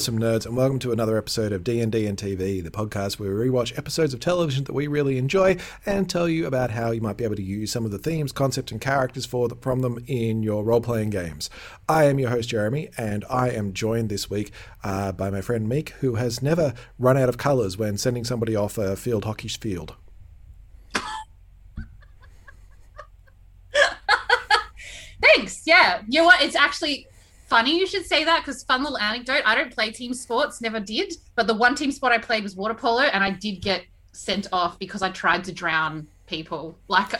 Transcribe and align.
Awesome 0.00 0.18
nerds, 0.18 0.46
and 0.46 0.56
welcome 0.56 0.78
to 0.78 0.92
another 0.92 1.18
episode 1.18 1.52
of 1.52 1.62
D&D 1.62 2.06
and 2.06 2.16
TV, 2.16 2.64
the 2.64 2.70
podcast 2.70 3.18
where 3.18 3.34
we 3.34 3.50
rewatch 3.50 3.76
episodes 3.76 4.14
of 4.14 4.20
television 4.20 4.64
that 4.64 4.72
we 4.72 4.86
really 4.86 5.18
enjoy 5.18 5.58
and 5.84 6.08
tell 6.08 6.26
you 6.26 6.46
about 6.46 6.70
how 6.70 6.90
you 6.90 7.02
might 7.02 7.18
be 7.18 7.24
able 7.24 7.36
to 7.36 7.42
use 7.42 7.70
some 7.70 7.84
of 7.84 7.90
the 7.90 7.98
themes, 7.98 8.32
concepts, 8.32 8.72
and 8.72 8.80
characters 8.80 9.26
for 9.26 9.46
the, 9.46 9.56
from 9.56 9.80
them 9.80 10.02
in 10.06 10.42
your 10.42 10.64
role-playing 10.64 11.10
games. 11.10 11.50
I 11.86 12.04
am 12.04 12.18
your 12.18 12.30
host, 12.30 12.48
Jeremy, 12.48 12.88
and 12.96 13.26
I 13.28 13.50
am 13.50 13.74
joined 13.74 14.08
this 14.08 14.30
week 14.30 14.52
uh, 14.82 15.12
by 15.12 15.28
my 15.28 15.42
friend 15.42 15.68
Meek, 15.68 15.90
who 16.00 16.14
has 16.14 16.40
never 16.40 16.72
run 16.98 17.18
out 17.18 17.28
of 17.28 17.36
colours 17.36 17.76
when 17.76 17.98
sending 17.98 18.24
somebody 18.24 18.56
off 18.56 18.78
a 18.78 18.96
field 18.96 19.26
hockey 19.26 19.48
field. 19.48 19.96
Thanks. 25.22 25.60
Yeah. 25.66 26.00
You 26.08 26.20
know 26.20 26.24
what? 26.24 26.40
It's 26.40 26.56
actually 26.56 27.06
funny 27.50 27.78
you 27.78 27.86
should 27.86 28.06
say 28.06 28.24
that 28.24 28.40
because 28.40 28.62
fun 28.62 28.82
little 28.82 28.98
anecdote. 28.98 29.42
I 29.44 29.54
don't 29.54 29.74
play 29.74 29.90
team 29.90 30.14
sports, 30.14 30.60
never 30.62 30.80
did. 30.80 31.12
But 31.34 31.46
the 31.46 31.54
one 31.54 31.74
team 31.74 31.92
sport 31.92 32.12
I 32.12 32.18
played 32.18 32.42
was 32.42 32.56
water 32.56 32.74
polo, 32.74 33.02
and 33.02 33.22
I 33.22 33.30
did 33.30 33.60
get 33.60 33.82
sent 34.12 34.46
off 34.52 34.78
because 34.78 35.02
I 35.02 35.10
tried 35.10 35.44
to 35.44 35.52
drown 35.52 36.06
people. 36.26 36.78
Like 36.88 37.12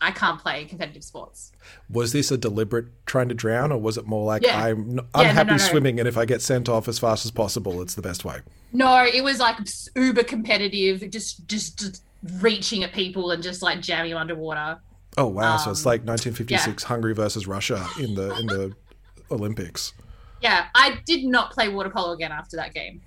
I 0.00 0.10
can't 0.12 0.38
play 0.40 0.64
competitive 0.66 1.02
sports. 1.02 1.50
Was 1.90 2.12
this 2.12 2.30
a 2.30 2.38
deliberate 2.38 2.86
trying 3.06 3.28
to 3.30 3.34
drown, 3.34 3.72
or 3.72 3.80
was 3.80 3.96
it 3.98 4.06
more 4.06 4.24
like 4.24 4.42
Yeah. 4.42 4.62
I'm 4.62 4.96
Yeah, 4.96 5.00
unhappy 5.14 5.50
no, 5.50 5.56
no, 5.56 5.62
no. 5.62 5.70
swimming, 5.70 5.98
and 5.98 6.06
if 6.08 6.16
I 6.18 6.24
get 6.24 6.42
sent 6.42 6.68
off 6.68 6.86
as 6.88 6.98
fast 6.98 7.24
as 7.24 7.30
possible, 7.30 7.80
it's 7.82 7.94
the 7.94 8.02
best 8.02 8.24
way? 8.24 8.40
No, 8.72 9.04
it 9.04 9.24
was 9.24 9.38
like 9.40 9.56
uber 9.96 10.22
competitive, 10.24 11.08
just 11.10 11.46
just, 11.48 11.78
just 11.78 12.02
reaching 12.40 12.84
at 12.84 12.92
people 12.92 13.30
and 13.30 13.42
just 13.42 13.62
like 13.62 13.80
jamming 13.80 14.10
them 14.10 14.18
underwater. 14.18 14.78
Oh 15.16 15.26
wow! 15.26 15.56
so 15.56 15.70
it's 15.72 15.84
Um, 15.84 15.90
like 15.90 16.00
1956 16.04 16.84
Hungary 16.84 17.14
versus 17.14 17.46
Russia 17.48 17.84
in 17.98 18.14
the 18.14 18.36
in 18.38 18.46
the 18.46 18.72
Olympics. 19.30 19.92
Yeah, 20.40 20.66
I 20.74 20.98
did 21.06 21.24
not 21.24 21.50
play 21.52 21.68
water 21.68 21.90
polo 21.90 22.12
again 22.12 22.32
after 22.32 22.56
that 22.56 22.72
game. 22.74 23.00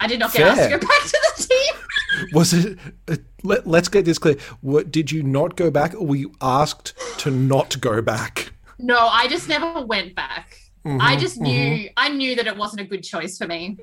I 0.00 0.06
did 0.06 0.18
not 0.18 0.32
get 0.32 0.42
asked 0.46 0.62
to 0.70 0.78
go 0.78 0.78
back 0.78 1.02
to 1.04 1.34
the 1.36 1.42
team. 1.48 2.28
Was 2.32 2.52
it? 2.52 2.78
Uh, 3.08 3.16
let, 3.42 3.66
let's 3.66 3.88
get 3.88 4.04
this 4.04 4.18
clear. 4.18 4.36
What 4.60 4.90
did 4.90 5.10
you 5.10 5.22
not 5.22 5.56
go 5.56 5.70
back, 5.70 5.94
or 5.94 6.06
were 6.06 6.16
you 6.16 6.32
asked 6.40 6.92
to 7.18 7.30
not 7.30 7.80
go 7.80 8.02
back? 8.02 8.52
No, 8.78 8.98
I 8.98 9.26
just 9.28 9.48
never 9.48 9.84
went 9.86 10.14
back. 10.14 10.58
Mhm, 10.84 11.00
I 11.00 11.16
just 11.16 11.40
knew 11.40 11.88
I 11.96 12.08
knew 12.10 12.34
that 12.36 12.46
it 12.46 12.56
wasn't 12.56 12.82
a 12.82 12.84
good 12.84 13.02
choice 13.02 13.38
for 13.38 13.46
me. 13.46 13.78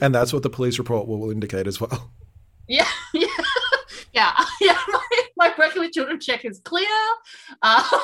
and 0.00 0.14
that's 0.14 0.32
what 0.32 0.42
the 0.42 0.50
police 0.50 0.78
report 0.78 1.08
will 1.08 1.30
indicate 1.30 1.66
as 1.66 1.80
well. 1.80 2.10
Yeah, 2.68 2.86
yeah, 3.14 3.26
yeah, 4.12 4.32
yeah. 4.60 4.78
My, 4.88 5.00
my 5.36 5.54
working 5.58 5.82
with 5.82 5.92
children 5.92 6.20
check 6.20 6.44
is 6.44 6.60
clear. 6.60 6.86
Uh, 7.62 7.82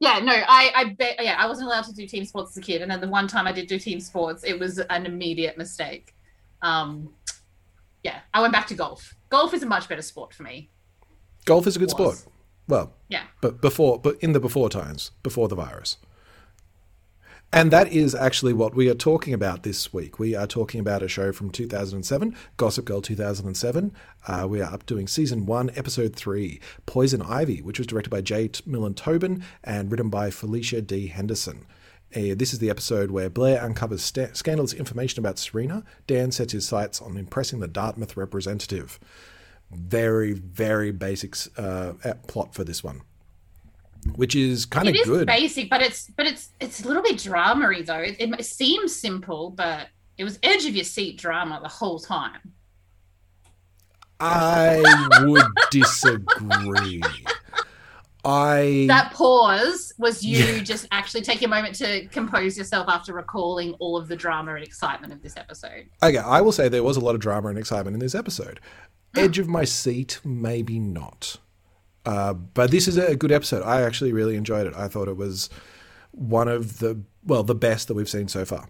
yeah, 0.00 0.18
no, 0.20 0.32
I, 0.32 0.72
I 0.74 0.84
bet. 0.98 1.16
Yeah, 1.20 1.36
I 1.38 1.46
wasn't 1.46 1.66
allowed 1.68 1.84
to 1.84 1.94
do 1.94 2.06
team 2.06 2.24
sports 2.24 2.52
as 2.52 2.56
a 2.58 2.60
kid, 2.60 2.82
and 2.82 2.90
then 2.90 3.00
the 3.00 3.08
one 3.08 3.26
time 3.28 3.46
I 3.46 3.52
did 3.52 3.66
do 3.66 3.78
team 3.78 4.00
sports, 4.00 4.44
it 4.44 4.58
was 4.58 4.78
an 4.78 5.06
immediate 5.06 5.58
mistake. 5.58 6.14
Um, 6.62 7.10
yeah, 8.04 8.20
I 8.32 8.40
went 8.40 8.52
back 8.52 8.66
to 8.68 8.74
golf. 8.74 9.14
Golf 9.30 9.52
is 9.54 9.62
a 9.62 9.66
much 9.66 9.88
better 9.88 10.02
sport 10.02 10.32
for 10.34 10.42
me. 10.44 10.70
Golf 11.44 11.66
is 11.66 11.76
a 11.76 11.78
good 11.78 11.92
Was. 11.98 12.18
sport. 12.20 12.32
Well, 12.68 12.94
Yeah. 13.08 13.24
but 13.40 13.60
before, 13.60 13.98
but 13.98 14.16
in 14.20 14.32
the 14.32 14.40
before 14.40 14.68
times, 14.68 15.10
before 15.22 15.48
the 15.48 15.54
virus. 15.54 15.96
And 17.50 17.70
that 17.70 17.90
is 17.90 18.14
actually 18.14 18.52
what 18.52 18.74
we 18.74 18.90
are 18.90 18.94
talking 18.94 19.32
about 19.32 19.62
this 19.62 19.90
week. 19.90 20.18
We 20.18 20.34
are 20.34 20.46
talking 20.46 20.80
about 20.80 21.02
a 21.02 21.08
show 21.08 21.32
from 21.32 21.48
2007, 21.48 22.36
Gossip 22.58 22.84
Girl 22.84 23.00
2007. 23.00 23.92
Uh, 24.26 24.46
we 24.46 24.60
are 24.60 24.70
up 24.70 24.84
doing 24.84 25.08
season 25.08 25.46
one, 25.46 25.70
episode 25.74 26.14
three, 26.14 26.60
Poison 26.84 27.22
Ivy, 27.22 27.62
which 27.62 27.78
was 27.78 27.86
directed 27.86 28.10
by 28.10 28.20
Jade 28.20 28.60
Millen 28.66 28.92
Tobin 28.92 29.42
and 29.64 29.90
written 29.90 30.10
by 30.10 30.28
Felicia 30.30 30.82
D. 30.82 31.06
Henderson. 31.06 31.64
Uh, 32.14 32.34
this 32.36 32.52
is 32.52 32.58
the 32.58 32.68
episode 32.68 33.10
where 33.10 33.30
Blair 33.30 33.62
uncovers 33.62 34.02
sta- 34.02 34.34
scandalous 34.34 34.74
information 34.74 35.18
about 35.18 35.38
Serena. 35.38 35.84
Dan 36.06 36.30
sets 36.30 36.52
his 36.52 36.68
sights 36.68 37.00
on 37.00 37.16
impressing 37.16 37.60
the 37.60 37.68
Dartmouth 37.68 38.14
representative. 38.14 39.00
Very, 39.70 40.34
very 40.34 40.90
basic 40.90 41.34
uh, 41.56 41.94
plot 42.26 42.54
for 42.54 42.64
this 42.64 42.84
one, 42.84 43.00
which 44.16 44.34
is 44.34 44.66
kind 44.66 44.88
of 44.88 44.94
It 44.94 45.00
is 45.00 45.06
good. 45.06 45.26
basic, 45.26 45.68
but 45.70 45.82
it's 45.82 46.08
but 46.16 46.26
it's 46.26 46.50
it's 46.60 46.84
a 46.84 46.88
little 46.88 47.02
bit 47.02 47.16
dramery 47.16 47.84
though. 47.84 47.98
It, 47.98 48.16
it 48.20 48.44
seems 48.44 48.94
simple, 48.94 49.50
but 49.50 49.88
it 50.16 50.24
was 50.24 50.38
edge 50.42 50.66
of 50.66 50.74
your 50.74 50.84
seat 50.84 51.18
drama 51.18 51.60
the 51.62 51.68
whole 51.68 51.98
time. 51.98 52.40
I 54.20 54.82
would 55.22 55.44
disagree. 55.70 57.00
I 58.24 58.86
That 58.88 59.12
pause 59.12 59.92
was 59.96 60.24
you 60.24 60.44
Yeah. 60.44 60.58
just 60.62 60.86
actually 60.90 61.22
taking 61.22 61.46
a 61.46 61.48
moment 61.48 61.76
to 61.76 62.06
compose 62.08 62.58
yourself 62.58 62.88
after 62.88 63.12
recalling 63.14 63.74
all 63.74 63.96
of 63.96 64.08
the 64.08 64.16
drama 64.16 64.54
and 64.56 64.64
excitement 64.64 65.12
of 65.12 65.22
this 65.22 65.36
episode. 65.36 65.88
okay. 66.02 66.18
I 66.18 66.40
will 66.40 66.50
say 66.52 66.68
there 66.68 66.82
was 66.82 66.96
a 66.96 67.00
lot 67.00 67.14
of 67.14 67.20
drama 67.20 67.48
and 67.48 67.56
excitement 67.58 67.94
in 67.94 68.00
this 68.00 68.14
episode. 68.16 68.58
Edge 69.16 69.38
of 69.38 69.48
my 69.48 69.64
seat, 69.64 70.20
maybe 70.24 70.78
not. 70.80 71.36
Uh, 72.08 72.32
but 72.32 72.70
this 72.70 72.88
is 72.88 72.96
a 72.96 73.14
good 73.14 73.30
episode. 73.30 73.62
I 73.62 73.82
actually 73.82 74.14
really 74.14 74.34
enjoyed 74.34 74.66
it. 74.66 74.74
I 74.74 74.88
thought 74.88 75.08
it 75.08 75.16
was 75.16 75.50
one 76.12 76.48
of 76.48 76.78
the 76.78 77.02
well, 77.24 77.42
the 77.42 77.54
best 77.54 77.88
that 77.88 77.94
we've 77.94 78.08
seen 78.08 78.28
so 78.28 78.46
far. 78.46 78.68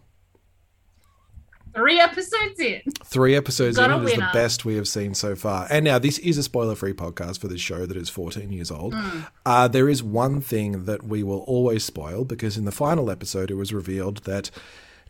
Three 1.73 2.01
episodes 2.01 2.59
in. 2.59 2.81
Three 3.05 3.37
episodes 3.37 3.77
Got 3.77 3.93
in 3.93 4.09
is 4.09 4.15
the 4.15 4.29
best 4.33 4.65
we 4.65 4.75
have 4.75 4.89
seen 4.89 5.15
so 5.15 5.37
far. 5.37 5.69
And 5.71 5.85
now 5.85 6.01
this 6.01 6.19
is 6.19 6.37
a 6.37 6.43
spoiler-free 6.43 6.95
podcast 6.95 7.39
for 7.39 7.47
this 7.47 7.61
show 7.61 7.87
that 7.87 7.97
is 7.97 8.09
14 8.09 8.51
years 8.51 8.73
old. 8.73 8.95
Hmm. 8.95 9.21
Uh, 9.47 9.69
there 9.69 9.89
is 9.89 10.03
one 10.03 10.41
thing 10.41 10.87
that 10.87 11.05
we 11.05 11.23
will 11.23 11.41
always 11.43 11.85
spoil 11.85 12.25
because 12.25 12.57
in 12.57 12.65
the 12.65 12.73
final 12.73 13.09
episode 13.09 13.53
it 13.53 13.55
was 13.55 13.73
revealed 13.73 14.25
that 14.25 14.51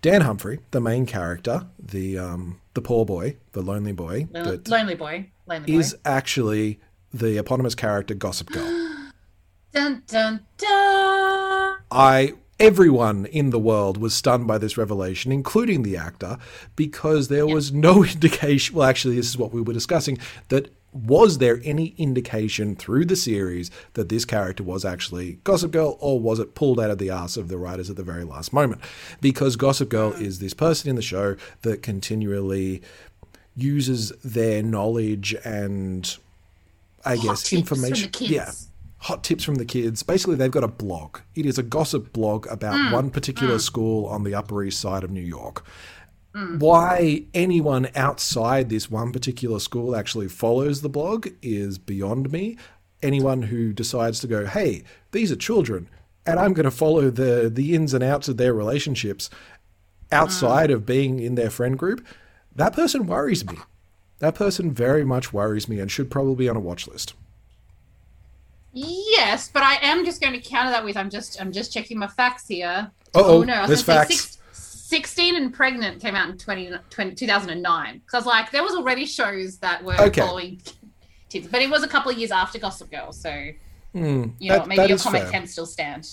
Dan 0.03 0.21
Humphrey, 0.21 0.59
the 0.73 0.81
main 0.81 1.07
character, 1.07 1.69
the 1.79 2.19
um, 2.19 2.61
the 2.75 2.83
poor 2.83 3.07
boy, 3.07 3.39
the 3.53 3.63
lonely 3.63 3.93
boy, 3.93 4.29
Lon- 4.33 4.45
that 4.45 4.69
Lonely 4.69 4.95
boy. 4.95 5.31
Lonely 5.47 5.73
boy. 5.73 5.79
is 5.79 5.97
actually 6.05 6.81
the 7.13 7.39
eponymous 7.39 7.75
character 7.75 8.15
Gossip 8.15 8.51
Girl. 8.51 8.65
Dun 9.73 10.03
dun 10.07 10.41
dun. 10.57 11.77
I 11.91 12.35
everyone 12.59 13.27
in 13.27 13.51
the 13.51 13.59
world 13.59 13.99
was 13.99 14.15
stunned 14.15 14.47
by 14.47 14.59
this 14.59 14.77
revelation, 14.77 15.31
including 15.31 15.83
the 15.83 15.97
actor, 15.97 16.39
because 16.75 17.29
there 17.29 17.47
was 17.47 17.73
no 17.73 18.03
indication. 18.13 18.75
Well, 18.75 18.89
actually, 18.89 19.17
this 19.17 19.29
is 19.29 19.39
what 19.39 19.53
we 19.53 19.61
were 19.61 19.73
discussing. 19.73 20.19
That 20.49 20.75
was 20.93 21.39
there 21.39 21.61
any 21.65 21.95
indication 21.99 22.75
through 22.75 23.05
the 23.05 23.17
series 23.17 23.71
that 23.93 24.09
this 24.09 24.25
character 24.25 24.63
was 24.63 24.85
actually 24.85 25.39
Gossip 25.45 25.71
Girl, 25.71 25.99
or 26.01 26.19
was 26.19 26.39
it 26.39 26.55
pulled 26.55 26.81
out 26.81 26.91
of 26.91 26.99
the 26.99 27.11
ass 27.11 27.37
of 27.37 27.49
the 27.49 27.59
writers 27.59 27.91
at 27.91 27.97
the 27.97 28.03
very 28.03 28.25
last 28.25 28.53
moment? 28.53 28.81
Because 29.21 29.57
Gossip 29.57 29.89
Girl 29.89 30.13
hmm. 30.13 30.23
is 30.23 30.39
this 30.39 30.55
person 30.55 30.91
in 30.91 30.97
the 30.97 31.03
show 31.03 31.37
that 31.63 31.83
continually 31.83 32.83
uses 33.55 34.11
their 34.25 34.63
knowledge 34.63 35.35
and 35.45 36.17
I 37.05 37.17
Hot 37.17 37.25
guess 37.25 37.43
tips 37.43 37.69
from 37.69 37.81
the 37.81 37.89
information. 37.89 38.27
Yeah, 38.27 38.51
hot 38.99 39.25
tips 39.25 39.45
from 39.45 39.57
the 39.57 39.65
kids. 39.65 40.03
Basically, 40.03 40.37
they've 40.37 40.51
got 40.51 40.65
a 40.65 40.69
blog. 40.69 41.19
It 41.35 41.47
is 41.47 41.59
a 41.59 41.63
gossip 41.63 42.13
blog 42.13 42.47
about 42.51 42.75
Mm, 42.75 42.93
one 42.93 43.11
particular 43.11 43.57
mm. 43.57 43.61
school 43.61 44.07
on 44.07 44.25
the 44.25 44.35
Upper 44.35 44.63
East 44.63 44.81
Side 44.81 45.05
of 45.05 45.11
New 45.11 45.21
York. 45.21 45.65
Mm. 46.35 46.59
Why 46.61 47.25
anyone 47.35 47.89
outside 47.95 48.69
this 48.69 48.91
one 48.91 49.13
particular 49.13 49.61
school 49.61 49.97
actually 49.97 50.29
follows 50.29 50.83
the 50.83 50.89
blog 50.89 51.29
is 51.43 51.79
beyond 51.79 52.31
me. 52.33 52.57
Anyone 53.03 53.43
who 53.43 53.73
decides 53.73 54.21
to 54.21 54.27
go, 54.27 54.47
hey, 54.47 54.83
these 55.13 55.31
are 55.31 55.37
children, 55.37 55.89
and 56.27 56.39
I'm 56.41 56.53
going 56.53 56.65
to 56.65 56.71
follow 56.71 57.11
the 57.11 57.49
the 57.53 57.75
ins 57.75 57.95
and 57.95 58.03
outs 58.03 58.29
of 58.29 58.37
their 58.37 58.53
relationships 58.53 59.31
outside 60.11 60.71
mm. 60.71 60.75
of 60.75 60.87
being 60.87 61.19
in 61.21 61.35
their 61.35 61.51
friend 61.51 61.79
group, 61.79 62.05
that 62.55 62.73
person 62.73 63.07
worries 63.07 63.47
me. 63.47 63.59
That 64.21 64.35
person 64.35 64.73
very 64.73 65.05
much 65.05 65.33
worries 65.33 65.69
me 65.69 65.79
and 65.81 65.91
should 65.91 66.11
probably 66.11 66.35
be 66.35 66.49
on 66.49 66.57
a 66.57 66.61
watch 66.61 66.89
list. 66.89 67.15
Yes, 68.73 69.49
but 69.53 69.63
I 69.63 69.77
am 69.83 70.05
just 70.05 70.21
going 70.21 70.35
to 70.35 70.41
counter 70.41 70.71
that 70.71 70.85
with 70.85 70.97
I'm 70.97 71.11
just 71.11 71.41
I'm 71.41 71.53
just 71.53 71.73
checking 71.73 71.99
my 71.99 72.07
facts 72.07 72.47
here. 72.47 72.91
Uh-oh, 73.15 73.43
no, 73.43 73.53
I 73.55 73.61
was 73.63 73.69
there's 73.69 73.83
facts. 73.83 74.09
six- 74.15 74.35
16 74.53 75.37
and 75.37 75.53
pregnant 75.53 76.01
came 76.01 76.15
out 76.15 76.31
in 76.31 76.39
20, 76.39 76.71
20 76.89 77.15
2009. 77.15 77.95
Because 77.99 78.15
I 78.15 78.17
was 78.19 78.27
like, 78.27 78.51
there 78.51 78.63
was 78.63 78.75
already 78.75 79.05
shows 79.05 79.59
that 79.59 79.85
were 79.85 79.99
Okay. 80.01 80.21
following 80.23 80.63
kids, 81.29 81.47
but 81.49 81.61
it 81.61 81.69
was 81.69 81.83
a 81.83 81.89
couple 81.89 82.11
of 82.11 82.17
years 82.17 82.31
after 82.31 82.59
Gossip 82.59 82.91
Girl, 82.91 83.13
so 83.13 83.31
Hmm, 83.93 84.25
you 84.39 84.49
know 84.51 84.59
that- 84.59 84.67
maybe 84.69 84.89
your 84.89 84.99
comment 84.99 85.25
fair. 85.25 85.33
can 85.33 85.47
still 85.47 85.67
stand. 85.67 86.09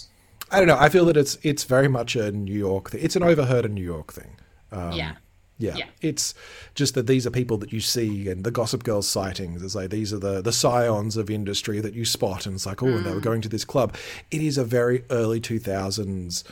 I 0.51 0.59
don't 0.59 0.67
know. 0.67 0.77
I 0.77 0.89
feel 0.89 1.05
that 1.05 1.15
it's 1.17 1.37
it's 1.41 1.63
very 1.63 1.87
much 1.87 2.15
a 2.15 2.31
New 2.31 2.53
York 2.57 2.91
thing. 2.91 3.01
It's 3.03 3.15
an 3.15 3.23
overheard 3.23 3.65
in 3.65 3.73
New 3.73 3.83
York 3.83 4.11
thing. 4.13 4.35
Um, 4.71 4.91
yeah, 4.91 5.13
yeah. 5.57 5.75
Yeah. 5.77 5.85
It's 6.01 6.33
just 6.73 6.95
that 6.95 7.07
these 7.07 7.25
are 7.25 7.31
people 7.31 7.57
that 7.59 7.71
you 7.71 7.79
see 7.79 8.27
and 8.29 8.43
the 8.43 8.51
Gossip 8.51 8.83
Girl 8.83 9.01
sightings. 9.01 9.63
It's 9.63 9.75
like 9.75 9.89
these 9.89 10.11
are 10.13 10.19
the 10.19 10.41
the 10.41 10.51
scions 10.51 11.15
of 11.17 11.29
industry 11.29 11.79
that 11.79 11.93
you 11.93 12.03
spot, 12.05 12.45
and 12.45 12.55
it's 12.55 12.65
like, 12.65 12.83
oh, 12.83 12.87
and 12.87 13.05
they 13.05 13.11
Mm. 13.11 13.15
were 13.15 13.21
going 13.21 13.41
to 13.41 13.49
this 13.49 13.63
club. 13.65 13.95
It 14.31 14.41
is 14.41 14.57
a 14.57 14.63
very 14.65 15.03
early 15.09 15.39
two 15.39 15.59
thousands. 15.59 16.43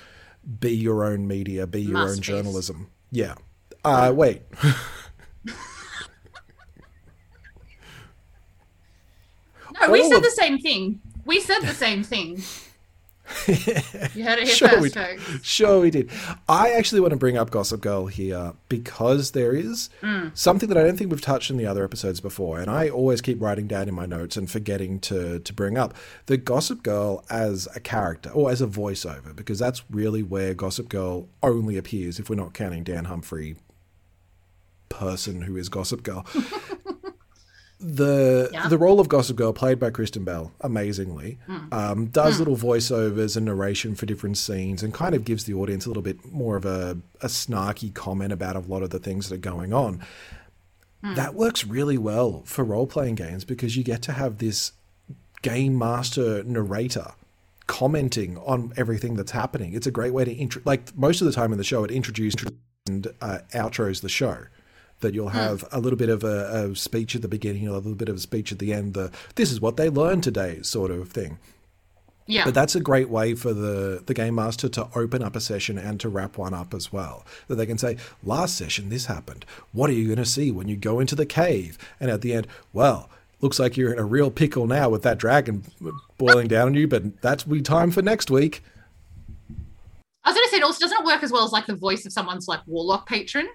Be 0.59 0.73
your 0.75 1.03
own 1.05 1.27
media. 1.27 1.67
Be 1.67 1.81
your 1.81 1.97
own 1.97 2.05
Masterpiece. 2.05 2.27
journalism. 2.27 2.87
Yeah. 3.11 3.35
Uh, 3.85 4.11
wait. 4.15 4.41
no, 9.81 9.89
we 9.91 10.01
all 10.01 10.09
said 10.09 10.17
of- 10.17 10.23
the 10.23 10.31
same 10.31 10.59
thing. 10.59 11.01
We 11.25 11.39
said 11.39 11.59
the 11.61 11.73
same 11.73 12.03
thing. 12.03 12.41
You 14.15 14.23
heard 14.23 14.39
it 14.39 14.45
here 14.45 14.55
Sure 14.55 14.69
first, 14.69 14.81
we- 14.81 14.89
folks. 14.89 15.45
Sure, 15.45 15.81
we 15.81 15.89
did. 15.89 16.09
I 16.47 16.71
actually 16.71 17.01
want 17.01 17.11
to 17.11 17.17
bring 17.17 17.37
up 17.37 17.49
Gossip 17.49 17.81
Girl 17.81 18.07
here 18.07 18.53
because 18.69 19.31
there 19.31 19.53
is 19.53 19.89
mm. 20.01 20.35
something 20.37 20.69
that 20.69 20.77
I 20.77 20.83
don't 20.83 20.97
think 20.97 21.11
we've 21.11 21.21
touched 21.21 21.49
in 21.49 21.57
the 21.57 21.65
other 21.65 21.83
episodes 21.83 22.19
before, 22.19 22.59
and 22.59 22.69
I 22.69 22.89
always 22.89 23.21
keep 23.21 23.41
writing 23.41 23.67
down 23.67 23.87
in 23.87 23.95
my 23.95 24.05
notes 24.05 24.37
and 24.37 24.49
forgetting 24.49 24.99
to 25.01 25.39
to 25.39 25.53
bring 25.53 25.77
up 25.77 25.93
the 26.27 26.37
Gossip 26.37 26.83
Girl 26.83 27.23
as 27.29 27.67
a 27.75 27.79
character 27.79 28.29
or 28.29 28.51
as 28.51 28.61
a 28.61 28.67
voiceover, 28.67 29.35
because 29.35 29.59
that's 29.59 29.83
really 29.89 30.23
where 30.23 30.53
Gossip 30.53 30.89
Girl 30.89 31.27
only 31.41 31.77
appears 31.77 32.19
if 32.19 32.29
we're 32.29 32.35
not 32.35 32.53
counting 32.53 32.83
Dan 32.83 33.05
Humphrey 33.05 33.55
person 34.93 35.41
who 35.41 35.57
is 35.57 35.69
Gossip 35.69 36.03
Girl. 36.03 36.25
the 37.83 38.49
Yeah. 38.53 38.67
the 38.67 38.77
role 38.77 38.99
of 38.99 39.09
Gossip 39.09 39.35
Girl, 39.35 39.53
played 39.53 39.79
by 39.79 39.89
Kristen 39.89 40.23
Bell, 40.23 40.51
amazingly, 40.61 41.37
um, 41.71 42.05
does 42.07 42.39
little 42.39 42.55
voiceovers 42.55 43.35
and 43.35 43.45
narration 43.45 43.93
for 43.95 44.05
different 44.05 44.37
scenes, 44.37 44.81
and 44.81 44.93
kind 44.93 45.13
of 45.13 45.25
gives 45.25 45.43
the 45.43 45.53
audience 45.53 45.85
a 45.85 45.89
little 45.89 46.01
bit 46.03 46.31
more 46.31 46.55
of 46.55 46.65
a, 46.65 46.97
a 47.21 47.27
snarky 47.27 47.93
comment 47.93 48.31
about 48.31 48.55
a 48.55 48.59
lot 48.59 48.83
of 48.83 48.89
the 48.91 48.99
things 48.99 49.29
that 49.29 49.35
are 49.35 49.37
going 49.37 49.73
on. 49.73 50.01
That 51.03 51.35
works 51.35 51.65
really 51.65 51.97
well 51.97 52.43
for 52.45 52.63
role 52.63 52.87
playing 52.87 53.15
games 53.15 53.43
because 53.43 53.75
you 53.75 53.83
get 53.83 54.01
to 54.03 54.13
have 54.13 54.37
this 54.37 54.71
game 55.41 55.77
master 55.77 56.41
narrator 56.43 57.07
commenting 57.67 58.37
on 58.37 58.71
everything 58.77 59.15
that's 59.17 59.31
happening. 59.31 59.73
It's 59.73 59.85
a 59.87 59.91
great 59.91 60.13
way 60.13 60.23
to 60.23 60.31
intro. 60.31 60.61
Like 60.63 60.95
most 60.97 61.19
of 61.19 61.25
the 61.25 61.33
time 61.33 61.51
in 61.51 61.57
the 61.57 61.63
show, 61.65 61.83
it 61.83 61.91
introduces 61.91 62.49
and 62.87 63.07
uh, 63.21 63.39
outros 63.53 63.99
the 64.01 64.07
show. 64.07 64.45
That 65.03 65.13
you'll 65.13 65.29
hmm. 65.29 65.37
have 65.37 65.63
a 65.71 65.79
little 65.79 65.97
bit 65.97 66.09
of 66.09 66.23
a, 66.23 66.71
a 66.71 66.75
speech 66.75 67.15
at 67.15 67.21
the 67.21 67.27
beginning, 67.27 67.67
a 67.67 67.73
little 67.73 67.93
bit 67.93 68.09
of 68.09 68.15
a 68.15 68.19
speech 68.19 68.51
at 68.51 68.59
the 68.59 68.73
end. 68.73 68.95
The 68.95 69.11
this 69.35 69.51
is 69.51 69.61
what 69.61 69.77
they 69.77 69.89
learned 69.89 70.23
today, 70.23 70.61
sort 70.63 70.89
of 70.89 71.09
thing. 71.09 71.37
Yeah. 72.25 72.45
But 72.45 72.53
that's 72.53 72.75
a 72.75 72.79
great 72.79 73.09
way 73.09 73.35
for 73.35 73.53
the, 73.53 74.01
the 74.05 74.13
game 74.13 74.35
master 74.35 74.69
to 74.69 74.87
open 74.95 75.21
up 75.21 75.35
a 75.35 75.41
session 75.41 75.77
and 75.77 75.99
to 75.99 76.09
wrap 76.09 76.37
one 76.37 76.53
up 76.53 76.73
as 76.73 76.91
well. 76.91 77.25
That 77.47 77.55
they 77.55 77.65
can 77.65 77.77
say, 77.77 77.97
last 78.23 78.57
session, 78.57 78.89
this 78.89 79.07
happened. 79.07 79.45
What 79.73 79.89
are 79.89 79.93
you 79.93 80.05
going 80.05 80.17
to 80.17 80.25
see 80.25 80.49
when 80.49 80.67
you 80.67 80.77
go 80.77 80.99
into 80.99 81.15
the 81.15 81.25
cave? 81.25 81.77
And 81.99 82.09
at 82.09 82.21
the 82.21 82.33
end, 82.33 82.47
well, 82.71 83.09
looks 83.41 83.59
like 83.59 83.75
you're 83.75 83.91
in 83.91 83.99
a 83.99 84.05
real 84.05 84.31
pickle 84.31 84.67
now 84.67 84.89
with 84.89 85.03
that 85.03 85.17
dragon 85.17 85.65
boiling 86.17 86.47
down 86.47 86.67
on 86.67 86.73
you, 86.75 86.87
but 86.87 87.21
that's 87.21 87.45
we 87.45 87.61
time 87.61 87.91
for 87.91 88.01
next 88.01 88.31
week. 88.31 88.63
I 90.23 90.29
was 90.29 90.37
going 90.37 90.45
to 90.45 90.51
say, 90.51 90.57
it 90.57 90.63
also 90.63 90.79
doesn't 90.79 91.05
work 91.05 91.23
as 91.23 91.31
well 91.31 91.43
as 91.43 91.51
like 91.51 91.65
the 91.65 91.75
voice 91.75 92.05
of 92.05 92.13
someone's 92.13 92.47
like 92.47 92.61
warlock 92.65 93.07
patron. 93.07 93.49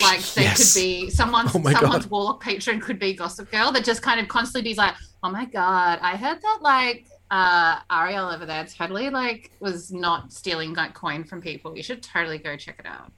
Like 0.00 0.20
they 0.34 0.42
Yes. 0.42 0.72
could 0.74 0.80
be 0.80 1.10
someone's 1.10 1.50
Oh 1.50 1.62
someone's 1.62 2.04
God. 2.04 2.10
warlock 2.10 2.40
patron 2.42 2.80
could 2.80 2.98
be 2.98 3.12
Gossip 3.14 3.50
Girl 3.50 3.72
that 3.72 3.84
just 3.84 4.02
kind 4.02 4.18
of 4.20 4.28
constantly 4.28 4.72
be 4.72 4.76
like, 4.76 4.94
oh 5.22 5.30
my 5.30 5.44
god, 5.44 5.98
I 6.02 6.16
heard 6.16 6.40
that 6.42 6.58
like 6.62 7.06
uh 7.30 7.78
Ariel 7.90 8.28
over 8.28 8.44
there 8.44 8.64
totally 8.66 9.08
like 9.10 9.50
was 9.60 9.90
not 9.92 10.32
stealing 10.32 10.74
like 10.74 10.94
coin 10.94 11.24
from 11.24 11.40
people. 11.40 11.76
You 11.76 11.82
should 11.82 12.02
totally 12.02 12.38
go 12.38 12.56
check 12.56 12.76
it 12.78 12.86
out. 12.86 13.12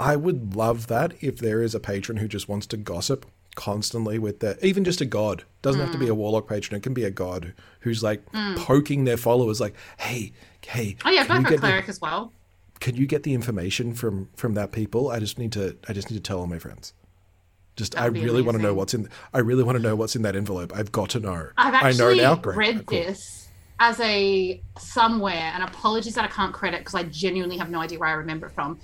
I 0.00 0.16
would 0.16 0.54
love 0.54 0.86
that 0.88 1.14
if 1.20 1.38
there 1.38 1.62
is 1.62 1.74
a 1.74 1.80
patron 1.80 2.18
who 2.18 2.28
just 2.28 2.48
wants 2.48 2.66
to 2.68 2.76
gossip 2.76 3.26
constantly 3.56 4.18
with 4.20 4.38
their, 4.38 4.56
even 4.62 4.84
just 4.84 5.00
a 5.00 5.04
god. 5.04 5.42
Doesn't 5.62 5.80
have 5.80 5.90
to 5.90 5.96
Mm. 5.96 6.00
be 6.02 6.08
a 6.08 6.14
warlock 6.14 6.48
patron. 6.48 6.76
It 6.76 6.84
can 6.84 6.94
be 6.94 7.02
a 7.04 7.10
god 7.10 7.52
who's 7.80 8.00
like 8.02 8.22
poking 8.56 9.02
their 9.04 9.16
followers, 9.16 9.60
like, 9.60 9.74
hey, 9.98 10.32
hey, 10.64 10.96
Oh 11.04 11.10
yeah, 11.10 11.24
can 11.24 11.38
you 11.38 11.42
go 11.42 11.48
for 11.48 11.50
get 11.50 11.60
the- 11.62 11.66
cleric 11.66 11.88
as 11.88 12.00
well. 12.00 12.32
Can 12.80 12.96
you 12.96 13.06
get 13.06 13.22
the 13.22 13.34
information 13.34 13.94
from 13.94 14.28
from 14.36 14.54
that 14.54 14.72
people? 14.72 15.10
I 15.10 15.18
just 15.18 15.38
need 15.38 15.52
to 15.52 15.76
i 15.88 15.92
just 15.92 16.10
need 16.10 16.16
to 16.16 16.22
tell 16.22 16.40
all 16.40 16.46
my 16.46 16.58
friends. 16.58 16.92
Just 17.76 17.92
That 17.92 18.02
i 18.02 18.06
really 18.06 18.42
want 18.42 18.56
to 18.56 18.62
know 18.62 18.74
what's 18.74 18.92
in 18.92 19.08
i 19.32 19.38
really 19.38 19.62
want 19.62 19.76
to 19.76 19.82
know 19.82 19.94
what's 19.94 20.16
in 20.16 20.22
that 20.22 20.36
envelope. 20.36 20.72
I've 20.74 20.92
got 20.92 21.10
to 21.10 21.20
know. 21.20 21.48
I've 21.56 21.74
i 21.74 21.92
know 21.92 22.10
actually 22.10 22.16
now 22.18 22.34
great 22.36 22.56
read 22.56 22.86
cool. 22.86 22.98
this 22.98 23.48
as 23.80 24.00
a 24.00 24.60
somewhere, 24.78 25.52
and 25.54 25.62
apologies 25.62 26.14
that 26.14 26.24
I 26.24 26.28
can't 26.28 26.52
credit 26.52 26.80
because 26.80 26.94
I 26.94 27.04
genuinely 27.04 27.56
have 27.58 27.70
no 27.70 27.80
idea 27.80 27.98
where 27.98 28.08
I 28.08 28.14
remember 28.14 28.46
it 28.46 28.52
from. 28.52 28.78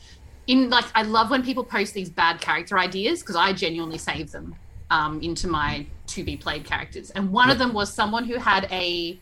In 0.47 0.70
like, 0.70 0.85
I 0.94 1.02
love 1.02 1.31
when 1.31 1.43
people 1.43 1.64
post 1.64 1.94
these 1.94 2.11
bad 2.11 2.40
character 2.40 2.79
ideas 2.79 3.20
because 3.20 3.37
I 3.37 3.52
genuinely 3.52 3.99
save 3.99 4.31
them 4.31 4.55
um, 4.90 5.20
into 5.20 5.49
my 5.49 5.87
to 6.08 6.23
be 6.23 6.37
played 6.37 6.64
characters. 6.64 7.11
And 7.11 7.32
one 7.32 7.50
of 7.50 7.58
them 7.58 7.73
was 7.73 7.93
someone 7.93 8.25
who 8.25 8.37
had 8.37 8.69
a, 8.70 9.19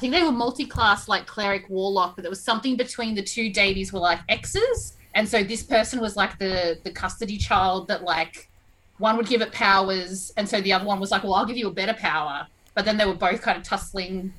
I 0.00 0.02
think 0.08 0.14
they 0.14 0.22
were 0.22 0.32
multi-class 0.32 1.08
like 1.08 1.26
cleric 1.26 1.68
warlock, 1.68 2.16
but 2.16 2.22
there 2.22 2.30
was 2.30 2.42
something 2.42 2.74
between 2.74 3.14
the 3.14 3.22
two 3.22 3.52
Davies 3.52 3.92
were 3.92 3.98
like 3.98 4.20
exes, 4.30 4.96
and 5.14 5.28
so 5.28 5.42
this 5.44 5.62
person 5.62 6.00
was 6.00 6.16
like 6.16 6.38
the 6.38 6.78
the 6.84 6.90
custody 6.90 7.36
child 7.36 7.86
that 7.88 8.02
like 8.02 8.48
one 8.96 9.18
would 9.18 9.26
give 9.26 9.42
it 9.42 9.52
powers, 9.52 10.32
and 10.38 10.48
so 10.48 10.58
the 10.62 10.72
other 10.72 10.86
one 10.86 11.00
was 11.00 11.10
like, 11.10 11.22
"Well, 11.22 11.34
I'll 11.34 11.44
give 11.44 11.58
you 11.58 11.68
a 11.68 11.70
better 11.70 11.92
power." 11.92 12.46
But 12.74 12.86
then 12.86 12.96
they 12.96 13.04
were 13.04 13.12
both 13.12 13.42
kind 13.42 13.58
of 13.58 13.62
tussling 13.62 14.32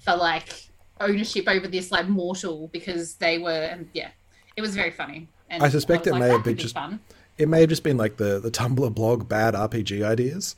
for 0.00 0.16
like 0.16 0.64
ownership 1.00 1.46
over 1.46 1.68
this 1.68 1.92
like 1.92 2.08
mortal 2.08 2.68
because 2.72 3.14
they 3.14 3.38
were, 3.38 3.50
and 3.70 3.88
yeah, 3.94 4.08
it 4.56 4.60
was 4.60 4.74
very 4.74 4.90
funny. 4.90 5.28
And 5.50 5.62
I 5.62 5.68
suspect 5.68 6.06
was 6.06 6.08
it 6.08 6.12
like, 6.14 6.20
may 6.22 6.28
have 6.30 6.42
been 6.42 6.56
just- 6.56 6.74
fun. 6.74 6.98
it 7.38 7.48
may 7.48 7.60
have 7.60 7.68
just 7.68 7.84
been 7.84 7.96
like 7.96 8.16
the 8.16 8.40
the 8.40 8.50
tumblr 8.50 8.92
blog 8.92 9.28
bad 9.28 9.54
rpg 9.54 10.02
ideas 10.04 10.56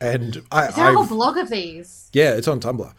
and 0.00 0.42
i 0.50 0.68
Is 0.68 0.76
there 0.76 0.88
a 0.88 0.94
whole 0.94 1.04
blog 1.06 1.36
of 1.36 1.50
these? 1.50 2.08
yeah 2.14 2.32
it's 2.32 2.48
on 2.48 2.58
tumblr 2.58 2.90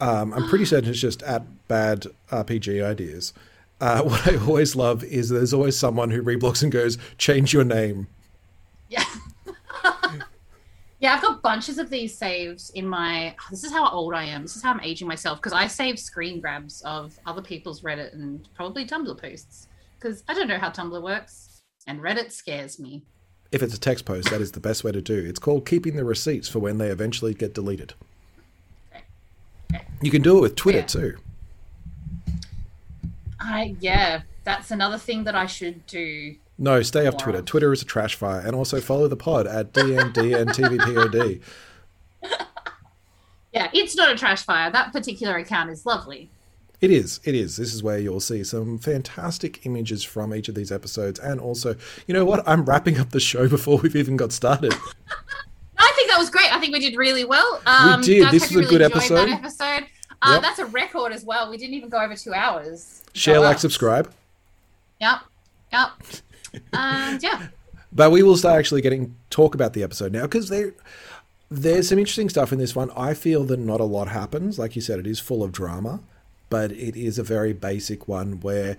um, 0.00 0.32
i'm 0.34 0.48
pretty 0.48 0.64
certain 0.64 0.90
it's 0.90 1.00
just 1.00 1.22
at 1.24 1.42
bad 1.68 2.06
rpg 2.30 2.84
ideas 2.84 3.32
uh, 3.80 4.02
what 4.04 4.26
i 4.28 4.36
always 4.46 4.74
love 4.76 5.02
is 5.04 5.28
there's 5.28 5.54
always 5.54 5.78
someone 5.78 6.10
who 6.10 6.22
reblogs 6.22 6.62
and 6.62 6.72
goes 6.72 6.98
change 7.18 7.52
your 7.52 7.64
name 7.64 8.06
Yeah. 8.88 9.04
yeah, 11.00 11.14
I've 11.14 11.22
got 11.22 11.42
bunches 11.42 11.78
of 11.78 11.90
these 11.90 12.16
saved 12.16 12.70
in 12.74 12.86
my. 12.86 13.34
This 13.50 13.64
is 13.64 13.70
how 13.70 13.88
old 13.90 14.14
I 14.14 14.24
am. 14.24 14.42
This 14.42 14.56
is 14.56 14.62
how 14.62 14.72
I'm 14.72 14.80
aging 14.80 15.06
myself 15.06 15.38
because 15.38 15.52
I 15.52 15.66
save 15.66 15.98
screen 15.98 16.40
grabs 16.40 16.80
of 16.82 17.18
other 17.26 17.42
people's 17.42 17.82
Reddit 17.82 18.14
and 18.14 18.48
probably 18.54 18.84
Tumblr 18.86 19.20
posts 19.20 19.68
because 20.00 20.24
I 20.28 20.34
don't 20.34 20.48
know 20.48 20.58
how 20.58 20.70
Tumblr 20.70 21.00
works 21.02 21.60
and 21.86 22.00
Reddit 22.00 22.32
scares 22.32 22.78
me. 22.80 23.02
if 23.52 23.62
it's 23.62 23.74
a 23.74 23.80
text 23.80 24.04
post 24.04 24.30
that 24.30 24.40
is 24.40 24.52
the 24.52 24.60
best 24.60 24.84
way 24.84 24.92
to 24.92 25.00
do 25.00 25.16
it's 25.16 25.38
called 25.38 25.64
keeping 25.64 25.96
the 25.96 26.04
receipts 26.04 26.48
for 26.48 26.58
when 26.58 26.78
they 26.78 26.88
eventually 26.88 27.34
get 27.34 27.54
deleted. 27.54 27.94
You 30.00 30.10
can 30.10 30.22
do 30.22 30.38
it 30.38 30.40
with 30.40 30.54
twitter 30.56 30.78
Yeah. 30.78 30.86
too 30.86 31.16
I 33.40 33.76
yeah, 33.80 34.22
that's 34.44 34.70
another 34.72 34.98
thing 34.98 35.24
that 35.24 35.34
I 35.36 35.46
should 35.46 35.86
do. 35.86 36.34
No, 36.58 36.82
stay 36.82 37.06
off 37.06 37.16
Twitter. 37.18 37.40
Twitter 37.40 37.72
is 37.72 37.82
a 37.82 37.84
trash 37.84 38.16
fire. 38.16 38.40
And 38.40 38.54
also 38.54 38.80
follow 38.80 39.06
the 39.06 39.16
pod 39.16 39.46
at 39.46 39.72
DNDNTVPOD. 39.72 41.40
Yeah, 43.52 43.70
it's 43.72 43.96
not 43.96 44.10
a 44.12 44.14
trash 44.16 44.42
fire. 44.42 44.70
That 44.70 44.92
particular 44.92 45.36
account 45.38 45.70
is 45.70 45.86
lovely. 45.86 46.28
It 46.82 46.90
is. 46.90 47.18
It 47.24 47.34
is. 47.34 47.56
This 47.56 47.72
is 47.72 47.82
where 47.82 47.98
you'll 47.98 48.20
see 48.20 48.44
some 48.44 48.78
fantastic 48.78 49.64
images 49.64 50.04
from 50.04 50.34
each 50.34 50.48
of 50.50 50.54
these 50.54 50.70
episodes. 50.70 51.18
And 51.18 51.40
also, 51.40 51.74
you 52.06 52.12
know 52.12 52.26
what? 52.26 52.46
I'm 52.46 52.64
wrapping 52.66 52.98
up 53.00 53.10
the 53.10 53.20
show 53.20 53.48
before 53.56 53.78
we've 53.78 53.96
even 53.96 54.16
got 54.16 54.32
started. 54.32 54.74
I 55.78 55.92
think 55.94 56.10
that 56.10 56.18
was 56.18 56.30
great. 56.30 56.52
I 56.52 56.58
think 56.60 56.72
we 56.72 56.80
did 56.80 56.96
really 56.96 57.24
well. 57.24 57.60
Um, 57.66 58.00
did. 58.00 58.22
guys, 58.22 58.32
This 58.32 58.42
was 58.42 58.52
a 58.52 58.58
really 58.58 58.70
good 58.70 58.82
episode. 58.82 59.28
Episode. 59.28 59.86
Uh, 60.20 60.32
Yep. 60.32 60.42
That's 60.42 60.58
a 60.58 60.66
record 60.66 61.12
as 61.12 61.24
well. 61.24 61.48
We 61.48 61.56
didn't 61.56 61.74
even 61.74 61.88
go 61.88 61.98
over 61.98 62.16
two 62.16 62.34
hours. 62.34 63.04
Share, 63.12 63.38
like, 63.40 63.56
us. 63.56 63.62
subscribe. 63.62 64.12
Yep. 65.00 65.20
Yep. 65.72 65.90
and 66.72 67.22
yeah. 67.22 67.48
But 67.90 68.10
we 68.10 68.22
will 68.22 68.36
start 68.36 68.58
actually 68.58 68.82
getting 68.82 69.16
talk 69.30 69.54
about 69.54 69.72
the 69.72 69.82
episode 69.82 70.12
now 70.12 70.22
because 70.22 70.50
there, 70.50 70.74
there's 71.50 71.88
some 71.88 71.98
interesting 71.98 72.28
stuff 72.28 72.52
in 72.52 72.58
this 72.58 72.76
one. 72.76 72.90
I 72.94 73.14
feel 73.14 73.44
that 73.44 73.58
not 73.58 73.80
a 73.80 73.84
lot 73.84 74.08
happens. 74.08 74.58
Like 74.58 74.76
you 74.76 74.82
said, 74.82 74.98
it 74.98 75.06
is 75.06 75.18
full 75.20 75.42
of 75.42 75.52
drama, 75.52 76.00
but 76.50 76.70
it 76.72 76.96
is 76.96 77.18
a 77.18 77.22
very 77.22 77.54
basic 77.54 78.06
one 78.06 78.40
where 78.40 78.76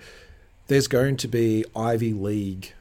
there's 0.68 0.88
going 0.88 1.18
to 1.18 1.28
be 1.28 1.66
Ivy 1.76 2.14
League, 2.14 2.74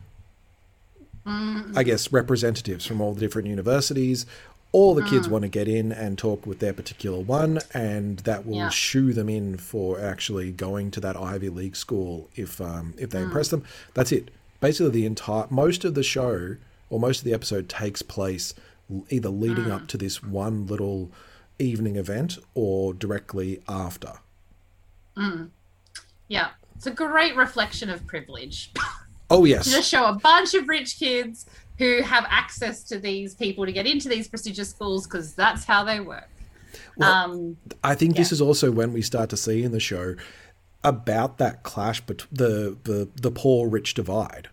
I 1.77 1.83
guess, 1.83 2.13
representatives 2.13 2.87
from 2.87 3.01
all 3.01 3.15
the 3.15 3.21
different 3.21 3.49
universities. 3.49 4.27
All 4.71 4.95
the 4.95 5.03
kids 5.03 5.29
mm. 5.29 5.31
want 5.31 5.43
to 5.43 5.49
get 5.49 5.67
in 5.67 5.93
and 5.93 6.19
talk 6.19 6.47
with 6.47 6.59
their 6.59 6.75
particular 6.75 7.21
one, 7.21 7.61
and 7.73 8.19
that 8.21 8.47
will 8.47 8.57
Yeah. 8.57 8.69
shoo 8.69 9.13
them 9.15 9.29
in 9.29 9.57
for 9.57 9.99
actually 9.99 10.53
going 10.53 10.91
to 10.93 11.01
that 11.01 11.17
Ivy 11.17 11.49
League 11.49 11.77
school 11.77 12.29
if 12.37 12.61
um, 12.61 12.95
if 12.99 13.11
they 13.11 13.21
mm. 13.21 13.25
impress 13.25 13.49
them. 13.49 13.65
That's 13.95 14.13
it. 14.13 14.31
Basically, 14.61 14.91
the 14.91 15.07
entire 15.07 15.47
most 15.49 15.85
of 15.85 15.95
the 15.95 16.03
show 16.03 16.57
or 16.91 17.01
most 17.01 17.19
of 17.19 17.25
the 17.25 17.33
episode 17.33 17.69
takes 17.69 18.03
place 18.03 18.55
either 19.09 19.29
leading 19.29 19.71
up 19.71 19.83
mm. 19.83 19.87
to 19.89 19.97
this 19.99 20.23
one 20.23 20.67
little 20.67 21.11
evening 21.59 21.97
event 21.97 22.39
or 22.55 22.95
directly 22.95 23.63
after. 23.69 24.15
Yeah. 26.29 26.51
It's 26.77 26.87
a 26.87 26.93
great 26.93 27.35
reflection 27.37 27.91
of 27.91 28.07
privilege. 28.07 28.71
Oh 29.31 29.45
yes. 29.45 29.65
to 29.65 29.71
just 29.71 29.89
show 29.91 30.07
a 30.07 30.15
bunch 30.15 30.55
of 30.55 30.69
rich 30.69 30.99
kids 30.99 31.47
who 31.79 32.03
have 32.03 32.25
access 32.29 32.83
to 32.85 32.99
these 32.99 33.35
people 33.35 33.65
to 33.67 33.73
get 33.73 33.87
into 33.87 34.09
these 34.09 34.27
prestigious 34.29 34.71
schools 34.71 35.07
because 35.07 35.35
that's 35.35 35.65
how 35.65 35.85
they 35.85 36.01
work. 36.01 36.29
Well, 36.97 37.13
um, 37.13 37.57
I 37.85 37.95
think 37.95 38.17
this 38.17 38.33
is 38.33 38.41
also 38.41 38.71
when 38.71 38.93
we 38.93 39.03
start 39.03 39.31
to 39.31 39.37
see 39.37 39.63
in 39.63 39.73
the 39.73 39.81
show 39.81 40.17
about 40.85 41.39
that 41.39 41.63
clash 41.63 42.01
between 42.01 42.29
the 42.33 42.77
the 42.85 43.09
the 43.21 43.31
poor 43.31 43.69
rich 43.69 43.95
divide. 43.95 44.49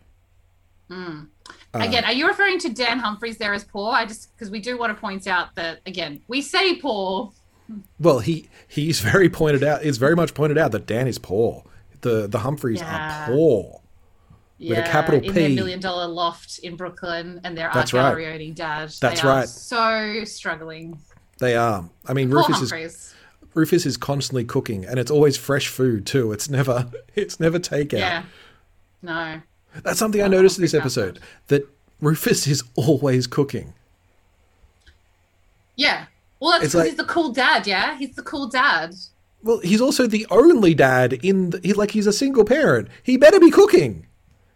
Uh, 0.89 1.23
again, 1.73 2.05
are 2.05 2.13
you 2.13 2.27
referring 2.27 2.59
to 2.59 2.69
Dan 2.69 2.99
Humphreys 2.99 3.37
there 3.37 3.53
as 3.53 3.63
poor? 3.63 3.91
I 3.91 4.05
just 4.05 4.35
because 4.35 4.49
we 4.49 4.59
do 4.59 4.77
want 4.77 4.95
to 4.95 4.99
point 4.99 5.27
out 5.27 5.55
that 5.55 5.79
again, 5.85 6.21
we 6.27 6.41
say 6.41 6.75
poor, 6.75 7.31
Well, 7.99 8.19
he 8.19 8.49
he's 8.67 8.99
very 9.01 9.29
pointed 9.29 9.63
out. 9.63 9.83
It's 9.83 9.97
very 9.97 10.15
much 10.15 10.33
pointed 10.33 10.57
out 10.57 10.71
that 10.73 10.85
Dan 10.85 11.07
is 11.07 11.17
poor. 11.17 11.63
The 12.01 12.27
the 12.27 12.39
Humphreys 12.39 12.79
Yeah. 12.81 13.23
are 13.23 13.27
poor. 13.27 13.81
With 14.59 14.77
a 14.77 14.83
capital 14.83 15.19
in 15.21 15.33
their 15.33 15.49
million 15.49 15.79
dollar 15.81 16.07
loft 16.07 16.59
in 16.59 16.75
Brooklyn, 16.77 17.41
and 17.43 17.57
their 17.57 17.69
That's 17.73 17.93
art 17.93 18.03
right. 18.03 18.09
gallery 18.09 18.33
owning 18.33 18.53
dad. 18.53 18.89
That's 19.01 19.21
they 19.21 19.27
are 19.27 19.35
right. 19.39 19.49
So 19.49 20.23
struggling. 20.23 20.97
They 21.39 21.55
are. 21.57 21.89
I 22.07 22.13
mean, 22.13 22.29
Poor 22.31 22.43
Rufus 22.47 22.71
is 22.71 23.13
Rufus 23.53 23.85
is 23.85 23.97
constantly 23.97 24.45
cooking, 24.45 24.85
and 24.85 24.97
it's 24.97 25.11
always 25.11 25.35
fresh 25.35 25.67
food 25.67 26.05
too. 26.05 26.31
It's 26.31 26.49
never 26.49 26.89
it's 27.15 27.39
never 27.39 27.59
takeout. 27.59 27.99
Yeah. 27.99 28.23
No. 29.01 29.41
That's 29.83 29.99
something 29.99 30.21
I 30.21 30.27
noticed 30.27 30.57
in 30.57 30.61
this 30.61 30.73
episode 30.73 31.19
that 31.47 31.67
Rufus 31.99 32.47
is 32.47 32.63
always 32.75 33.27
cooking. 33.27 33.73
Yeah. 35.75 36.05
Well, 36.39 36.51
that's 36.51 36.61
because 36.63 36.75
like- 36.75 36.85
he's 36.87 36.97
the 36.97 37.03
cool 37.05 37.31
dad. 37.31 37.67
Yeah, 37.67 37.97
he's 37.97 38.15
the 38.15 38.23
cool 38.23 38.47
dad. 38.47 38.95
Well, 39.43 39.59
he's 39.59 39.81
also 39.81 40.07
the 40.07 40.25
only 40.31 40.73
dad 40.73 41.13
in 41.13 41.51
the, 41.51 41.59
he, 41.63 41.73
like 41.73 41.91
he's 41.91 42.07
a 42.07 42.13
single 42.13 42.45
parent. 42.45 42.87
He 43.03 43.15
better 43.17 43.39
be 43.39 43.51
cooking. 43.51 44.07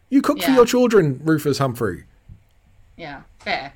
You 0.10 0.22
cook 0.22 0.42
for 0.42 0.52
your 0.52 0.66
children, 0.66 1.20
Rufus 1.24 1.60
Humphrey. 1.60 2.06
Yeah. 2.98 3.22
Fair. 3.40 3.74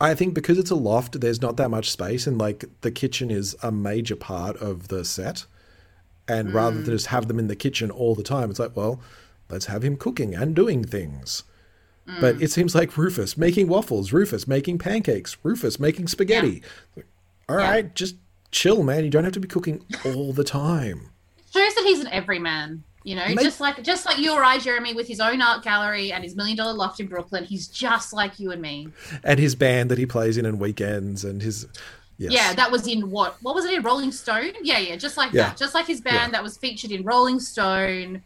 I 0.00 0.14
think 0.14 0.34
because 0.34 0.58
it's 0.58 0.70
a 0.70 0.74
loft, 0.74 1.20
there's 1.20 1.40
not 1.40 1.56
that 1.58 1.70
much 1.70 1.90
space, 1.90 2.26
and 2.26 2.36
like 2.38 2.64
the 2.80 2.90
kitchen 2.90 3.30
is 3.30 3.54
a 3.62 3.70
major 3.70 4.16
part 4.16 4.56
of 4.56 4.88
the 4.88 5.04
set. 5.04 5.46
And 6.26 6.54
rather 6.54 6.76
Mm. 6.80 6.84
than 6.86 6.94
just 6.94 7.06
have 7.08 7.28
them 7.28 7.38
in 7.38 7.48
the 7.48 7.56
kitchen 7.56 7.90
all 7.90 8.14
the 8.14 8.22
time, 8.22 8.50
it's 8.50 8.58
like, 8.58 8.74
well, 8.74 8.98
let's 9.50 9.66
have 9.66 9.82
him 9.84 9.96
cooking 9.96 10.34
and 10.34 10.56
doing 10.56 10.82
things. 10.82 11.42
Mm. 12.08 12.20
But 12.20 12.42
it 12.42 12.50
seems 12.50 12.74
like 12.74 12.96
Rufus 12.96 13.36
making 13.36 13.68
waffles, 13.68 14.10
Rufus 14.12 14.48
making 14.48 14.78
pancakes, 14.78 15.36
Rufus 15.42 15.78
making 15.78 16.08
spaghetti. 16.08 16.62
All 17.48 17.58
Yeah. 17.58 17.70
right, 17.70 17.94
just 17.94 18.16
chill, 18.50 18.82
man. 18.82 19.04
You 19.04 19.10
don't 19.10 19.24
have 19.24 19.34
to 19.34 19.40
be 19.40 19.48
cooking 19.48 19.84
all 20.04 20.32
the 20.32 20.44
time. 20.44 21.10
It 21.36 21.52
shows 21.52 21.74
that 21.74 21.84
he's 21.84 22.00
an 22.00 22.08
everyman. 22.08 22.84
You 23.04 23.14
know, 23.16 23.26
Make- 23.28 23.40
just 23.40 23.60
like 23.60 23.82
just 23.82 24.06
like 24.06 24.18
you 24.18 24.32
or 24.32 24.42
I, 24.42 24.58
Jeremy, 24.58 24.94
with 24.94 25.06
his 25.06 25.20
own 25.20 25.40
art 25.42 25.62
gallery 25.62 26.10
and 26.10 26.24
his 26.24 26.34
million 26.34 26.56
dollar 26.56 26.72
loft 26.72 27.00
in 27.00 27.06
Brooklyn, 27.06 27.44
he's 27.44 27.68
just 27.68 28.12
like 28.14 28.40
you 28.40 28.50
and 28.50 28.60
me. 28.62 28.88
And 29.22 29.38
his 29.38 29.54
band 29.54 29.90
that 29.90 29.98
he 29.98 30.06
plays 30.06 30.36
in 30.38 30.46
on 30.46 30.58
weekends, 30.58 31.22
and 31.24 31.42
his 31.42 31.66
yes. 32.16 32.32
Yeah, 32.32 32.54
that 32.54 32.70
was 32.72 32.86
in 32.86 33.10
what? 33.10 33.36
What 33.42 33.54
was 33.54 33.66
it 33.66 33.74
in 33.74 33.82
Rolling 33.82 34.10
Stone? 34.10 34.52
Yeah, 34.62 34.78
yeah, 34.78 34.96
just 34.96 35.16
like 35.18 35.32
Yeah. 35.32 35.48
that. 35.50 35.56
Just 35.58 35.74
like 35.74 35.86
his 35.86 36.00
band 36.00 36.16
Yeah. 36.16 36.30
that 36.30 36.42
was 36.42 36.56
featured 36.56 36.90
in 36.92 37.04
Rolling 37.04 37.40
Stone 37.40 38.22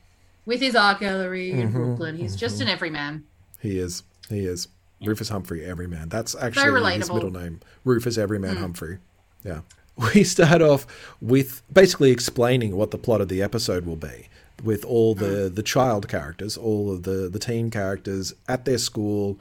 with 0.47 0.61
his 0.61 0.77
art 0.77 1.01
gallery 1.01 1.51
in 1.51 1.71
Mhm, 1.71 1.73
Brooklyn. 1.73 2.17
He's 2.17 2.37
just 2.37 2.61
an 2.61 2.69
everyman. 2.69 3.25
He 3.61 3.79
is. 3.81 4.05
He 4.29 4.47
is. 4.47 4.69
Rufus 5.05 5.29
Humphrey, 5.29 5.65
Everyman. 5.65 6.09
That's 6.09 6.35
actually 6.37 6.65
his 6.65 6.73
relatable. 7.09 7.15
middle 7.15 7.31
name. 7.33 7.61
Rufus 7.85 8.17
Everyman 8.19 8.55
Hmm. 8.57 8.63
Humphrey. 8.63 8.99
Yeah. 9.45 9.61
We 10.15 10.23
start 10.23 10.63
off 10.63 10.87
with 11.21 11.63
basically 11.73 12.13
explaining 12.13 12.77
what 12.77 12.93
the 12.93 12.99
plot 12.99 13.21
of 13.21 13.27
the 13.29 13.43
episode 13.43 13.85
will 13.85 13.97
be, 13.97 14.29
with 14.63 14.85
all 14.85 15.15
the, 15.15 15.49
the 15.49 15.63
child 15.63 16.09
characters, 16.09 16.57
all 16.57 16.93
of 16.93 17.05
the, 17.05 17.29
the 17.29 17.39
teen 17.39 17.71
characters 17.71 18.35
at 18.49 18.65
their 18.65 18.79
school, 18.79 19.39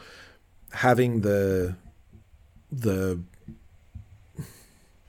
having 0.71 1.21
the 1.21 1.75
the 2.71 3.19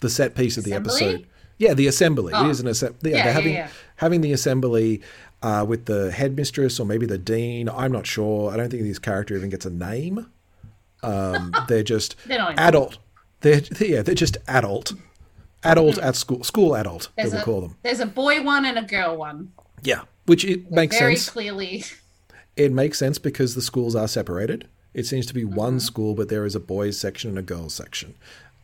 the 0.00 0.08
set 0.08 0.34
piece 0.34 0.56
of 0.56 0.64
the 0.64 0.72
episode. 0.72 1.26
Yeah, 1.58 1.74
the 1.74 1.88
assembly. 1.88 2.32
Oh. 2.34 2.46
It 2.46 2.50
is 2.50 2.60
an 2.60 2.68
assembly. 2.68 3.10
Yeah, 3.10 3.16
Yeah, 3.16 3.24
they're 3.24 3.32
having 3.32 3.54
yeah. 3.54 3.68
having 3.96 4.20
the 4.20 4.32
assembly 4.32 5.02
uh, 5.42 5.64
with 5.68 5.86
the 5.86 6.12
headmistress 6.12 6.78
or 6.78 6.86
maybe 6.86 7.06
the 7.06 7.18
dean. 7.18 7.68
I'm 7.68 7.92
not 7.92 8.06
sure. 8.06 8.52
I 8.52 8.56
don't 8.56 8.70
think 8.70 8.84
this 8.84 8.98
character 8.98 9.36
even 9.36 9.50
gets 9.50 9.66
a 9.66 9.70
name. 9.70 10.26
Um, 11.02 11.52
they're 11.68 11.82
just 11.82 12.16
They're 12.26 12.54
adult. 12.56 12.98
They're 13.40 13.62
yeah, 13.80 14.02
they're 14.02 14.14
just 14.14 14.36
adult, 14.46 14.92
adult 15.64 15.98
at 15.98 16.16
school, 16.16 16.44
school 16.44 16.74
adult. 16.76 17.08
There's 17.16 17.32
we'll 17.32 17.42
a 17.42 17.44
call 17.44 17.60
them. 17.60 17.76
there's 17.82 18.00
a 18.00 18.06
boy 18.06 18.42
one 18.42 18.64
and 18.64 18.78
a 18.78 18.82
girl 18.82 19.16
one. 19.16 19.52
Yeah, 19.82 20.02
which 20.26 20.44
it 20.44 20.70
makes 20.70 20.97
sense. 20.97 21.00
Very 21.02 21.16
sense. 21.16 21.30
clearly. 21.30 21.85
It 22.56 22.73
makes 22.73 22.99
sense 22.99 23.18
because 23.18 23.54
the 23.54 23.62
schools 23.62 23.94
are 23.94 24.08
separated. 24.08 24.66
It 24.94 25.06
seems 25.06 25.26
to 25.26 25.35
be 25.35 25.42
Mm-hmm. 25.44 25.54
one 25.54 25.80
school, 25.80 26.14
but 26.14 26.28
there 26.28 26.44
is 26.44 26.54
a 26.54 26.61
boys 26.61 26.99
section 26.99 27.30
and 27.30 27.38
a 27.38 27.42
girls 27.42 27.75
section. 27.75 28.14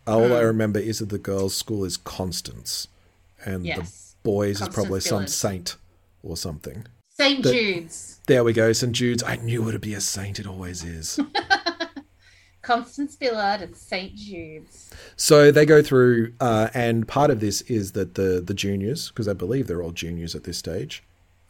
All 0.07 0.23
Mm. 0.23 0.37
I 0.37 0.41
remember 0.41 0.81
is 0.81 0.99
that 0.99 1.09
the 1.11 1.19
girls' 1.19 1.55
school 1.55 1.85
is 1.85 1.97
Constance, 1.97 2.89
and 3.45 3.65
Yes. 3.65 4.15
the 4.23 4.29
boys 4.29 4.57
is 4.57 4.59
Constance 4.61 4.75
probably 4.75 5.01
some 5.01 5.27
saint 5.29 5.77
or 6.23 6.37
something. 6.37 6.87
St. 7.17 7.45
Jude's. 7.45 8.19
There 8.27 8.43
we 8.43 8.53
go, 8.53 8.73
St 8.73 8.93
Jude's. 8.93 9.23
I 9.23 9.37
knew 9.37 9.69
it'd 9.69 9.81
be 9.81 9.95
a 9.95 10.01
saint. 10.01 10.41
It 10.41 10.47
always 10.47 10.83
is. 10.83 11.19
Constance 12.65 13.15
Billard 13.15 13.61
and 13.61 13.77
St. 13.77 14.15
Jude's. 14.15 14.91
so 15.17 15.51
they 15.51 15.67
go 15.67 15.83
through, 15.83 16.33
uh, 16.41 16.69
and 16.75 17.07
part 17.07 17.31
of 17.31 17.41
this 17.41 17.61
is 17.63 17.93
that 17.93 18.15
the 18.15 18.43
the 18.45 18.55
juniors, 18.55 19.09
because 19.09 19.29
I 19.29 19.35
believe 19.35 19.67
they're 19.67 19.83
all 19.83 19.93
juniors 19.93 20.35
at 20.35 20.45
this 20.45 20.59
stage, 20.59 21.03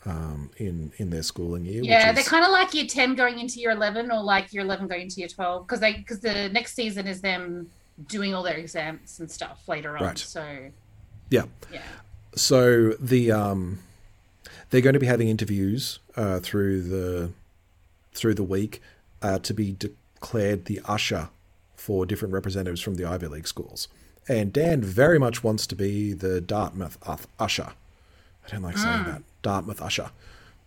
um, 0.07 0.51
in 0.59 0.93
in 0.99 1.11
their 1.11 1.23
schooling 1.23 1.65
year. 1.65 1.83
Yeah, 1.83 2.09
which 2.09 2.17
they're 2.17 2.25
kind 2.25 2.45
of 2.45 2.51
like 2.51 2.75
year 2.75 2.87
10 2.87 3.15
going 3.15 3.39
into 3.39 3.61
year 3.61 3.71
11 3.71 4.11
or 4.11 4.23
like 4.23 4.53
year 4.53 4.63
11 4.63 4.89
going 4.89 5.03
into 5.03 5.21
year 5.21 5.29
12 5.29 5.67
because 5.67 5.81
they 5.81 5.95
because 5.95 6.21
the 6.21 6.49
next 6.51 6.75
season 6.75 7.07
is 7.07 7.21
them 7.21 7.71
doing 8.09 8.35
all 8.35 8.43
their 8.43 8.57
exams 8.57 9.21
and 9.21 9.31
stuff 9.31 9.67
later 9.69 9.97
on. 9.97 10.05
Right. 10.05 10.19
So, 10.19 10.71
yeah. 11.31 11.45
yeah. 11.73 11.83
So 12.35 12.91
the 13.01 13.33
um, 13.33 13.79
they're 14.71 14.81
going 14.81 14.95
to 14.95 15.01
be 15.01 15.07
having 15.07 15.29
interviews 15.29 16.01
uh, 16.17 16.41
through 16.41 16.83
the 16.83 17.31
through 18.13 18.35
the 18.35 18.45
week 18.45 18.83
uh, 19.23 19.39
to 19.41 19.55
be 19.55 19.77
declared 20.25 20.65
the 20.65 20.81
usher 20.87 21.29
for 21.77 22.07
different 22.07 22.33
representatives 22.33 22.81
from 22.81 22.95
the 22.95 23.05
Ivy 23.05 23.27
League 23.27 23.47
schools. 23.47 23.89
And 24.27 24.53
Dan 24.53 24.81
very 24.83 25.19
much 25.19 25.45
wants 25.45 25.67
to 25.67 25.77
be 25.77 26.15
the 26.15 26.41
Dartmouth 26.41 26.97
uth- 27.07 27.27
usher. 27.39 27.73
I 28.47 28.51
don't 28.51 28.63
like 28.63 28.79
saying 28.79 29.05
that 29.05 29.23
Dartmouth 29.43 29.83
usher. 29.83 30.11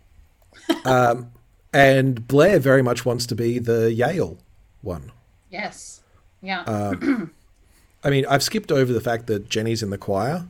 um, 0.86 1.32
and 1.74 2.28
Blair 2.28 2.60
very 2.60 2.84
much 2.84 3.04
wants 3.04 3.26
to 3.28 3.36
be 3.36 3.58
the 3.58 3.92
Yale 3.92 4.38
one. 4.82 5.12
Yes. 5.50 6.02
Yeah. 6.42 6.62
Uh, 6.62 6.96
I 8.04 8.10
mean, 8.12 8.26
I've 8.28 8.44
skipped 8.44 8.72
over 8.72 8.94
the 8.94 9.02
fact 9.02 9.26
that 9.28 9.50
Jenny's 9.50 9.82
in 9.82 9.90
the 9.90 9.98
choir 9.98 10.48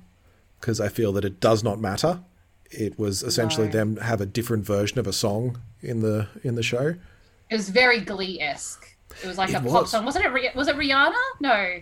because 0.60 0.82
I 0.82 0.90
feel 0.90 1.14
that 1.14 1.24
it 1.24 1.40
does 1.40 1.64
not 1.64 1.80
matter. 1.80 2.20
It 2.70 3.00
was 3.00 3.24
essentially 3.24 3.68
No. 3.68 3.72
them 3.74 3.98
have 3.98 4.20
a 4.20 4.26
different 4.26 4.66
version 4.66 5.00
of 5.00 5.08
a 5.08 5.14
song 5.14 5.62
in 5.82 6.02
the 6.02 6.28
in 6.44 6.56
the 6.56 6.64
show. 6.64 6.96
it 7.50 7.56
was 7.56 7.70
very 7.70 8.02
Glee 8.02 8.42
esque. 8.42 8.87
It 9.24 9.28
was 9.28 9.38
like 9.38 9.50
It 9.50 9.56
a 9.56 9.62
pop 9.62 9.88
song. 9.88 10.06
Wasn't 10.06 10.26
it? 10.26 10.56
Was 10.56 10.68
it 10.68 10.76
Rihanna? 10.76 11.14
No. 11.40 11.80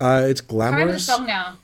Uh, 0.00 0.26
it's 0.26 0.40
can't 0.40 0.72
remember 0.72 0.92
the 0.92 0.98
song 1.00 1.26
now. 1.26 1.56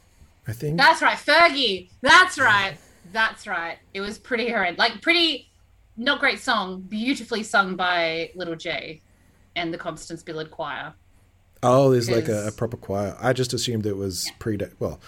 I 0.46 0.52
think. 0.52 0.76
That's 0.78 1.02
right. 1.02 1.16
Fergie. 1.16 1.88
That's 2.00 2.38
right. 2.38 2.76
That's 3.12 3.46
right. 3.46 3.78
It 3.92 4.00
was 4.00 4.18
pretty 4.18 4.48
horrendous. 4.48 4.78
Like, 4.78 5.02
pretty, 5.02 5.50
not 5.96 6.20
great 6.20 6.38
song. 6.38 6.80
Beautifully 6.82 7.42
sung 7.42 7.76
by 7.76 8.30
Little 8.34 8.56
J 8.56 9.00
and 9.56 9.74
the 9.74 9.78
Constance 9.78 10.22
Billard 10.22 10.50
Choir. 10.50 10.94
oh, 11.62 11.90
there's 11.90 12.08
like 12.10 12.28
a, 12.28 12.46
a 12.48 12.52
proper 12.52 12.76
choir. 12.76 13.16
I 13.20 13.32
just 13.32 13.52
assumed 13.52 13.84
it 13.84 13.96
was 13.96 14.30
pre. 14.38 14.58
Well, 14.78 15.00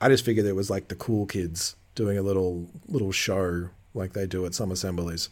I 0.00 0.08
just 0.08 0.24
figured 0.24 0.46
it 0.46 0.54
was 0.54 0.70
like 0.70 0.88
the 0.88 0.94
cool 0.94 1.26
kids 1.26 1.74
doing 1.94 2.16
a 2.16 2.22
little 2.22 2.68
little 2.86 3.10
show 3.12 3.68
like 3.94 4.12
they 4.12 4.26
do 4.26 4.46
at 4.46 4.54
some 4.54 4.70
assemblies. 4.70 5.28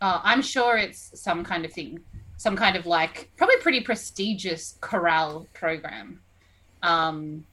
Uh, 0.00 0.20
I'm 0.24 0.42
sure 0.42 0.76
it's 0.78 1.12
some 1.20 1.44
kind 1.44 1.64
of 1.64 1.72
thing, 1.72 2.00
some 2.42 2.56
kind 2.56 2.76
of 2.76 2.86
like 2.86 3.30
probably 3.36 3.56
pretty 3.58 3.80
prestigious 3.80 4.76
chorale 4.80 5.46
program. 5.54 6.20
Um, 6.82 7.46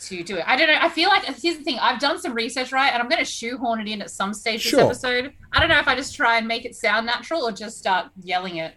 to 0.00 0.22
do 0.22 0.36
it, 0.36 0.44
I 0.46 0.56
don't 0.56 0.68
know. 0.68 0.76
I 0.78 0.90
feel 0.90 1.08
like 1.08 1.24
here's 1.24 1.56
the 1.56 1.64
thing. 1.64 1.78
I've 1.80 1.98
done 1.98 2.20
some 2.20 2.34
research, 2.34 2.70
right, 2.70 2.92
and 2.92 3.02
I'm 3.02 3.08
going 3.08 3.24
to 3.24 3.30
shoehorn 3.30 3.80
it 3.80 3.88
in 3.90 4.02
at 4.02 4.10
some 4.10 4.34
stage 4.34 4.60
Sure. 4.60 4.80
this 4.80 5.02
episode. 5.02 5.32
I 5.52 5.58
don't 5.60 5.70
know 5.70 5.78
if 5.78 5.88
I 5.88 5.94
just 5.96 6.14
try 6.14 6.36
and 6.36 6.46
make 6.46 6.66
it 6.66 6.74
sound 6.76 7.06
natural 7.06 7.42
or 7.48 7.52
just 7.52 7.78
start 7.78 8.10
yelling 8.22 8.56
it. 8.56 8.74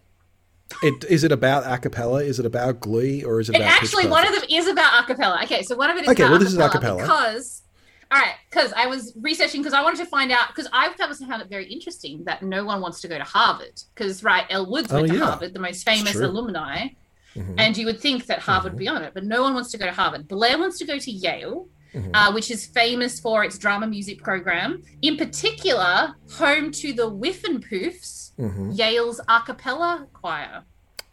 It 0.81 1.03
is 1.09 1.23
it 1.25 1.31
about 1.33 1.63
a 1.69 1.77
cappella? 1.77 2.23
Is 2.23 2.39
it 2.39 2.45
about 2.45 2.79
Glee 2.79 3.23
or 3.23 3.39
is 3.41 3.49
it 3.49 3.55
It 3.55 3.61
about 3.61 3.71
actually, 3.71 4.07
one 4.07 4.25
of 4.25 4.33
them 4.33 4.43
is 4.49 4.67
about 4.67 5.03
acapella. 5.05 5.43
Okay, 5.43 5.61
so 5.63 5.75
one 5.75 5.89
of 5.89 5.97
it 5.97 6.03
is 6.03 6.09
Okay, 6.09 6.23
about 6.23 6.31
well, 6.31 6.39
this 6.39 6.53
is 6.53 6.57
acapella 6.57 6.71
acapella. 6.81 7.01
because, 7.01 7.63
all 8.11 8.19
right, 8.19 8.35
because 8.49 8.73
I 8.73 8.87
was 8.87 9.13
researching 9.19 9.61
because 9.61 9.73
I 9.73 9.83
wanted 9.83 9.97
to 9.99 10.05
find 10.05 10.31
out 10.31 10.47
because 10.47 10.67
I 10.73 10.89
personally 10.97 11.29
found 11.29 11.41
it 11.43 11.49
very 11.49 11.65
interesting 11.71 12.23
that 12.25 12.41
no 12.41 12.65
one 12.65 12.81
wants 12.81 13.01
to 13.01 13.07
go 13.07 13.17
to 13.17 13.23
Harvard 13.23 13.81
because 13.93 14.23
right, 14.23 14.45
Elle 14.49 14.69
Woods 14.69 14.91
went 14.91 15.05
Oh, 15.05 15.13
to 15.13 15.19
yeah. 15.19 15.25
Harvard, 15.25 15.53
the 15.53 15.59
most 15.59 15.85
famous 15.85 16.15
alumni, 16.15 16.87
Mhm. 17.35 17.55
and 17.59 17.77
you 17.77 17.85
would 17.85 17.99
think 17.99 18.25
that 18.25 18.39
Harvard 18.39 18.73
would 18.73 18.79
be 18.79 18.87
on 18.87 19.03
it, 19.03 19.13
but 19.13 19.23
no 19.25 19.43
one 19.43 19.53
wants 19.53 19.69
to 19.71 19.77
go 19.77 19.85
to 19.85 19.91
Harvard. 19.91 20.27
Blair 20.27 20.57
wants 20.57 20.79
to 20.79 20.85
go 20.85 20.97
to 20.97 21.11
Yale. 21.11 21.67
Mhm. 21.93 22.11
Uh, 22.13 22.31
which 22.31 22.51
is 22.51 22.67
famous 22.67 23.19
for 23.19 23.43
its 23.43 23.57
drama 23.57 23.87
music 23.87 24.21
program, 24.21 24.83
in 25.01 25.17
particular, 25.17 26.13
home 26.33 26.69
to 26.71 26.93
the 26.93 27.09
Whiffenpoofs, 27.09 28.31
Mhm. 28.37 28.77
Yale's 28.77 29.19
a 29.27 29.41
cappella 29.41 30.05
choir. 30.13 30.65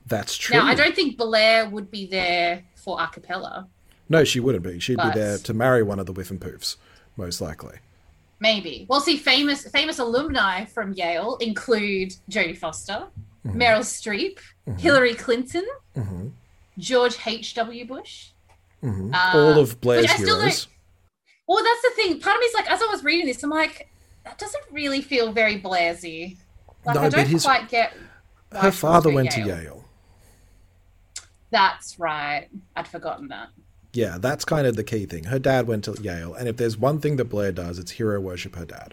That's 0.06 0.36
true. 0.36 0.56
Now, 0.58 0.66
I 0.66 0.74
don't 0.74 0.94
think 0.94 1.16
Blair 1.16 1.66
would 1.70 1.90
be 1.90 2.06
there 2.06 2.64
for 2.74 3.00
a 3.00 3.06
cappella. 3.08 3.68
No, 4.10 4.22
she 4.24 4.38
wouldn't 4.38 4.64
be. 4.64 4.78
She'd 4.78 4.98
But- 4.98 5.14
be 5.14 5.20
there 5.20 5.38
to 5.38 5.54
marry 5.54 5.82
one 5.82 5.98
of 5.98 6.04
the 6.04 6.12
Whiffenpoofs, 6.12 6.76
most 7.16 7.40
likely. 7.40 7.78
Maybe. 8.40 8.86
Well, 8.88 9.00
see, 9.00 9.16
famous 9.16 9.66
famous 9.70 9.98
alumni 9.98 10.64
from 10.66 10.92
Yale 10.92 11.36
include 11.40 12.14
Jodie 12.30 12.56
Foster, 12.56 13.06
Meryl 13.46 13.80
Streep, 13.80 14.38
Hillary 14.78 15.14
Clinton, 15.14 15.66
hmm 15.94 16.28
George 16.78 17.16
H. 17.26 17.54
W. 17.54 17.86
Bush, 17.86 18.28
Mhm. 18.82 19.14
Uh, 19.14 19.38
All 19.38 19.58
of 19.58 19.80
Blair's 19.80 20.02
which 20.02 20.10
I 20.10 20.16
still 20.16 20.38
heroes. 20.40 20.68
Well, 21.48 21.64
that's 21.64 21.82
the 21.82 21.90
thing. 22.02 22.20
Part 22.20 22.36
of 22.36 22.40
me 22.40 22.46
is 22.46 22.54
like, 22.54 22.70
as 22.70 22.82
I 22.82 22.86
was 22.86 23.02
reading 23.02 23.26
this, 23.26 23.42
I'm 23.42 23.48
like, 23.50 23.88
that 24.24 24.36
doesn't 24.36 24.64
really 24.70 25.00
feel 25.00 25.32
very 25.32 25.58
Blairsy. 25.58 26.36
Like, 26.84 26.96
No, 26.96 27.02
I 27.02 27.08
don't 27.08 27.26
his- 27.28 27.44
quite 27.44 27.68
get. 27.70 27.94
Her 28.52 28.70
father 28.72 29.08
went 29.08 29.32
went 29.34 29.46
to 29.48 29.62
Yale. 29.62 29.84
That's 31.50 31.98
right. 31.98 32.48
I'd 32.74 32.88
forgotten 32.88 33.28
that. 33.28 33.48
Yeah, 33.96 34.18
that's 34.18 34.44
kind 34.44 34.66
of 34.66 34.76
the 34.76 34.84
key 34.84 35.06
thing. 35.06 35.24
Her 35.24 35.38
dad 35.38 35.66
went 35.66 35.84
to 35.84 35.96
Yale, 36.02 36.34
and 36.34 36.48
if 36.48 36.58
there's 36.58 36.76
one 36.76 37.00
thing 37.00 37.16
that 37.16 37.30
Blair 37.30 37.50
does, 37.50 37.78
it's 37.78 37.92
hero 37.92 38.20
worship 38.20 38.54
her 38.56 38.66
dad. 38.66 38.92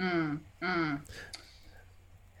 Mm, 0.00 0.40
mm. 0.62 1.00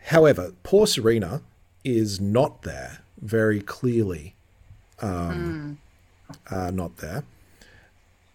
However, 0.06 0.54
poor 0.62 0.86
Serena 0.86 1.42
is 1.84 2.18
not 2.18 2.62
there 2.62 3.00
very 3.20 3.60
clearly. 3.60 4.34
Um, 5.02 5.76
uh, 6.50 6.70
not 6.70 6.96
there. 6.96 7.24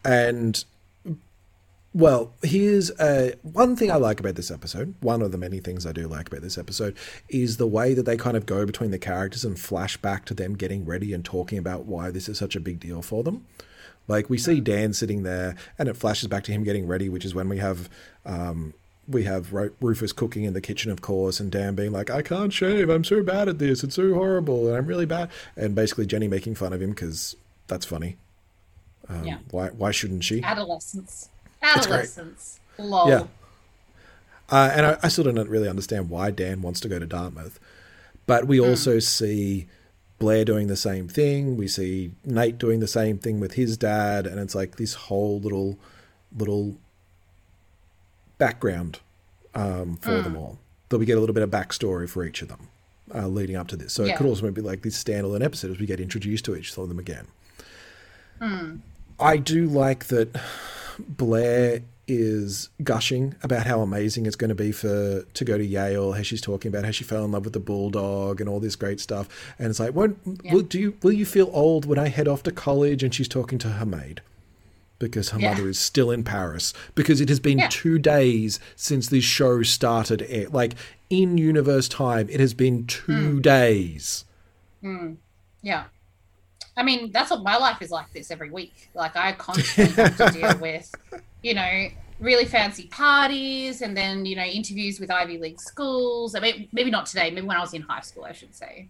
And, 0.05 0.63
well, 1.93 2.33
here's 2.41 2.89
a, 2.99 3.33
one 3.41 3.75
thing 3.75 3.91
I 3.91 3.95
like 3.95 4.19
about 4.19 4.35
this 4.35 4.49
episode. 4.49 4.95
One 5.01 5.21
of 5.21 5.31
the 5.31 5.37
many 5.37 5.59
things 5.59 5.85
I 5.85 5.91
do 5.91 6.07
like 6.07 6.27
about 6.27 6.41
this 6.41 6.57
episode 6.57 6.95
is 7.27 7.57
the 7.57 7.67
way 7.67 7.93
that 7.93 8.03
they 8.03 8.15
kind 8.17 8.37
of 8.37 8.45
go 8.45 8.65
between 8.65 8.91
the 8.91 8.99
characters 8.99 9.43
and 9.43 9.59
flash 9.59 9.97
back 9.97 10.25
to 10.25 10.33
them 10.33 10.55
getting 10.55 10.85
ready 10.85 11.13
and 11.13 11.25
talking 11.25 11.57
about 11.57 11.85
why 11.85 12.09
this 12.09 12.29
is 12.29 12.37
such 12.37 12.55
a 12.55 12.61
big 12.61 12.79
deal 12.79 13.01
for 13.01 13.23
them. 13.23 13.45
Like 14.07 14.29
we 14.29 14.37
see 14.37 14.61
Dan 14.61 14.93
sitting 14.93 15.23
there, 15.23 15.55
and 15.77 15.87
it 15.89 15.97
flashes 15.97 16.27
back 16.27 16.43
to 16.45 16.51
him 16.51 16.63
getting 16.63 16.87
ready, 16.87 17.07
which 17.09 17.25
is 17.25 17.35
when 17.35 17.49
we 17.49 17.57
have 17.59 17.89
um, 18.25 18.73
we 19.07 19.23
have 19.23 19.53
Rufus 19.53 20.11
cooking 20.13 20.43
in 20.43 20.53
the 20.53 20.61
kitchen, 20.61 20.91
of 20.91 21.01
course, 21.01 21.39
and 21.39 21.51
Dan 21.51 21.75
being 21.75 21.91
like, 21.91 22.09
"I 22.09 22.21
can't 22.21 22.51
shave. 22.51 22.89
I'm 22.89 23.03
so 23.03 23.21
bad 23.21 23.47
at 23.47 23.59
this. 23.59 23.83
It's 23.83 23.95
so 23.95 24.13
horrible, 24.13 24.67
and 24.67 24.77
I'm 24.77 24.87
really 24.87 25.05
bad." 25.05 25.29
And 25.55 25.75
basically 25.75 26.05
Jenny 26.05 26.27
making 26.27 26.55
fun 26.55 26.73
of 26.73 26.81
him 26.81 26.91
because 26.91 27.35
that's 27.67 27.85
funny. 27.85 28.17
Um, 29.07 29.23
Yeah. 29.23 29.37
Why? 29.51 29.67
Why 29.69 29.91
shouldn't 29.91 30.23
she? 30.23 30.41
Adolescence. 30.41 31.29
Adolescence. 31.61 32.59
Lol. 32.77 33.09
Yeah. 33.09 33.23
Uh, 34.49 34.71
and 34.75 34.85
I, 34.85 34.97
I 35.03 35.07
still 35.07 35.23
don't 35.23 35.49
really 35.49 35.69
understand 35.69 36.09
why 36.09 36.31
Dan 36.31 36.61
wants 36.61 36.79
to 36.81 36.89
go 36.89 36.99
to 36.99 37.05
Dartmouth. 37.05 37.59
But 38.27 38.47
we 38.47 38.59
also 38.59 38.99
see 38.99 39.67
Blair 40.19 40.45
doing 40.45 40.67
the 40.67 40.75
same 40.75 41.07
thing. 41.07 41.57
We 41.57 41.67
see 41.67 42.11
Nate 42.25 42.57
doing 42.57 42.79
the 42.79 42.87
same 42.87 43.17
thing 43.17 43.39
with 43.39 43.53
his 43.53 43.77
dad, 43.77 44.27
and 44.27 44.39
it's 44.39 44.55
like 44.55 44.75
this 44.75 44.93
whole 44.93 45.39
little 45.39 45.77
little 46.37 46.77
background 48.37 48.99
um, 49.53 49.97
for 49.97 50.21
them 50.21 50.37
all. 50.37 50.59
That 50.89 50.97
we 50.99 51.05
get 51.05 51.17
a 51.17 51.19
little 51.19 51.33
bit 51.33 51.43
of 51.43 51.49
backstory 51.49 52.09
for 52.09 52.25
each 52.25 52.41
of 52.41 52.49
them 52.49 52.67
uh, 53.13 53.27
leading 53.27 53.55
up 53.55 53.67
to 53.69 53.75
this. 53.75 53.93
So 53.93 54.03
it 54.03 54.15
could 54.17 54.25
also 54.25 54.49
be 54.51 54.61
like 54.61 54.81
this 54.81 55.01
standalone 55.01 55.43
episode 55.43 55.71
as 55.71 55.79
we 55.79 55.85
get 55.85 55.99
introduced 55.99 56.45
to 56.45 56.55
each 56.55 56.77
of 56.77 56.89
them 56.89 56.99
again. 56.99 57.27
I 59.19 59.37
do 59.37 59.67
like 59.67 60.05
that 60.07 60.39
Blair 61.07 61.81
is 62.07 62.69
gushing 62.83 63.35
about 63.41 63.65
how 63.65 63.79
amazing 63.81 64.25
it's 64.25 64.35
going 64.35 64.49
to 64.49 64.55
be 64.55 64.71
for 64.71 65.23
to 65.33 65.45
go 65.45 65.57
to 65.57 65.65
Yale. 65.65 66.11
How 66.13 66.21
she's 66.23 66.41
talking 66.41 66.69
about 66.69 66.83
how 66.83 66.91
she 66.91 67.03
fell 67.03 67.23
in 67.23 67.31
love 67.31 67.45
with 67.45 67.53
the 67.53 67.59
bulldog 67.59 68.41
and 68.41 68.49
all 68.49 68.59
this 68.59 68.75
great 68.75 68.99
stuff. 68.99 69.29
And 69.57 69.69
it's 69.69 69.79
like, 69.79 69.93
won't, 69.95 70.17
Yeah. 70.43 70.53
will 70.53 70.61
do 70.63 70.79
you 70.79 70.97
will 71.03 71.13
you 71.13 71.25
feel 71.25 71.49
old 71.53 71.85
when 71.85 71.97
I 71.99 72.09
head 72.09 72.27
off 72.27 72.43
to 72.43 72.51
college? 72.51 73.03
And 73.03 73.13
she's 73.13 73.27
talking 73.29 73.57
to 73.59 73.69
her 73.69 73.85
maid 73.85 74.21
because 74.99 75.29
her 75.29 75.39
Yeah. 75.39 75.51
mother 75.51 75.69
is 75.69 75.79
still 75.79 76.11
in 76.11 76.23
Paris 76.23 76.73
because 76.95 77.21
it 77.21 77.29
has 77.29 77.39
been 77.39 77.59
Yeah. 77.59 77.69
two 77.71 77.97
days 77.97 78.59
since 78.75 79.07
this 79.07 79.23
show 79.23 79.63
started. 79.63 80.51
Like 80.53 80.73
in 81.09 81.37
universe 81.37 81.87
time, 81.87 82.27
it 82.29 82.39
has 82.41 82.53
been 82.53 82.85
two 82.87 83.35
Hmm. 83.35 83.41
days. 83.41 84.25
Yeah. 85.61 85.83
I 86.77 86.83
mean, 86.83 87.11
that's 87.11 87.31
what 87.31 87.43
my 87.43 87.57
life 87.57 87.81
is 87.81 87.91
like 87.91 88.11
this 88.13 88.31
every 88.31 88.49
week. 88.49 88.89
Like, 88.93 89.15
I 89.15 89.33
constantly 89.33 89.93
have 90.03 90.17
to 90.17 90.31
deal 90.31 90.57
with, 90.61 90.93
you 91.41 91.53
know, 91.53 91.87
really 92.19 92.45
fancy 92.45 92.87
parties 92.87 93.81
and 93.81 93.95
then, 93.97 94.25
you 94.25 94.35
know, 94.35 94.43
interviews 94.43 94.99
with 94.99 95.11
Ivy 95.11 95.37
League 95.37 95.59
schools. 95.59 96.35
I 96.35 96.39
mean, 96.39 96.69
maybe 96.71 96.89
not 96.89 97.07
today, 97.07 97.29
maybe 97.31 97.47
when 97.47 97.57
I 97.57 97.61
was 97.61 97.73
in 97.73 97.81
high 97.81 98.01
school, 98.01 98.23
I 98.25 98.31
should 98.31 98.55
say. 98.55 98.87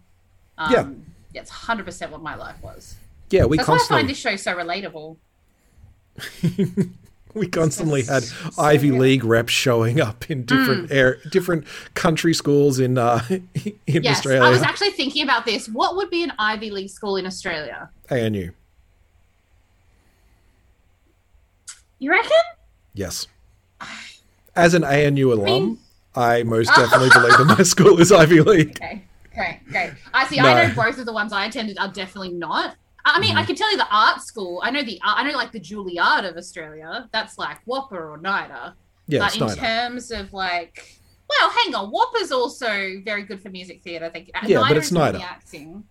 Um, 0.58 0.72
Yeah. 0.72 0.88
yeah, 1.32 1.40
It's 1.40 1.50
100% 1.50 2.10
what 2.10 2.22
my 2.22 2.34
life 2.36 2.56
was. 2.62 2.94
Yeah, 3.30 3.46
we 3.46 3.56
That's 3.56 3.68
why 3.68 3.74
I 3.74 3.78
constantly 3.78 4.02
find 4.02 4.10
this 4.10 4.18
show 4.18 4.36
so 4.36 4.54
relatable. 4.54 5.16
We 7.34 7.46
constantly 7.48 8.02
had 8.02 8.22
so 8.24 8.50
Ivy. 8.62 8.90
League 8.90 9.24
reps 9.24 9.52
showing 9.52 10.00
up 10.00 10.30
in 10.30 10.44
different 10.44 10.90
Mm. 10.90 10.94
air, 10.94 11.18
different 11.30 11.64
country 11.94 12.34
schools 12.34 12.78
in 12.78 12.98
uh, 12.98 13.24
in 13.30 13.72
Yes, 13.86 14.18
Australia. 14.18 14.42
I 14.42 14.50
was 14.50 14.62
actually 14.62 14.90
thinking 14.90 15.22
about 15.24 15.46
this. 15.46 15.68
What 15.68 15.96
would 15.96 16.10
be 16.10 16.22
an 16.22 16.32
Ivy 16.38 16.70
League 16.70 16.90
school 16.90 17.16
in 17.16 17.24
Australia? 17.26 17.88
ANU, 18.10 18.50
You 21.98 22.10
reckon? 22.10 22.30
yes. 22.94 23.26
As 24.54 24.74
an 24.74 24.84
ANU 24.84 25.32
alum, 25.32 25.44
mean- 25.46 25.78
I 26.14 26.42
most 26.42 26.68
definitely 26.76 27.08
believe 27.10 27.38
that 27.38 27.54
my 27.58 27.62
school 27.64 27.98
is 28.00 28.12
Ivy 28.12 28.42
League. 28.42 28.70
Okay, 28.82 29.02
okay, 29.32 29.60
okay. 29.70 29.92
I 30.12 30.26
see. 30.26 30.36
No. 30.36 30.44
I 30.46 30.66
know 30.68 30.74
both 30.74 30.98
of 30.98 31.06
the 31.06 31.12
ones 31.12 31.32
I 31.32 31.46
attended 31.46 31.78
are 31.78 31.88
definitely 31.88 32.32
not. 32.32 32.76
I 33.04 33.18
mean, 33.20 33.30
Mm-hmm. 33.30 33.38
I 33.38 33.44
can 33.44 33.56
tell 33.56 33.70
you 33.70 33.76
the 33.76 33.88
art 33.90 34.20
school. 34.22 34.60
I 34.64 34.70
know 34.70 34.82
the 34.82 35.00
I 35.02 35.22
know 35.28 35.36
like 35.36 35.52
the 35.52 35.60
Juilliard 35.60 36.28
of 36.28 36.36
Australia. 36.36 37.08
That's 37.12 37.36
like 37.38 37.58
WAAPA 37.66 37.92
or 37.92 38.18
NIDA. 38.22 38.74
Yeah, 39.08 39.18
but 39.20 39.36
in 39.36 39.48
terms 39.56 40.10
of 40.12 40.32
like, 40.32 41.00
well, 41.28 41.50
hang 41.50 41.74
on, 41.74 41.92
WAAPA's 41.92 42.30
also 42.32 43.00
very 43.04 43.24
good 43.24 43.42
for 43.42 43.50
music 43.50 43.82
theatre. 43.82 44.04
I 44.06 44.10
think. 44.10 44.30
Uh, 44.34 44.40
Yeah, 44.46 44.58
but 44.60 44.68
NIDA 44.70 44.76
it's 44.76 44.86
is 44.86 44.92
mainly 44.92 45.18
NIDA. 45.20 45.22
acting. 45.24 45.84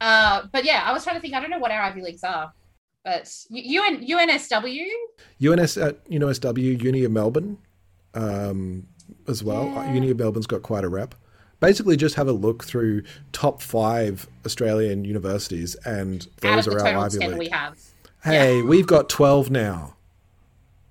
Uh, 0.00 0.42
but 0.52 0.64
yeah, 0.64 0.82
I 0.84 0.92
was 0.92 1.04
trying 1.04 1.16
to 1.16 1.22
think. 1.22 1.34
I 1.34 1.40
don't 1.40 1.50
know 1.50 1.58
what 1.58 1.70
our 1.70 1.80
Ivy 1.80 2.02
Leagues 2.02 2.24
are, 2.24 2.52
but 3.04 3.32
U- 3.50 3.82
UN 3.82 4.04
UNSW. 4.06 4.84
UNS 5.42 5.76
at 5.78 6.04
UNSW, 6.10 6.82
Uni 6.82 7.04
of 7.04 7.12
Melbourne, 7.12 7.58
um, 8.14 8.86
as 9.28 9.42
well. 9.44 9.64
Yeah. 9.66 9.94
Uni 9.94 10.10
of 10.10 10.18
Melbourne's 10.18 10.46
got 10.46 10.62
quite 10.62 10.84
a 10.84 10.88
rep. 10.88 11.14
Basically, 11.58 11.96
just 11.96 12.16
have 12.16 12.28
a 12.28 12.32
look 12.32 12.64
through 12.64 13.02
top 13.32 13.62
five 13.62 14.28
Australian 14.44 15.04
universities, 15.04 15.74
and 15.86 16.26
those 16.40 16.68
are 16.68 16.78
our 16.80 17.04
Ivy 17.06 17.18
League. 17.18 17.38
we 17.38 17.48
have, 17.48 17.78
Hey, 18.22 18.60
we've 18.60 18.86
got 18.86 19.08
twelve 19.08 19.50
now. 19.50 19.96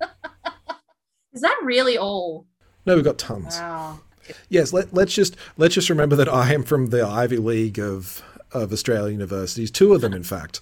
is 1.32 1.42
that 1.42 1.56
really 1.62 1.96
all? 1.96 2.46
No, 2.84 2.94
we've 2.94 3.04
got 3.04 3.18
tons. 3.18 3.58
Wow. 3.58 4.00
Yes, 4.48 4.72
let, 4.72 4.92
let's 4.92 5.14
just 5.14 5.36
let's 5.56 5.74
just 5.74 5.88
remember 5.88 6.16
that 6.16 6.28
I 6.28 6.52
am 6.52 6.64
from 6.64 6.86
the 6.86 7.04
Ivy 7.06 7.36
League 7.36 7.78
of 7.78 8.22
of 8.52 8.72
Australian 8.72 9.20
universities. 9.20 9.70
Two 9.70 9.92
of 9.94 10.00
them, 10.00 10.12
in 10.12 10.24
fact, 10.24 10.60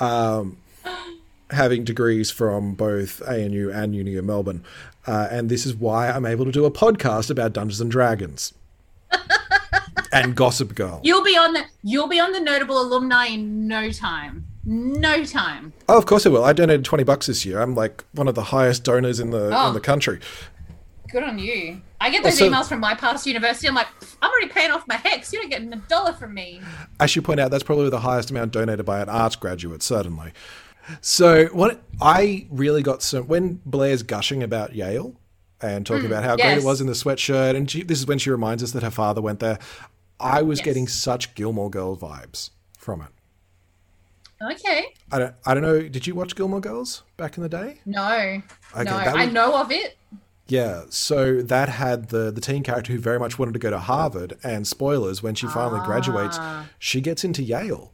um, 0.00 0.58
having 1.50 1.84
degrees 1.84 2.30
from 2.30 2.74
both 2.74 3.22
ANU 3.26 3.70
and 3.70 3.94
Uni 3.94 4.16
of 4.16 4.24
Melbourne, 4.24 4.64
uh, 5.06 5.28
and 5.30 5.48
this 5.48 5.64
is 5.64 5.74
why 5.74 6.10
I'm 6.10 6.26
able 6.26 6.44
to 6.44 6.52
do 6.52 6.64
a 6.64 6.70
podcast 6.70 7.30
about 7.30 7.52
Dungeons 7.54 7.80
and 7.80 7.90
Dragons 7.90 8.52
and 10.12 10.34
Gossip 10.34 10.74
Girl. 10.74 11.00
You'll 11.02 11.24
be 11.24 11.36
on 11.36 11.52
the 11.52 11.64
you'll 11.82 12.08
be 12.08 12.20
on 12.20 12.32
the 12.32 12.40
notable 12.40 12.80
alumni 12.80 13.26
in 13.26 13.66
no 13.68 13.90
time. 13.90 14.46
No 14.64 15.24
time. 15.24 15.72
Oh, 15.88 15.96
of 15.96 16.06
course 16.06 16.26
I 16.26 16.28
will. 16.30 16.44
I 16.44 16.52
donated 16.52 16.84
twenty 16.84 17.04
bucks 17.04 17.26
this 17.26 17.44
year. 17.44 17.60
I'm 17.60 17.74
like 17.74 18.04
one 18.12 18.26
of 18.28 18.34
the 18.34 18.44
highest 18.44 18.84
donors 18.84 19.20
in 19.20 19.30
the 19.30 19.50
Oh. 19.56 19.68
in 19.68 19.74
the 19.74 19.80
country. 19.80 20.20
Good 21.10 21.22
on 21.22 21.38
you. 21.38 21.80
I 22.00 22.10
get 22.10 22.24
those 22.24 22.40
Also- 22.40 22.50
emails 22.50 22.68
from 22.68 22.80
my 22.80 22.94
past 22.94 23.26
university. 23.26 23.68
I'm 23.68 23.74
like, 23.76 23.86
I'm 24.20 24.30
already 24.30 24.48
paying 24.48 24.72
off 24.72 24.86
my 24.88 24.96
HECS. 24.96 25.32
You're 25.32 25.42
not 25.42 25.50
getting 25.50 25.72
a 25.72 25.76
dollar 25.88 26.12
from 26.12 26.34
me. 26.34 26.60
I 26.98 27.06
should 27.06 27.24
point 27.24 27.38
out 27.40 27.50
that's 27.52 27.62
probably 27.62 27.88
the 27.90 28.00
highest 28.00 28.30
amount 28.32 28.52
donated 28.52 28.84
by 28.84 29.00
an 29.00 29.08
arts 29.08 29.36
graduate, 29.36 29.82
certainly. 29.84 30.32
So 31.00 31.46
what 31.46 31.82
I 32.00 32.46
really 32.50 32.82
got 32.82 33.02
some 33.02 33.26
when 33.28 33.60
Blair's 33.64 34.02
gushing 34.02 34.42
about 34.42 34.74
Yale 34.74 35.14
and 35.60 35.86
talking 35.86 36.06
about 36.06 36.22
how 36.24 36.36
great 36.36 36.54
Mm, 36.54 36.58
it 36.58 36.64
was 36.64 36.80
in 36.80 36.86
the 36.86 36.92
sweatshirt, 36.92 37.56
and 37.56 37.70
she, 37.70 37.82
this 37.82 37.98
is 37.98 38.06
when 38.06 38.18
she 38.18 38.30
reminds 38.30 38.62
us 38.62 38.72
that 38.72 38.82
her 38.82 38.90
father 38.90 39.20
went 39.22 39.40
there. 39.40 39.58
I 40.18 40.42
was 40.42 40.58
Yes. 40.60 40.64
getting 40.64 40.88
such 40.88 41.34
Gilmore 41.34 41.70
Girls 41.70 41.98
vibes 42.00 42.50
from 42.78 43.02
it. 43.02 43.08
Okay. 44.42 44.94
I 45.10 45.18
don't, 45.18 45.34
I 45.46 45.54
don't 45.54 45.62
know. 45.62 45.82
Did 45.88 46.06
you 46.06 46.14
watch 46.14 46.36
Gilmore 46.36 46.60
Girls 46.60 47.02
back 47.16 47.36
in 47.36 47.42
the 47.42 47.48
day? 47.48 47.80
No. 47.86 48.06
Okay, 48.12 48.42
no. 48.76 48.84
that 48.98 49.16
I 49.16 49.24
know 49.26 49.56
of 49.60 49.70
it. 49.72 49.96
Yeah, 50.48 50.82
so 50.90 51.40
that 51.42 51.68
had 51.70 52.10
the 52.10 52.30
the 52.30 52.40
teen 52.40 52.62
character 52.62 52.92
who 52.92 52.98
very 53.00 53.18
much 53.18 53.36
wanted 53.38 53.52
to 53.54 53.58
go 53.58 53.70
to 53.70 53.78
Harvard, 53.80 54.38
and 54.44 54.66
spoilers, 54.66 55.20
when 55.22 55.34
she 55.34 55.46
finally 55.48 55.80
graduates, 55.84 56.36
Ah. 56.38 56.68
she 56.78 57.00
gets 57.00 57.24
into 57.24 57.42
Yale. 57.42 57.92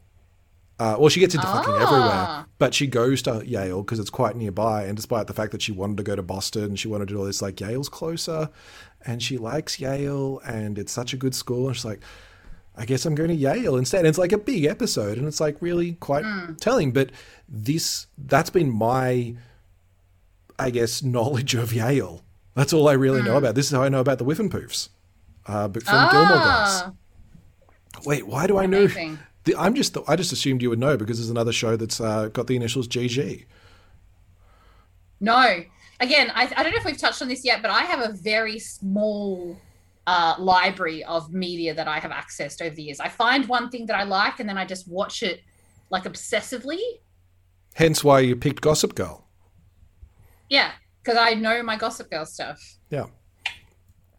Uh, 0.78 0.96
well, 0.98 1.08
she 1.08 1.20
gets 1.20 1.34
into 1.34 1.46
fucking 1.46 1.74
Ah. 1.76 1.82
everywhere, 1.82 2.46
but 2.58 2.74
she 2.74 2.86
goes 2.88 3.22
to 3.22 3.42
Yale 3.46 3.82
because 3.82 3.98
it's 4.00 4.10
quite 4.10 4.34
nearby. 4.36 4.84
And 4.84 4.96
despite 4.96 5.26
the 5.28 5.32
fact 5.34 5.52
that 5.52 5.62
she 5.62 5.70
wanted 5.70 5.96
to 5.98 6.02
go 6.02 6.16
to 6.16 6.22
Boston, 6.22 6.64
and 6.64 6.78
she 6.78 6.88
wanted 6.88 7.08
to 7.08 7.14
do 7.14 7.20
all 7.20 7.26
this, 7.26 7.40
like 7.42 7.60
Yale's 7.60 7.88
closer, 7.88 8.48
and 9.06 9.22
she 9.22 9.38
likes 9.38 9.78
Yale, 9.78 10.40
and 10.44 10.78
it's 10.78 10.90
such 10.92 11.12
a 11.12 11.16
good 11.16 11.34
school. 11.34 11.68
And 11.68 11.76
she's 11.76 11.84
like, 11.84 12.00
I 12.74 12.84
guess 12.84 13.04
I'm 13.04 13.14
going 13.14 13.28
to 13.28 13.34
Yale 13.36 13.76
instead. 13.76 13.98
And 14.00 14.08
it's 14.08 14.18
like 14.18 14.32
a 14.32 14.38
big 14.38 14.64
episode, 14.64 15.18
and 15.18 15.28
it's 15.28 15.40
like 15.40 15.56
really 15.60 15.92
quite 15.94 16.24
telling. 16.58 16.90
But 16.92 17.10
this 17.48 18.06
that's 18.18 18.50
been 18.50 18.70
my, 18.70 19.36
I 20.58 20.70
guess, 20.70 21.02
knowledge 21.02 21.54
of 21.54 21.72
Yale. 21.72 22.22
That's 22.54 22.72
all 22.72 22.88
I 22.88 22.94
really 22.94 23.22
know 23.22 23.36
about. 23.36 23.54
This 23.54 23.66
is 23.66 23.72
how 23.72 23.82
I 23.82 23.88
know 23.88 24.00
about 24.00 24.18
the 24.18 24.24
Whiffenpoofs, 24.24 24.88
uh, 25.46 25.68
but 25.68 25.82
from 25.84 26.10
Gilmore 26.10 26.28
Girls. 26.38 26.42
Ah, 26.44 26.92
Wait, 28.04 28.26
why 28.26 28.46
do 28.46 28.58
I 28.58 28.66
know? 28.66 28.78
amazing. 28.84 29.18
The, 29.44 29.56
I'm 29.56 29.74
just 29.74 29.96
I 30.08 30.16
just 30.16 30.32
assumed 30.32 30.62
you 30.62 30.70
would 30.70 30.78
know 30.78 30.96
because 30.96 31.18
there's 31.18 31.30
another 31.30 31.52
show 31.52 31.76
that's 31.76 32.00
uh, 32.00 32.28
got 32.28 32.46
the 32.46 32.56
initials 32.56 32.86
GG. 32.86 33.44
No. 35.20 35.64
Again, 36.00 36.32
I, 36.34 36.52
I 36.56 36.62
don't 36.62 36.72
know 36.72 36.78
if 36.78 36.84
we've 36.84 36.98
touched 36.98 37.22
on 37.22 37.28
this 37.28 37.44
yet, 37.44 37.62
but 37.62 37.70
I 37.70 37.82
have 37.82 38.00
a 38.00 38.12
very 38.12 38.58
small 38.58 39.56
uh, 40.06 40.34
library 40.38 41.04
of 41.04 41.32
media 41.32 41.74
that 41.74 41.86
I 41.86 42.00
have 42.00 42.10
accessed 42.10 42.60
over 42.60 42.74
the 42.74 42.82
years. 42.82 42.98
I 42.98 43.08
find 43.08 43.48
one 43.48 43.70
thing 43.70 43.86
that 43.86 43.96
I 43.96 44.02
like 44.02 44.40
and 44.40 44.48
then 44.48 44.58
I 44.58 44.64
just 44.64 44.88
watch 44.88 45.22
it 45.22 45.42
like 45.90 46.04
obsessively. 46.04 46.80
Hence 47.74 48.02
why 48.02 48.20
you 48.20 48.34
picked 48.34 48.60
Gossip 48.60 48.94
Girl. 48.94 49.28
Yeah, 50.48 50.72
because 51.02 51.18
I 51.18 51.34
know 51.34 51.62
my 51.62 51.76
Gossip 51.76 52.10
Girl 52.10 52.26
stuff. 52.26 52.60
Yeah. 52.90 53.06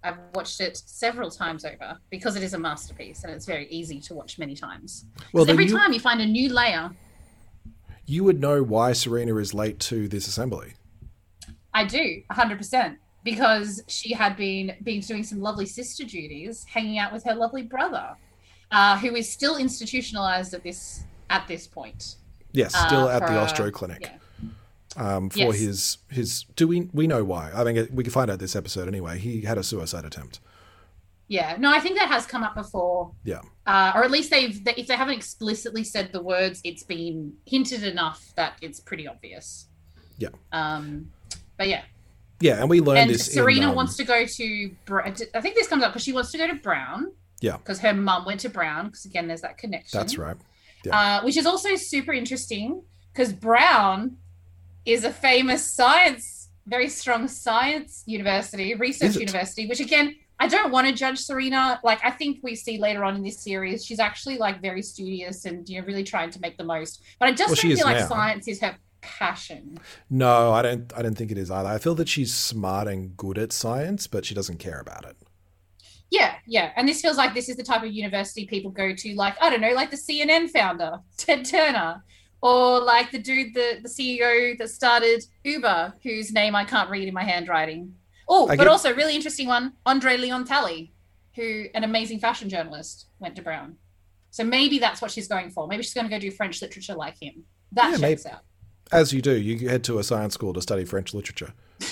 I've 0.03 0.17
watched 0.35 0.59
it 0.59 0.77
several 0.77 1.31
times 1.31 1.63
over 1.65 1.97
because 2.09 2.35
it 2.35 2.43
is 2.43 2.53
a 2.53 2.59
masterpiece 2.59 3.23
and 3.23 3.31
it's 3.33 3.45
very 3.45 3.67
easy 3.69 3.99
to 4.01 4.13
watch 4.13 4.37
many 4.37 4.55
times. 4.55 5.05
Well, 5.31 5.49
every 5.49 5.65
you- 5.65 5.77
time 5.77 5.93
you 5.93 5.99
find 5.99 6.21
a 6.21 6.25
new 6.25 6.49
layer, 6.53 6.91
You 8.05 8.25
would 8.25 8.41
know 8.41 8.61
why 8.63 8.91
Serena 8.91 9.37
is 9.37 9.53
late 9.53 9.79
to 9.79 10.09
this 10.09 10.27
assembly. 10.27 10.73
I 11.73 11.85
do 11.85 12.21
100% 12.31 12.97
because 13.23 13.81
she 13.87 14.13
had 14.13 14.35
been 14.35 14.75
been 14.83 14.99
doing 14.99 15.23
some 15.23 15.39
lovely 15.39 15.65
sister 15.65 16.03
duties, 16.03 16.65
hanging 16.65 16.97
out 16.99 17.13
with 17.13 17.23
her 17.23 17.33
lovely 17.33 17.61
brother, 17.61 18.17
uh, 18.71 18.97
who 18.99 19.15
is 19.15 19.31
still 19.31 19.55
institutionalized 19.55 20.53
at 20.53 20.63
this 20.63 21.03
at 21.29 21.47
this 21.47 21.65
point. 21.65 22.17
Yes, 22.51 22.75
uh, 22.75 22.87
still 22.87 23.07
at 23.07 23.25
the 23.25 23.39
a- 23.41 23.45
Ostroff 23.45 23.71
Clinic. 23.71 23.99
Yeah. 24.01 24.17
Um, 24.97 25.29
for 25.29 25.39
Yes. 25.39 25.59
his 25.59 25.97
his. 26.09 26.45
Do 26.55 26.67
we 26.67 26.89
we 26.93 27.07
know 27.07 27.23
why? 27.23 27.51
I 27.53 27.63
mean, 27.63 27.87
we 27.91 28.03
can 28.03 28.11
find 28.11 28.29
out 28.29 28.39
this 28.39 28.55
episode 28.55 28.87
anyway. 28.87 29.19
He 29.19 29.41
had 29.41 29.57
a 29.57 29.63
suicide 29.63 30.05
attempt. 30.05 30.39
Yeah, 31.27 31.55
no, 31.57 31.71
I 31.71 31.79
think 31.79 31.97
that 31.97 32.09
has 32.09 32.25
come 32.25 32.43
up 32.43 32.53
before, 32.53 33.11
Yeah, 33.23 33.41
uh, 33.65 33.93
or 33.95 34.03
at 34.03 34.11
least 34.11 34.29
they've 34.29 34.63
they, 34.63 34.73
if 34.75 34.87
they 34.87 34.95
haven't 34.95 35.15
explicitly 35.15 35.83
said 35.83 36.11
the 36.11 36.21
words, 36.21 36.59
it's 36.63 36.83
been 36.83 37.33
hinted 37.45 37.83
enough 37.83 38.33
that 38.35 38.57
it's 38.61 38.79
pretty 38.79 39.07
obvious. 39.07 39.67
Yeah. 40.17 40.29
Um, 40.51 41.09
but 41.57 41.69
yeah, 41.69 41.83
yeah, 42.39 42.59
and 42.59 42.69
we 42.69 42.81
learned 42.81 42.99
and 42.99 43.09
this. 43.09 43.31
Serena 43.33 43.63
in, 43.63 43.69
um, 43.69 43.75
wants 43.75 43.95
to 43.97 44.03
go 44.03 44.25
to. 44.25 44.71
I 44.91 45.11
think 45.41 45.55
this 45.55 45.67
comes 45.67 45.81
up 45.81 45.93
because 45.93 46.03
she 46.03 46.11
wants 46.11 46.31
to 46.33 46.37
go 46.37 46.45
to 46.45 46.55
Brown. 46.55 47.13
Yeah. 47.39 47.57
Because 47.57 47.79
her 47.79 47.93
mum 47.93 48.25
went 48.25 48.41
to 48.41 48.49
Brown. 48.49 48.87
Because 48.87 49.05
again, 49.05 49.27
there's 49.27 49.41
that 49.41 49.57
connection. 49.57 49.97
That's 49.97 50.17
right. 50.17 50.37
Uh, 50.91 51.21
which 51.21 51.37
is 51.37 51.45
also 51.45 51.75
super 51.75 52.11
interesting 52.11 52.83
because 53.13 53.31
Brown 53.31 54.17
is 54.85 55.03
a 55.03 55.11
famous 55.11 55.63
science, 55.65 56.49
very 56.67 56.89
strong 56.89 57.27
science 57.27 58.03
university, 58.05 58.73
research 58.75 59.15
university. 59.15 59.67
Which 59.67 59.79
again, 59.79 60.15
I 60.39 60.47
don't 60.47 60.71
want 60.71 60.87
to 60.87 60.93
judge 60.93 61.19
Serena. 61.19 61.79
Like 61.83 61.99
I 62.03 62.11
think 62.11 62.39
we 62.43 62.55
see 62.55 62.77
later 62.77 63.03
on 63.03 63.15
in 63.15 63.23
this 63.23 63.43
series, 63.43 63.85
she's 63.85 63.99
actually 63.99 64.37
like 64.37 64.61
very 64.61 64.81
studious 64.81 65.45
and 65.45 65.67
you 65.69 65.79
know 65.79 65.87
really 65.87 66.03
trying 66.03 66.29
to 66.31 66.39
make 66.39 66.57
the 66.57 66.63
most. 66.63 67.01
But 67.19 67.29
I 67.29 67.31
just 67.31 67.49
Well, 67.49 67.55
don't 67.55 67.77
feel 67.77 67.85
like 67.85 67.97
now. 67.97 68.07
science 68.07 68.47
is 68.47 68.61
her 68.61 68.77
passion. 69.01 69.77
No, 70.09 70.51
I 70.53 70.61
don't. 70.61 70.91
I 70.95 71.01
don't 71.01 71.15
think 71.17 71.31
it 71.31 71.37
is 71.37 71.51
either. 71.51 71.69
I 71.69 71.77
feel 71.77 71.95
that 71.95 72.09
she's 72.09 72.33
smart 72.33 72.87
and 72.87 73.15
good 73.17 73.37
at 73.37 73.51
science, 73.51 74.07
but 74.07 74.25
she 74.25 74.33
doesn't 74.33 74.57
care 74.59 74.79
about 74.79 75.05
it. 75.05 75.17
Yeah, 76.09 76.35
yeah. 76.45 76.71
And 76.75 76.87
this 76.87 77.01
feels 77.01 77.17
like 77.17 77.33
this 77.33 77.49
is 77.49 77.55
the 77.55 77.63
type 77.63 77.81
of 77.83 77.91
university 77.91 78.45
people 78.45 78.69
go 78.69 78.93
to, 78.93 79.15
like, 79.15 79.35
I 79.41 79.49
don't 79.49 79.61
know, 79.61 79.71
like 79.73 79.89
the 79.89 79.97
CNN 79.97 80.49
founder, 80.51 80.99
Ted 81.17 81.43
Turner, 81.43 82.03
or 82.43 82.81
like 82.81 83.09
the 83.09 83.19
dude, 83.19 83.53
the, 83.53 83.79
the 83.81 83.87
CEO 83.87 84.57
that 84.57 84.69
started 84.69 85.23
Uber, 85.45 85.93
whose 86.03 86.33
name 86.33 86.55
I 86.55 86.65
can't 86.65 86.89
read 86.89 87.07
in 87.07 87.13
my 87.13 87.23
handwriting. 87.23 87.95
Oh, 88.27 88.47
but 88.47 88.57
get- 88.57 88.67
also 88.67 88.93
really 88.93 89.15
interesting 89.15 89.47
one, 89.47 89.73
Andre 89.85 90.17
Leon 90.17 90.43
Talley, 90.43 90.93
who 91.37 91.65
an 91.73 91.85
amazing 91.85 92.19
fashion 92.19 92.49
journalist 92.49 93.07
went 93.19 93.37
to 93.37 93.41
Brown. 93.41 93.77
So 94.29 94.43
maybe 94.43 94.77
that's 94.77 95.01
what 95.01 95.09
she's 95.11 95.29
going 95.29 95.51
for. 95.51 95.67
Maybe 95.67 95.83
she's 95.83 95.93
going 95.93 96.05
to 96.05 96.11
go 96.11 96.19
do 96.19 96.31
French 96.31 96.61
literature 96.61 96.95
like 96.95 97.17
him. 97.21 97.45
That 97.71 97.91
Yeah, 97.91 97.97
checks 98.09 98.25
maybe. 98.25 98.35
out. 98.35 98.41
As 98.91 99.13
you 99.13 99.21
do, 99.21 99.37
you 99.39 99.69
head 99.69 99.85
to 99.85 99.99
a 99.99 100.03
science 100.03 100.33
school 100.33 100.51
to 100.53 100.61
study 100.61 100.83
French 100.83 101.13
literature. 101.13 101.53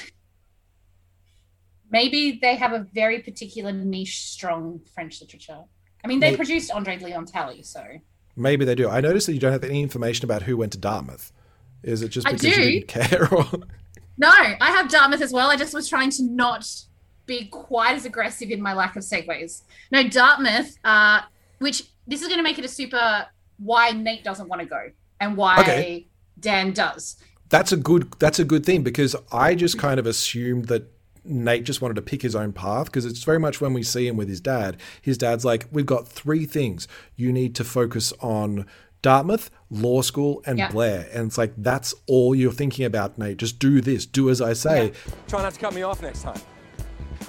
Maybe 1.90 2.40
they 2.42 2.56
have 2.56 2.74
a 2.74 2.86
very 2.94 3.20
particular 3.20 3.72
niche, 3.72 4.26
strong 4.26 4.82
French 4.94 5.22
literature. 5.22 5.64
I 6.04 6.08
mean, 6.08 6.20
they 6.20 6.36
produced 6.36 6.72
Andre 6.72 6.98
Leon 7.00 7.26
Talley, 7.26 7.64
so. 7.64 7.84
Maybe 8.42 8.66
they 8.66 8.76
do. 8.76 8.90
I 8.90 9.02
noticed 9.02 9.28
that 9.28 9.34
you 9.34 9.40
don't 9.40 9.52
have 9.52 9.64
any 9.64 9.82
information 9.82 10.26
about 10.26 10.44
who 10.44 10.58
went 10.58 10.72
to 10.74 10.78
Dartmouth. 10.78 11.32
Is 11.84 12.02
it 12.02 12.10
just 12.10 12.28
because 12.28 12.44
you 12.44 12.52
didn't 12.54 12.88
care? 12.88 13.28
Or 13.34 13.46
No, 14.18 14.30
I 14.30 14.72
have 14.72 14.90
Dartmouth 14.90 15.22
as 15.22 15.32
well. 15.32 15.50
I 15.50 15.56
just 15.56 15.74
was 15.74 15.88
trying 15.90 16.10
to 16.12 16.24
not 16.24 16.68
be 17.26 17.46
quite 17.46 17.96
as 17.96 18.06
aggressive 18.06 18.50
in 18.52 18.62
my 18.62 18.74
lack 18.74 18.96
of 18.96 19.04
segues. 19.04 19.62
No, 19.92 20.08
Dartmouth, 20.08 20.78
uh, 20.84 21.22
which 21.60 21.84
this 22.08 22.22
is 22.22 22.28
going 22.28 22.38
to 22.40 22.44
make 22.44 22.60
it 22.60 22.66
a 22.66 22.68
super 22.68 23.26
why 23.58 23.92
Nate 23.92 24.24
doesn't 24.24 24.48
want 24.48 24.62
to 24.62 24.68
go 24.68 24.90
and 25.20 25.38
why 25.38 25.60
Okay. 25.62 26.08
Dan 26.40 26.74
does. 26.74 27.18
that's 27.50 27.72
a 27.72 27.78
good. 27.78 28.12
That's 28.20 28.40
a 28.40 28.44
good 28.46 28.66
thing 28.66 28.82
because 28.84 29.16
I 29.32 29.56
just 29.56 29.78
kind 29.78 30.00
of 30.00 30.06
assumed 30.08 30.66
that 30.66 30.91
Nate 31.24 31.64
just 31.64 31.82
wanted 31.82 31.96
to 31.96 32.02
pick 32.02 32.22
his 32.22 32.36
own 32.36 32.52
path 32.54 32.86
because 32.86 33.06
it's 33.06 33.24
very 33.24 33.40
much 33.40 33.62
when 33.62 33.74
we 33.74 33.84
see 33.84 34.08
him 34.08 34.18
with 34.18 34.28
his 34.28 34.42
dad. 34.42 34.78
His 35.02 35.18
dad's 35.18 35.46
like, 35.46 35.68
"We've 35.72 35.86
got 35.86 36.08
three 36.08 36.46
things. 36.46 36.88
You 37.16 37.32
need 37.32 37.56
to 37.56 37.64
focus 37.64 38.14
on." 38.20 38.66
Dartmouth, 39.04 39.50
law 39.72 40.04
school, 40.04 40.44
and 40.46 40.60
Yeah. 40.60 40.70
Blair. 40.70 41.10
And 41.12 41.26
it's 41.26 41.36
like, 41.36 41.54
that's 41.58 41.96
all 42.06 42.36
you're 42.36 42.52
thinking 42.52 42.86
about, 42.86 43.18
Nate. 43.18 43.38
Just 43.38 43.58
do 43.58 43.82
this. 43.82 44.06
Do 44.06 44.30
as 44.30 44.42
I 44.42 44.54
say. 44.54 44.92
Try 45.28 45.42
not 45.42 45.56
to 45.56 45.60
cut 45.60 45.74
me 45.74 45.82
off 45.82 46.04
next 46.04 46.22
time. 46.22 46.40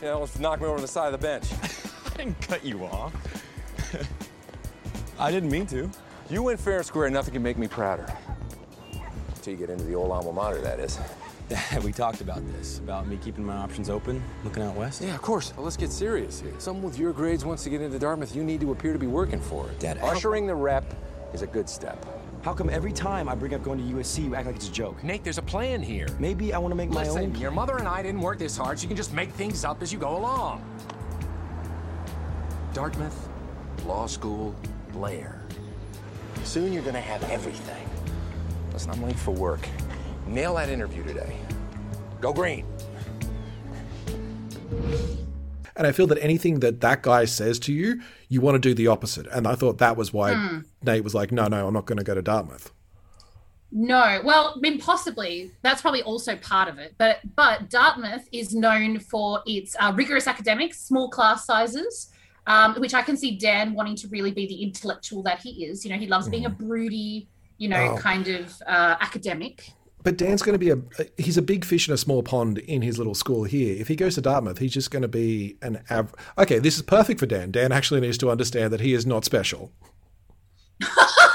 You 0.02 0.08
know, 0.08 0.12
almost 0.16 0.38
knock 0.38 0.60
me 0.60 0.66
over 0.66 0.82
the 0.82 0.86
side 0.86 1.14
of 1.14 1.18
the 1.18 1.26
bench. 1.26 1.46
I 2.12 2.16
didn't 2.18 2.38
cut 2.42 2.62
you 2.62 2.84
off. 2.84 3.14
I 5.18 5.30
didn't 5.30 5.50
mean 5.50 5.64
to. 5.68 5.90
You 6.28 6.42
win 6.42 6.58
fair 6.58 6.76
and 6.76 6.84
square, 6.84 7.06
and 7.06 7.14
nothing 7.14 7.32
can 7.32 7.42
make 7.42 7.56
me 7.56 7.68
prouder. 7.68 8.06
Until 9.34 9.52
you 9.54 9.58
get 9.58 9.70
into 9.70 9.84
the 9.84 9.94
old 9.94 10.10
alma 10.10 10.30
mater, 10.30 10.60
that 10.60 10.78
is. 10.78 10.98
Dad, 11.52 11.84
we 11.84 11.92
talked 11.92 12.22
about 12.22 12.40
this, 12.54 12.78
about 12.78 13.06
me 13.06 13.18
keeping 13.18 13.44
my 13.44 13.54
options 13.54 13.90
open, 13.90 14.22
looking 14.42 14.62
out 14.62 14.74
west. 14.74 15.02
Yeah, 15.02 15.14
of 15.14 15.20
course. 15.20 15.52
Well, 15.54 15.64
let's 15.64 15.76
get 15.76 15.92
serious 15.92 16.40
here. 16.40 16.54
Someone 16.56 16.82
with 16.82 16.98
your 16.98 17.12
grades 17.12 17.44
wants 17.44 17.62
to 17.64 17.70
get 17.70 17.82
into 17.82 17.98
Dartmouth, 17.98 18.34
you 18.34 18.42
need 18.42 18.62
to 18.62 18.72
appear 18.72 18.94
to 18.94 18.98
be 18.98 19.06
working 19.06 19.38
for 19.38 19.68
it. 19.68 19.78
Dad, 19.78 19.98
I 19.98 20.08
Ushering 20.08 20.46
the 20.46 20.54
rep 20.54 20.84
is 21.34 21.42
a 21.42 21.46
good 21.46 21.68
step. 21.68 22.02
How 22.40 22.54
come 22.54 22.70
every 22.70 22.92
time 22.92 23.28
I 23.28 23.34
bring 23.34 23.52
up 23.52 23.62
going 23.62 23.78
to 23.78 23.84
USC, 23.84 24.24
you 24.24 24.34
act 24.34 24.46
like 24.46 24.56
it's 24.56 24.68
a 24.68 24.72
joke? 24.72 25.04
Nate, 25.04 25.24
there's 25.24 25.36
a 25.36 25.42
plan 25.42 25.82
here. 25.82 26.08
Maybe 26.18 26.54
I 26.54 26.58
want 26.58 26.72
to 26.72 26.74
make 26.74 26.88
my 26.88 27.04
Listen, 27.04 27.24
own. 27.24 27.34
your 27.34 27.50
mother 27.50 27.76
and 27.76 27.86
I 27.86 28.02
didn't 28.02 28.22
work 28.22 28.38
this 28.38 28.56
hard, 28.56 28.78
so 28.78 28.84
you 28.84 28.88
can 28.88 28.96
just 28.96 29.12
make 29.12 29.30
things 29.32 29.62
up 29.62 29.82
as 29.82 29.92
you 29.92 29.98
go 29.98 30.16
along. 30.16 30.64
Dartmouth, 32.72 33.28
law 33.84 34.06
school, 34.06 34.56
Blair. 34.92 35.42
Soon 36.44 36.72
you're 36.72 36.82
gonna 36.82 36.98
have 36.98 37.22
everything. 37.30 37.86
Listen, 38.72 38.90
I'm 38.90 39.02
late 39.02 39.16
for 39.16 39.32
work. 39.32 39.68
Nail 40.32 40.54
that 40.54 40.70
interview 40.70 41.04
today. 41.04 41.36
Go 42.20 42.32
green. 42.32 42.64
And 45.76 45.86
I 45.86 45.92
feel 45.92 46.06
that 46.08 46.18
anything 46.22 46.60
that 46.60 46.80
that 46.80 47.02
guy 47.02 47.24
says 47.24 47.58
to 47.60 47.72
you, 47.72 48.00
you 48.28 48.40
want 48.40 48.54
to 48.54 48.58
do 48.58 48.74
the 48.74 48.86
opposite. 48.86 49.26
And 49.26 49.46
I 49.46 49.54
thought 49.54 49.78
that 49.78 49.96
was 49.96 50.12
why 50.12 50.60
Nate 50.82 51.04
was 51.04 51.14
like, 51.14 51.32
no, 51.32 51.48
no, 51.48 51.66
I'm 51.66 51.74
not 51.74 51.86
going 51.86 51.98
to 51.98 52.04
go 52.04 52.14
to 52.14 52.22
Dartmouth. 52.22 52.70
No, 53.74 54.20
well, 54.22 54.54
I 54.56 54.60
mean, 54.60 54.78
possibly 54.78 55.50
that's 55.62 55.80
probably 55.80 56.02
also 56.02 56.36
part 56.36 56.68
of 56.68 56.78
it. 56.78 56.94
But 56.98 57.20
but 57.36 57.70
Dartmouth 57.70 58.28
is 58.30 58.54
known 58.54 58.98
for 59.00 59.40
its 59.46 59.74
uh, 59.80 59.92
rigorous 59.96 60.26
academics, 60.26 60.78
small 60.80 61.08
class 61.08 61.46
sizes, 61.46 62.10
um, 62.46 62.74
which 62.74 62.92
I 62.92 63.00
can 63.00 63.16
see 63.16 63.36
Dan 63.38 63.72
wanting 63.72 63.96
to 63.96 64.08
really 64.08 64.30
be 64.30 64.46
the 64.46 64.62
intellectual 64.62 65.22
that 65.22 65.40
he 65.40 65.64
is. 65.64 65.86
You 65.86 65.90
know, 65.92 65.96
he 65.98 66.06
loves 66.06 66.28
being 66.28 66.44
a 66.44 66.50
broody, 66.50 67.28
you 67.56 67.70
know, 67.70 67.92
Oh. 67.94 67.96
kind 67.96 68.28
of 68.28 68.52
uh, 68.66 68.96
academic. 69.00 69.72
But 70.02 70.16
Dan's 70.16 70.42
going 70.42 70.54
to 70.54 70.58
be 70.58 70.70
a, 70.70 70.78
he's 71.16 71.38
a 71.38 71.42
big 71.42 71.64
fish 71.64 71.88
in 71.88 71.94
a 71.94 71.98
small 71.98 72.22
pond 72.22 72.58
in 72.58 72.82
his 72.82 72.98
little 72.98 73.14
school 73.14 73.44
here. 73.44 73.80
If 73.80 73.88
he 73.88 73.96
goes 73.96 74.16
to 74.16 74.20
Dartmouth, 74.20 74.58
he's 74.58 74.72
just 74.72 74.90
going 74.90 75.02
to 75.02 75.08
be 75.08 75.56
an 75.62 75.82
av. 75.90 76.14
Okay, 76.38 76.58
this 76.58 76.76
is 76.76 76.82
perfect 76.82 77.20
for 77.20 77.26
Dan. 77.26 77.50
Dan 77.50 77.72
actually 77.72 78.00
needs 78.00 78.18
to 78.18 78.30
understand 78.30 78.72
that 78.72 78.80
he 78.80 78.94
is 78.94 79.06
not 79.06 79.24
special. 79.24 79.72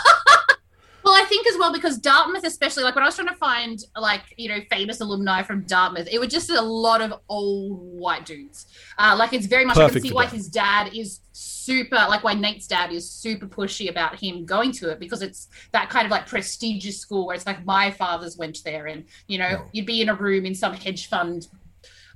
Well, 1.08 1.16
I 1.16 1.24
think 1.24 1.48
as 1.48 1.58
well 1.58 1.72
because 1.72 1.98
Dartmouth, 1.98 2.44
especially 2.44 2.84
like 2.84 2.94
when 2.94 3.02
I 3.02 3.08
was 3.08 3.16
trying 3.16 3.30
to 3.30 3.36
find 3.36 3.80
like 3.96 4.24
you 4.36 4.50
know 4.50 4.60
famous 4.70 5.00
alumni 5.00 5.42
from 5.42 5.62
Dartmouth, 5.62 6.10
it 6.12 6.20
was 6.20 6.28
just 6.28 6.50
a 6.50 6.62
lot 6.62 7.00
of 7.00 7.14
old 7.30 7.80
white 7.98 8.26
dudes. 8.26 8.66
Uh, 8.98 9.16
like 9.18 9.32
it's 9.32 9.46
very 9.46 9.64
much 9.64 9.78
I 9.78 9.84
can 9.84 9.88
Perfect 9.88 10.08
see 10.08 10.14
why 10.14 10.26
that. 10.26 10.34
his 10.34 10.50
dad 10.50 10.94
is 10.94 11.22
super 11.32 11.96
like 11.96 12.26
why 12.26 12.34
Nate's 12.34 12.68
dad 12.68 12.92
is 12.92 13.10
super 13.10 13.48
pushy 13.48 13.90
about 13.90 14.20
him 14.20 14.44
going 14.44 14.74
to 14.74 14.90
it 14.90 15.00
because 15.00 15.22
it's 15.22 15.48
that 15.72 15.90
kind 15.90 16.04
of 16.04 16.12
like 16.12 16.28
prestigious 16.28 17.00
school 17.00 17.26
where 17.26 17.38
it's 17.38 17.46
like 17.46 17.66
my 17.66 17.90
father's 17.90 18.36
went 18.36 18.62
there 18.66 18.88
and 18.88 19.06
you 19.28 19.38
know 19.38 19.66
you'd 19.72 19.86
be 19.86 20.02
in 20.02 20.10
a 20.10 20.14
room 20.14 20.46
in 20.46 20.54
some 20.54 20.74
hedge 20.74 21.08
fund 21.08 21.48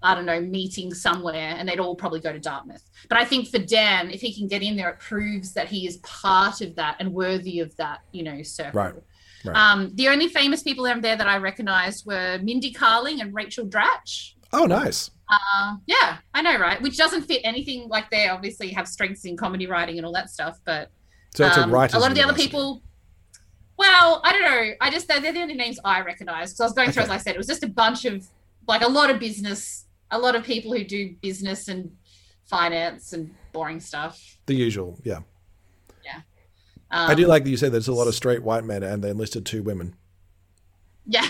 I 0.03 0.15
don't 0.15 0.25
know, 0.25 0.41
meeting 0.41 0.93
somewhere, 0.93 1.55
and 1.57 1.69
they'd 1.69 1.79
all 1.79 1.95
probably 1.95 2.19
go 2.19 2.31
to 2.31 2.39
Dartmouth. 2.39 2.83
But 3.07 3.17
I 3.19 3.25
think 3.25 3.49
for 3.49 3.59
Dan, 3.59 4.09
if 4.09 4.21
he 4.21 4.33
can 4.33 4.47
get 4.47 4.61
in 4.63 4.75
there, 4.75 4.89
it 4.89 4.99
proves 4.99 5.53
that 5.53 5.67
he 5.67 5.87
is 5.87 5.97
part 5.97 6.61
of 6.61 6.75
that 6.75 6.97
and 6.99 7.13
worthy 7.13 7.59
of 7.59 7.75
that, 7.77 7.99
you 8.11 8.23
know, 8.23 8.41
circle. 8.41 8.81
Right, 8.81 8.93
right. 9.45 9.55
Um, 9.55 9.91
the 9.95 10.07
only 10.09 10.27
famous 10.27 10.63
people 10.63 10.85
in 10.85 11.01
there 11.01 11.15
that 11.15 11.27
I 11.27 11.37
recognized 11.37 12.05
were 12.05 12.39
Mindy 12.41 12.73
Kaling 12.73 13.21
and 13.21 13.33
Rachel 13.33 13.65
Dratch. 13.65 14.33
Oh, 14.53 14.65
nice. 14.65 15.11
Uh, 15.29 15.75
yeah, 15.85 16.17
I 16.33 16.41
know, 16.41 16.57
right? 16.57 16.81
Which 16.81 16.97
doesn't 16.97 17.21
fit 17.21 17.41
anything 17.43 17.87
like 17.87 18.09
they 18.09 18.27
obviously 18.27 18.69
have 18.71 18.87
strengths 18.87 19.23
in 19.23 19.37
comedy 19.37 19.65
writing 19.65 19.97
and 19.97 20.05
all 20.05 20.11
that 20.13 20.29
stuff, 20.29 20.59
but 20.65 20.89
So 21.33 21.45
a 21.45 21.61
Um, 21.61 21.71
writer's 21.71 21.95
A 21.95 21.99
lot 21.99 22.11
of 22.11 22.15
the 22.15 22.23
other 22.23 22.33
people. 22.33 22.81
Well, 23.77 24.21
I 24.23 24.31
don't 24.31 24.41
know. 24.41 24.73
I 24.81 24.89
just 24.91 25.07
they're, 25.07 25.21
they're 25.21 25.31
the 25.31 25.41
only 25.41 25.53
names 25.53 25.79
I 25.85 26.01
recognize. 26.01 26.55
So 26.55 26.63
I 26.63 26.67
was 26.67 26.73
going 26.73 26.91
through, 26.91 27.03
as 27.03 27.09
I 27.09 27.17
said, 27.17 27.35
it 27.35 27.37
was 27.37 27.47
just 27.47 27.63
a 27.63 27.67
bunch 27.69 28.05
of 28.05 28.27
like 28.67 28.81
a 28.81 28.87
lot 28.87 29.09
of 29.09 29.19
business, 29.19 29.85
a 30.12 30.19
lot 30.19 30.36
of 30.36 30.43
people 30.43 30.71
who 30.74 30.84
do 30.84 31.15
business 31.21 31.67
and 31.67 31.91
finance 32.45 33.13
and 33.13 33.34
boring 33.54 33.80
stuff. 33.80 34.38
The 34.45 34.56
usual, 34.56 35.00
yeah. 35.04 35.19
Um, 36.91 37.10
I 37.10 37.15
do 37.15 37.26
like 37.26 37.45
that 37.45 37.50
you 37.50 37.58
said 37.58 37.71
there's 37.71 37.88
a 37.88 37.93
lot 37.93 38.08
of 38.08 38.15
straight 38.15 38.43
white 38.43 38.65
men 38.65 38.84
and 38.84 39.02
they 39.02 39.10
enlisted 39.10 39.45
two 39.45 39.63
women. 39.63 39.95
Yeah. 41.06 41.28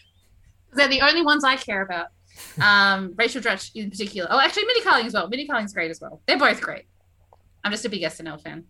They're 0.74 0.88
the 0.88 1.00
only 1.00 1.22
ones 1.22 1.44
I 1.44 1.56
care 1.56 1.82
about. 1.82 2.08
Um, 2.60 3.14
Rachel 3.16 3.40
Dratch 3.40 3.70
in 3.74 3.90
particular. 3.90 4.28
Oh, 4.30 4.38
actually, 4.38 4.64
Mindy 4.66 4.82
Kaling 4.82 5.06
as 5.06 5.14
well. 5.14 5.28
Mindy 5.28 5.48
Kaling's 5.48 5.72
great 5.72 5.90
as 5.90 6.00
well. 6.00 6.20
They're 6.26 6.38
both 6.38 6.60
great. 6.60 6.84
I'm 7.64 7.72
just 7.72 7.84
a 7.84 7.88
big 7.88 8.02
SNL 8.02 8.42
fan. 8.42 8.64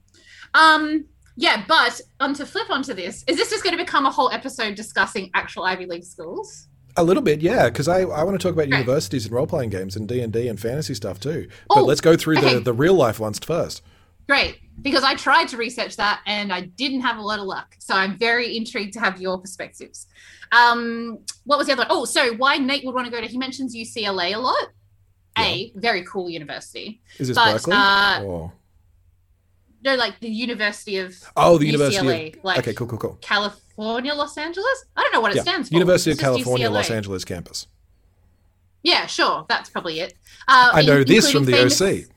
Um, 0.55 1.07
yeah, 1.37 1.65
but 1.67 2.01
on 2.21 2.35
to 2.35 2.47
flip 2.47 2.71
onto 2.71 2.95
this, 2.95 3.25
is 3.27 3.37
this 3.37 3.51
just 3.51 3.65
going 3.65 3.77
to 3.77 3.83
become 3.83 4.07
a 4.07 4.11
whole 4.11 4.31
episode 4.31 4.75
discussing 4.75 5.31
actual 5.35 5.65
Ivy 5.65 5.87
League 5.87 6.05
schools? 6.05 6.69
A 6.97 7.03
little 7.05 7.23
bit, 7.23 7.41
yeah, 7.41 7.69
because 7.71 7.89
I, 7.89 8.01
I 8.03 8.23
want 8.23 8.39
to 8.39 8.47
talk 8.47 8.53
about 8.55 8.69
universities 8.69 9.25
and 9.25 9.35
role 9.35 9.47
playing 9.47 9.71
games 9.71 9.97
and 9.97 10.07
D 10.07 10.21
and 10.21 10.33
D 10.33 10.47
and 10.49 10.61
fantasy 10.61 10.95
stuff 10.95 11.19
too. 11.21 11.49
But 11.69 11.79
Oh, 11.79 11.85
let's 11.85 12.01
go 12.03 12.17
through 12.17 12.39
okay. 12.39 12.55
the, 12.55 12.61
the 12.61 12.73
real 12.73 12.95
life 12.95 13.19
ones 13.19 13.39
first. 13.39 13.83
Great, 14.29 14.61
because 14.81 15.03
I 15.03 15.15
tried 15.15 15.49
to 15.49 15.57
research 15.57 15.97
that 15.97 16.21
and 16.27 16.53
I 16.53 16.61
didn't 16.63 17.01
have 17.01 17.17
a 17.17 17.23
lot 17.23 17.39
of 17.39 17.47
luck. 17.47 17.75
So 17.79 17.95
I'm 17.95 18.17
very 18.19 18.57
intrigued 18.57 18.93
to 18.95 19.01
have 19.01 19.21
your 19.21 19.39
perspectives. 19.39 20.07
Um, 20.53 21.19
what 21.45 21.59
was 21.59 21.67
the 21.67 21.73
other? 21.73 21.87
Oh, 21.89 22.05
so 22.05 22.35
why 22.35 22.57
Nate 22.59 22.85
would 22.85 22.95
want 22.95 23.07
to 23.07 23.11
go 23.11 23.21
to? 23.21 23.27
He 23.27 23.39
mentions 23.39 23.75
UCLA 23.75 24.35
a 24.35 24.39
lot. 24.39 24.69
A 25.39 25.73
very 25.77 26.05
cool 26.05 26.29
university. 26.29 27.01
Is 27.19 27.29
this 27.29 27.35
But, 27.37 27.55
Berkeley? 27.55 27.73
uh, 27.75 28.23
or... 28.23 28.53
No, 29.83 29.97
like 29.97 30.21
the 30.21 30.29
University 30.29 30.99
of 30.99 31.17
Oh, 31.37 31.57
the 31.59 31.67
University 31.67 32.29
of 32.37 32.45
like- 32.45 32.59
okay, 32.59 32.75
cool, 32.75 32.87
cool, 32.87 32.99
cool. 32.99 33.19
California, 33.77 34.15
Los 34.15 34.37
Angeles. 34.39 34.85
I 34.97 35.03
don't 35.03 35.13
know 35.13 35.21
what 35.21 35.33
it 35.33 35.37
Yeah, 35.37 35.43
stands 35.43 35.69
for. 35.69 35.75
University 35.75 36.11
of 36.11 36.15
It's 36.15 36.21
just 36.23 36.33
California, 36.33 36.69
UCLA. 36.69 36.73
Los 36.75 36.91
Angeles 36.91 37.25
campus. 37.25 37.67
Yeah, 38.83 39.07
sure, 39.07 39.47
that's 39.49 39.71
probably 39.71 40.01
it. 40.01 40.15
Uh, 40.49 40.71
I 40.75 40.83
know 40.83 41.05
this 41.05 41.31
from 41.31 41.45
the 41.45 41.61
including 41.61 42.05
OC. 42.05 42.09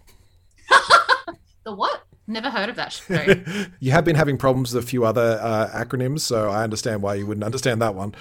The 1.65 1.73
what? 1.73 2.03
Never 2.27 2.49
heard 2.49 2.69
of 2.69 2.75
that. 2.75 3.01
You 3.79 3.91
have 3.91 4.05
been 4.05 4.15
having 4.15 4.37
problems 4.37 4.73
with 4.73 4.83
a 4.83 4.87
few 4.87 5.03
other 5.05 5.39
uh, 5.41 5.69
acronyms, 5.73 6.21
so 6.21 6.49
I 6.49 6.63
understand 6.63 7.01
why 7.01 7.15
you 7.15 7.25
wouldn't 7.25 7.43
understand 7.43 7.81
that 7.81 7.95
one. 7.95 8.13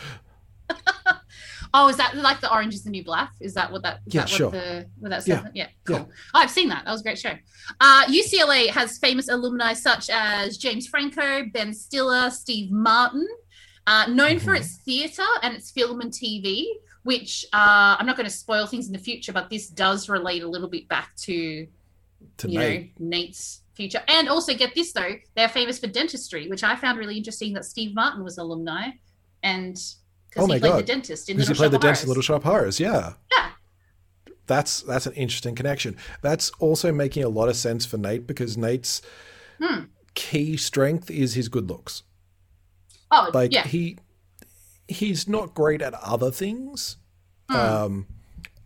oh, 1.76 1.88
is 1.88 1.96
that 1.96 2.16
like 2.16 2.40
the 2.40 2.50
Orange 2.52 2.72
is 2.74 2.84
the 2.84 2.90
New 2.90 3.04
Black? 3.04 3.32
Is 3.40 3.52
that 3.54 3.70
what 3.70 3.82
that? 3.82 4.00
Is 4.06 4.14
Yeah, 4.14 4.20
that 4.22 4.28
sure. 4.28 4.46
What, 4.46 4.52
the, 4.52 4.86
what 5.00 5.08
that 5.10 5.26
Yeah. 5.28 5.46
Yeah, 5.54 5.68
cool. 5.84 5.96
yeah. 5.96 6.04
Oh, 6.34 6.38
I've 6.40 6.50
seen 6.50 6.68
that. 6.70 6.84
That 6.84 6.92
was 6.92 7.00
a 7.00 7.04
great 7.04 7.18
show. 7.18 7.34
Uh, 7.80 8.04
UCLA 8.06 8.68
has 8.70 8.98
famous 8.98 9.28
alumni 9.28 9.72
such 9.74 10.08
as 10.10 10.56
James 10.56 10.86
Franco, 10.86 11.44
Ben 11.52 11.74
Stiller, 11.74 12.30
Steve 12.30 12.70
Martin, 12.70 13.26
uh, 13.86 14.06
known 14.06 14.38
for 14.38 14.54
Mhm. 14.54 14.60
its 14.60 14.76
theatre 14.78 15.22
and 15.42 15.54
its 15.54 15.70
film 15.70 16.00
and 16.00 16.10
TV. 16.12 16.66
Which 17.02 17.44
uh, 17.52 17.96
I'm 17.98 18.06
not 18.06 18.16
going 18.16 18.24
to 18.28 18.34
spoil 18.34 18.66
things 18.66 18.86
in 18.86 18.94
the 18.94 18.98
future, 18.98 19.30
but 19.32 19.50
this 19.50 19.68
does 19.68 20.08
relate 20.08 20.42
a 20.42 20.48
little 20.48 20.68
bit 20.68 20.88
back 20.88 21.14
to 21.16 21.66
To 22.38 22.48
you 22.50 22.58
Nate. 22.58 22.98
know 22.98 23.06
Nate's 23.08 23.60
future. 23.74 24.02
And 24.08 24.26
also 24.26 24.54
get 24.54 24.74
this 24.74 24.92
though, 24.92 25.16
they're 25.36 25.50
famous 25.50 25.78
for 25.78 25.86
dentistry, 25.88 26.48
which 26.48 26.62
I 26.64 26.76
found 26.76 26.98
really 26.98 27.18
interesting 27.18 27.52
that 27.54 27.66
Steve 27.66 27.94
Martin 27.94 28.24
was 28.24 28.38
alumni, 28.38 28.88
and 29.42 29.76
because 30.34 30.48
my 30.48 30.54
he 30.54 30.60
played 30.60 30.70
God. 30.70 30.78
the 30.78 30.82
dentist 30.86 31.28
in 31.28 31.36
Because 31.36 31.48
Little 31.48 31.54
he 31.64 31.68
played 31.68 31.70
the 31.70 31.74
Shop 31.76 31.78
of 31.78 31.82
dentist 31.82 32.02
in 32.04 32.08
Little 32.08 32.22
Shop 32.22 32.42
Horrors, 32.42 32.80
yeah. 32.80 33.12
Yeah. 33.32 33.50
That's 34.46 34.82
that's 34.82 35.06
an 35.06 35.14
interesting 35.14 35.54
connection. 35.54 35.96
That's 36.20 36.50
also 36.58 36.92
making 36.92 37.24
a 37.24 37.28
lot 37.28 37.48
of 37.48 37.56
sense 37.56 37.86
for 37.86 37.96
Nate 37.96 38.26
because 38.26 38.56
Nate's 38.56 39.00
Hmm. 39.62 39.84
key 40.14 40.56
strength 40.56 41.10
is 41.10 41.34
his 41.34 41.48
good 41.48 41.68
looks. 41.68 42.02
Oh, 43.10 43.30
Like 43.32 43.52
yeah. 43.52 43.66
he 43.66 43.98
he's 44.88 45.26
not 45.28 45.54
great 45.54 45.80
at 45.80 45.94
other 45.94 46.30
things. 46.30 46.96
Hmm. 47.50 47.56
Um 47.56 48.06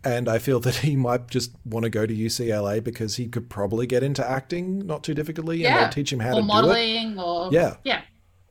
and 0.03 0.27
I 0.29 0.37
feel 0.39 0.59
that 0.61 0.77
he 0.77 0.95
might 0.95 1.29
just 1.29 1.51
want 1.65 1.83
to 1.83 1.89
go 1.89 2.05
to 2.05 2.13
UCLA 2.13 2.81
because 2.83 3.17
he 3.17 3.27
could 3.27 3.49
probably 3.49 3.85
get 3.85 4.01
into 4.03 4.27
acting 4.29 4.79
not 4.85 5.03
too 5.03 5.13
difficultly 5.13 5.57
and 5.57 5.61
Yeah. 5.63 5.79
they'll 5.83 5.89
teach 5.93 6.11
him 6.11 6.19
how 6.19 6.31
or 6.31 6.35
to 6.35 6.41
do 6.41 6.43
it. 6.43 6.47
modeling, 6.47 7.19
or 7.19 7.49
Yeah. 7.53 7.75
yeah, 7.83 8.01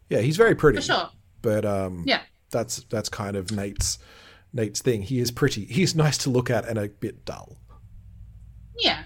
Yeah, 0.09 0.21
he's 0.21 0.37
very 0.37 0.55
pretty. 0.55 0.79
for 0.79 0.83
sure. 0.85 1.11
But 1.43 1.65
um 1.67 2.05
Yeah, 2.07 2.21
that's 2.51 2.85
that's 2.91 3.09
kind 3.09 3.37
of 3.37 3.51
Nate's 3.53 3.99
Nate's 4.53 4.81
thing. 4.83 5.03
He 5.03 5.19
is 5.21 5.31
pretty. 5.31 5.65
He's 5.67 5.95
nice 5.95 6.19
to 6.19 6.31
look 6.31 6.51
at 6.51 6.67
and 6.67 6.79
a 6.79 6.89
bit 6.89 7.25
dull. 7.25 7.59
yeah, 8.79 9.05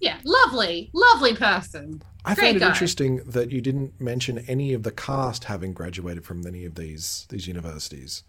yeah. 0.00 0.18
Lovely, 0.24 0.90
lovely 0.92 1.34
person. 1.34 2.02
I 2.24 2.34
Great 2.34 2.44
find 2.44 2.56
it 2.56 2.60
guy. 2.60 2.68
interesting 2.68 3.16
that 3.26 3.52
you 3.52 3.60
didn't 3.60 4.00
mention 4.00 4.38
any 4.48 4.72
of 4.72 4.82
the 4.82 4.90
cast 4.90 5.44
having 5.44 5.72
graduated 5.74 6.24
from 6.24 6.46
any 6.46 6.64
of 6.64 6.74
these 6.74 7.26
these 7.30 7.46
universities. 7.46 8.24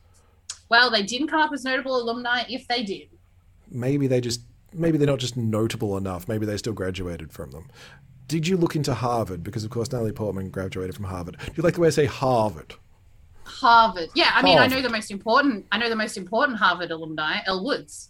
Well, 0.69 0.89
they 0.89 1.03
didn't 1.03 1.27
come 1.27 1.41
up 1.41 1.51
as 1.53 1.63
notable 1.63 1.95
alumni. 1.95 2.43
If 2.49 2.67
they 2.67 2.83
did, 2.83 3.09
Maybe 3.71 4.07
they 4.07 4.21
just 4.21 4.41
maybe 4.73 4.97
they're 4.97 5.07
not 5.07 5.19
just 5.19 5.37
notable 5.37 5.97
enough. 5.97 6.27
Maybe 6.27 6.45
they 6.45 6.57
still 6.57 6.73
graduated 6.73 7.31
from 7.31 7.51
them. 7.51 7.69
Did 8.27 8.47
you 8.47 8.57
look 8.57 8.75
into 8.75 8.93
Harvard? 8.93 9.43
Because 9.43 9.63
of 9.63 9.69
course 9.71 9.91
Natalie 9.91 10.11
Portman 10.11 10.49
graduated 10.49 10.95
from 10.95 11.05
Harvard. 11.05 11.37
Do 11.39 11.51
you 11.55 11.63
like 11.63 11.75
the 11.75 11.81
way 11.81 11.87
I 11.87 11.91
say 11.91 12.05
Harvard? 12.05 12.75
Harvard. 13.45 14.09
Yeah, 14.15 14.31
I 14.33 14.41
mean, 14.41 14.57
I 14.57 14.67
know 14.67 14.81
the 14.81 14.89
most 14.89 15.11
important. 15.11 15.65
I 15.71 15.77
know 15.77 15.89
the 15.89 15.95
most 15.95 16.17
important 16.17 16.57
Harvard 16.57 16.91
alumni, 16.91 17.39
Elle 17.45 17.63
Woods. 17.63 18.09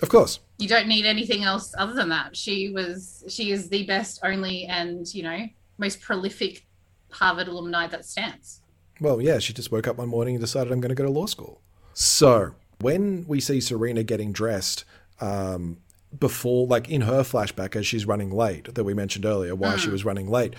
Of 0.00 0.10
course. 0.10 0.38
you 0.58 0.68
don't 0.68 0.86
need 0.86 1.04
anything 1.04 1.42
else 1.42 1.74
other 1.76 1.92
than 1.92 2.08
that. 2.10 2.36
She 2.36 2.70
was 2.70 3.24
she 3.28 3.50
is 3.50 3.68
the 3.68 3.84
best, 3.84 4.20
only, 4.22 4.64
and 4.66 5.12
you 5.12 5.22
know 5.22 5.46
most 5.78 6.00
prolific 6.00 6.66
Harvard 7.10 7.48
alumni 7.48 7.86
that 7.88 8.04
stands. 8.04 8.60
Well, 9.00 9.20
yeah, 9.20 9.38
she 9.38 9.52
just 9.52 9.72
woke 9.72 9.86
up 9.88 9.96
one 9.96 10.08
morning 10.08 10.34
and 10.34 10.40
decided 10.40 10.72
I'm 10.72 10.80
going 10.80 10.90
to 10.90 10.94
go 10.94 11.04
to 11.04 11.10
law 11.10 11.26
school. 11.26 11.60
So 11.94 12.54
when 12.80 13.24
we 13.26 13.40
see 13.40 13.60
Serena 13.60 14.02
getting 14.02 14.32
dressed, 14.32 14.84
um, 15.20 15.78
before, 16.18 16.66
like 16.66 16.88
in 16.88 17.02
her 17.02 17.22
flashback 17.22 17.76
as 17.76 17.86
she's 17.86 18.06
running 18.06 18.30
late, 18.30 18.74
that 18.74 18.84
we 18.84 18.94
mentioned 18.94 19.24
earlier, 19.24 19.54
why 19.54 19.76
she 19.76 19.90
was 19.90 20.04
running 20.04 20.28
late, 20.28 20.54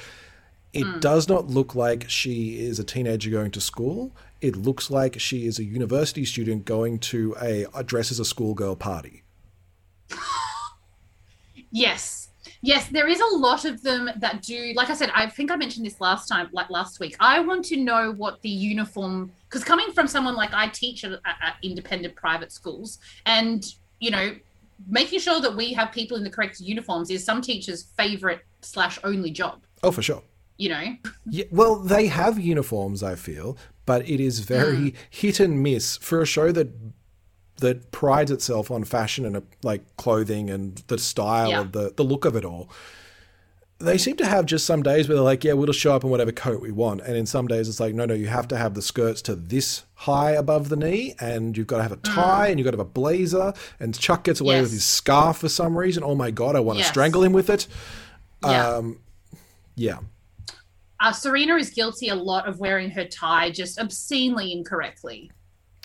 it 0.74 0.84
hmm. 0.84 1.00
does 1.00 1.28
not 1.28 1.48
look 1.48 1.76
like 1.76 2.10
she 2.10 2.60
is 2.60 2.80
a 2.80 2.84
teenager 2.84 3.30
going 3.30 3.52
to 3.52 3.62
school. 3.62 4.16
It 4.42 4.56
looks 4.56 4.90
like 4.90 5.20
she 5.20 5.46
is 5.46 5.60
a 5.60 5.64
university 5.64 6.26
student 6.26 6.66
going 6.66 7.00
to 7.00 7.36
a, 7.42 7.66
a 7.74 7.84
dress 7.84 8.12
as 8.12 8.20
a 8.20 8.26
schoolgirl 8.26 8.76
party. 8.76 9.24
Yes. 11.72 12.30
Yes, 12.62 12.88
there 12.88 13.08
is 13.08 13.20
a 13.20 13.38
lot 13.38 13.64
of 13.64 13.84
them 13.84 14.10
that 14.18 14.42
do. 14.42 14.74
Like 14.76 14.90
I 14.90 14.94
said, 14.94 15.12
I 15.14 15.28
think 15.28 15.50
I 15.52 15.56
mentioned 15.56 15.86
this 15.86 16.02
last 16.02 16.28
time, 16.28 16.50
like 16.52 16.70
last 16.70 17.00
week. 17.00 17.16
I 17.20 17.40
want 17.40 17.64
to 17.66 17.78
know 17.78 18.12
what 18.12 18.42
the 18.42 18.50
uniform, 18.50 19.32
because 19.48 19.64
coming 19.64 19.92
from 19.94 20.08
someone 20.08 20.36
like 20.36 20.54
I 20.54 20.68
teach 20.68 21.06
at, 21.06 21.14
at 21.26 21.56
independent 21.64 22.16
private 22.16 22.52
schools, 22.52 23.00
and 23.26 23.64
you 24.00 24.12
know, 24.12 24.36
making 24.88 25.20
sure 25.20 25.40
that 25.40 25.56
we 25.56 25.72
have 25.74 25.92
people 25.94 26.18
in 26.18 26.24
the 26.24 26.30
correct 26.30 26.60
uniforms 26.60 27.10
is 27.10 27.24
some 27.24 27.42
teachers' 27.42 27.84
favorite 27.96 28.42
slash 28.62 29.00
only 29.06 29.32
job. 29.32 29.62
Oh, 29.82 29.92
for 29.92 30.02
sure. 30.02 30.24
You 30.60 30.70
know, 30.70 30.96
Yeah, 31.26 31.46
well, 31.52 31.78
they 31.78 32.08
have 32.08 32.38
uniforms, 32.38 33.02
I 33.02 33.16
feel, 33.16 33.58
but 33.86 34.08
it 34.08 34.20
is 34.20 34.40
very 34.42 34.94
hit 35.10 35.40
and 35.40 35.64
miss 35.64 35.98
for 35.98 36.22
a 36.22 36.26
show 36.26 36.52
that 36.52 36.70
that 37.62 37.92
prides 37.92 38.30
itself 38.32 38.70
on 38.72 38.84
fashion 38.84 39.26
and 39.26 39.36
uh, 39.38 39.42
like 39.64 39.84
clothing 39.98 40.50
and 40.50 40.82
the 40.88 40.98
style 40.98 41.50
Yeah. 41.50 41.62
of 41.62 41.72
the 41.72 41.94
the 41.96 42.04
look 42.04 42.26
of 42.26 42.36
it 42.36 42.46
all. 42.46 42.70
They 43.82 43.98
seem 43.98 44.18
to 44.18 44.26
have 44.26 44.46
just 44.46 44.66
some 44.66 44.84
days 44.84 45.08
where 45.08 45.16
they're 45.16 45.24
like, 45.24 45.46
yeah, 45.46 45.54
we'll 45.54 45.66
just 45.68 45.80
show 45.80 45.94
up 45.96 46.04
in 46.04 46.10
whatever 46.10 46.34
coat 46.34 46.62
we 46.62 46.72
want, 46.72 47.00
and 47.00 47.16
in 47.16 47.26
some 47.26 47.48
days 47.48 47.70
it's 47.70 47.80
like, 47.80 47.96
no, 47.96 48.04
no, 48.06 48.14
you 48.14 48.28
have 48.28 48.46
to 48.50 48.58
have 48.58 48.74
the 48.74 48.82
skirts 48.82 49.22
to 49.22 49.36
this 49.36 49.84
high 49.94 50.32
above 50.32 50.68
the 50.68 50.76
knee, 50.76 51.16
and 51.22 51.56
you've 51.56 51.68
got 51.68 51.78
to 51.78 51.84
have 51.84 51.94
a 51.94 51.98
tie, 51.98 52.48
and 52.50 52.60
you've 52.60 52.66
got 52.66 52.72
to 52.72 52.78
have 52.78 52.86
a 52.86 52.90
blazer, 52.90 53.54
and 53.80 53.98
Chuck 53.98 54.26
gets 54.26 54.42
away 54.42 54.60
with 54.60 54.72
his 54.74 54.84
scarf 54.86 55.38
for 55.38 55.48
some 55.48 55.78
reason. 55.78 56.04
Oh 56.04 56.16
my 56.16 56.30
god, 56.32 56.58
I 56.58 56.60
want 56.60 56.80
to 56.80 56.84
strangle 56.90 57.24
him 57.24 57.32
with 57.32 57.50
it. 57.50 57.68
yeah. 58.44 58.68
Um, 58.76 59.00
yeah. 59.76 60.00
Uh, 61.00 61.12
Serena 61.12 61.56
is 61.56 61.70
guilty 61.70 62.10
a 62.10 62.16
lot 62.16 62.48
of 62.48 62.60
wearing 62.60 62.90
her 62.92 63.06
tie 63.06 63.50
just 63.52 63.80
obscenely 63.80 64.52
incorrectly. 64.52 65.32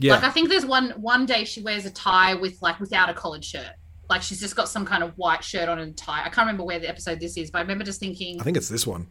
Yeah. 0.01 0.15
Like 0.15 0.25
I 0.25 0.31
think 0.31 0.49
there's 0.49 0.67
one 0.67 0.91
one 1.01 1.25
day 1.27 1.45
she 1.45 1.63
wears 1.63 1.87
a 1.87 1.91
tie 1.91 2.35
with 2.35 2.61
like 2.63 2.81
without 2.81 3.09
a 3.09 3.15
collared 3.15 3.45
shirt. 3.45 3.71
Like 4.11 4.23
she's 4.23 4.41
just 4.41 4.57
got 4.57 4.69
some 4.69 4.85
kind 4.85 5.03
of 5.03 5.17
white 5.17 5.43
shirt 5.45 5.69
on 5.69 5.79
and 5.79 5.97
tie. 5.97 6.21
I 6.21 6.25
can't 6.29 6.39
remember 6.47 6.65
where 6.65 6.79
the 6.79 6.89
episode 6.89 7.21
this 7.21 7.37
is, 7.37 7.51
but 7.51 7.59
I 7.59 7.63
remember 7.63 7.85
just 7.85 8.01
thinking, 8.01 8.41
I 8.41 8.45
think 8.45 8.57
it's 8.57 8.69
this 8.69 8.87
one. 8.87 9.07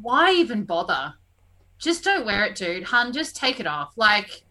why 0.00 0.32
even 0.32 0.64
bother? 0.64 1.14
Just 1.78 2.02
don't 2.04 2.24
wear 2.24 2.44
it, 2.44 2.54
dude. 2.56 2.84
Hun, 2.84 3.12
just 3.12 3.36
take 3.36 3.60
it 3.60 3.66
off. 3.66 3.92
Like 3.96 4.42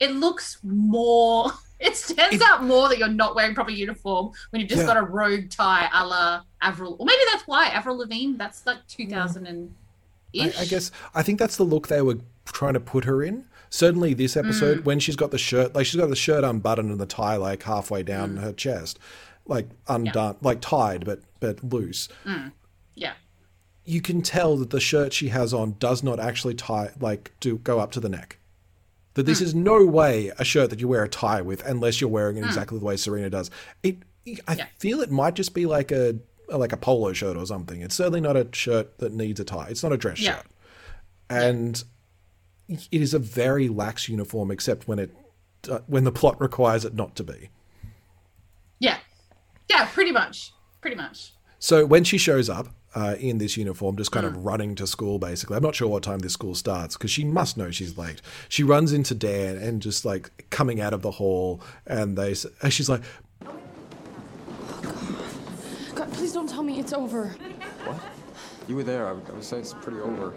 it 0.00 0.12
looks 0.12 0.58
more 0.62 1.50
it 1.80 1.96
stands 1.96 2.36
It- 2.36 2.42
out 2.42 2.62
more 2.62 2.90
that 2.90 2.98
you're 2.98 3.08
not 3.08 3.34
wearing 3.34 3.54
proper 3.54 3.70
uniform 3.70 4.32
when 4.50 4.60
you've 4.60 4.68
just 4.68 4.82
Yeah. 4.82 4.86
got 4.88 4.96
a 4.98 5.02
rogue 5.02 5.48
tie 5.48 5.88
a 5.94 6.06
la 6.06 6.42
Avril. 6.60 6.96
Or 7.00 7.06
maybe 7.06 7.22
that's 7.32 7.44
why 7.46 7.68
Avril 7.68 7.96
Lavigne. 7.96 8.36
That's 8.36 8.66
like 8.66 8.86
2000 8.86 9.46
and 9.46 9.74
I. 10.34 10.52
I 10.58 10.64
guess 10.64 10.90
I 11.14 11.22
think 11.22 11.38
that's 11.38 11.56
the 11.56 11.64
look 11.64 11.88
they 11.88 12.02
were 12.02 12.18
trying 12.46 12.74
to 12.74 12.80
put 12.80 13.04
her 13.04 13.22
in. 13.22 13.44
Certainly, 13.70 14.14
this 14.14 14.36
episode 14.36 14.78
Mm. 14.80 14.84
when 14.84 14.98
she's 15.00 15.16
got 15.16 15.30
the 15.30 15.38
shirt, 15.38 15.74
like 15.74 15.86
she's 15.86 16.00
got 16.00 16.08
the 16.08 16.16
shirt 16.16 16.42
unbuttoned 16.44 16.90
and 16.90 17.00
the 17.00 17.06
tie 17.06 17.36
like 17.36 17.62
halfway 17.62 18.02
down 18.02 18.36
Mm. 18.36 18.42
her 18.42 18.52
chest, 18.52 18.98
like 19.46 19.68
undone, 19.88 20.36
like 20.40 20.60
tied 20.60 21.04
but 21.04 21.20
but 21.40 21.62
loose. 21.64 22.08
Yeah. 22.94 23.12
you 23.84 24.00
can 24.02 24.20
tell 24.22 24.56
that 24.58 24.70
the 24.70 24.78
shirt 24.80 25.12
she 25.12 25.28
has 25.28 25.52
on 25.54 25.74
does 25.78 26.02
not 26.02 26.20
actually 26.20 26.54
tie 26.54 26.90
like 27.00 27.32
do 27.40 27.58
go 27.58 27.80
up 27.80 27.90
to 27.92 28.00
the 28.00 28.08
neck. 28.08 28.38
That 29.14 29.24
this 29.26 29.40
is 29.40 29.54
no 29.54 29.84
way 29.86 30.30
a 30.38 30.44
shirt 30.44 30.70
that 30.70 30.78
you 30.80 30.86
wear 30.88 31.02
a 31.02 31.08
tie 31.08 31.40
with 31.42 31.64
unless 31.66 32.00
you're 32.00 32.10
wearing 32.10 32.36
it 32.36 32.44
exactly 32.44 32.78
the 32.78 32.84
way 32.84 32.96
Serena 32.96 33.30
does. 33.30 33.50
It 33.82 33.98
I 34.46 34.54
Yeah. 34.56 34.66
feel 34.78 35.00
it 35.00 35.10
might 35.10 35.34
just 35.34 35.54
be 35.54 35.64
like 35.66 35.90
a 35.90 36.16
like 36.58 36.72
a 36.72 36.76
polo 36.76 37.12
shirt 37.12 37.36
or 37.36 37.46
something. 37.46 37.80
It's 37.80 37.94
certainly 37.94 38.20
not 38.20 38.36
a 38.36 38.48
shirt 38.52 38.98
that 38.98 39.12
needs 39.12 39.40
a 39.40 39.44
tie. 39.44 39.68
It's 39.68 39.82
not 39.82 39.92
a 39.92 39.96
dress 39.96 40.20
Yeah. 40.20 40.36
shirt. 40.36 40.46
And 41.28 41.84
it 42.68 42.88
is 42.90 43.14
a 43.14 43.18
very 43.18 43.68
lax 43.68 44.08
uniform 44.08 44.50
except 44.50 44.86
when 44.88 44.98
it 44.98 45.14
uh, 45.70 45.80
when 45.86 46.04
the 46.04 46.12
plot 46.12 46.40
requires 46.40 46.84
it 46.84 46.94
not 46.94 47.14
to 47.16 47.22
be. 47.24 47.50
Yeah. 48.78 48.98
Yeah, 49.68 49.86
pretty 49.86 50.12
much. 50.12 50.52
Pretty 50.80 50.96
much. 50.96 51.32
So 51.58 51.84
when 51.84 52.04
she 52.04 52.16
shows 52.16 52.48
up 52.48 52.68
uh, 52.94 53.16
in 53.20 53.38
this 53.38 53.56
uniform, 53.56 53.96
just 53.96 54.10
kind 54.10 54.24
of 54.24 54.44
running 54.44 54.74
to 54.76 54.86
school, 54.86 55.18
basically, 55.18 55.56
I'm 55.56 55.62
not 55.62 55.74
sure 55.74 55.86
what 55.88 56.02
time 56.02 56.20
this 56.20 56.32
school 56.32 56.54
starts 56.54 56.96
because 56.96 57.10
she 57.10 57.24
must 57.24 57.56
know 57.58 57.70
she's 57.70 57.98
late. 57.98 58.22
She 58.48 58.62
runs 58.62 58.92
into 58.92 59.14
Dan 59.14 59.56
and 59.58 59.82
just 59.82 60.04
like 60.06 60.46
coming 60.50 60.80
out 60.80 60.94
of 60.94 61.02
the 61.02 61.10
hall, 61.12 61.60
and 61.86 62.16
they, 62.16 62.32
she's 62.70 62.88
like, 62.88 63.02
please 66.20 66.32
don't 66.34 66.48
tell 66.50 66.62
me 66.62 66.78
it's 66.78 66.92
over. 66.92 67.28
What? 67.86 67.98
You 68.68 68.76
were 68.76 68.82
there. 68.82 69.06
I 69.06 69.12
would, 69.12 69.26
I 69.30 69.32
would 69.32 69.42
say 69.42 69.58
it's 69.58 69.72
pretty 69.72 70.00
over. 70.00 70.34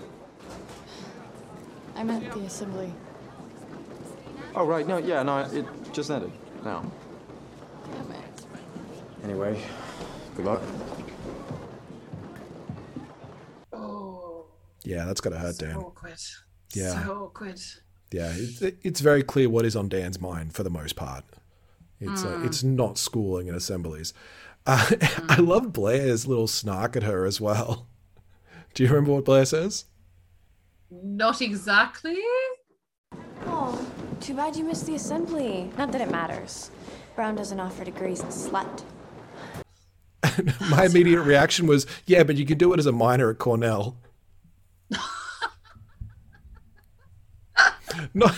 I'm 1.98 2.10
at 2.10 2.32
the 2.32 2.40
assembly. 2.40 2.94
Oh, 4.56 4.66
right. 4.66 4.88
No, 4.88 4.98
yeah, 4.98 5.24
no, 5.24 5.40
it 5.40 5.66
just 5.92 6.10
ended. 6.10 6.32
Now. 6.64 6.90
Damn 7.92 8.12
it. 8.12 8.46
Anyway, 9.26 9.62
good 10.38 10.46
luck. 10.46 10.62
Oh, 13.74 14.46
"Yeah, 14.86 15.04
that's 15.04 15.20
gotta 15.20 15.38
hurt, 15.38 15.58
Dan." 15.58 15.76
awkward. 15.76 16.22
Yeah. 16.74 17.04
So 17.04 17.24
awkward. 17.26 17.60
Yeah, 18.10 18.32
it, 18.34 18.78
it's 18.84 19.02
very 19.02 19.22
clear 19.22 19.50
what 19.50 19.66
is 19.66 19.76
on 19.76 19.90
Dan's 19.90 20.22
mind 20.22 20.54
for 20.54 20.64
the 20.64 20.70
most 20.70 20.96
part. 20.96 21.26
It's 22.00 22.24
uh, 22.24 22.42
it's 22.44 22.64
not 22.64 22.98
schooling 22.98 23.48
and 23.48 23.58
assemblies. 23.58 24.14
Uh, 24.66 24.90
I 25.30 25.40
love 25.40 25.74
Blair's 25.74 26.26
little 26.28 26.48
snark 26.48 26.96
at 26.96 27.04
her 27.04 27.26
as 27.26 27.40
well. 27.42 27.88
Do 28.74 28.84
you 28.84 28.90
remember 28.90 29.12
what 29.14 29.26
Blair 29.26 29.46
says? 29.46 29.86
Not 30.90 31.42
exactly. 31.42 32.18
Oh, 33.46 33.86
too 34.20 34.34
bad 34.34 34.56
you 34.56 34.64
missed 34.64 34.86
the 34.86 34.96
assembly. 34.96 35.70
Not 35.78 35.92
that 35.92 36.02
it 36.02 36.10
matters. 36.10 36.72
Brown 37.16 37.36
doesn't 37.36 37.60
offer 37.60 37.84
degrees 37.84 38.22
in 38.22 38.28
slut. 38.28 38.84
My 40.70 40.86
immediate 40.86 41.22
reaction 41.24 41.68
was, 41.68 41.86
"Yeah, 42.06 42.24
but 42.24 42.38
you 42.38 42.46
could 42.46 42.58
do 42.58 42.74
it 42.74 42.80
as 42.80 42.86
a 42.86 42.92
minor 42.92 43.30
at 43.30 43.38
Cornell." 43.38 43.98
Not, 48.14 48.34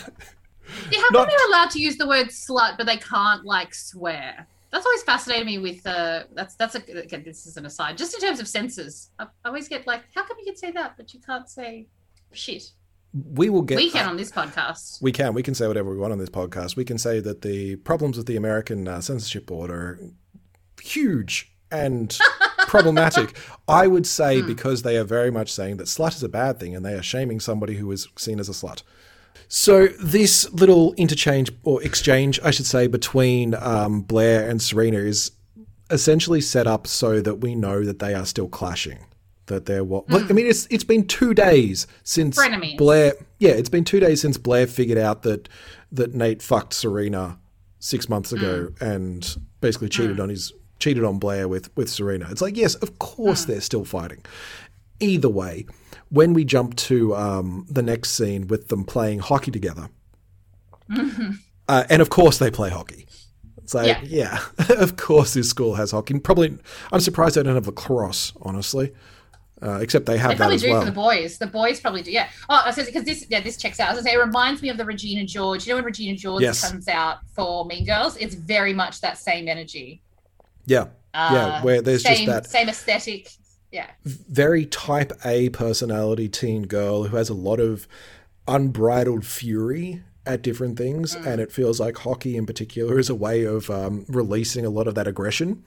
Yeah, 0.91 0.99
how 0.99 1.07
Not- 1.11 1.27
come 1.27 1.27
they're 1.29 1.47
allowed 1.49 1.69
to 1.71 1.79
use 1.79 1.97
the 1.97 2.07
word 2.07 2.27
slut, 2.27 2.77
but 2.77 2.85
they 2.85 2.97
can't 2.97 3.45
like 3.45 3.73
swear? 3.73 4.47
That's 4.75 4.85
always 4.85 5.03
fascinated 5.03 5.45
me. 5.45 5.57
With 5.57 5.87
uh, 5.87 6.23
that's 6.33 6.55
that's 6.55 6.75
a 6.75 6.79
again, 6.79 7.23
this 7.23 7.45
is 7.45 7.55
an 7.55 7.65
aside. 7.65 7.97
Just 7.97 8.13
in 8.13 8.19
terms 8.19 8.41
of 8.41 8.47
senses, 8.49 9.09
I, 9.17 9.23
I 9.23 9.47
always 9.47 9.69
get 9.69 9.87
like, 9.87 10.01
how 10.13 10.25
come 10.25 10.35
you 10.37 10.45
can 10.45 10.57
say 10.57 10.71
that, 10.71 10.97
but 10.97 11.13
you 11.13 11.21
can't 11.21 11.49
say 11.49 11.87
shit? 12.33 12.71
we 13.13 13.49
will 13.49 13.61
get. 13.61 13.77
We 13.77 13.89
can 13.89 14.09
on 14.09 14.17
this 14.17 14.31
podcast. 14.31 15.01
We 15.01 15.13
can. 15.13 15.33
We 15.33 15.43
can 15.43 15.55
say 15.55 15.65
whatever 15.67 15.91
we 15.91 15.97
want 15.97 16.11
on 16.11 16.19
this 16.19 16.29
podcast. 16.29 16.75
We 16.75 16.83
can 16.83 16.97
say 16.97 17.21
that 17.21 17.41
the 17.41 17.77
problems 17.77 18.17
with 18.17 18.25
the 18.25 18.35
American 18.35 18.85
uh, 18.87 18.99
censorship 18.99 19.45
board 19.45 19.71
are 19.71 19.97
huge 20.81 21.53
and 21.71 22.17
problematic. 22.67 23.37
I 23.69 23.87
would 23.87 24.05
say 24.05 24.41
because 24.41 24.81
they 24.81 24.97
are 24.97 25.05
very 25.05 25.31
much 25.31 25.53
saying 25.53 25.77
that 25.77 25.87
slut 25.87 26.15
is 26.15 26.23
a 26.23 26.29
bad 26.29 26.59
thing 26.59 26.75
and 26.75 26.85
they 26.85 26.95
are 26.95 27.01
shaming 27.01 27.39
somebody 27.39 27.75
who 27.75 27.89
is 27.91 28.09
seen 28.17 28.41
as 28.41 28.49
a 28.49 28.51
slut. 28.51 28.83
So 29.47 29.87
this 29.87 30.51
little 30.51 30.93
interchange 30.93 31.51
or 31.63 31.81
exchange, 31.83 32.39
I 32.43 32.51
should 32.51 32.65
say, 32.65 32.87
between 32.87 33.55
um, 33.55 34.01
Blair 34.01 34.49
and 34.49 34.61
Serena 34.61 34.97
is 34.97 35.31
essentially 35.89 36.41
set 36.41 36.67
up 36.67 36.87
so 36.87 37.21
that 37.21 37.35
we 37.35 37.55
know 37.55 37.83
that 37.83 37.99
they 37.99 38.13
are 38.13 38.25
still 38.25 38.47
clashing. 38.47 38.99
That 39.47 39.67
they're 39.67 39.83
what? 39.83 40.09
Like, 40.09 40.23
I 40.23 40.25
hmm. 40.27 40.35
mean, 40.35 40.47
it's 40.47 40.67
it's 40.71 40.83
been 40.83 41.05
two 41.05 41.35
days 41.35 41.85
since 42.03 42.37
Frenemies. 42.37 42.77
Blair. 42.77 43.13
Yeah, 43.37 43.51
it's 43.51 43.69
been 43.69 43.83
two 43.83 43.99
days 43.99 44.21
since 44.21 44.37
Blair 44.37 44.65
figured 44.65 44.97
out 44.97 45.21
that 45.21 45.47
that 45.91 46.15
Nate 46.15 46.41
fucked 46.41 46.73
Serena 46.73 47.37
six 47.79 48.09
months 48.09 48.31
ago 48.31 48.73
hmm. 48.79 48.83
and 48.83 49.37
basically 49.61 49.87
hmm. 49.87 49.91
cheated 49.91 50.19
on 50.19 50.29
his 50.29 50.51
cheated 50.79 51.03
on 51.03 51.19
Blair 51.19 51.47
with 51.47 51.75
with 51.77 51.89
Serena. 51.89 52.27
It's 52.31 52.41
like 52.41 52.57
yes, 52.57 52.73
of 52.75 52.97
course 52.97 53.45
they're 53.45 53.61
still 53.61 53.85
fighting. 53.85 54.25
Either 54.99 55.29
way, 55.29 55.65
when 56.15 56.33
we 56.33 56.43
jump 56.45 56.75
to 56.75 57.15
um, 57.15 57.65
the 57.69 57.81
next 57.81 58.11
scene 58.11 58.47
with 58.47 58.69
them 58.69 58.83
playing 58.85 59.19
hockey 59.19 59.51
together, 59.51 59.89
uh, 61.67 61.83
and 61.89 62.01
of 62.01 62.09
course 62.09 62.37
they 62.37 62.51
play 62.51 62.69
hockey. 62.69 63.05
It's 63.57 63.73
like, 63.73 63.97
yeah, 64.03 64.39
of 64.69 64.95
course 64.97 65.33
this 65.33 65.49
school 65.49 65.75
has 65.75 65.91
hockey. 65.91 66.19
Probably, 66.19 66.57
I'm 66.91 66.99
surprised 66.99 67.35
they 67.35 67.43
don't 67.43 67.55
have 67.55 67.67
lacrosse, 67.67 68.33
honestly. 68.41 68.93
Uh, 69.61 69.79
except 69.81 70.05
they 70.05 70.17
have 70.17 70.31
They 70.31 70.35
that 70.35 70.43
probably 70.43 70.57
do 70.57 70.69
well. 70.69 70.81
for 70.81 70.85
the 70.85 70.91
boys. 70.91 71.37
The 71.37 71.47
boys 71.47 71.79
probably 71.79 72.01
do. 72.03 72.11
Yeah. 72.11 72.27
Oh, 72.49 72.61
I 72.65 72.71
because 72.75 73.03
this 73.05 73.25
yeah 73.29 73.39
this 73.39 73.55
checks 73.57 73.79
out. 73.79 73.87
I 73.87 73.91
was 73.93 73.99
gonna 74.03 74.09
say 74.11 74.15
it 74.15 74.23
reminds 74.23 74.61
me 74.61 74.67
of 74.69 74.77
the 74.77 74.83
Regina 74.85 75.23
George. 75.25 75.65
You 75.65 75.71
know 75.71 75.77
when 75.77 75.85
Regina 75.85 76.15
George 76.17 76.43
Yes. 76.43 76.69
comes 76.69 76.87
out 76.89 77.19
for 77.33 77.65
Mean 77.65 77.85
Girls, 77.85 78.17
it's 78.17 78.35
very 78.35 78.73
much 78.73 78.99
that 79.01 79.17
same 79.17 79.47
energy. 79.47 80.01
yeah, 80.65 80.87
yeah, 81.13 81.21
Uh, 81.45 81.61
where 81.61 81.81
there's 81.81 82.03
same, 82.03 82.25
just 82.25 82.27
that 82.27 82.49
same 82.51 82.67
aesthetic. 82.69 83.31
Yeah. 83.75 83.87
very 84.05 84.65
type 84.65 85.11
A 85.25 85.49
personality 85.49 86.29
teen 86.29 86.63
girl 86.63 87.03
who 87.05 87.17
has 87.17 87.29
a 87.29 87.33
lot 87.33 87.59
of 87.59 87.87
unbridled 88.47 89.25
fury 89.25 90.01
at 90.25 90.41
different 90.41 90.77
things, 90.77 91.15
Mm. 91.15 91.25
and 91.27 91.41
it 91.41 91.51
feels 91.51 91.79
like 91.79 91.97
hockey 91.97 92.35
in 92.37 92.45
particular 92.45 92.97
is 92.99 93.09
a 93.09 93.15
way 93.15 93.43
of 93.43 93.69
um, 93.69 94.05
releasing 94.07 94.65
a 94.65 94.69
lot 94.69 94.87
of 94.87 94.95
that 94.95 95.07
aggression, 95.07 95.63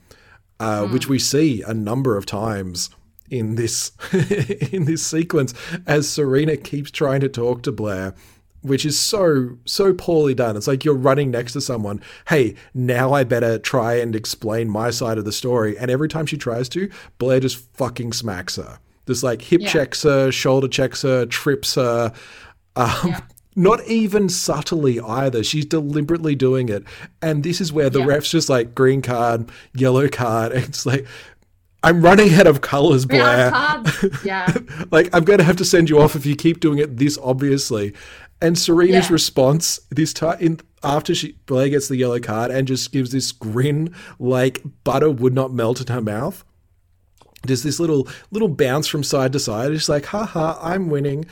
uh, 0.59 0.85
which 0.87 1.05
Mm. 1.05 1.09
we 1.09 1.19
see 1.19 1.61
a 1.61 1.73
number 1.73 2.17
of 2.17 2.25
times 2.25 2.89
in 3.29 3.55
this 3.55 3.91
in 4.73 4.85
this 4.85 5.05
sequence 5.05 5.53
as 5.85 6.09
Serena 6.09 6.57
keeps 6.57 6.89
trying 6.91 7.21
to 7.21 7.29
talk 7.29 7.61
to 7.63 7.71
Blair. 7.71 8.15
Which 8.61 8.85
is 8.85 8.99
so 8.99 9.57
so 9.65 9.93
poorly 9.93 10.33
done. 10.33 10.57
It's 10.57 10.67
like 10.67 10.83
you're 10.83 10.93
running 10.93 11.31
next 11.31 11.53
to 11.53 11.61
someone. 11.61 12.01
Hey, 12.27 12.55
now 12.73 13.13
I 13.13 13.23
better 13.23 13.57
try 13.57 13.93
and 13.95 14.13
explain 14.15 14.69
my 14.69 14.89
side 14.89 15.17
of 15.17 15.23
the 15.25 15.31
story. 15.31 15.77
And 15.77 15.89
every 15.89 16.09
time 16.09 16.25
she 16.25 16.37
tries 16.37 16.67
to, 16.69 16.89
Blair 17.19 17.39
just 17.39 17.57
fucking 17.75 18.11
smacks 18.13 18.57
her. 18.57 18.79
Just 19.07 19.23
like 19.23 19.41
hip 19.41 19.61
Yeah. 19.61 19.69
checks 19.69 20.03
her, 20.03 20.29
shoulder 20.31 20.67
checks 20.67 21.03
her, 21.03 21.25
trips 21.25 21.75
her. 21.75 22.11
Um, 22.75 23.15
Not 23.55 23.83
even 23.87 24.29
subtly 24.29 24.99
either. 25.01 25.43
She's 25.43 25.65
deliberately 25.65 26.35
doing 26.35 26.69
it. 26.69 26.83
And 27.21 27.43
this 27.43 27.59
is 27.59 27.73
where 27.73 27.89
the 27.89 27.99
Yeah. 27.99 28.05
ref's 28.05 28.29
just 28.31 28.49
like 28.49 28.75
green 28.75 29.01
card, 29.01 29.49
yellow 29.73 30.07
card. 30.07 30.51
It's 30.53 30.85
like, 30.85 31.05
I'm 31.81 32.01
running 32.01 32.33
out 32.33 32.45
of 32.47 32.61
colors, 32.61 33.05
Blair. 33.05 33.51
Yeah. 34.23 34.53
like, 34.91 35.09
I'm 35.13 35.23
going 35.23 35.39
to 35.39 35.45
have 35.45 35.55
to 35.57 35.65
send 35.65 35.89
you 35.89 35.99
off 35.99 36.15
if 36.15 36.25
you 36.25 36.35
keep 36.35 36.59
doing 36.59 36.77
it 36.77 36.97
this 36.97 37.17
obviously. 37.21 37.93
And 38.41 38.57
Serena's 38.57 39.07
Yeah. 39.07 39.13
response 39.13 39.79
this 39.89 40.13
time 40.13 40.37
in 40.39 40.59
after 40.81 41.13
she 41.13 41.33
Blair 41.45 41.67
gets 41.69 41.89
the 41.89 41.97
yellow 41.97 42.19
card 42.19 42.51
and 42.51 42.67
just 42.67 42.91
gives 42.91 43.11
this 43.11 43.31
grin 43.33 43.93
like 44.17 44.61
butter 44.85 45.09
would 45.09 45.33
not 45.33 45.53
melt 45.53 45.81
in 45.81 45.87
her 45.87 46.01
mouth. 46.01 46.45
There's 47.43 47.63
this 47.63 47.79
little 47.79 48.07
little 48.31 48.47
bounce 48.49 48.87
from 48.87 49.03
side 49.03 49.33
to 49.33 49.39
side. 49.39 49.71
It's 49.71 49.89
like, 49.89 50.05
ha 50.05 50.25
ha, 50.25 50.57
I'm 50.61 50.89
winning. 50.89 51.25